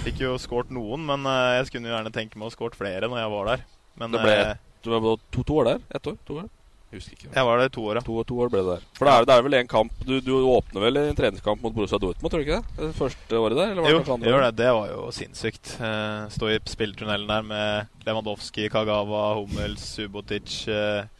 fikk 0.03 0.25
jo 0.25 0.35
skåret 0.43 0.75
noen, 0.75 1.07
men 1.07 1.29
eh, 1.31 1.53
jeg 1.61 1.71
skulle 1.71 1.87
jo 1.89 1.95
gjerne 1.95 2.13
tenke 2.15 2.41
meg 2.41 2.51
å 2.51 2.55
skåret 2.57 2.79
flere 2.79 3.07
når 3.11 3.23
jeg 3.23 3.33
var 3.37 3.53
der. 3.53 3.65
Men 4.03 4.17
Det 4.17 4.25
ble 4.27 4.35
eh, 4.43 4.53
Du 4.83 4.91
var 4.91 5.07
to, 5.31 5.47
to 5.47 5.63
år 5.63 5.71
der? 5.71 5.89
Ett 5.95 6.11
år? 6.11 6.19
To 6.27 6.43
år? 6.43 6.51
Jeg 6.95 7.01
husker 7.01 7.15
ikke. 7.17 7.31
jeg 7.35 7.47
var 7.49 7.59
der 7.59 7.71
to 7.75 7.85
år, 7.89 7.99
ja. 7.99 8.03
To, 8.07 8.17
to 8.27 8.37
år 8.43 8.51
ble 8.53 8.61
det 8.63 8.75
der. 8.77 8.83
For 8.95 9.09
det 9.09 9.15
er, 9.15 9.25
det 9.27 9.35
er 9.35 9.47
vel 9.47 9.57
en 9.59 9.71
kamp 9.71 10.03
Du, 10.07 10.13
du 10.23 10.31
åpner 10.47 10.85
vel 10.85 11.01
en 11.01 11.17
treningskamp 11.19 11.63
mot 11.65 11.75
Borussia 11.75 11.99
Dortmund, 11.99 12.31
tror 12.31 12.43
du 12.43 12.45
ikke 12.45 12.61
det? 12.61 12.77
Det 12.79 12.91
første 12.99 13.41
året 13.41 13.59
der? 13.59 13.73
Eller 13.73 13.83
var 13.83 13.91
det 13.91 13.97
Jo, 13.97 14.19
det, 14.19 14.31
gjør 14.31 14.45
det. 14.45 14.53
Det 14.61 14.69
var 14.77 14.93
jo 14.93 15.09
sinnssykt. 15.15 15.73
Eh, 15.79 16.21
stå 16.35 16.51
i 16.53 16.61
spillertunnelen 16.71 17.31
der 17.31 17.49
med 17.49 18.07
Lewandowski, 18.07 18.69
Kagawa, 18.71 19.25
Hummels, 19.41 19.89
Subotic, 19.97 20.61
eh, 20.71 21.11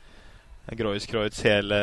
Grois 0.73 1.07
Kreutz, 1.07 1.43
hele, 1.45 1.79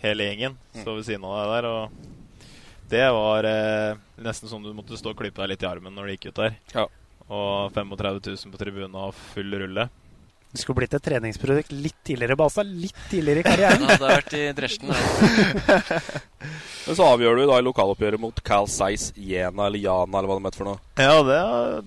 hele 0.00 0.28
gjengen 0.30 0.56
står 0.72 1.00
ved 1.00 1.08
siden 1.08 1.26
av 1.28 1.36
deg 1.36 1.50
der. 1.52 1.68
Og 1.70 2.86
det 2.90 3.04
var 3.12 3.48
eh, 3.50 3.98
nesten 4.24 4.50
sånn 4.50 4.64
du 4.64 4.72
måtte 4.76 4.96
stå 4.98 5.12
og 5.12 5.20
klype 5.20 5.42
deg 5.42 5.52
litt 5.52 5.66
i 5.66 5.68
armen 5.68 5.94
når 5.94 6.06
du 6.06 6.14
gikk 6.14 6.28
ut 6.30 6.40
der. 6.40 6.56
Ja. 6.72 6.86
Og 7.26 7.74
35 7.74 8.20
000 8.30 8.54
på 8.54 8.60
tribunen 8.62 8.96
og 8.96 9.14
full 9.34 9.56
rulle. 9.60 9.88
Du 10.52 10.60
skulle 10.62 10.78
blitt 10.78 10.94
et 10.96 11.02
treningsprodukt 11.04 11.72
litt 11.74 11.96
tidligere, 12.06 12.36
Basa. 12.38 12.62
Litt 12.64 12.96
tidligere 13.10 13.42
i 13.42 13.46
karrieren. 13.46 13.82
Ja, 13.82 13.96
det 13.96 14.06
har 14.06 14.20
vært 14.22 14.36
i 14.38 14.44
Dresden. 14.56 14.92
Men 16.86 16.94
så 16.94 17.02
avgjør 17.10 17.40
du 17.40 17.42
da 17.50 17.56
i 17.58 17.64
lokaloppgjøret 17.66 18.22
mot 18.22 18.38
Cal 18.46 18.68
Seis 18.70 19.08
Jena 19.18 19.66
eller 19.66 19.82
Jana 19.82 20.20
eller 20.20 20.30
hva 20.30 20.36
det 20.38 20.46
heter 20.46 20.60
for 20.62 20.68
noe. 20.70 20.78
Ja, 21.02 21.16
det, 21.26 21.38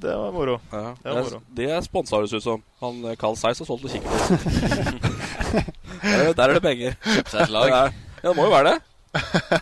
det 0.04 0.16
var 0.20 0.34
moro. 0.36 0.58
Ja, 0.74 0.82
Det 1.00 1.14
var 1.16 1.22
moro. 1.30 1.40
det 1.56 1.70
er 1.72 1.86
sponsa 1.88 2.18
høres 2.20 2.36
ut 2.36 2.44
som. 2.46 2.64
Han 2.84 3.00
Cal 3.08 3.16
Carl 3.24 3.38
Zeiss 3.40 3.64
har 3.64 3.70
solgt 3.70 3.88
til 3.88 3.96
kikkert. 3.96 4.20
der, 6.04 6.34
der 6.36 6.44
er 6.50 6.54
det 6.60 6.64
penger. 6.66 6.98
Kjøpe 7.06 7.32
seg 7.32 7.46
et 7.46 7.54
lag. 7.56 7.72
Ja, 7.72 7.82
ja, 8.20 8.28
det 8.28 8.36
må 8.38 8.50
jo 8.50 8.54
være 8.58 8.74
det. 8.76 9.62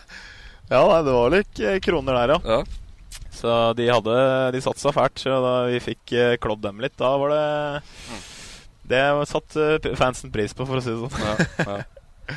Ja, 0.68 0.82
nei, 0.84 0.98
det 1.00 1.12
var 1.16 1.30
litt 1.32 1.60
eh, 1.64 1.78
kroner 1.80 2.12
der, 2.18 2.30
ja. 2.34 2.58
Ja. 2.58 3.28
Så 3.32 3.52
de 3.78 3.86
hadde 3.88 4.16
De 4.52 4.60
satsa 4.60 4.92
fælt. 4.92 5.16
Så 5.22 5.38
da 5.40 5.52
vi 5.70 5.78
fikk 5.80 6.12
eh, 6.12 6.34
klådd 6.42 6.60
dem 6.66 6.82
litt, 6.84 6.92
da 7.00 7.14
var 7.22 7.32
det 7.32 7.44
Det 8.88 9.02
satte 9.28 9.66
eh, 9.76 9.94
fansen 9.98 10.32
pris 10.34 10.54
på, 10.56 10.64
for 10.68 10.80
å 10.80 10.84
si 10.84 10.94
det 10.94 10.98
sånn. 11.04 11.20
Ja, 11.20 11.76
ja. 11.76 12.36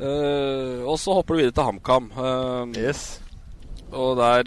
uh, 0.00 0.80
og 0.90 0.96
så 1.00 1.14
hopper 1.18 1.36
du 1.36 1.42
videre 1.42 1.54
til 1.56 1.68
HamKam. 1.68 2.10
Uh, 2.16 2.64
Yes. 2.78 3.20
Og 3.94 4.16
der 4.18 4.42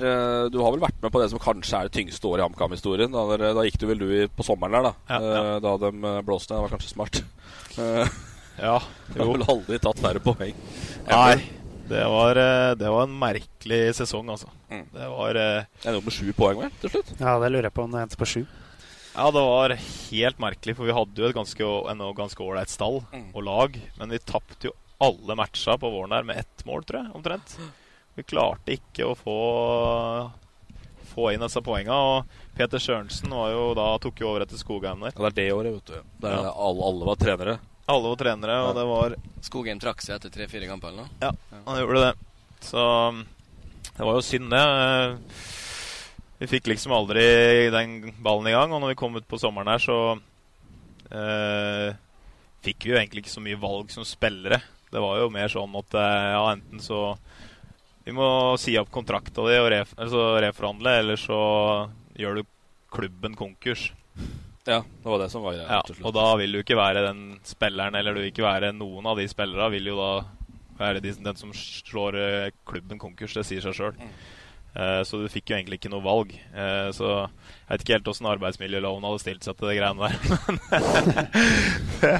Du 0.51 0.57
har 0.59 0.73
vel 0.73 0.81
vært 0.81 0.97
med 0.99 1.11
på 1.13 1.21
det 1.21 1.29
som 1.31 1.39
kanskje 1.39 1.77
er 1.79 1.87
det 1.87 1.93
tyngste 1.95 2.27
året 2.27 2.41
i 2.41 2.47
HamKam-historien. 2.49 3.13
Da, 3.13 3.37
da 3.55 3.63
gikk 3.63 3.77
du 3.79 3.85
vel 3.87 4.01
du 4.01 4.09
i, 4.11 4.25
på 4.27 4.43
sommeren 4.43 4.75
der, 4.75 4.89
da. 4.89 4.91
Ja, 5.07 5.19
ja. 5.23 5.43
Eh, 5.53 5.59
da 5.63 5.75
de 5.85 5.91
blåste. 6.27 6.51
Det 6.51 6.65
var 6.65 6.73
kanskje 6.75 6.91
smart. 6.95 7.21
Eh, 7.77 8.09
Ja, 8.57 8.79
Du 9.13 9.19
har 9.21 9.27
vel 9.29 9.43
aldri 9.53 9.77
tatt 9.77 9.99
færre 10.01 10.19
poeng. 10.25 10.55
Nei. 11.05 11.35
Det 11.87 12.01
var, 12.09 12.39
det 12.75 12.89
var 12.89 13.05
en 13.05 13.13
merkelig 13.21 13.93
sesong, 14.01 14.31
altså. 14.33 14.49
Mm. 14.73 14.81
Det 14.95 15.09
var 15.13 15.37
Endte 15.39 15.93
opp 16.01 16.07
med 16.09 16.15
sju 16.17 16.31
poeng, 16.35 16.63
vel, 16.65 16.73
til 16.81 16.91
slutt? 16.95 17.11
Ja, 17.21 17.35
det 17.39 17.51
lurer 17.53 17.69
jeg 17.69 17.75
på 17.77 17.85
om 17.85 17.93
det 17.93 18.01
endte 18.01 18.17
på 18.19 18.27
sju. 18.27 18.41
Ja, 19.17 19.31
det 19.33 19.41
var 19.41 19.73
helt 20.11 20.37
merkelig, 20.39 20.75
for 20.77 20.85
vi 20.85 20.93
hadde 20.93 21.23
jo 21.23 21.29
et 21.31 21.35
ganske, 21.35 21.67
ennå 21.91 22.11
ganske 22.17 22.43
ålreit 22.45 22.69
stall 22.69 22.99
Mm. 23.11 23.31
og 23.33 23.43
lag. 23.43 23.79
Men 23.97 24.09
vi 24.13 24.19
tapte 24.19 24.69
jo 24.69 24.73
alle 25.01 25.35
matcha 25.35 25.73
på 25.77 25.89
våren 25.89 26.09
der 26.13 26.23
med 26.23 26.37
ett 26.37 26.65
mål, 26.65 26.83
tror 26.85 27.01
jeg, 27.03 27.15
omtrent. 27.17 27.57
Vi 28.15 28.23
klarte 28.23 28.73
ikke 28.77 29.05
å 29.09 29.15
få, 29.17 29.37
få 31.15 31.31
inn 31.33 31.41
disse 31.41 31.61
poenga. 31.65 31.93
Og 31.97 32.25
Peter 32.57 32.77
Sørensen 32.81 33.29
var 33.33 33.51
jo 33.53 33.73
da, 33.77 33.87
tok 34.01 34.21
jo 34.21 34.29
over 34.31 34.45
etter 34.45 34.57
Skogheim 34.61 35.01
der. 35.05 35.13
Ja, 35.17 35.29
det 35.29 35.33
er 35.33 35.37
det 35.41 35.49
året, 35.53 35.73
vet 35.79 35.85
du. 35.85 36.01
Der 36.21 36.31
Ja. 36.37 36.53
alle, 36.53 36.83
alle 36.83 37.05
var 37.05 37.15
trenere. 37.15 37.59
Alle 37.89 38.09
var 38.09 38.15
trenere, 38.19 38.55
og 38.67 38.75
det 38.75 38.85
var 38.85 39.15
Skogheim 39.41 39.79
trakk 39.79 40.01
seg 40.01 40.15
etter 40.17 40.29
tre-fire 40.29 40.67
kamper 40.67 40.89
eller 40.89 41.05
noe. 41.05 41.09
Ja, 41.21 41.31
han 41.65 41.77
gjorde 41.79 42.01
det. 42.05 42.13
Så 42.61 42.81
det 43.97 44.03
var 44.05 44.13
jo 44.13 44.21
synd, 44.21 44.49
det. 44.51 45.19
Vi 46.37 46.49
fikk 46.49 46.67
liksom 46.69 46.93
aldri 46.93 47.23
den 47.73 48.13
ballen 48.21 48.49
i 48.51 48.53
gang, 48.53 48.73
og 48.73 48.83
når 48.83 48.93
vi 48.93 48.99
kom 48.99 49.17
ut 49.17 49.27
på 49.29 49.39
sommeren 49.41 49.71
her, 49.71 49.81
så 49.81 49.97
eh, 51.09 51.95
fikk 52.65 52.85
vi 52.85 52.93
jo 52.93 52.99
egentlig 52.99 53.25
ikke 53.25 53.33
så 53.33 53.43
mye 53.43 53.59
valg 53.61 53.93
som 53.93 54.05
spillere. 54.05 54.61
Det 54.91 55.01
var 55.03 55.17
jo 55.19 55.31
mer 55.33 55.49
sånn 55.51 55.73
at 55.79 55.97
eh, 55.97 56.27
ja, 56.35 56.43
enten 56.53 56.83
så 56.83 57.01
Vi 58.07 58.13
må 58.15 58.55
si 58.55 58.77
opp 58.79 58.87
kontrakta 58.93 59.43
di 59.49 59.57
og 59.59 59.65
ref 59.73 59.89
altså 59.97 60.37
reforhandle, 60.39 60.93
eller 61.01 61.19
så 61.19 61.39
gjør 62.15 62.39
du 62.39 62.45
klubben 62.93 63.35
konkurs. 63.35 63.89
Ja, 64.67 64.79
det 64.79 65.09
var 65.09 65.19
det 65.19 65.27
som 65.31 65.43
var 65.43 65.57
greia. 65.57 65.79
Ja, 65.79 65.97
og 66.03 66.13
da 66.15 66.29
vil 66.39 66.55
du 66.55 66.61
ikke 66.61 66.77
være 66.79 67.03
den 67.03 67.25
spilleren, 67.47 67.95
eller 67.95 68.15
du 68.15 68.21
vil 68.21 68.31
ikke 68.31 68.47
være 68.47 68.71
noen 68.75 69.09
av 69.09 69.19
de 69.19 69.27
spillerne, 69.31 69.67
vil 69.73 69.89
jo 69.91 69.97
da 69.99 70.11
være 70.77 71.01
de, 71.03 71.13
den 71.19 71.39
som 71.39 71.51
slår 71.55 72.19
eh, 72.21 72.55
klubben 72.67 73.01
konkurs. 73.01 73.35
Det 73.35 73.45
sier 73.47 73.63
seg 73.63 73.75
sjøl. 73.75 73.95
Mm. 73.99 74.15
Eh, 74.77 75.01
så 75.09 75.17
du 75.23 75.27
fikk 75.33 75.49
jo 75.49 75.57
egentlig 75.57 75.79
ikke 75.79 75.89
noe 75.89 76.05
valg. 76.05 76.33
Eh, 76.53 76.89
så 76.93 77.07
jeg 77.25 77.69
vet 77.71 77.83
ikke 77.85 77.95
helt 77.97 78.09
åssen 78.13 78.27
arbeidsmiljøloven 78.29 79.07
hadde 79.07 79.21
stilt 79.23 79.47
seg 79.47 79.57
til 79.57 79.71
de 79.71 79.77
greiene 79.79 80.09
der. 80.09 80.17
Men 80.45 80.59
det, 82.01 82.11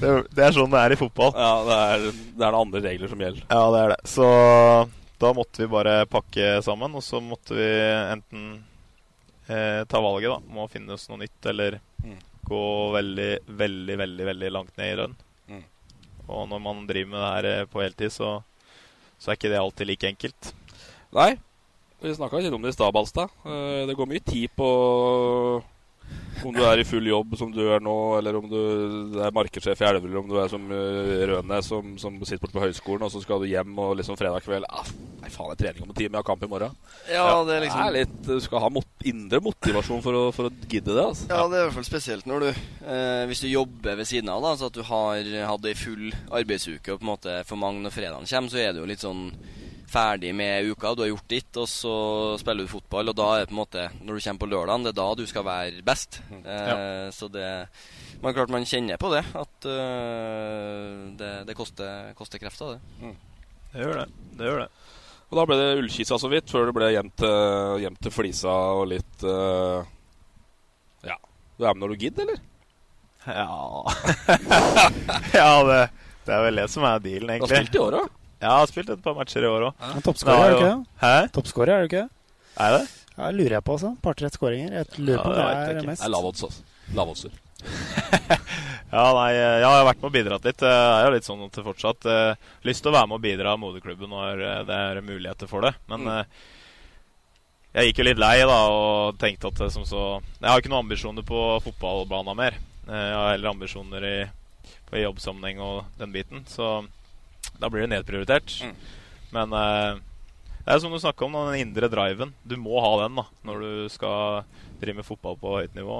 det, 0.00 0.12
det 0.36 0.46
er 0.46 0.54
sånn 0.56 0.72
det 0.72 0.80
er 0.80 0.94
i 0.96 1.00
fotball. 1.00 1.34
Ja, 1.36 1.50
det 1.68 1.80
er, 1.82 2.06
det 2.40 2.46
er 2.48 2.58
andre 2.62 2.82
regler 2.88 3.12
som 3.12 3.24
gjelder. 3.26 3.44
Ja, 3.50 3.64
det 3.74 3.82
er 3.82 3.92
det. 3.94 3.98
Så 4.08 4.30
da 5.20 5.32
måtte 5.36 5.62
vi 5.64 5.68
bare 5.72 5.98
pakke 6.12 6.48
sammen, 6.64 6.96
og 6.96 7.04
så 7.04 7.20
måtte 7.24 7.56
vi 7.56 7.68
enten 8.12 8.48
eh, 9.48 9.82
ta 9.88 10.00
valget 10.04 10.32
da, 10.34 10.40
Må 10.52 10.66
å 10.66 10.72
finne 10.72 10.96
oss 10.96 11.08
noe 11.12 11.22
nytt, 11.24 11.40
eller 11.52 11.80
Mm. 12.06 12.18
gå 12.46 12.58
veldig, 12.94 13.30
veldig, 13.58 13.94
veldig 13.98 14.26
veldig 14.28 14.48
langt 14.54 14.76
ned 14.78 14.90
i 14.92 14.96
rønn. 15.00 15.14
Mm. 15.50 15.62
Og 16.28 16.42
når 16.52 16.60
man 16.62 16.84
driver 16.86 17.08
med 17.10 17.18
det 17.18 17.30
her 17.32 17.46
eh, 17.50 17.64
på 17.72 17.80
heltid, 17.82 18.12
så, 18.14 18.28
så 19.18 19.32
er 19.32 19.38
ikke 19.40 19.50
det 19.50 19.58
alltid 19.58 19.88
like 19.90 20.10
enkelt. 20.12 20.50
Nei, 21.16 21.32
vi 22.02 22.14
snakka 22.14 22.38
litt 22.42 22.52
om 22.54 22.62
det 22.62 22.74
i 22.74 22.76
stad, 22.76 22.92
Balstad. 22.94 23.32
Eh, 23.46 23.86
Det 23.88 23.96
går 23.96 24.06
mye 24.10 24.24
tid 24.24 24.50
på 24.56 24.68
om 26.44 26.52
du 26.54 26.60
er 26.62 26.78
i 26.78 26.84
full 26.86 27.06
jobb 27.08 27.32
som 27.40 27.50
du 27.50 27.62
er 27.72 27.80
nå, 27.82 27.92
eller 28.18 28.36
om 28.38 28.44
du 28.46 29.18
er 29.24 29.32
markedssjef 29.34 29.80
i 29.80 29.86
Elverum, 29.88 30.10
eller 30.12 30.20
om 30.20 30.28
du 30.28 30.36
er 30.38 30.50
som 30.52 30.66
eh, 30.70 31.22
Rønes 31.30 31.66
som, 31.66 31.94
som 31.98 32.18
sitter 32.20 32.42
borte 32.44 32.54
på 32.54 32.62
høyskolen, 32.62 33.06
og 33.06 33.10
så 33.10 33.22
skal 33.24 33.40
du 33.42 33.48
hjem 33.48 33.72
og 33.82 33.96
liksom 33.98 34.18
fredag 34.20 34.44
kveld 34.44 34.68
ah, 34.68 34.86
Nei, 35.22 35.30
faen, 35.32 35.50
er 35.50 35.58
trening 35.58 35.82
om 35.82 35.90
en 35.90 35.96
time, 35.96 36.12
jeg 36.12 36.20
har 36.20 36.28
kamp 36.28 36.44
i 36.44 36.50
morgen. 36.52 36.76
Ja, 37.10 37.24
det 37.48 37.56
er 37.56 37.64
liksom 37.64 37.80
Det 37.80 37.88
er 37.88 37.96
litt, 37.96 38.14
Du 38.28 38.36
skal 38.44 38.62
ha 38.62 38.68
mot, 38.70 38.86
indre 39.08 39.40
motivasjon 39.42 40.04
for 40.04 40.20
å, 40.20 40.22
for 40.36 40.50
å 40.50 40.54
gidde 40.68 40.92
det. 40.92 41.02
altså. 41.08 41.26
Ja, 41.32 41.40
det 41.48 41.56
er 41.58 41.64
i 41.64 41.66
hvert 41.70 41.78
fall 41.80 41.88
spesielt 41.88 42.28
når 42.30 42.44
du 42.44 42.48
eh, 42.52 43.24
Hvis 43.32 43.42
du 43.42 43.48
jobber 43.50 43.98
ved 43.98 44.06
siden 44.12 44.30
av, 44.30 44.44
da, 44.44 44.52
så 44.60 44.68
at 44.70 44.76
du 44.78 44.84
har 44.86 45.32
hatt 45.50 45.66
ei 45.72 45.74
full 45.80 46.12
arbeidsuke, 46.30 46.92
og 46.92 47.00
på 47.00 47.08
en 47.08 47.14
måte 47.16 47.40
for 47.48 47.58
mange 47.58 47.82
når 47.82 47.96
fredagen 47.96 48.28
kommer, 48.30 48.52
så 48.52 48.60
er 48.62 48.76
det 48.76 48.84
jo 48.84 48.90
litt 48.92 49.02
sånn 49.02 49.30
ferdig 49.90 50.32
med 50.34 50.66
uka. 50.70 50.94
Du 50.94 51.02
har 51.04 51.10
gjort 51.12 51.28
ditt, 51.30 51.56
og 51.60 51.68
så 51.70 51.94
spiller 52.40 52.66
du 52.66 52.72
fotball, 52.72 53.10
og 53.12 53.16
da 53.18 53.26
er 53.34 53.44
det 53.44 53.50
på 53.50 53.54
en 53.56 53.60
måte 53.60 53.84
Når 54.00 54.18
du 54.18 54.24
kommer 54.24 54.42
på 54.42 54.48
lørdagen, 54.50 54.84
det 54.86 54.92
er 54.92 54.98
da 54.98 55.06
du 55.14 55.24
skal 55.30 55.46
være 55.46 55.84
best. 55.86 56.20
Eh, 56.32 57.08
Så 57.14 57.28
det 57.32 57.46
Men 58.22 58.34
klart 58.34 58.52
man 58.52 58.66
kjenner 58.66 58.98
på 58.98 59.10
det, 59.12 59.22
at 59.36 59.68
uh, 59.68 61.12
det, 61.20 61.32
det 61.46 61.56
koster, 61.56 62.12
koster 62.16 62.40
krefter, 62.40 62.76
det. 62.76 63.14
Det 63.72 63.84
gjør 63.84 63.98
det. 64.00 64.06
Det 64.38 64.48
gjør 64.48 64.62
det. 64.64 64.68
Og 65.26 65.38
da 65.40 65.44
ble 65.50 65.56
det 65.58 65.78
Ullkisa 65.82 66.16
så 66.22 66.30
vidt, 66.32 66.50
før 66.50 66.68
det 66.70 66.74
ble 66.78 66.88
hjem 66.94 67.10
til, 67.18 67.36
hjem 67.82 67.96
til 68.00 68.14
Flisa 68.14 68.54
og 68.78 68.86
litt 68.94 69.26
uh, 69.26 69.84
Ja. 71.04 71.18
Du 71.58 71.66
er 71.66 71.74
med 71.74 71.84
når 71.84 71.94
du 71.94 72.04
gidder, 72.06 72.28
eller? 72.28 72.44
Ja 73.26 73.82
Ja, 75.34 75.50
det, 75.66 75.80
det 76.26 76.34
er 76.36 76.44
vel 76.46 76.60
det 76.62 76.68
som 76.70 76.86
er 76.86 77.02
dealen, 77.02 77.32
egentlig. 77.34 77.50
Du 77.50 77.54
har 77.56 77.64
spilt 77.66 77.76
i 77.78 77.82
år 77.82 77.98
òg? 78.00 78.14
Ja, 78.40 78.50
jeg 78.50 78.58
har 78.60 78.66
spilt 78.70 78.90
et 78.92 79.02
par 79.04 79.14
matcher 79.16 79.44
i 79.46 79.48
år 79.48 79.70
òg. 79.70 79.86
Toppskårer, 80.04 80.44
er 80.44 80.52
du 80.52 80.58
ikke? 80.60 80.76
Hæ? 81.00 81.12
Toppskårer, 81.32 81.72
er 81.72 81.86
du 81.86 81.90
ikke? 81.90 82.02
Er 82.60 82.74
det? 82.76 82.82
Ja, 83.16 83.30
lurer 83.32 83.54
jeg 83.56 83.64
på 83.64 83.76
også. 83.78 83.94
Par-tre 84.04 84.28
skåringer. 84.32 84.74
Lurer 85.00 85.22
på 85.24 85.30
om 85.32 85.38
Ja, 85.40 85.46
det 85.64 85.76
det 85.78 85.82
er 85.84 85.88
mest. 85.88 86.02
Det 86.02 86.08
er 86.10 86.12
lav 86.12 86.26
odds, 86.28 86.42
altså. 86.44 86.62
Lav 86.94 87.12
odds. 87.14 87.26
Ja, 88.86 89.02
nei, 89.16 89.32
eh, 89.34 89.56
jeg 89.60 89.66
har 89.66 89.82
vært 89.84 89.98
med 89.98 90.06
og 90.08 90.12
bidratt 90.14 90.44
litt. 90.46 90.62
Jeg 90.62 90.92
er 91.00 91.08
jo 91.08 91.14
litt 91.16 91.26
sånn 91.26 91.40
at 91.42 91.56
jeg 91.58 91.64
fortsatt 91.66 92.06
uh, 92.06 92.52
lyst 92.64 92.84
til 92.84 92.92
å 92.92 92.94
være 92.94 93.08
med 93.10 93.16
og 93.18 93.24
bidra 93.24 93.54
i 93.56 93.60
moderklubben 93.60 94.12
når 94.12 94.42
eh, 94.46 94.60
det 94.68 94.76
er 94.92 95.00
muligheter 95.04 95.50
for 95.50 95.66
det. 95.66 95.72
Men 95.90 96.04
Mm. 96.06 96.12
uh, 96.14 96.22
jeg 97.76 97.90
gikk 97.90 97.98
jo 98.00 98.06
litt 98.06 98.20
lei 98.22 98.36
da 98.46 98.58
og 98.72 99.18
tenkte 99.20 99.50
at 99.50 99.58
som 99.74 99.82
så 99.84 100.04
Jeg 100.40 100.48
har 100.48 100.62
ikke 100.62 100.70
noen 100.72 100.86
ambisjoner 100.86 101.26
på 101.26 101.40
fotballbanen 101.66 102.38
mer. 102.38 102.54
Eh, 102.86 102.94
Jeg 103.10 103.18
har 103.18 103.32
heller 103.34 103.50
ambisjoner 103.50 104.06
i, 104.06 104.16
på 104.88 105.02
jobbsammenheng 105.02 105.60
og 105.66 105.82
den 105.98 106.14
biten. 106.14 106.46
Så 106.48 106.86
da 107.60 107.70
blir 107.72 107.86
det 107.86 107.92
nedprioritert. 107.94 108.58
Mm. 108.64 108.76
Men 109.36 109.56
eh, 109.58 109.98
det 110.66 110.74
er 110.74 110.80
som 110.82 110.90
du 110.90 110.98
snakka 110.98 111.26
om, 111.26 111.36
den 111.50 111.62
indre 111.62 111.88
driven. 111.90 112.32
Du 112.42 112.56
må 112.58 112.80
ha 112.82 112.92
den 113.04 113.20
da 113.20 113.26
når 113.46 113.60
du 113.62 113.92
skal 113.92 114.42
drive 114.80 114.98
med 114.98 115.06
fotball 115.06 115.38
på 115.38 115.52
høyt 115.60 115.76
nivå. 115.78 115.98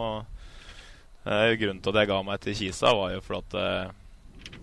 Eh, 1.26 1.52
grunnen 1.58 1.82
til 1.82 1.92
at 1.92 2.00
jeg 2.02 2.10
ga 2.10 2.18
meg 2.26 2.42
til 2.42 2.54
Kisa, 2.58 2.92
var 2.94 3.14
jo 3.14 3.22
fordi 3.24 3.44
at 3.44 3.56
eh, 3.62 3.94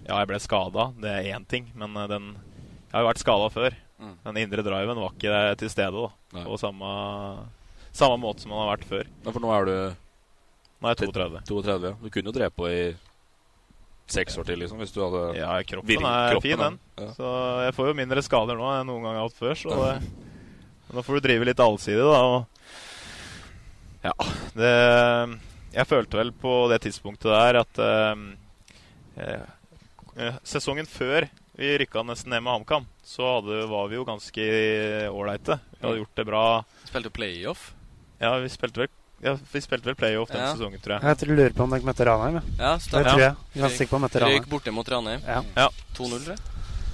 Ja, 0.04 0.18
jeg 0.20 0.28
ble 0.30 0.39
skada, 0.44 0.89
det 1.00 1.12
er 1.12 1.30
én 1.36 1.46
ting, 1.48 1.70
men 1.76 1.96
eh, 2.00 2.10
den 2.12 2.30
Jeg 2.34 2.94
har 2.96 3.04
jo 3.04 3.10
vært 3.10 3.24
skada 3.24 3.50
før. 3.52 3.76
Mm. 4.00 4.14
Den 4.28 4.39
indre 4.44 4.64
driven 4.66 5.00
var 5.00 5.16
ikke 5.16 5.41
til 5.60 5.72
stede 5.72 5.96
da 5.96 6.10
Nei. 6.36 6.44
på 6.46 6.60
samme, 6.60 6.91
samme 7.96 8.20
måte 8.20 8.44
som 8.44 8.52
den 8.52 8.60
har 8.60 8.72
vært 8.74 8.88
før. 8.89 9.08
Ja, 9.24 9.32
for 9.32 9.44
nå 9.44 9.52
er 9.56 9.70
du 9.70 9.76
Nå 10.84 10.89
er 10.89 10.98
jeg 10.98 11.14
32. 11.16 11.44
32. 11.48 11.91
ja. 11.94 11.96
Du 12.04 12.12
kunne 12.12 12.28
jo 12.28 12.36
drevet 12.36 12.56
på 12.60 12.68
i 12.68 12.80
seks 14.12 14.36
år 14.38 14.45
til, 14.49 14.60
liksom, 14.60 14.78
hvis 14.84 14.91
du 14.93 14.99
hadde 15.04 15.22
Ja, 15.39 15.54
kroppen 15.64 16.06
er 16.06 16.34
kroppen, 16.36 16.43
fin, 16.43 16.60
den. 16.60 16.80
ja. 16.99 17.08
Så 17.16 17.30
jeg 17.64 17.74
får 17.78 17.88
jo 17.89 17.93
mindre 17.97 18.24
skader 18.26 18.60
nå 18.60 18.68
enn 18.76 18.88
noen 18.89 19.06
gang 19.06 19.16
har 19.18 19.28
hatt 19.30 19.38
før. 19.39 19.56
Så 19.58 19.78
det, 19.80 19.93
nå 20.93 21.04
får 21.06 21.20
du 21.20 21.26
drive 21.28 21.47
litt 21.47 21.64
allsidig, 21.64 22.04
da. 22.04 22.20
Og 22.24 22.45
ja, 24.04 24.14
det 24.60 24.74
Jeg 25.74 25.88
følte 25.89 26.20
vel 26.20 26.32
på 26.36 26.56
det 26.70 26.82
tidspunktet 26.84 27.32
der 27.32 27.62
at 27.64 27.80
eh, 27.82 28.26
eh, 29.24 30.36
Sesongen 30.45 30.86
før 30.89 31.26
vi 31.58 31.72
rykka 31.80 32.01
nesten 32.06 32.34
ned 32.34 32.41
med 32.43 32.51
HamKam, 32.54 32.86
så 33.06 33.36
hadde, 33.38 33.64
var 33.70 33.88
vi 33.89 33.95
jo 33.99 34.04
ganske 34.08 34.45
ålreite. 35.14 35.60
Vi 35.78 35.86
hadde 35.86 35.99
gjort 36.01 36.16
det 36.18 36.26
bra. 36.26 36.43
Spilte 36.89 37.12
playoff. 37.14 37.68
Ja, 38.22 38.32
vi 38.41 38.49
spilte 38.49 38.82
vel, 38.84 38.89
ja, 39.24 39.36
vi 39.53 39.61
spilte 39.61 39.86
vel 39.89 39.95
playoff 39.95 40.30
den 40.32 40.41
Ja. 40.41 40.53
sesongen, 40.53 40.80
tror 40.84 40.93
jeg. 40.99 41.03
Jeg 41.09 41.17
tror 41.17 41.28
du 41.28 41.36
lurer 41.36 41.53
på 41.57 41.63
om 41.63 41.69
dere 41.76 41.82
møtte 41.89 42.05
Ranheim. 42.07 42.36
Ja. 42.59 42.63
Ja, 42.63 42.74
Det 42.78 43.05
tror 43.07 43.19
jeg. 43.19 43.36
Ganske 43.55 43.78
sikker 43.78 43.91
på 43.93 43.99
å 43.99 44.01
Røyk 44.07 44.21
Ranheim. 44.21 44.49
borte 44.49 44.71
mot 44.71 44.89
Ranheim. 44.89 45.21
Ja. 45.28 45.41
Ja. 45.57 45.69
2-0, 45.95 46.19
tror 46.26 46.34
jeg. 46.36 46.39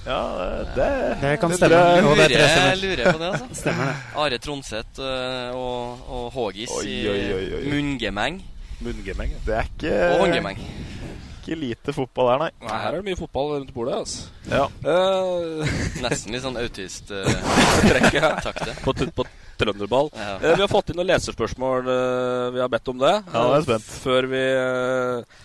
Ja, 0.06 0.64
det, 0.74 1.20
Det 1.20 1.40
kan 1.40 1.52
stemme. 1.52 1.76
jeg- 1.76 2.04
Og 2.04 2.16
det 2.16 2.28
Lurer, 2.30 2.40
jeg 2.40 2.78
lurer 2.80 3.12
på 3.12 3.18
det, 3.18 3.32
altså. 3.32 3.48
Stemmer 3.60 3.84
det. 3.84 3.96
Are 4.16 4.38
Tronseth 4.38 5.00
øh, 5.00 5.54
og, 5.54 5.98
og 6.08 6.30
Hågis 6.32 6.70
Oi, 6.78 6.86
i 6.86 7.08
oi, 7.08 7.32
oi, 7.34 7.66
i 7.66 7.70
munngemeng. 7.70 8.40
munngemeng. 8.80 9.34
Det 9.44 9.54
er 9.54 9.62
ikke 9.68 9.92
Og 10.14 10.20
håndgemeng. 10.24 10.58
Ikke 11.40 11.56
lite 11.58 11.92
fotball 11.92 12.30
her, 12.30 12.38
nei. 12.38 12.50
Nei, 12.62 12.78
her 12.80 12.92
er 12.92 12.96
det 13.00 13.04
mye 13.04 13.16
fotball 13.18 13.52
rundt 13.58 13.74
bordet, 13.74 13.94
altså. 13.94 14.28
Ja. 14.48 14.64
Uh, 14.84 15.66
Nesten 16.04 16.32
litt 16.32 16.42
sånn 16.44 16.54
Trekk, 16.56 17.10
Uh, 17.10 18.24
autist-takte. 18.30 18.74
på, 18.84 18.92
t- 18.96 19.10
på 19.16 19.24
trønderball. 19.60 20.08
Ja. 20.16 20.32
Eh, 20.40 20.54
vi 20.56 20.64
har 20.64 20.70
fått 20.72 20.90
inn 20.90 20.98
noen 21.00 21.10
leserspørsmål. 21.12 21.86
eh, 21.94 22.48
vi 22.56 22.62
har 22.64 22.72
bedt 22.72 22.88
om 22.92 22.98
det. 23.04 23.12
Ja, 23.32 23.44
jeg 23.44 23.52
er 23.52 23.60
Eh, 23.60 23.68
spent. 23.68 23.92
Før 24.04 24.28
vi 24.32 24.40
eh, 24.40 25.38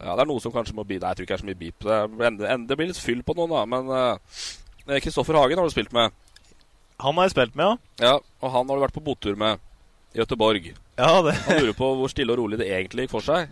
Ja, 0.00 0.14
det 0.16 0.22
er 0.24 0.28
noe 0.32 0.40
som 0.40 0.52
kanskje 0.54 0.72
må 0.78 0.84
bli 0.88 0.96
Nei, 0.98 1.10
jeg 1.12 1.16
tror 1.20 1.26
ikke 1.28 1.36
det 1.36 1.38
er 1.38 1.44
så 1.44 1.50
mye 1.50 1.60
beep. 1.60 1.78
Det, 1.84 2.66
det 2.68 2.76
blir 2.80 2.88
litt 2.88 3.00
fyll 3.04 3.20
på 3.22 3.36
noen, 3.36 3.52
da. 3.52 3.64
Men 3.68 3.90
eh, 3.92 5.00
Kristoffer 5.04 5.36
Hagen 5.36 5.60
har 5.60 5.68
du 5.68 5.74
spilt 5.74 5.92
med. 5.92 6.10
Han 7.00 7.16
har 7.16 7.28
jeg 7.28 7.34
spilt 7.36 7.54
med, 7.56 7.76
ja. 8.00 8.06
Ja, 8.10 8.14
Og 8.42 8.50
han 8.52 8.68
har 8.68 8.76
du 8.76 8.82
vært 8.86 8.96
på 8.96 9.04
botur 9.04 9.36
med 9.40 9.60
i 10.14 10.18
Gøteborg. 10.20 10.72
Ja, 10.98 11.22
det 11.22 11.32
Han 11.46 11.60
lurer 11.62 11.76
på 11.78 11.92
hvor 12.00 12.10
stille 12.12 12.32
og 12.34 12.40
rolig 12.42 12.58
det 12.60 12.66
egentlig 12.72 13.06
gikk 13.06 13.12
for 13.14 13.24
seg 13.24 13.48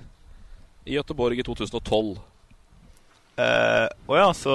i 0.88 0.96
Gøteborg 0.96 1.38
i 1.38 1.44
2012. 1.46 2.16
eh, 3.38 3.86
Å 4.08 4.16
ja, 4.18 4.28
så 4.36 4.52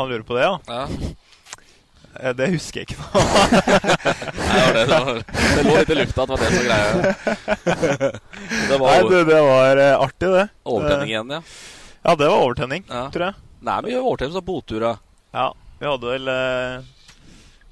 han 0.00 0.08
lurer 0.10 0.24
på 0.26 0.36
det, 0.38 0.44
ja? 0.48 0.58
Ja, 0.68 0.86
Eh, 0.88 1.12
Det 2.38 2.46
husker 2.52 2.80
jeg 2.80 2.86
ikke 2.88 2.98
nå. 3.00 3.22
det, 3.54 4.72
det, 4.74 4.84
det, 4.86 4.98
var, 4.98 5.18
det 5.24 5.64
lå 5.66 5.74
litt 5.80 5.90
i 5.90 5.96
lufta 5.98 6.22
at 6.22 6.28
det 6.28 6.34
var 6.34 6.40
det 6.40 6.50
som 6.50 6.58
var 6.58 6.68
greia. 6.68 6.88
Det 8.68 8.78
var 8.78 8.86
Nei, 8.90 9.00
du, 9.02 9.14
det, 9.14 9.24
det 9.32 9.40
var 9.44 9.80
eh, 9.82 9.94
artig, 10.04 10.28
det. 10.34 10.44
overtenning 10.64 11.10
igjen, 11.10 11.32
ja. 11.34 11.40
Ja, 12.04 12.14
det 12.20 12.28
var 12.28 12.38
overtenning, 12.44 12.84
Ja. 12.88 13.02
tror 13.14 13.24
jeg. 13.26 13.34
Nei, 13.64 13.76
men 13.82 13.96
overtenning 14.00 14.36
som 14.36 14.44
botura. 14.46 14.92
Ja, 15.34 15.46
vi 15.80 15.88
hadde 15.90 16.12
vel 16.14 16.28
eh, 16.28 16.76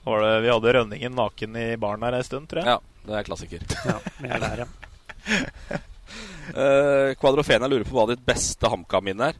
var 0.08 0.24
det, 0.26 0.32
Vi 0.46 0.50
hadde 0.52 0.72
Rønningen 0.78 1.14
naken 1.16 1.56
i 1.62 1.66
baren 1.80 2.02
her 2.08 2.16
en 2.18 2.26
stund, 2.26 2.48
tror 2.50 2.62
jeg. 2.64 2.74
Ja, 2.74 3.06
det 3.08 3.18
er 3.20 3.28
klassiker. 3.28 3.64
Ja, 3.92 3.96
vi 4.18 4.28
er 4.32 4.42
der, 4.48 4.64
ja. 4.66 5.80
Uh, 6.52 7.14
Quadrofena 7.16 7.68
lurer 7.70 7.86
på 7.86 7.94
hva 7.96 8.02
ditt 8.10 8.20
beste 8.26 8.68
HamKam-minne 8.68 9.28
er. 9.30 9.36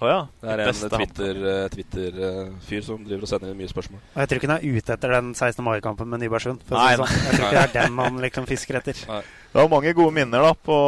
Å 0.00 0.08
ja. 0.08 0.20
Det 0.40 0.52
er 0.54 0.62
en 0.64 0.78
Twitter-fyr 0.94 1.72
Twitter, 1.74 2.20
eh, 2.24 2.84
som 2.86 3.02
driver 3.04 3.26
og 3.26 3.28
sender 3.28 3.50
inn 3.52 3.58
mye 3.58 3.68
spørsmål. 3.68 4.00
Og 4.14 4.22
jeg 4.22 4.30
tror 4.30 4.40
ikke 4.40 4.48
han 4.48 4.56
er 4.56 4.78
ute 4.78 4.94
etter 4.96 5.12
den 5.16 5.34
16. 5.34 5.64
mai-kampen 5.66 6.08
med 6.08 6.22
Nybergsund. 6.22 6.62
Nei, 6.72 6.94
sånn. 6.96 7.12
Jeg 7.26 7.34
tror 7.34 7.44
ikke 7.44 7.58
det 7.58 7.66
er 7.66 7.74
den 7.76 7.98
man 7.98 8.22
liksom 8.24 8.48
fisker 8.48 8.80
etter. 8.80 9.02
Det 9.04 9.58
var 9.58 9.68
mange 9.68 9.92
gode 9.98 10.16
minner, 10.16 10.46
da, 10.48 10.54
på, 10.56 10.78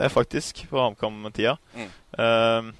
eh, 0.00 0.10
faktisk, 0.10 0.64
på 0.72 0.82
HamKam-tida. 0.82 1.54
Mm. 1.76 1.94
Uh, 2.16 2.74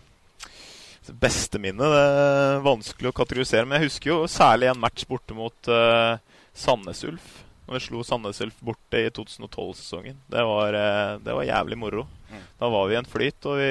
det 1.07 1.15
beste 1.23 1.61
minnet 1.63 1.93
det 1.93 2.03
er 2.03 2.63
vanskelig 2.65 3.13
å 3.13 3.15
kategorisere, 3.15 3.67
men 3.69 3.79
jeg 3.79 3.93
husker 3.93 4.11
jo 4.11 4.21
særlig 4.31 4.73
en 4.73 4.81
match 4.83 5.07
borte 5.07 5.37
mot 5.39 5.71
uh, 5.71 6.19
Sandnes 6.57 7.05
Ulf. 7.07 7.45
Når 7.67 7.79
vi 7.79 7.85
slo 7.85 8.03
Sandnes 8.07 8.41
Ulf 8.43 8.59
borte 8.65 9.03
i 9.03 9.13
2012-sesongen. 9.15 10.19
Det, 10.31 10.43
var, 10.47 10.77
eh, 10.79 11.17
det 11.19 11.35
var 11.35 11.47
jævlig 11.47 11.79
moro. 11.79 12.05
Mm. 12.31 12.45
Da 12.61 12.69
var 12.71 12.87
vi 12.87 12.95
i 12.95 12.99
en 13.01 13.09
flyt, 13.11 13.49
og 13.51 13.59
vi, 13.59 13.71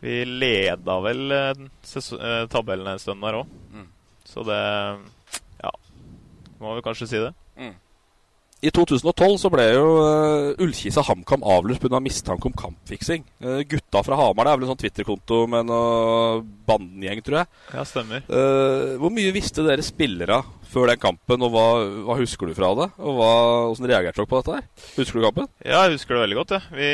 vi 0.00 0.24
leda 0.24 0.98
vel 1.00 1.32
eh, 1.32 1.52
eh, 2.20 2.46
tabellen 2.52 2.86
en 2.92 2.98
stund 3.02 3.22
der 3.24 3.40
òg. 3.42 3.46
Mm. 3.72 3.86
Så 4.24 4.44
det 4.46 4.60
Ja, 5.62 5.72
må 6.60 6.74
vi 6.76 6.82
kanskje 6.84 7.08
si 7.08 7.18
det. 7.22 7.32
Mm. 7.56 7.74
I 8.64 8.70
2012 8.72 9.34
så 9.42 9.50
ble 9.52 9.64
jo 9.68 9.88
uh, 10.00 10.62
Ullkisa 10.64 11.02
HamKam 11.04 11.42
avlyst 11.44 11.82
pga. 11.82 12.00
mistanke 12.00 12.48
om 12.48 12.54
kampfiksing. 12.56 13.26
Uh, 13.44 13.60
gutta 13.68 14.00
fra 14.06 14.16
Hamar 14.16 14.48
det 14.48 14.52
er 14.52 14.60
vel 14.60 14.64
en 14.64 14.70
sånn 14.72 14.80
Twitter-konto 14.80 15.42
med 15.52 15.68
noe 15.68 16.40
bandengjeng, 16.66 17.20
tror 17.26 17.42
jeg. 17.42 17.50
Ja, 17.76 17.84
stemmer. 17.84 18.24
Uh, 18.30 18.96
hvor 19.02 19.12
mye 19.12 19.34
visste 19.36 19.64
dere 19.66 19.84
spillere 19.84 20.40
før 20.72 20.88
den 20.90 21.02
kampen, 21.02 21.44
og 21.44 21.52
hva, 21.52 21.66
hva 22.08 22.16
husker 22.18 22.48
du 22.48 22.56
fra 22.56 22.72
det? 22.80 22.88
Og 22.96 23.18
hva, 23.20 23.28
Hvordan 23.68 23.90
reagerte 23.92 24.22
dere 24.22 24.30
på 24.30 24.40
dette? 24.40 24.56
her? 24.56 24.88
Husker 24.96 25.20
du 25.20 25.26
kampen? 25.28 25.50
Ja, 25.60 25.84
jeg 25.84 25.98
husker 25.98 26.16
det 26.16 26.24
veldig 26.24 26.40
godt. 26.40 26.56
Ja. 26.56 26.62
Vi 26.80 26.90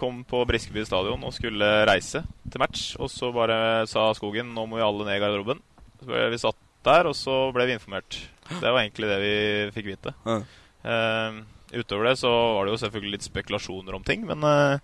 kom 0.00 0.20
på 0.28 0.42
Briskeby 0.50 0.84
stadion 0.88 1.24
og 1.24 1.36
skulle 1.36 1.70
reise 1.88 2.24
til 2.50 2.62
match. 2.62 2.90
Og 2.98 3.10
så 3.12 3.30
bare 3.34 3.86
sa 3.90 4.10
Skogen 4.18 4.50
nå 4.54 4.66
må 4.66 4.82
vi 4.82 4.86
alle 4.86 5.06
ned 5.06 5.18
i 5.18 5.22
garderoben. 5.22 5.62
Så 6.02 6.10
vi 6.34 6.42
satt 6.42 6.58
der, 6.84 7.08
og 7.08 7.16
så 7.16 7.38
ble 7.54 7.70
vi 7.70 7.78
informert. 7.78 8.18
Det 8.50 8.66
var 8.66 8.82
egentlig 8.82 9.08
det 9.08 9.22
vi 9.22 9.34
fikk 9.78 9.90
vite. 9.94 10.12
Ja. 10.26 10.42
Uh, 10.84 11.40
utover 11.72 12.10
det 12.10 12.18
så 12.20 12.30
var 12.30 12.66
det 12.66 12.74
jo 12.74 12.80
selvfølgelig 12.84 13.16
litt 13.16 13.26
spekulasjoner 13.26 13.96
om 13.96 14.04
ting, 14.04 14.26
men 14.28 14.44
uh, 14.44 14.76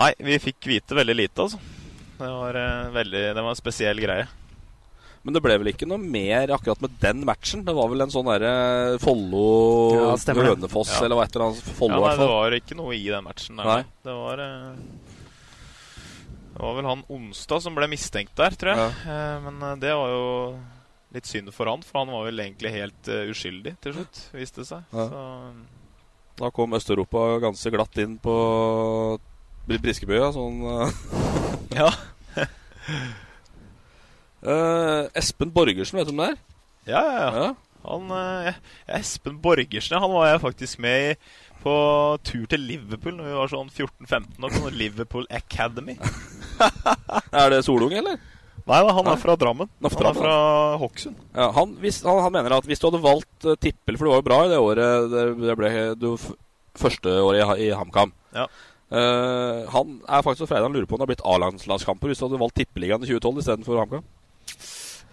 Nei, 0.00 0.12
vi 0.24 0.38
fikk 0.40 0.64
vite 0.70 0.96
veldig 0.96 1.16
lite, 1.18 1.44
altså. 1.44 1.58
Det 2.20 2.28
var, 2.30 2.56
uh, 2.56 2.92
veldig, 2.94 3.24
det 3.36 3.42
var 3.42 3.50
en 3.52 3.58
spesiell 3.58 4.00
greie. 4.00 4.28
Men 5.20 5.36
det 5.36 5.42
ble 5.44 5.58
vel 5.60 5.68
ikke 5.74 5.84
noe 5.88 6.00
mer 6.00 6.48
akkurat 6.54 6.80
med 6.80 6.94
den 7.02 7.26
matchen? 7.28 7.60
Det 7.66 7.74
var 7.76 7.90
vel 7.92 8.06
en 8.06 8.12
sånn 8.12 8.24
derre 8.30 8.96
Follo-Hønefoss 9.02 10.94
Ja. 10.94 11.02
eller 11.04 11.18
hva 11.18 11.26
et 11.26 11.36
eller 11.36 11.50
annet? 11.50 11.68
Follo, 11.76 11.98
ja, 12.00 12.06
nei, 12.06 12.16
det 12.22 12.28
var 12.30 12.56
ikke 12.56 12.78
noe 12.78 12.94
i 12.96 13.04
den 13.04 13.26
matchen. 13.26 13.60
Der, 13.60 13.68
Nei. 13.68 13.82
Det 14.06 14.14
var 14.16 14.40
Det 16.54 16.62
var 16.62 16.78
vel 16.78 16.88
han 16.88 17.04
Onsdag 17.12 17.60
som 17.66 17.76
ble 17.76 17.90
mistenkt 17.92 18.32
der, 18.40 18.56
tror 18.56 18.72
jeg. 18.72 18.96
Ja. 19.04 19.20
men 19.44 19.60
eh, 19.60 19.76
det 19.84 19.92
var 20.00 20.08
jo 20.14 20.24
litt 21.14 21.26
synd 21.26 21.50
for 21.54 21.66
han, 21.70 21.82
for 21.86 22.02
han 22.04 22.12
var 22.14 22.26
vel 22.28 22.42
egentlig 22.44 22.70
helt 22.74 23.10
uh, 23.10 23.24
uskyldig 23.32 23.74
til 23.82 23.96
slutt, 23.96 24.20
viste 24.36 24.62
det 24.62 24.68
seg. 24.70 24.84
Ja. 24.94 25.06
Så, 25.10 25.24
Da 26.40 26.50
kom 26.56 26.72
Øst-Europa 26.78 27.24
ganske 27.42 27.72
glatt 27.74 27.98
inn 28.00 28.14
på 28.22 28.34
Br- 29.68 29.80
Briskebøya. 29.82 30.30
Sånn 30.32 30.62
eh. 30.64 30.94
Ja. 31.76 31.90
uh, 34.46 35.04
Espen 35.20 35.52
Borgersen, 35.52 35.98
vet 36.00 36.08
du 36.08 36.14
om 36.14 36.22
det 36.24 36.30
er? 36.34 36.40
ja, 36.88 37.02
ja, 37.04 37.26
ja. 37.44 37.50
Han, 37.84 38.10
uh, 38.12 38.52
Espen 38.98 39.38
Borgersen, 39.40 39.96
han 40.00 40.12
var 40.12 40.26
jeg 40.30 40.42
faktisk 40.42 40.82
med 40.84 41.12
i 41.12 41.14
på 41.60 41.72
tur 42.24 42.46
til 42.48 42.62
Liverpool 42.64 43.18
Når 43.18 43.26
vi 43.28 43.32
var 43.36 43.50
sånn 43.52 43.68
14-15 43.68 44.46
år. 44.46 44.54
På 44.56 44.70
Liverpool 44.72 45.26
Academy. 45.28 45.98
Er 47.36 47.50
det 47.52 47.62
Solung, 47.66 47.92
eller? 47.96 48.16
Nei 48.70 48.80
da, 48.86 48.92
han 48.94 49.08
er 49.10 49.18
fra 49.18 49.34
Drammen. 49.38 49.70
Han 49.82 50.06
er 50.06 50.14
fra 50.14 50.34
Hokksund. 50.78 51.18
Ja, 51.34 51.48
han, 51.56 51.72
han, 51.82 52.20
han 52.26 52.34
mener 52.36 52.54
at 52.54 52.68
hvis 52.68 52.78
du 52.78 52.86
hadde 52.86 53.02
valgt 53.02 53.46
uh, 53.48 53.56
tippel 53.58 53.98
For 53.98 54.06
det 54.06 54.12
var 54.12 54.20
jo 54.20 54.26
bra 54.28 54.38
i 54.44 54.50
det 54.52 54.60
året 54.62 55.08
det, 55.10 55.24
det 55.42 55.56
ble 55.58 55.70
du, 55.98 56.10
første 56.78 57.16
året 57.24 57.42
i, 57.56 57.66
i 57.66 57.70
HamKam. 57.74 58.14
Ja. 58.36 58.46
uh, 58.94 59.66
han 59.74 59.96
er 60.06 60.22
faktisk 60.22 60.44
så 60.44 60.50
freidig 60.52 60.68
han 60.68 60.78
lurer 60.78 60.86
på 60.86 60.94
om 60.94 61.02
det 61.02 61.08
har 61.08 61.12
blitt 61.12 61.26
A-landskamper 61.26 62.12
hvis 62.12 62.22
du 62.22 62.28
hadde 62.28 62.42
valgt 62.44 62.60
tippeligaen 62.60 63.02
i 63.02 63.10
2012 63.10 63.42
istedenfor 63.42 63.82
HamKam. 63.82 64.06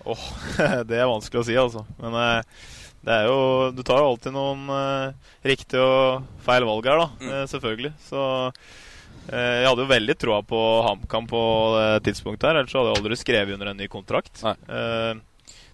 Åh, 0.07 0.27
det 0.89 1.01
er 1.01 1.09
vanskelig 1.09 1.41
å 1.41 1.47
si, 1.49 1.57
altså. 1.57 1.85
Men 2.03 2.13
uh, 2.13 2.67
det 3.07 3.15
er 3.15 3.31
jo 3.31 3.39
Du 3.73 3.81
tar 3.87 4.03
jo 4.03 4.11
alltid 4.11 4.35
noen 4.35 4.67
riktige 5.45 5.81
og 5.81 6.27
feil 6.45 6.65
valg 6.67 6.89
her, 6.89 7.01
da. 7.01 7.09
Mm. 7.23 7.49
selvfølgelig. 7.49 7.93
Så 8.05 8.21
jeg 9.31 9.67
hadde 9.67 9.83
jo 9.83 9.89
veldig 9.91 10.15
troa 10.21 10.41
på 10.47 10.59
HamKam 10.87 11.27
på 11.27 11.41
det 11.77 12.03
tidspunktet 12.07 12.47
her. 12.49 12.59
Ellers 12.61 12.73
hadde 12.77 12.93
jeg 12.93 13.01
aldri 13.01 13.17
skrevet 13.19 13.53
under 13.57 13.71
en 13.73 13.77
ny 13.81 13.87
kontrakt. 13.91 14.43
Eh, 14.45 15.13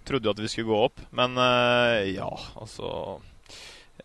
trodde 0.07 0.25
jo 0.27 0.33
at 0.33 0.41
vi 0.43 0.49
skulle 0.51 0.71
gå 0.71 0.79
opp, 0.87 1.03
men 1.15 1.37
eh, 1.37 2.13
ja, 2.17 2.29
altså 2.59 3.19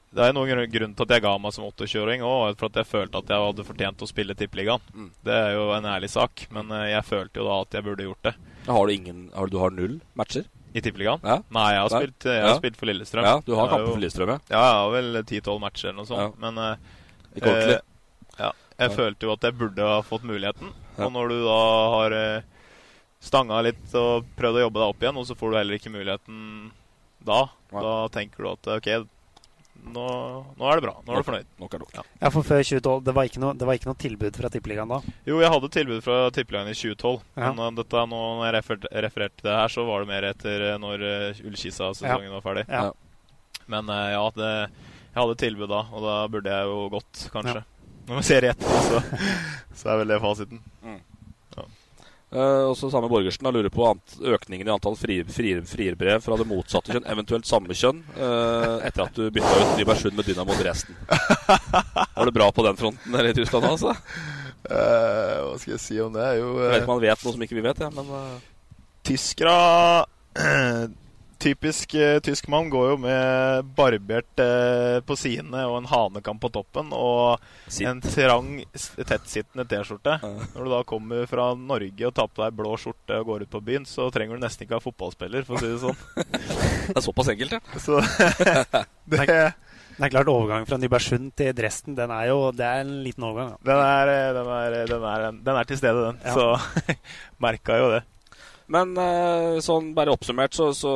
det 0.09 0.24
er 0.24 0.32
noen 0.32 0.49
grunn- 0.72 0.94
til 0.96 1.05
at 1.05 1.11
jeg 1.12 1.22
ga 1.22 1.34
meg 1.38 1.53
som 1.53 1.66
28-åring 1.68 2.22
òg, 2.24 2.55
for 2.59 2.70
at 2.70 2.78
jeg 2.80 2.88
følte 2.88 3.20
at 3.20 3.28
jeg 3.28 3.44
hadde 3.44 3.64
fortjent 3.68 4.05
å 4.05 4.09
spille 4.09 4.34
Tippeligaen. 4.38 4.80
Mm. 4.96 5.11
Det 5.26 5.34
er 5.36 5.51
jo 5.59 5.66
en 5.76 5.84
ærlig 5.90 6.09
sak, 6.12 6.46
men 6.55 6.70
eh, 6.72 6.86
jeg 6.94 7.05
følte 7.05 7.42
jo 7.42 7.49
da 7.49 7.59
at 7.64 7.76
jeg 7.76 7.84
burde 7.84 8.07
gjort 8.07 8.22
det. 8.30 8.34
Har 8.68 8.86
du 8.88 8.92
ingen 8.94 9.26
har, 9.36 9.46
Du 9.53 9.59
har 9.61 9.70
null 9.74 9.99
matcher? 10.16 10.46
I 10.76 10.80
Tippeligaen? 10.84 11.20
Ja. 11.24 11.38
Nei, 11.53 11.66
jeg 11.74 11.80
har, 11.84 11.92
spilt, 11.92 12.24
jeg 12.28 12.40
har 12.44 12.51
Ja. 12.55 12.57
spilt 12.61 12.76
for 12.80 12.86
Lillestrøm. 12.90 13.24
Ja, 13.24 13.36
du 13.44 13.55
har 13.57 13.68
kamper 13.72 13.92
for 13.92 14.01
Lillestrøm, 14.01 14.32
ja. 14.34 14.38
Ja, 14.53 14.62
jeg 14.64 14.80
har 14.80 14.90
vel 14.96 15.22
10-12 15.24 15.61
matcher 15.62 15.88
eller 15.90 15.99
noe 16.03 16.09
sånt. 16.11 16.20
Ja. 16.24 16.32
Men 16.44 16.59
eh, 16.64 16.99
Ikke 17.36 17.53
ordentlig. 17.53 17.78
Eh, 18.78 18.84
ja, 18.84 18.86
jeg 18.86 18.90
Ja. 18.90 18.96
følte 18.96 19.26
jo 19.26 19.32
at 19.34 19.42
jeg 19.42 19.58
burde 19.58 19.82
ha 19.90 20.00
fått 20.06 20.22
muligheten. 20.24 20.72
Ja. 20.96 21.06
Og 21.06 21.12
når 21.12 21.28
du 21.28 21.36
da 21.44 21.58
har 21.96 22.12
eh, 22.12 22.42
stanga 23.20 23.60
litt 23.66 23.94
og 23.98 24.24
prøvd 24.38 24.56
å 24.60 24.64
jobbe 24.66 24.78
deg 24.80 24.88
opp 24.94 25.02
igjen, 25.02 25.16
og 25.18 25.26
så 25.26 25.34
får 25.38 25.50
du 25.50 25.56
heller 25.58 25.78
ikke 25.78 25.90
muligheten 25.94 26.42
da, 27.26 27.48
da 27.74 27.94
tenker 28.14 28.44
du 28.44 28.50
at 28.52 28.68
OK, 28.78 28.86
nå, 29.88 30.04
nå 30.58 30.68
er 30.68 30.78
det 30.78 30.84
bra. 30.84 30.94
Nå 31.06 31.12
er 31.14 31.22
du 31.22 31.26
fornøyd. 31.26 31.48
Nok 31.60 31.74
er 31.74 31.82
nok. 31.82 31.92
Ja. 31.94 32.02
Ja, 32.22 32.30
for 32.34 32.46
før 32.46 32.62
2012, 32.62 33.02
det 33.06 33.14
var 33.14 33.28
ikke 33.28 33.42
noe, 33.42 33.54
det 33.58 33.66
var 33.68 33.78
ikke 33.78 33.90
noe 33.90 33.98
tilbud 34.02 34.38
fra 34.38 34.50
Tippeligaen 34.52 34.90
da? 34.90 34.98
Jo, 35.28 35.38
jeg 35.42 35.52
hadde 35.54 35.70
tilbud 35.74 36.02
fra 36.04 36.16
Tippeligaen 36.34 36.70
i 36.72 36.76
2012. 36.78 37.18
Ja. 37.38 37.50
Men 37.52 37.62
uh, 37.62 37.70
dette, 37.78 38.04
nå 38.10 38.20
når 38.38 38.44
jeg 38.48 38.56
refer 38.58 38.80
refererte 39.06 39.38
til 39.40 39.48
det 39.50 39.56
her, 39.58 39.74
så 39.74 39.84
var 39.88 40.02
det 40.04 40.10
mer 40.12 40.28
etter 40.30 40.64
når 40.82 41.04
uh, 41.06 41.42
Ullkisa-sesongen 41.46 42.34
var 42.38 42.44
ferdig. 42.44 42.66
Ja. 42.70 42.84
Men 43.70 43.90
uh, 43.92 44.04
ja, 44.14 44.22
det, 44.38 44.52
jeg 45.08 45.20
hadde 45.22 45.38
tilbud 45.44 45.70
da, 45.72 45.82
og 45.92 46.06
da 46.06 46.16
burde 46.32 46.54
jeg 46.58 46.70
jo 46.72 46.78
gått, 46.98 47.24
kanskje. 47.34 47.64
Når 48.09 48.16
vi 48.22 48.24
ser 48.24 48.40
rett, 48.48 48.62
så, 48.88 49.02
så 49.76 49.90
er 49.92 49.98
vel 50.02 50.09
det 50.14 50.20
fasiten. 50.24 50.61
Eh, 52.28 52.64
og 52.68 52.74
så 52.76 52.90
samme 52.92 53.09
Borgersen 53.09 53.46
da 53.46 53.50
lurer 53.54 53.72
på 53.72 53.86
ant 53.88 54.18
økningen 54.20 54.68
i 54.68 54.72
antall 54.74 54.98
fri- 55.00 55.22
fri- 55.32 55.62
frierbrev 55.64 56.20
fra 56.20 56.36
det 56.36 56.44
motsatte 56.50 56.92
kjønn, 56.92 57.06
eventuelt 57.09 57.48
samme 57.48 57.72
kjønn, 57.72 58.02
eh, 58.20 58.74
etter 58.84 59.06
at 59.06 59.16
du 59.16 59.30
bytta 59.32 59.54
ut 59.62 59.70
Nybergsund 59.78 60.12
med 60.18 60.28
Dynamo 60.28 60.52
Dresden. 60.59 60.92
Var 61.09 62.28
det 62.28 62.34
bra 62.36 62.50
på 62.52 62.66
den 62.68 62.76
fronten 62.76 63.16
der 63.16 63.30
i 63.30 63.32
Tyskland, 63.38 63.64
altså? 63.70 63.94
Eh, 64.68 65.34
hva 65.40 65.54
skal 65.56 65.72
jeg 65.78 65.80
si 65.86 65.96
om 66.04 66.12
det? 66.12 66.26
Jo 66.36 66.50
Jeg 66.59 66.68
vet 66.74 66.82
ikke 66.82 66.90
om 66.90 66.94
man 66.98 67.04
vet 67.06 67.24
noe 67.24 67.32
som 67.38 67.46
ikke 67.48 67.56
vi 67.62 67.64
vet, 67.64 67.80
ja, 67.80 67.88
men 67.96 68.12
eh, 68.20 68.38
Tyskere 69.09 69.56
Typisk 71.39 71.95
uh, 71.95 72.18
tysk 72.24 72.49
mann 72.51 72.70
går 72.72 72.89
jo 72.93 72.97
med 73.05 73.68
barbert 73.78 74.43
uh, 74.43 74.99
på 75.07 75.16
sidene 75.18 75.62
og 75.70 75.76
en 75.78 75.89
hanekam 75.91 76.41
på 76.43 76.51
toppen 76.55 76.91
og 76.97 77.39
Sitt. 77.68 77.86
en 77.86 78.03
trang, 78.03 78.51
tettsittende 78.74 79.66
T-skjorte. 79.70 80.18
Når 80.24 80.59
du 80.59 80.72
da 80.72 80.82
kommer 80.89 81.28
fra 81.30 81.53
Norge 81.55 82.09
og 82.09 82.16
tar 82.16 82.32
på 82.32 82.43
deg 82.43 82.59
blå 82.59 82.74
skjorte 82.80 83.20
og 83.20 83.30
går 83.30 83.47
ut 83.47 83.53
på 83.55 83.62
byen, 83.70 83.86
så 83.86 84.09
trenger 84.14 84.36
du 84.36 84.45
nesten 84.45 84.66
ikke 84.66 84.80
ha 84.80 84.82
fotballspiller, 84.82 85.47
for 85.47 85.59
å 85.59 85.62
si 85.62 85.70
det 85.70 85.80
sånn. 85.84 86.03
det 86.91 86.99
er 86.99 87.07
såpass 87.07 87.32
enkelt, 87.34 87.57
ja. 87.59 87.80
Så 87.86 88.03
det, 89.14 89.24
Det 89.99 90.07
er 90.07 90.12
klart 90.14 90.30
overgangen 90.30 90.68
fra 90.68 90.78
Nybergsund 90.78 91.32
til 91.39 91.55
Dresden, 91.59 91.97
den 91.99 92.12
er 92.14 92.28
jo 92.30 92.53
det 92.55 92.66
er 92.66 92.84
en 92.84 92.99
liten 93.07 93.24
overgang. 93.26 93.55
Ja. 93.55 93.59
den, 93.70 93.80
er, 93.86 94.12
eh, 94.12 94.28
den, 94.36 94.53
er, 94.59 94.78
den, 94.91 95.09
er, 95.14 95.26
den 95.49 95.62
er 95.62 95.70
til 95.70 95.80
stede, 95.80 96.05
den. 96.11 96.20
Ja. 96.26 96.34
Så 96.34 96.97
merka 97.47 97.78
jo 97.78 97.91
det. 97.97 98.05
Men 98.68 98.92
eh, 99.00 99.58
sånn 99.64 99.94
bare 99.96 100.12
oppsummert, 100.12 100.52
så, 100.56 100.70
så 100.76 100.94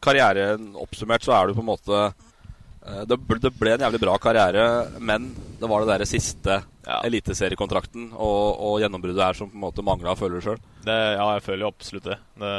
Karrieren 0.00 0.70
oppsummert, 0.80 1.24
så 1.26 1.34
er 1.36 1.50
du 1.50 1.56
på 1.58 1.60
en 1.60 1.68
måte 1.68 1.96
eh, 2.08 3.02
det, 3.04 3.18
ble, 3.20 3.36
det 3.42 3.50
ble 3.58 3.74
en 3.74 3.82
jævlig 3.84 4.00
bra 4.00 4.14
karriere, 4.22 4.64
men 5.04 5.26
det 5.60 5.68
var 5.68 5.84
det 5.84 5.92
der 5.98 6.08
siste 6.08 6.62
Ja. 6.86 7.02
eliteseriekontrakten 7.04 8.06
og, 8.16 8.56
og 8.56 8.78
gjennombruddet 8.80 9.20
her 9.26 9.36
som 9.36 9.50
på 9.52 9.58
en 9.58 9.66
måte 9.66 9.84
mangla, 9.84 10.14
føler 10.16 10.40
du 10.40 10.46
sjøl. 10.46 10.62
Ja, 10.88 11.26
jeg 11.36 11.44
føler 11.44 11.66
jo 11.66 11.72
absolutt 11.74 12.08
det. 12.08 12.16
det. 12.40 12.54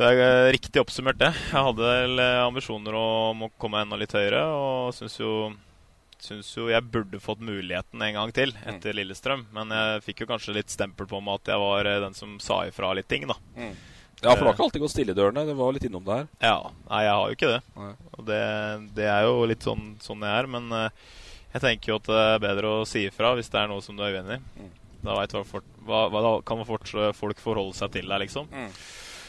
Det 0.00 0.08
er 0.08 0.22
eh, 0.24 0.48
riktig 0.56 0.80
oppsummert, 0.80 1.20
det. 1.20 1.34
Jeg 1.52 1.66
hadde 1.68 1.92
vel 1.92 2.24
ambisjoner 2.48 2.96
om 2.96 3.44
å 3.46 3.52
komme 3.60 3.84
enda 3.84 4.00
litt 4.00 4.16
høyere, 4.16 4.40
og 4.56 4.96
syns 4.96 5.20
jo, 5.20 5.34
syns 6.24 6.48
jo 6.56 6.68
jeg 6.70 6.84
burde 6.92 7.20
fått 7.22 7.42
muligheten 7.44 8.02
en 8.02 8.16
gang 8.16 8.32
til 8.34 8.54
etter 8.66 8.96
Lillestrøm. 8.96 9.46
Men 9.56 9.74
jeg 9.74 10.04
fikk 10.06 10.24
jo 10.24 10.30
kanskje 10.30 10.56
litt 10.56 10.72
stempel 10.72 11.08
på 11.10 11.20
meg 11.24 11.42
at 11.42 11.52
jeg 11.54 11.62
var 11.62 11.90
eh, 11.90 12.00
den 12.06 12.16
som 12.16 12.38
sa 12.42 12.62
ifra 12.68 12.94
litt 12.96 13.08
ting, 13.10 13.28
da. 13.28 13.36
Ja, 14.22 14.32
for 14.32 14.40
det 14.40 14.48
har 14.48 14.54
ikke 14.54 14.66
alltid 14.70 14.84
gått 14.86 14.94
stille 14.94 15.12
i 15.12 15.18
dørene. 15.18 15.44
Det 15.44 15.56
var 15.58 15.74
litt 15.76 15.84
innom 15.84 16.04
det 16.06 16.16
her. 16.16 16.28
Ja. 16.40 16.56
Nei, 16.88 17.02
jeg 17.04 17.12
har 17.12 17.28
jo 17.28 17.36
ikke 17.36 17.52
det. 17.52 17.60
Nei. 17.76 17.92
Og 18.16 18.26
det, 18.30 18.42
det 18.96 19.08
er 19.12 19.28
jo 19.28 19.34
litt 19.50 19.66
sånn, 19.66 19.86
sånn 20.00 20.24
jeg 20.24 20.40
er. 20.40 20.50
Men 20.56 20.72
eh, 20.72 21.06
jeg 21.52 21.64
tenker 21.66 21.92
jo 21.92 21.98
at 22.00 22.08
det 22.08 22.22
er 22.22 22.44
bedre 22.46 22.72
å 22.78 22.86
si 22.88 23.04
ifra 23.10 23.34
hvis 23.36 23.52
det 23.52 23.60
er 23.60 23.72
noe 23.72 23.84
som 23.84 23.98
du 23.98 24.04
er 24.06 24.16
uenig 24.16 24.40
i. 24.40 24.70
Da, 25.06 25.14
vet 25.20 25.36
hva, 25.36 25.44
hva, 25.86 25.98
hva, 26.10 26.22
da 26.24 26.30
kan 26.48 26.64
fort, 26.66 26.88
folk 27.14 27.42
forholde 27.42 27.76
seg 27.78 27.92
til 27.94 28.08
deg, 28.08 28.24
liksom. 28.24 28.48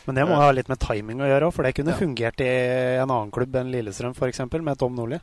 Men 0.08 0.16
det 0.16 0.24
må 0.26 0.38
ha 0.40 0.48
litt 0.56 0.70
med 0.72 0.80
timing 0.80 1.20
å 1.20 1.28
gjøre 1.28 1.50
òg, 1.50 1.54
for 1.54 1.68
det 1.68 1.74
kunne 1.76 1.98
fungert 2.00 2.40
i 2.42 2.48
en 2.48 3.12
annen 3.12 3.32
klubb 3.36 3.56
enn 3.60 3.74
Lillestrøm 3.74 4.16
f.eks., 4.16 4.40
med 4.56 4.80
Tom 4.80 4.96
Nordli. 4.96 5.20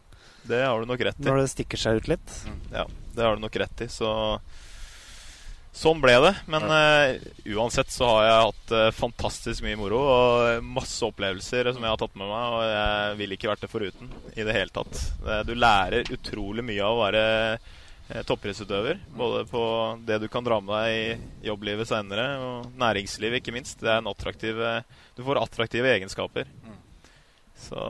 Det 0.49 0.61
har 0.65 0.81
du 0.81 0.89
nok 0.89 1.01
rett 1.09 1.21
i. 1.21 1.27
Når 1.27 1.41
det 1.41 1.51
stikker 1.55 1.81
seg 1.81 2.03
ut 2.03 2.11
litt. 2.15 2.37
Ja, 2.73 2.85
det 3.17 3.25
har 3.25 3.37
du 3.37 3.45
nok 3.45 3.57
rett 3.57 3.85
i. 3.85 3.89
Så 3.93 4.09
sånn 5.75 6.03
ble 6.03 6.15
det. 6.23 6.33
Men 6.51 6.67
uh, 6.71 7.17
uansett 7.57 7.91
så 7.91 8.09
har 8.13 8.27
jeg 8.27 8.43
hatt 8.49 8.75
uh, 8.77 8.89
fantastisk 8.95 9.65
mye 9.67 9.79
moro 9.81 10.03
og 10.05 10.67
masse 10.67 11.01
opplevelser 11.07 11.73
som 11.73 11.83
jeg 11.83 11.95
har 11.95 12.03
tatt 12.03 12.19
med 12.21 12.31
meg, 12.31 12.59
og 12.59 12.67
jeg 12.69 13.17
ville 13.23 13.39
ikke 13.39 13.51
vært 13.51 13.65
det 13.65 13.73
foruten 13.73 14.13
i 14.35 14.47
det 14.47 14.55
hele 14.55 14.75
tatt. 14.75 15.01
Det, 15.25 15.41
du 15.49 15.57
lærer 15.57 16.13
utrolig 16.15 16.67
mye 16.67 16.85
av 16.85 16.95
å 16.95 17.03
være 17.03 17.25
eh, 17.55 18.23
toppidrettsutøver. 18.29 19.01
Både 19.17 19.43
på 19.51 19.65
det 20.07 20.21
du 20.23 20.29
kan 20.31 20.47
dra 20.47 20.61
med 20.63 20.77
deg 20.77 21.01
i 21.01 21.51
jobblivet 21.51 21.91
senere, 21.91 22.29
og 22.39 22.71
næringslivet 22.79 23.43
ikke 23.43 23.57
minst. 23.57 23.81
Det 23.83 23.91
er 23.91 23.99
en 24.03 24.13
attraktiv, 24.13 24.61
eh, 24.63 25.03
du 25.17 25.25
får 25.27 25.43
attraktive 25.43 25.91
egenskaper. 25.97 26.51
Så 27.65 27.83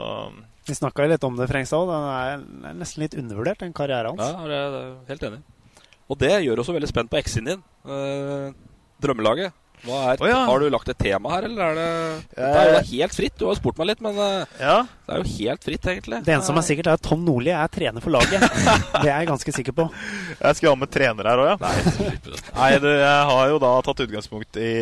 Vi 0.64 0.74
snakka 0.76 1.04
litt 1.10 1.24
om 1.26 1.36
det, 1.36 1.48
Frengstad. 1.50 1.90
Den 1.90 2.06
er, 2.08 2.44
er 2.70 2.78
nesten 2.78 3.04
litt 3.04 3.16
undervurdert, 3.20 3.60
den 3.60 3.74
karrieren 3.76 4.14
hans. 4.14 4.30
Ja, 4.32 4.46
det 4.48 4.60
er, 4.60 4.94
helt 5.10 5.26
enig. 5.28 5.42
Og 6.08 6.20
det 6.20 6.32
gjør 6.44 6.62
oss 6.62 6.70
veldig 6.72 6.88
spent 6.88 7.12
på 7.12 7.20
X-en 7.20 7.50
din. 7.50 7.60
Eh, 7.84 8.48
drømmelaget. 9.04 9.52
Hva 9.84 9.98
er, 10.14 10.20
oh, 10.22 10.28
ja. 10.30 10.38
Har 10.48 10.62
du 10.62 10.70
lagt 10.72 10.88
et 10.88 10.96
tema 10.96 11.28
her, 11.34 11.44
eller 11.44 11.74
er 11.74 11.74
det 11.76 11.88
Det 12.38 12.46
er 12.46 12.70
jo 12.70 12.78
helt 12.94 13.16
fritt. 13.18 13.34
Du 13.36 13.44
har 13.50 13.58
spurt 13.58 13.76
meg 13.80 13.90
litt, 13.90 14.00
men 14.04 14.16
eh, 14.16 14.54
Ja. 14.62 14.76
det 15.04 15.12
er 15.12 15.20
jo 15.20 15.34
helt 15.34 15.66
fritt, 15.66 15.88
egentlig. 15.92 16.20
Det 16.24 16.32
eneste 16.32 16.48
som 16.48 16.60
er 16.60 16.64
sikkert, 16.64 16.88
er 16.88 16.96
at 16.96 17.04
Tom 17.04 17.26
Nordli 17.26 17.52
er 17.52 17.68
trener 17.72 18.04
for 18.04 18.14
laget. 18.14 18.40
Det 19.04 19.10
er 19.10 19.10
jeg 19.10 19.28
ganske 19.28 19.54
sikker 19.58 19.76
på. 19.76 19.88
Jeg 20.38 20.60
skal 20.60 20.72
ha 20.72 20.80
med 20.80 20.92
trener 20.94 21.28
her 21.28 21.42
òg, 21.44 21.52
ja. 21.52 21.58
Nei. 21.60 22.16
Nei, 22.56 22.70
du, 22.80 22.88
jeg 22.88 23.28
har 23.34 23.52
jo 23.52 23.60
da 23.66 23.74
tatt 23.84 24.02
utgangspunkt 24.06 24.60
i 24.64 24.72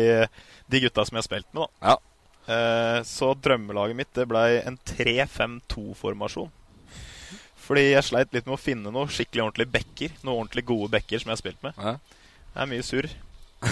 de 0.71 0.83
gutta 0.85 1.03
som 1.03 1.19
jeg 1.19 1.25
har 1.25 1.27
spilt 1.27 1.49
med, 1.51 1.65
da. 1.65 1.91
Ja. 1.91 1.99
Eh, 2.47 2.99
så 3.07 3.31
drømmelaget 3.39 3.97
mitt 3.97 4.11
det 4.17 4.27
blei 4.29 4.59
en 4.63 4.77
3-5-2-formasjon. 4.89 6.51
Fordi 7.63 7.85
jeg 7.93 8.03
sleit 8.03 8.33
litt 8.35 8.47
med 8.49 8.57
å 8.57 8.59
finne 8.59 8.91
noe 8.91 9.11
skikkelig 9.11 9.45
ordentlige 9.45 9.71
backer. 9.71 10.17
Noen 10.23 10.41
ordentlig 10.43 10.65
gode 10.67 10.91
backer 10.97 11.21
som 11.21 11.31
jeg 11.31 11.37
har 11.37 11.43
spilt 11.43 11.63
med. 11.63 11.77
Ja. 11.79 11.95
Det 12.53 12.65
er 12.65 12.73
mye 12.73 12.85
surr. 12.85 13.09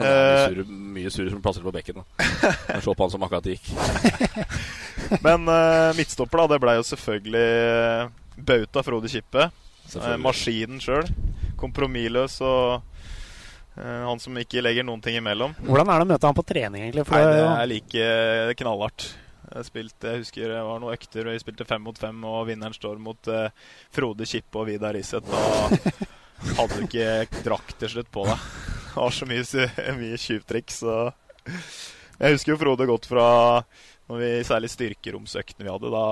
Er 0.00 0.58
mye 0.68 1.08
surr, 1.12 1.30
som 1.32 1.40
plasser 1.40 1.64
på 1.64 1.72
bekken. 1.72 2.02
da. 2.02 2.50
Så 2.84 2.92
på 2.92 3.04
han 3.04 3.12
som 3.12 3.24
akkurat 3.24 3.48
gikk. 3.48 3.70
Men 5.24 5.48
uh, 5.48 5.96
midtstopper, 5.96 6.42
da, 6.42 6.52
det 6.52 6.60
blei 6.62 6.76
jo 6.76 6.84
selvfølgelig 6.86 7.46
eh, 7.48 8.10
Bauta 8.36 8.84
Frode 8.84 9.08
Kippe. 9.12 9.48
Eh, 9.96 10.16
maskinen 10.20 10.80
sjøl. 10.82 11.08
Kompromissløs 11.60 12.38
og 12.44 12.76
eh, 12.76 12.99
han 13.80 14.20
som 14.22 14.36
ikke 14.40 14.62
legger 14.64 14.86
noen 14.86 15.02
ting 15.04 15.16
imellom. 15.20 15.54
Hvordan 15.64 15.90
er 15.90 16.00
det 16.02 16.06
å 16.06 16.10
møte 16.12 16.28
han 16.30 16.36
på 16.38 16.46
trening, 16.46 16.84
egentlig? 16.86 17.04
For 17.08 17.16
Nei, 17.16 17.34
det 17.34 17.42
er 17.48 17.68
like 17.70 18.06
knallhardt. 18.60 19.06
Jeg, 19.50 19.66
spilte, 19.66 20.12
jeg 20.12 20.22
husker 20.22 20.52
det 20.52 20.60
var 20.62 20.82
noen 20.82 20.94
økter, 20.94 21.26
og 21.26 21.34
vi 21.34 21.42
spilte 21.42 21.66
fem 21.66 21.82
mot 21.82 21.96
fem, 21.98 22.18
og 22.28 22.44
vinneren 22.46 22.76
står 22.76 23.00
mot 23.02 23.30
eh, 23.32 23.48
Frode 23.90 24.28
Kippe 24.30 24.60
og 24.62 24.68
Vidar 24.68 24.94
Riseth. 24.94 25.26
Da 25.26 26.52
hadde 26.60 26.76
du 26.76 26.84
ikke 26.86 27.40
drakt 27.44 27.74
til 27.80 27.90
slutt 27.96 28.12
på 28.14 28.26
deg. 28.28 28.44
Det 28.90 28.98
var 28.98 29.16
så 29.16 29.26
mye, 29.28 29.64
mye 29.98 30.18
tjuvtriks. 30.18 30.80
Jeg 32.20 32.36
husker 32.36 32.54
jo 32.54 32.60
Frode 32.60 32.86
godt 32.88 33.08
fra 33.10 33.26
når 34.10 34.22
vi, 34.22 34.30
særlig 34.46 34.70
styrkeromsøktene 34.72 35.66
vi 35.66 35.72
hadde. 35.72 35.90
Da 35.94 36.04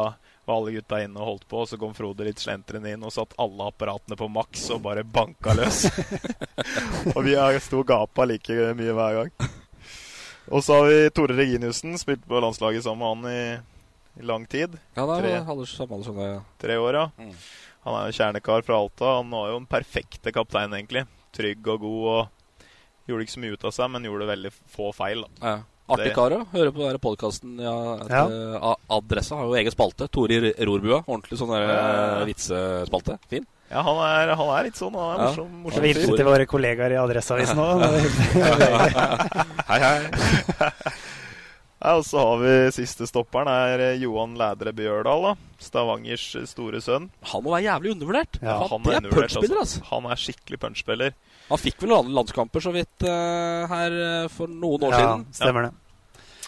var 0.48 0.56
alle 0.62 0.72
gutta 0.72 1.02
inne 1.04 1.20
og 1.20 1.28
holdt 1.28 1.46
på, 1.48 1.60
og 1.62 1.68
så 1.68 1.78
kom 1.80 1.94
Frode 1.96 2.24
litt 2.24 2.40
slentrende 2.40 2.92
inn 2.94 3.04
og 3.04 3.12
satt 3.12 3.36
alle 3.40 3.68
apparatene 3.68 4.16
på 4.16 4.30
maks 4.32 4.64
og 4.74 4.82
bare 4.86 5.04
banka 5.04 5.54
løs. 5.56 5.84
og 7.14 7.20
vi 7.26 7.36
sto 7.64 7.82
og 7.82 7.88
gapa 7.88 8.24
like 8.28 8.56
mye 8.78 8.96
hver 8.96 9.18
gang. 9.20 9.50
Og 10.48 10.64
så 10.64 10.78
har 10.78 10.88
vi 10.88 11.10
Tore 11.12 11.36
Reginiussen, 11.36 11.98
spilt 12.00 12.24
på 12.24 12.40
landslaget 12.40 12.86
sammen 12.86 13.20
med 13.26 13.36
han 13.36 13.60
i, 14.16 14.22
i 14.22 14.28
lang 14.30 14.46
tid. 14.48 14.78
Ja, 14.96 15.04
da, 15.04 15.18
Tre, 15.20 15.34
er 15.36 15.52
alder 15.52 15.68
som 15.68 16.20
ja. 16.24 16.40
tre 16.60 16.78
år, 16.80 17.02
ja. 17.02 17.06
Mm. 17.20 17.34
Han 17.84 17.96
er 17.98 18.08
jo 18.08 18.16
kjernekar 18.16 18.64
fra 18.64 18.80
Alta. 18.80 19.16
Han 19.18 19.30
var 19.30 19.50
jo 19.52 19.60
en 19.60 19.68
perfekte 19.68 20.32
kaptein, 20.32 20.72
egentlig. 20.72 21.04
Trygg 21.36 21.68
og 21.68 21.84
god 21.84 22.06
og 22.14 22.70
gjorde 23.08 23.26
ikke 23.26 23.36
så 23.36 23.42
mye 23.44 23.56
ut 23.56 23.68
av 23.68 23.76
seg, 23.76 23.92
men 23.92 24.08
gjorde 24.08 24.32
veldig 24.32 24.54
få 24.72 24.88
feil. 24.96 25.26
da. 25.26 25.52
Ja. 25.52 25.77
Artig 25.88 26.12
kar 26.14 26.34
å 26.36 26.46
Hører 26.52 26.72
på 26.76 26.84
den 26.84 26.98
podkasten. 27.00 27.58
Ja, 27.62 27.74
Ja. 28.08 28.24
eh, 28.28 28.74
Adressa 28.90 29.36
har 29.36 29.44
jo 29.48 29.54
egen 29.56 29.72
spalte. 29.72 30.08
Tore 30.12 30.34
i 30.52 30.64
rorbua. 30.64 31.02
Ordentlig 31.06 31.38
sånn 31.40 31.48
der, 31.54 31.64
uh, 31.70 32.24
vitsespalte. 32.28 33.18
Fin. 33.30 33.46
Ja, 33.70 33.82
han 33.84 33.96
er, 34.00 34.34
han 34.34 34.48
er 34.58 34.64
litt 34.64 34.76
sånn. 34.76 34.92
Han 34.96 35.20
er 35.20 35.24
Ja. 35.24 35.28
morsom. 35.30 35.48
Så 35.48 35.62
morsom 35.64 35.82
vi 35.82 35.92
hilser 35.92 36.16
til 36.16 36.24
våre 36.26 36.46
kollegaer 36.46 36.92
i 36.92 37.00
Adresseavisen 37.00 37.56
hyggelig. 37.56 38.08
Hei, 39.68 39.78
hei. 39.80 40.72
Ja, 41.78 41.92
og 41.96 42.04
så 42.04 42.18
har 42.18 42.38
vi 42.42 42.54
siste 42.74 43.06
stopperen, 43.06 43.46
er 43.48 43.94
Johan 44.00 44.34
Lædre 44.36 44.72
Bjørdal. 44.74 45.22
da. 45.22 45.34
Stavangers 45.58 46.24
eh, 46.38 46.44
store 46.46 46.80
sønn. 46.84 47.08
Han 47.32 47.42
må 47.42 47.50
være 47.56 47.64
jævlig 47.66 47.92
undervurdert. 47.96 48.38
Ja, 48.42 48.58
Han, 48.70 48.84
han 48.86 48.94
er 49.04 49.08
er 49.08 49.14
punchspiller, 49.16 49.58
altså. 49.58 49.80
altså. 49.80 49.88
Han 49.90 50.06
er 50.12 50.20
skikkelig 50.22 50.58
punchspiller. 50.62 51.14
Han 51.48 51.58
fikk 51.62 51.82
vel 51.82 51.90
noen 51.94 52.12
landskamper 52.14 52.60
så 52.62 52.70
vidt 52.74 53.04
uh, 53.08 53.64
her 53.70 53.94
eh, 54.04 54.26
for 54.30 54.50
noen 54.52 54.84
år 54.86 54.92
Ja, 54.94 54.98
siden. 55.00 55.24
stemmer 55.34 55.68
det. 55.68 55.72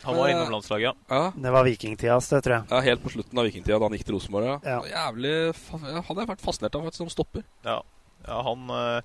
Han 0.05 0.17
var 0.17 0.31
innom 0.33 0.53
landslaget, 0.55 0.87
ja. 0.87 0.93
Ja. 1.13 1.33
Det 1.37 1.51
var 1.53 1.67
vikingtidas, 1.67 2.29
det, 2.33 2.39
tror 2.47 2.55
jeg. 2.55 2.65
ja, 2.71 2.79
Helt 2.87 3.03
på 3.05 3.11
slutten 3.13 3.41
av 3.43 3.45
vikingtida, 3.51 3.77
da 3.77 3.89
han 3.91 3.97
gikk 3.99 4.07
til 4.09 4.17
Rosenborg. 4.17 4.47
Ja. 4.49 4.59
Ja. 4.65 4.79
Jævlig 4.95 5.35
Han 5.75 6.21
har 6.23 6.31
vært 6.31 6.41
fascinert 6.45 6.79
av 6.79 6.87
faktisk 6.87 7.03
som 7.05 7.11
stopper. 7.13 7.45
Ja, 7.67 7.81
ja 8.29 8.39
han 8.47 8.71
Uh, 8.71 9.01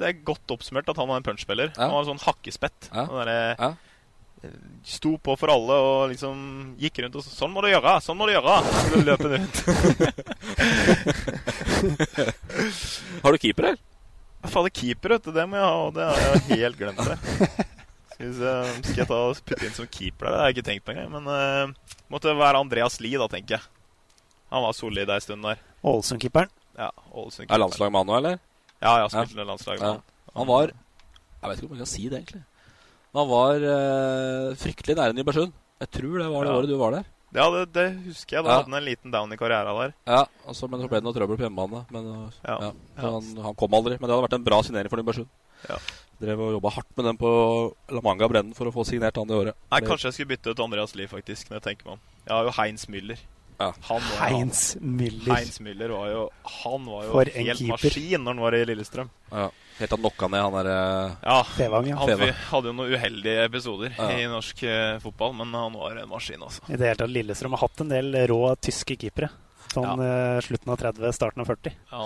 Det 0.00 0.02
er 0.08 0.16
godt 0.26 0.50
oppsummert 0.50 0.88
at 0.90 0.98
han 0.98 1.06
var 1.06 1.20
en 1.20 1.24
punchspiller. 1.28 1.70
Ja. 1.76 1.84
Han 1.86 1.92
var 1.94 2.02
en 2.02 2.08
sånn 2.16 2.24
hakkespett. 2.26 2.88
Ja. 2.90 3.04
Den 3.06 3.28
der, 3.30 3.54
Ja. 3.54 3.70
Sto 4.88 5.18
på 5.20 5.34
for 5.36 5.52
alle 5.52 5.74
og 5.84 6.06
liksom 6.14 6.38
gikk 6.80 7.02
rundt 7.04 7.16
og 7.20 7.24
sa 7.24 7.28
'Sånn 7.34 7.52
må 7.52 7.60
du 7.60 7.68
gjøre! 7.68 7.92
Sånn 8.00 8.16
må 8.16 8.24
du 8.26 8.32
gjøre!' 8.32 8.64
Så 8.88 8.96
løp 9.04 9.20
han 9.20 9.32
rundt. 9.36 9.56
Har 13.22 13.32
du 13.32 13.38
keeper, 13.38 13.62
her? 13.72 13.76
Fader, 14.48 14.70
keeper, 14.72 15.08
vet 15.16 15.24
du. 15.28 15.32
Det 15.36 15.44
må 15.48 15.56
jeg 15.60 15.66
ha. 15.66 15.74
og 15.86 15.94
Det 15.96 16.04
har 16.08 16.16
jeg 16.48 16.58
helt 16.62 16.78
glemt. 16.80 17.00
det 17.04 17.16
Skal 18.14 18.32
se, 18.38 18.52
Skal 18.88 19.00
jeg 19.02 19.08
ta 19.10 19.18
og 19.28 19.36
putte 19.44 19.64
inn 19.68 19.76
som 19.76 19.86
keeper 19.92 20.24
der? 20.26 20.32
Det 20.32 20.38
har 20.40 20.46
jeg 20.48 20.56
ikke 20.56 20.68
tenkt 20.70 20.84
på 20.86 20.92
engang. 20.94 21.10
Men 21.12 21.24
uh, 21.28 21.64
måtte 22.12 22.32
være 22.36 22.60
Andreas 22.64 22.96
Lie, 23.04 23.18
da, 23.20 23.26
tenker 23.28 23.52
jeg. 23.58 23.64
Han 24.50 24.64
var 24.64 24.72
solid 24.74 25.08
ei 25.12 25.20
stund 25.22 25.42
der. 25.46 25.58
Ålesund-keeperen. 25.84 26.48
Ja, 26.80 26.88
Ålesund 27.12 27.50
Er 27.52 27.58
landslag 27.60 27.88
med 27.92 27.98
han 28.00 28.08
nå, 28.10 28.14
eller? 28.16 28.36
Ja, 28.80 28.92
jeg 28.96 29.04
har 29.04 29.12
spilt 29.12 29.36
med 29.36 29.46
landslaget. 29.52 29.80
med 29.80 29.88
Ja. 29.88 29.92
han. 29.92 30.02
Han 30.40 30.46
var 30.48 30.66
Jeg 30.72 31.46
vet 31.50 31.56
ikke 31.60 31.68
om 31.70 31.74
jeg 31.76 31.82
kan 31.84 31.92
si 31.92 32.02
det, 32.08 32.16
egentlig. 32.20 32.42
Han 33.14 33.26
var 33.30 33.64
uh, 33.64 34.54
fryktelig 34.60 34.94
nære 34.98 35.14
Nybergsund. 35.16 35.52
Jeg 35.80 35.90
tror 35.96 36.18
det 36.20 36.28
var 36.30 36.44
det 36.44 36.50
Ja. 36.52 36.58
året 36.60 36.68
du 36.70 36.76
var 36.78 36.90
der. 36.98 37.04
Ja, 37.32 37.44
det, 37.54 37.72
det 37.72 37.86
husker 38.08 38.36
jeg. 38.36 38.44
Da 38.44 38.50
Ja. 38.50 38.56
hadde 38.58 38.70
han 38.70 38.74
en 38.82 38.84
liten 38.88 39.10
down 39.14 39.32
i 39.32 39.36
karrieren 39.38 39.70
der. 39.80 39.94
Ja, 40.06 40.24
altså, 40.46 40.68
Men 40.70 40.80
så 40.82 40.88
ble 40.90 40.98
det 41.00 41.04
noe 41.04 41.14
trøbbel 41.14 41.38
på 41.38 41.46
hjemmebane. 41.46 41.84
Men, 41.90 42.06
uh, 42.06 42.30
Ja. 42.44 42.56
ja. 42.60 42.72
Han, 43.02 43.36
han 43.42 43.54
kom 43.54 43.74
aldri. 43.74 43.96
Men 44.00 44.08
det 44.08 44.14
hadde 44.16 44.26
vært 44.28 44.38
en 44.38 44.44
bra 44.44 44.62
signering 44.62 44.90
for 44.90 44.96
Nybergsund. 45.02 45.28
Ja. 45.68 45.76
Drev 46.20 46.40
og 46.40 46.52
jobba 46.60 46.70
hardt 46.74 46.96
med 46.96 47.04
den 47.06 47.16
på 47.16 47.30
La 47.90 48.00
Manga 48.04 48.28
Brennen 48.28 48.54
for 48.54 48.66
å 48.66 48.72
få 48.74 48.84
signert 48.84 49.16
han 49.16 49.26
det 49.26 49.36
året. 49.38 49.54
Nei, 49.72 49.80
Kanskje 49.80 50.10
jeg 50.10 50.14
skulle 50.18 50.36
bytte 50.36 50.50
ut 50.52 50.60
Andreas 50.60 50.94
Lie, 50.94 51.06
faktisk. 51.08 51.48
Når 51.50 51.60
jeg 51.60 51.62
tenker 51.68 51.86
meg 51.86 51.92
om. 51.94 52.00
Jeg 52.26 52.34
har 52.36 52.44
jo 52.44 52.50
Heinz 52.58 52.86
Müller. 52.92 53.18
Ja. 53.60 53.72
Han 53.88 54.00
var, 54.00 54.28
Heinz 54.28 54.76
Müller. 54.80 55.34
Heinz 55.36 55.58
Müller 55.60 55.90
var 55.92 56.06
jo 56.08 56.20
Han 56.64 56.84
var 56.86 57.02
jo 57.04 57.10
For 57.12 57.28
en 57.28 57.44
helt 57.46 57.58
keeper. 57.58 57.76
maskin 57.76 58.24
når 58.24 58.32
han 58.34 58.40
var 58.40 58.54
i 58.56 58.64
Lillestrøm. 58.64 59.10
Ja. 59.32 59.50
Helt 59.80 59.92
av 59.94 59.98
han 59.98 60.02
knocka 60.04 60.28
ned 60.28 60.42
han 60.44 60.56
derre 60.58 60.78
Ja, 61.24 61.36
Fevang, 61.56 61.86
ja. 61.88 61.96
Han 61.96 62.10
hadde 62.50 62.68
jo 62.68 62.74
noen 62.76 62.92
uheldige 62.94 63.44
episoder 63.48 63.94
Ja. 63.96 64.10
i 64.12 64.26
norsk 64.28 64.62
eh, 64.68 64.98
fotball, 65.00 65.32
men 65.38 65.54
han 65.56 65.72
var 65.72 65.96
en 65.96 66.10
maskin, 66.10 66.42
altså. 66.44 66.62
I 66.68 66.76
det 66.76 66.84
hele 66.90 67.00
tatt, 67.00 67.14
Lillestrøm 67.14 67.56
har 67.56 67.64
hatt 67.64 67.80
en 67.80 67.92
del 67.94 68.12
rå 68.28 68.42
tyske 68.60 68.98
keepere. 69.00 69.30
Sånn 69.72 70.02
eh, 70.04 70.40
slutten 70.44 70.72
av 70.74 70.80
30, 70.82 71.12
starten 71.16 71.44
av 71.44 71.48
40. 71.48 71.76
Ja, 71.92 72.04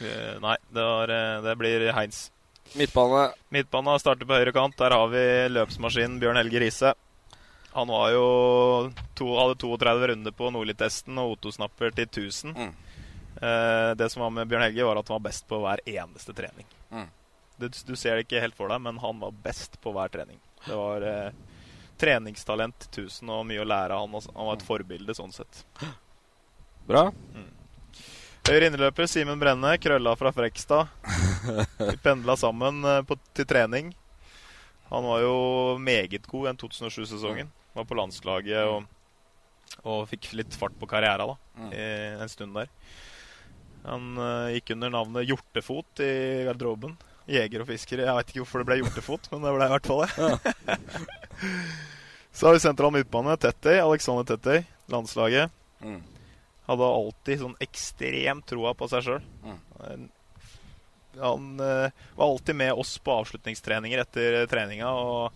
eh, 0.00 0.38
nei, 0.40 0.56
det, 0.72 0.86
var, 0.86 1.12
eh, 1.12 1.40
det 1.44 1.56
blir 1.60 1.86
Heinz. 1.92 2.30
midtbane. 2.78 3.26
Midtbane 3.50 3.98
starter 4.00 4.28
på 4.28 4.38
høyre 4.40 4.52
kant. 4.56 4.76
Der 4.80 4.94
har 4.96 5.08
vi 5.12 5.24
løpsmaskinen 5.52 6.18
Bjørn 6.22 6.40
Helge 6.40 6.60
Riise. 6.64 6.94
Han 7.76 7.88
var 7.92 8.10
jo 8.14 8.24
to, 9.14 9.28
hadde 9.36 9.58
32 9.60 10.08
runder 10.14 10.32
på 10.34 10.48
Nordli-testen 10.54 11.18
og 11.20 11.36
Otto-snapper 11.36 11.92
til 11.94 12.06
1000. 12.08 12.56
Mm. 12.56 12.72
Eh, 13.42 13.94
det 13.94 14.08
som 14.10 14.22
var 14.24 14.30
med 14.34 14.48
Bjørn 14.48 14.64
Helge, 14.66 14.86
var 14.88 14.98
at 14.98 15.08
han 15.08 15.18
var 15.20 15.28
best 15.28 15.46
på 15.50 15.60
hver 15.62 15.82
eneste 15.86 16.34
trening. 16.34 16.66
Mm. 16.90 17.06
Du, 17.58 17.68
du 17.68 17.94
ser 17.98 18.14
det 18.18 18.26
ikke 18.26 18.40
helt 18.42 18.54
for 18.56 18.70
deg, 18.70 18.80
men 18.84 18.98
han 19.02 19.18
var 19.20 19.32
best 19.44 19.80
på 19.82 19.90
hver 19.96 20.10
trening. 20.14 20.38
Det 20.64 20.76
var 20.78 21.02
eh, 21.02 21.30
treningstalent 21.98 22.86
1000 22.92 23.30
og 23.34 23.46
mye 23.48 23.62
å 23.64 23.66
lære 23.66 23.96
av 23.98 24.04
han. 24.06 24.28
Han 24.36 24.46
var 24.50 24.58
et 24.60 24.66
forbilde 24.66 25.14
sånn 25.18 25.34
sett. 25.34 25.64
Bra. 26.88 27.08
Høyre 28.48 28.68
inneløper 28.70 29.08
Simen 29.10 29.40
Brenne, 29.42 29.74
krølla 29.82 30.14
fra 30.16 30.30
Frekstad. 30.32 30.88
Vi 31.82 31.96
pendla 32.06 32.36
sammen 32.40 32.78
eh, 32.86 33.02
på, 33.08 33.18
til 33.36 33.48
trening. 33.50 33.90
Han 34.88 35.04
var 35.04 35.20
jo 35.20 35.34
meget 35.84 36.24
god 36.30 36.46
den 36.52 36.60
2007-sesongen. 36.62 37.50
Var 37.76 37.84
på 37.90 37.98
landslaget 37.98 38.70
og, 38.70 38.86
og 39.84 40.06
fikk 40.08 40.30
litt 40.38 40.54
fart 40.56 40.78
på 40.80 40.88
karriera 40.88 41.26
da, 41.34 41.36
Mm. 41.58 41.72
en 42.22 42.28
stund 42.30 42.54
der. 42.54 42.68
Han 43.88 44.18
uh, 44.20 44.50
gikk 44.52 44.74
under 44.76 44.92
navnet 44.92 45.28
Hjortefot 45.28 46.02
i 46.04 46.12
garderoben. 46.48 46.96
Jeger 47.28 47.64
og 47.64 47.68
fisker. 47.68 48.02
Jeg 48.04 48.16
vet 48.18 48.30
ikke 48.32 48.42
hvorfor 48.42 48.62
det 48.62 48.68
ble 48.68 48.78
Hjortefot, 48.82 49.30
men 49.32 49.44
det 49.44 49.54
ble 49.56 49.68
i 49.68 49.72
hvert 49.74 49.88
fall 49.88 50.04
det. 50.04 50.76
Så 52.38 52.46
har 52.46 52.54
vi 52.54 52.62
sentral 52.62 52.92
midtbane. 52.94 53.36
Tettey, 53.40 53.80
Alexander 53.80 54.24
Tettey, 54.28 54.62
landslaget. 54.92 55.52
Mm. 55.82 56.00
Hadde 56.68 56.92
alltid 57.00 57.42
sånn 57.42 57.56
ekstremt 57.64 58.46
troa 58.48 58.74
på 58.78 58.88
seg 58.92 59.06
sjøl. 59.06 59.24
Mm. 59.42 60.08
Han 61.18 61.46
uh, 61.60 61.88
var 62.14 62.26
alltid 62.26 62.60
med 62.60 62.72
oss 62.78 62.98
på 63.02 63.16
avslutningstreninger 63.22 64.04
etter 64.04 64.44
treninga 64.50 64.92
og 64.92 65.32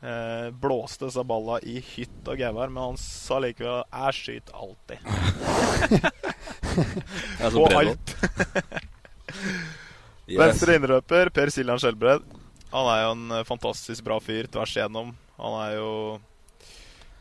uh, 0.00 0.48
blåste 0.54 1.08
disse 1.08 1.24
balla 1.26 1.58
i 1.60 1.80
hytt 1.84 2.30
og 2.30 2.40
gevær, 2.40 2.72
men 2.72 2.92
han 2.92 3.00
sa 3.00 3.42
likevel 3.42 3.82
'jeg 3.84 4.16
skyter 4.20 4.54
alltid'. 4.64 6.32
På 7.56 7.66
alt. 7.80 8.16
Yes. 10.26 10.40
Venstre 10.40 10.74
innrøper, 10.74 11.28
Per 11.30 11.50
Siljan 11.54 11.78
Skjelbred. 11.78 12.24
Han 12.72 12.88
er 12.90 13.02
jo 13.04 13.10
en 13.14 13.34
eh, 13.36 13.44
fantastisk 13.46 14.02
bra 14.08 14.16
fyr 14.18 14.48
tvers 14.50 14.72
igjennom. 14.74 15.12
Han 15.38 15.54
er 15.62 15.76
jo 15.76 15.90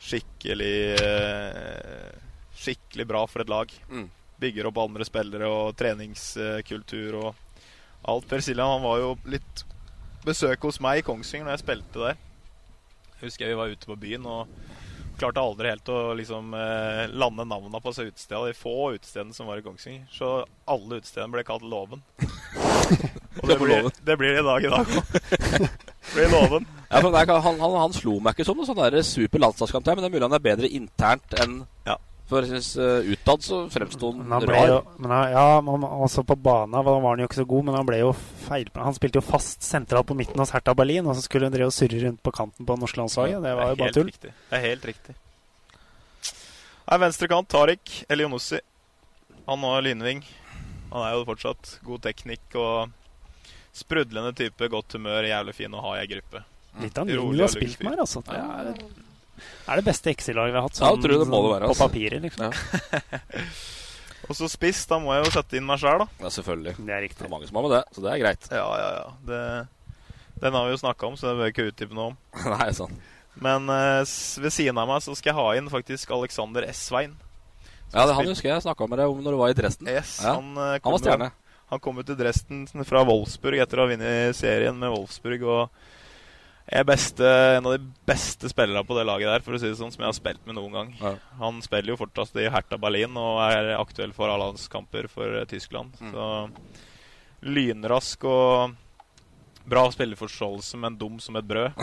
skikkelig 0.02 0.78
eh, 0.98 2.16
skikkelig 2.58 3.06
bra 3.06 3.22
for 3.30 3.44
et 3.44 3.52
lag. 3.54 3.76
Mm. 3.92 4.08
Bygger 4.42 4.72
opp 4.72 4.82
andre 4.82 5.06
spillere 5.06 5.50
og 5.54 5.76
treningskultur 5.78 7.20
og 7.22 7.30
alt. 8.10 8.26
Per 8.32 8.42
Siljan 8.42 8.74
han 8.74 8.86
var 8.86 9.04
jo 9.04 9.14
litt 9.30 9.66
besøk 10.26 10.66
hos 10.66 10.82
meg 10.82 11.04
i 11.04 11.06
Kongsvinger 11.06 11.46
når 11.46 11.60
jeg 11.60 11.66
spilte 11.66 12.08
der. 12.08 12.18
Jeg 13.20 13.28
husker 13.30 13.54
vi 13.54 13.60
var 13.62 13.70
ute 13.70 13.92
på 13.92 14.00
byen 14.02 14.26
og 14.26 14.50
klarte 15.20 15.42
aldri 15.42 15.72
helt 15.72 15.90
å 15.92 16.00
liksom 16.18 16.54
eh, 16.58 17.06
lande 17.12 17.46
navnene 17.48 17.82
på 17.82 17.94
utestedene. 17.94 18.52
De 18.52 18.58
få 18.58 18.94
utestedene 18.96 19.36
som 19.36 19.50
var 19.50 19.62
i 19.62 19.66
Kongsvinger. 19.66 20.06
Så 20.14 20.38
alle 20.66 21.02
utestedene 21.02 21.34
ble 21.36 21.46
kalt 21.48 21.66
Låven. 21.66 22.04
og 23.42 23.50
det 23.50 23.60
blir, 23.62 23.90
det 24.08 24.18
blir 24.20 24.36
det 24.36 24.44
i 24.44 24.48
dag 24.48 24.66
i 24.66 24.74
dag 24.74 24.96
òg. 24.98 25.14
blir 26.14 26.34
Låven. 26.34 26.68
Ja, 26.90 27.02
han, 27.02 27.60
han, 27.60 27.78
han 27.82 27.96
slo 27.96 28.20
meg 28.24 28.36
ikke 28.36 28.48
som 28.48 28.60
noen 28.60 28.70
sånn 28.70 29.08
super 29.08 29.42
landslagskaptein, 29.42 29.98
men 29.98 30.06
det 30.06 30.12
er 30.12 30.16
mulig 30.18 30.28
han 30.30 30.38
er 30.38 30.50
bedre 30.52 30.70
internt 30.82 31.40
enn 31.42 31.64
Ja. 31.88 31.98
For 32.26 32.42
jeg 32.42 32.56
synes 32.56 32.70
uh, 32.82 33.06
utad 33.14 33.44
så 33.46 33.58
fremsto 33.70 34.10
han 34.10 34.32
han 34.34 34.46
rar. 34.50 34.68
jo, 34.72 34.78
men 34.98 35.12
han, 35.14 35.28
ja, 35.36 35.60
men 35.62 35.84
også 35.86 36.24
på 36.26 36.38
bana 36.42 36.82
var 36.82 36.98
han 37.04 37.22
jo 37.22 37.28
ikke 37.30 37.38
så 37.38 37.46
god, 37.52 37.68
men 37.68 37.78
han 37.78 37.86
ble 37.86 38.00
jo 38.02 38.16
feil 38.48 38.72
Han 38.82 38.98
spilte 38.98 39.22
jo 39.22 39.26
fast 39.28 39.62
sentralt 39.66 40.10
på 40.10 40.18
midten 40.18 40.42
hos 40.42 40.54
Hertha 40.56 40.74
Berlin, 40.78 41.06
og 41.06 41.14
så 41.14 41.26
skulle 41.28 41.46
han 41.46 41.54
drive 41.54 41.70
og 41.70 41.76
surre 41.76 42.02
rundt 42.08 42.24
på 42.26 42.34
kanten 42.34 42.66
på 42.66 42.80
norske 42.82 43.02
landslaget. 43.02 43.46
Det 43.46 43.54
var 43.60 43.70
jo 43.70 43.80
bare 43.84 43.96
tull. 44.00 44.10
Riktig. 44.10 44.34
Det 44.34 44.58
er 44.58 44.66
helt 44.66 44.90
riktig. 44.90 45.16
Nei, 46.86 46.98
Venstrekant 47.06 47.50
Tariq 47.50 47.94
Elionossi. 48.10 48.64
Han 49.46 49.70
har 49.70 49.86
lynving. 49.86 50.26
Han 50.92 51.06
er 51.06 51.16
jo 51.20 51.26
fortsatt 51.30 51.78
god 51.86 52.06
teknikk 52.06 52.58
og 52.58 52.94
sprudlende 53.76 54.34
type, 54.38 54.70
godt 54.72 54.98
humør, 54.98 55.28
jævlig 55.30 55.56
fin 55.58 55.74
å 55.78 55.82
ha 55.84 55.98
i 55.98 56.04
ei 56.06 56.10
gruppe. 56.10 56.42
Litt 56.82 56.98
av 56.98 57.06
en 57.06 57.12
vi 57.14 57.18
har 57.22 57.48
og 57.48 57.54
spilt 57.54 57.82
med 57.84 57.94
her, 57.94 58.06
altså. 58.06 58.22
Det 59.36 59.72
er, 59.72 59.80
det 59.82 59.86
beste 59.88 60.14
XI-laget 60.14 60.54
vi 60.54 60.60
har 60.60 60.68
hatt, 60.68 60.80
Ja, 60.80 60.92
jeg 60.94 61.04
tror 61.06 61.16
det 61.22 61.30
må 61.32 61.42
det 61.46 61.54
være, 61.54 61.70
på 61.70 61.74
altså. 61.76 61.88
papiret, 61.90 62.22
liksom. 62.26 62.54
Og 64.30 64.38
så 64.38 64.50
spiss, 64.50 64.86
da 64.90 64.98
må 65.02 65.14
jeg 65.14 65.28
jo 65.28 65.34
sette 65.36 65.58
inn 65.60 65.66
meg 65.68 65.82
sjæl, 65.82 66.02
da. 66.02 66.08
Ja, 66.24 66.32
selvfølgelig. 66.34 66.76
Det 66.80 66.94
er 66.96 67.04
riktig. 67.06 67.20
Det 67.22 67.28
er 67.28 67.34
mange 67.34 67.50
som 67.50 67.60
har 67.60 67.68
med 67.68 67.76
det, 67.76 67.82
så 67.94 68.06
det 68.06 68.14
er 68.14 68.22
greit. 68.24 68.48
Ja, 68.50 68.66
ja, 68.82 68.88
ja. 68.96 69.12
Det, 69.28 69.42
den 70.42 70.58
har 70.58 70.66
vi 70.66 70.74
jo 70.74 70.82
snakka 70.82 71.12
om, 71.12 71.20
så 71.20 71.30
det 71.30 71.36
bør 71.38 71.50
jeg 71.50 71.56
ikke 71.56 71.68
utdype 71.70 71.98
noe 71.98 72.08
om. 72.14 72.18
Nei, 72.56 72.70
sånn. 72.78 72.98
Men 73.46 73.70
uh, 73.70 74.02
ved 74.42 74.54
siden 74.56 74.80
av 74.80 74.90
meg 74.90 75.04
så 75.04 75.14
skal 75.14 75.34
jeg 75.34 75.38
ha 75.38 75.48
inn 75.60 75.72
faktisk 75.72 76.14
Alexander 76.16 76.66
Svein. 76.74 77.18
Ja, 77.94 78.08
det 78.08 78.16
han 78.18 78.28
husker 78.28 78.50
jeg 78.50 78.64
snakka 78.66 78.88
med 78.90 79.00
deg 79.00 79.12
om 79.12 79.20
når 79.24 79.36
du 79.36 79.40
var 79.44 79.52
i 79.54 79.58
Dresden. 79.58 79.92
Yes, 79.92 80.18
ja. 80.24 80.38
han, 80.40 80.56
uh, 80.58 80.78
han 80.80 80.96
var 80.96 81.04
stjerne. 81.04 81.34
Han 81.74 81.82
kom 81.82 82.00
ut 82.00 82.08
til 82.08 82.18
Dresden 82.18 82.66
fra 82.86 83.02
Wolfsburg 83.08 83.62
etter 83.62 83.80
å 83.80 83.86
ha 83.86 83.92
vunnet 83.92 84.38
serien 84.38 84.78
med 84.78 84.94
Wolfsburg. 84.94 85.46
Og 85.50 85.95
beste, 86.66 87.28
en 87.30 87.66
av 87.66 87.76
de 87.78 87.92
beste 88.06 88.50
spillerne 88.50 88.86
på 88.88 88.98
det 88.98 89.06
laget 89.06 89.30
der, 89.30 89.44
for 89.46 89.56
å 89.56 89.60
si 89.62 89.70
det 89.70 89.78
sånn, 89.78 89.94
som 89.94 90.02
jeg 90.02 90.10
har 90.10 90.18
spilt 90.18 90.48
med 90.48 90.58
noen 90.58 90.74
gang. 90.74 90.96
Ja. 91.02 91.14
Han 91.42 91.62
spiller 91.62 91.94
jo 91.94 92.00
fortsatt 92.00 92.40
i 92.42 92.50
Hertha 92.50 92.80
Berlin 92.82 93.14
og 93.22 93.44
er 93.46 93.76
aktuell 93.78 94.16
for 94.18 94.34
A-landskamper 94.34 95.10
for 95.12 95.42
eh, 95.42 95.46
Tyskland. 95.50 95.94
Mm. 96.02 96.16
Så 96.16 96.26
lynrask 97.46 98.26
og 98.26 98.74
bra 99.66 99.86
spillerforståelse, 99.94 100.78
men 100.82 100.98
dum 100.98 101.20
som 101.22 101.38
et 101.38 101.46
brød. 101.46 101.72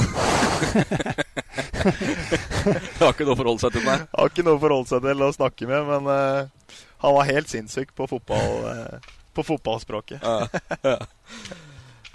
Det 2.63 3.01
har 3.03 3.11
ikke 3.11 3.27
noe 3.27 3.35
å 3.35 3.41
forholde 3.41 3.63
seg 3.65 3.75
til, 3.75 3.83
nei. 3.87 3.99
Har 4.13 4.31
ikke 4.31 4.45
noe 4.47 4.59
å 4.59 4.63
forholde 4.63 4.91
seg 4.93 5.03
til 5.03 5.25
å 5.27 5.33
snakke 5.35 5.67
med, 5.67 5.89
men 5.89 6.07
uh, 6.07 6.77
han 7.03 7.17
var 7.17 7.31
helt 7.31 7.51
sinnssyk 7.51 7.91
på, 7.99 8.07
fotball, 8.11 8.53
uh, 8.71 9.13
på 9.35 9.45
fotballspråket. 9.47 10.23
Ja, 10.23 10.47
ja. 10.87 10.97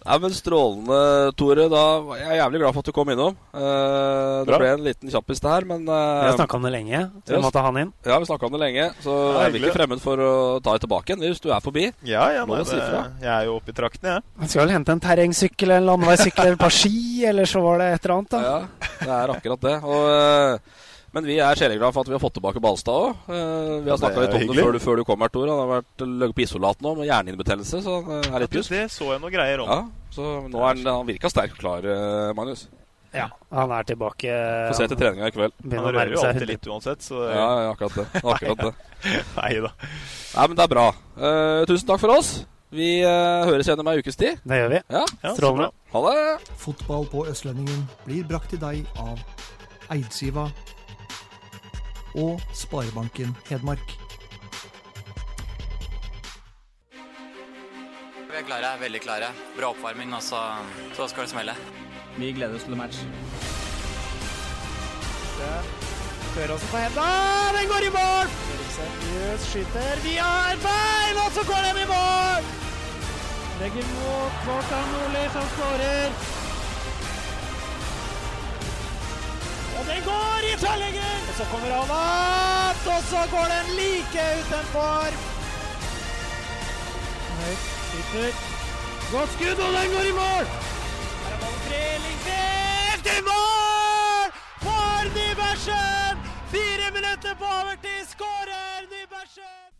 Nei, 0.05 0.17
men 0.23 0.33
Strålende, 0.35 0.99
Tore. 1.39 1.67
Da 1.71 1.83
jeg 2.19 2.27
er 2.29 2.39
jævlig 2.41 2.61
glad 2.61 2.75
for 2.75 2.83
at 2.83 2.89
du 2.89 2.95
kom 2.95 3.11
innom. 3.11 3.35
Uh, 3.51 4.45
det 4.45 4.51
Bra. 4.51 4.59
ble 4.61 4.69
en 4.75 4.85
liten 4.85 5.11
kjappis, 5.11 5.41
det 5.43 5.51
her, 5.51 5.67
men 5.67 5.83
Vi 5.87 5.91
uh, 5.91 6.27
har 6.27 6.37
snakka 6.37 6.59
om 6.59 6.67
det 6.67 6.73
lenge, 6.75 7.01
så 7.25 7.35
vi 7.35 7.41
måtte 7.43 7.63
ha 7.63 7.71
han 7.71 7.81
inn. 7.83 7.91
Ja, 8.07 8.19
vi 8.21 8.29
snakka 8.29 8.49
om 8.49 8.55
det 8.55 8.61
lenge, 8.63 8.87
så 9.03 9.17
Ja, 9.17 9.33
jeg 9.33 9.49
er 9.49 9.55
vi 9.57 9.63
ikke 9.63 9.75
fremmed 9.79 10.03
for 10.03 10.23
å 10.23 10.31
ta 10.63 10.77
det 10.77 10.85
tilbake 10.85 11.13
igjen 11.13 11.25
hvis 11.27 11.43
du 11.43 11.49
er 11.51 11.63
forbi. 11.65 11.87
Ja, 12.07 12.29
ja, 12.35 12.45
nei, 12.47 12.63
det, 12.63 12.81
jeg 13.23 13.33
er 13.33 13.47
jo 13.49 13.57
oppe 13.59 13.73
i 13.73 13.77
traktene, 13.77 14.17
jeg. 14.17 14.27
Han 14.41 14.53
skal 14.53 14.63
vel 14.63 14.75
hente 14.77 14.95
en 14.95 15.03
terrengsykkel 15.03 15.71
eller 15.71 15.83
en 15.83 15.91
landeveissykkel 15.91 16.53
et 16.53 16.61
par 16.61 16.73
ski, 16.73 16.97
eller 17.27 17.49
så 17.49 17.63
var 17.65 17.81
det 17.83 17.93
et 17.95 18.05
eller 18.05 18.17
annet, 18.17 18.35
da. 18.35 18.43
Ja, 18.47 18.91
det 19.01 19.15
er 19.17 19.33
akkurat 19.37 19.65
det. 19.67 19.77
Og, 19.83 20.11
eh, 20.13 20.85
men 21.17 21.27
vi 21.27 21.39
er 21.41 21.59
sjeleglade 21.59 21.95
for 21.95 22.05
at 22.05 22.11
vi 22.11 22.15
har 22.15 22.21
fått 22.21 22.37
tilbake 22.37 22.61
Balstad 22.63 22.93
òg. 23.09 23.27
vi 23.27 23.89
har 23.89 23.99
snakka 23.99 24.23
litt 24.23 24.35
om 24.37 24.47
det 24.47 24.61
før 24.61 24.73
du, 24.77 24.79
før 24.83 25.01
du 25.01 25.05
kom 25.09 25.25
her, 25.25 25.33
Tor. 25.33 25.49
Han 25.49 25.63
har 25.63 25.71
vært 25.79 26.07
ligget 26.07 26.37
på 26.37 26.45
isolat 26.45 26.83
nå 26.85 26.93
med 26.99 27.09
hjernehinnebetennelse, 27.09 27.83
så 27.85 27.99
det 28.05 28.23
er 28.29 28.43
litt 28.45 28.53
pjusk. 28.53 28.75
Det 28.77 28.87
så 28.93 29.11
jeg 29.15 29.23
noen 29.23 29.33
greier 29.33 29.63
om. 29.65 29.71
Ja, 29.71 30.11
så 30.13 30.33
nå 30.45 30.61
er 30.61 30.69
han, 30.75 30.83
han 30.85 31.09
virka 31.09 31.33
sterk 31.33 31.57
og 31.57 31.63
klar, 31.65 31.89
eh, 31.89 32.35
Magnus. 32.37 32.67
Ja, 33.15 33.29
han 33.49 33.71
er 33.71 33.87
tilbake. 33.87 34.33
Få 34.67 34.75
se 34.77 34.87
til 34.91 34.99
treninga 34.99 35.29
i 35.29 35.33
kveld. 35.33 35.55
Han 35.71 35.87
rører 35.87 36.11
jo 36.13 36.21
alltid 36.21 36.51
litt 36.51 36.67
uansett, 36.69 37.01
så 37.05 37.23
Ja, 37.31 37.47
ja, 37.63 37.71
akkurat 37.71 37.95
det. 38.01 38.21
Akkurat 38.21 38.63
det. 38.67 38.73
Nei 39.39 39.51
da. 39.63 39.71
Nei, 40.35 40.45
men 40.45 40.59
det 40.59 40.65
er 40.65 40.71
bra. 40.75 40.85
Uh, 41.15 41.63
tusen 41.69 41.87
takk 41.89 42.03
for 42.03 42.13
oss. 42.17 42.31
Vi 42.73 42.97
uh, 43.07 43.47
høres 43.47 43.69
igjen 43.69 43.79
om 43.79 43.89
ei 43.93 44.01
ukes 44.01 44.19
tid. 44.19 44.41
Det 44.43 44.59
gjør 44.59 44.73
vi. 44.75 44.81
Ja, 44.91 45.03
Ja, 45.23 45.33
Strålende. 45.37 45.69
Ha 45.93 46.01
det. 46.03 46.53
Fotball 46.59 47.07
på 47.11 47.23
Østlendingen 47.31 47.85
blir 48.05 48.25
brakt 48.27 48.51
til 48.51 48.61
deg 48.61 48.83
av 48.99 49.21
Eidsiva 49.95 50.49
og 52.17 52.41
Sparebanken 52.53 53.35
Hedmark. 53.49 53.95
Vi 58.27 58.41
er 58.41 58.45
klare, 58.45 58.73
veldig 58.81 59.01
klare. 59.01 59.31
Bra 59.57 59.71
oppvarming, 59.73 60.13
og 60.13 60.21
så, 60.21 60.41
så 60.97 61.07
skal 61.07 61.25
det 61.25 61.33
smelle. 61.33 61.57
Vi 62.17 62.33
gleder 62.33 62.57
oss 62.57 62.65
til 62.67 62.77
match. 62.77 63.01
Også 66.37 66.67
på 66.71 66.77
henda. 66.77 67.05
Den 67.57 67.67
går 67.71 67.83
i 67.87 67.91
mål! 67.99 68.27
Eriksen 68.53 68.91
Jøs 69.13 69.45
skyter 69.49 70.01
vi 70.05 70.13
en 70.21 70.59
bein, 70.65 71.17
og 71.25 71.31
så 71.33 71.45
går 71.49 71.61
den 71.67 71.79
i 71.81 71.87
mål! 71.89 72.41
Legger 73.61 73.87
mot 73.95 74.41
Kvartan 74.43 74.91
Nordli, 74.93 75.23
som 75.33 75.47
skårer. 75.55 76.46
Og 79.77 79.85
den 79.85 80.03
går 80.03 80.39
i 80.49 80.53
tverrlegger! 80.61 81.17
Og 81.29 81.33
så 81.39 81.45
kommer 81.51 81.69
han 81.79 81.91
opp, 81.97 82.83
og 82.95 83.01
så 83.11 83.21
går 83.33 83.47
den 83.55 83.67
like 83.79 84.23
utenfor. 84.39 85.17
Høyt, 87.41 87.65
sitter. 87.91 88.31
Godt 89.11 89.31
skudd, 89.35 89.59
og 89.65 89.73
den 89.77 89.93
går 89.95 90.09
i 90.11 90.15
mål! 90.21 90.45
Her 91.23 91.33
er 91.35 91.39
ballen 91.43 91.61
tre, 91.67 91.83
Lindqvist 92.05 93.11
i 93.13 93.21
mål! 93.29 94.35
For 94.65 95.15
Nybergsen! 95.17 96.27
Fire 96.51 96.91
minutter 96.97 97.33
på 97.41 97.55
overtid 97.61 98.03
skårer 98.15 98.79
Nybergsen! 98.91 99.76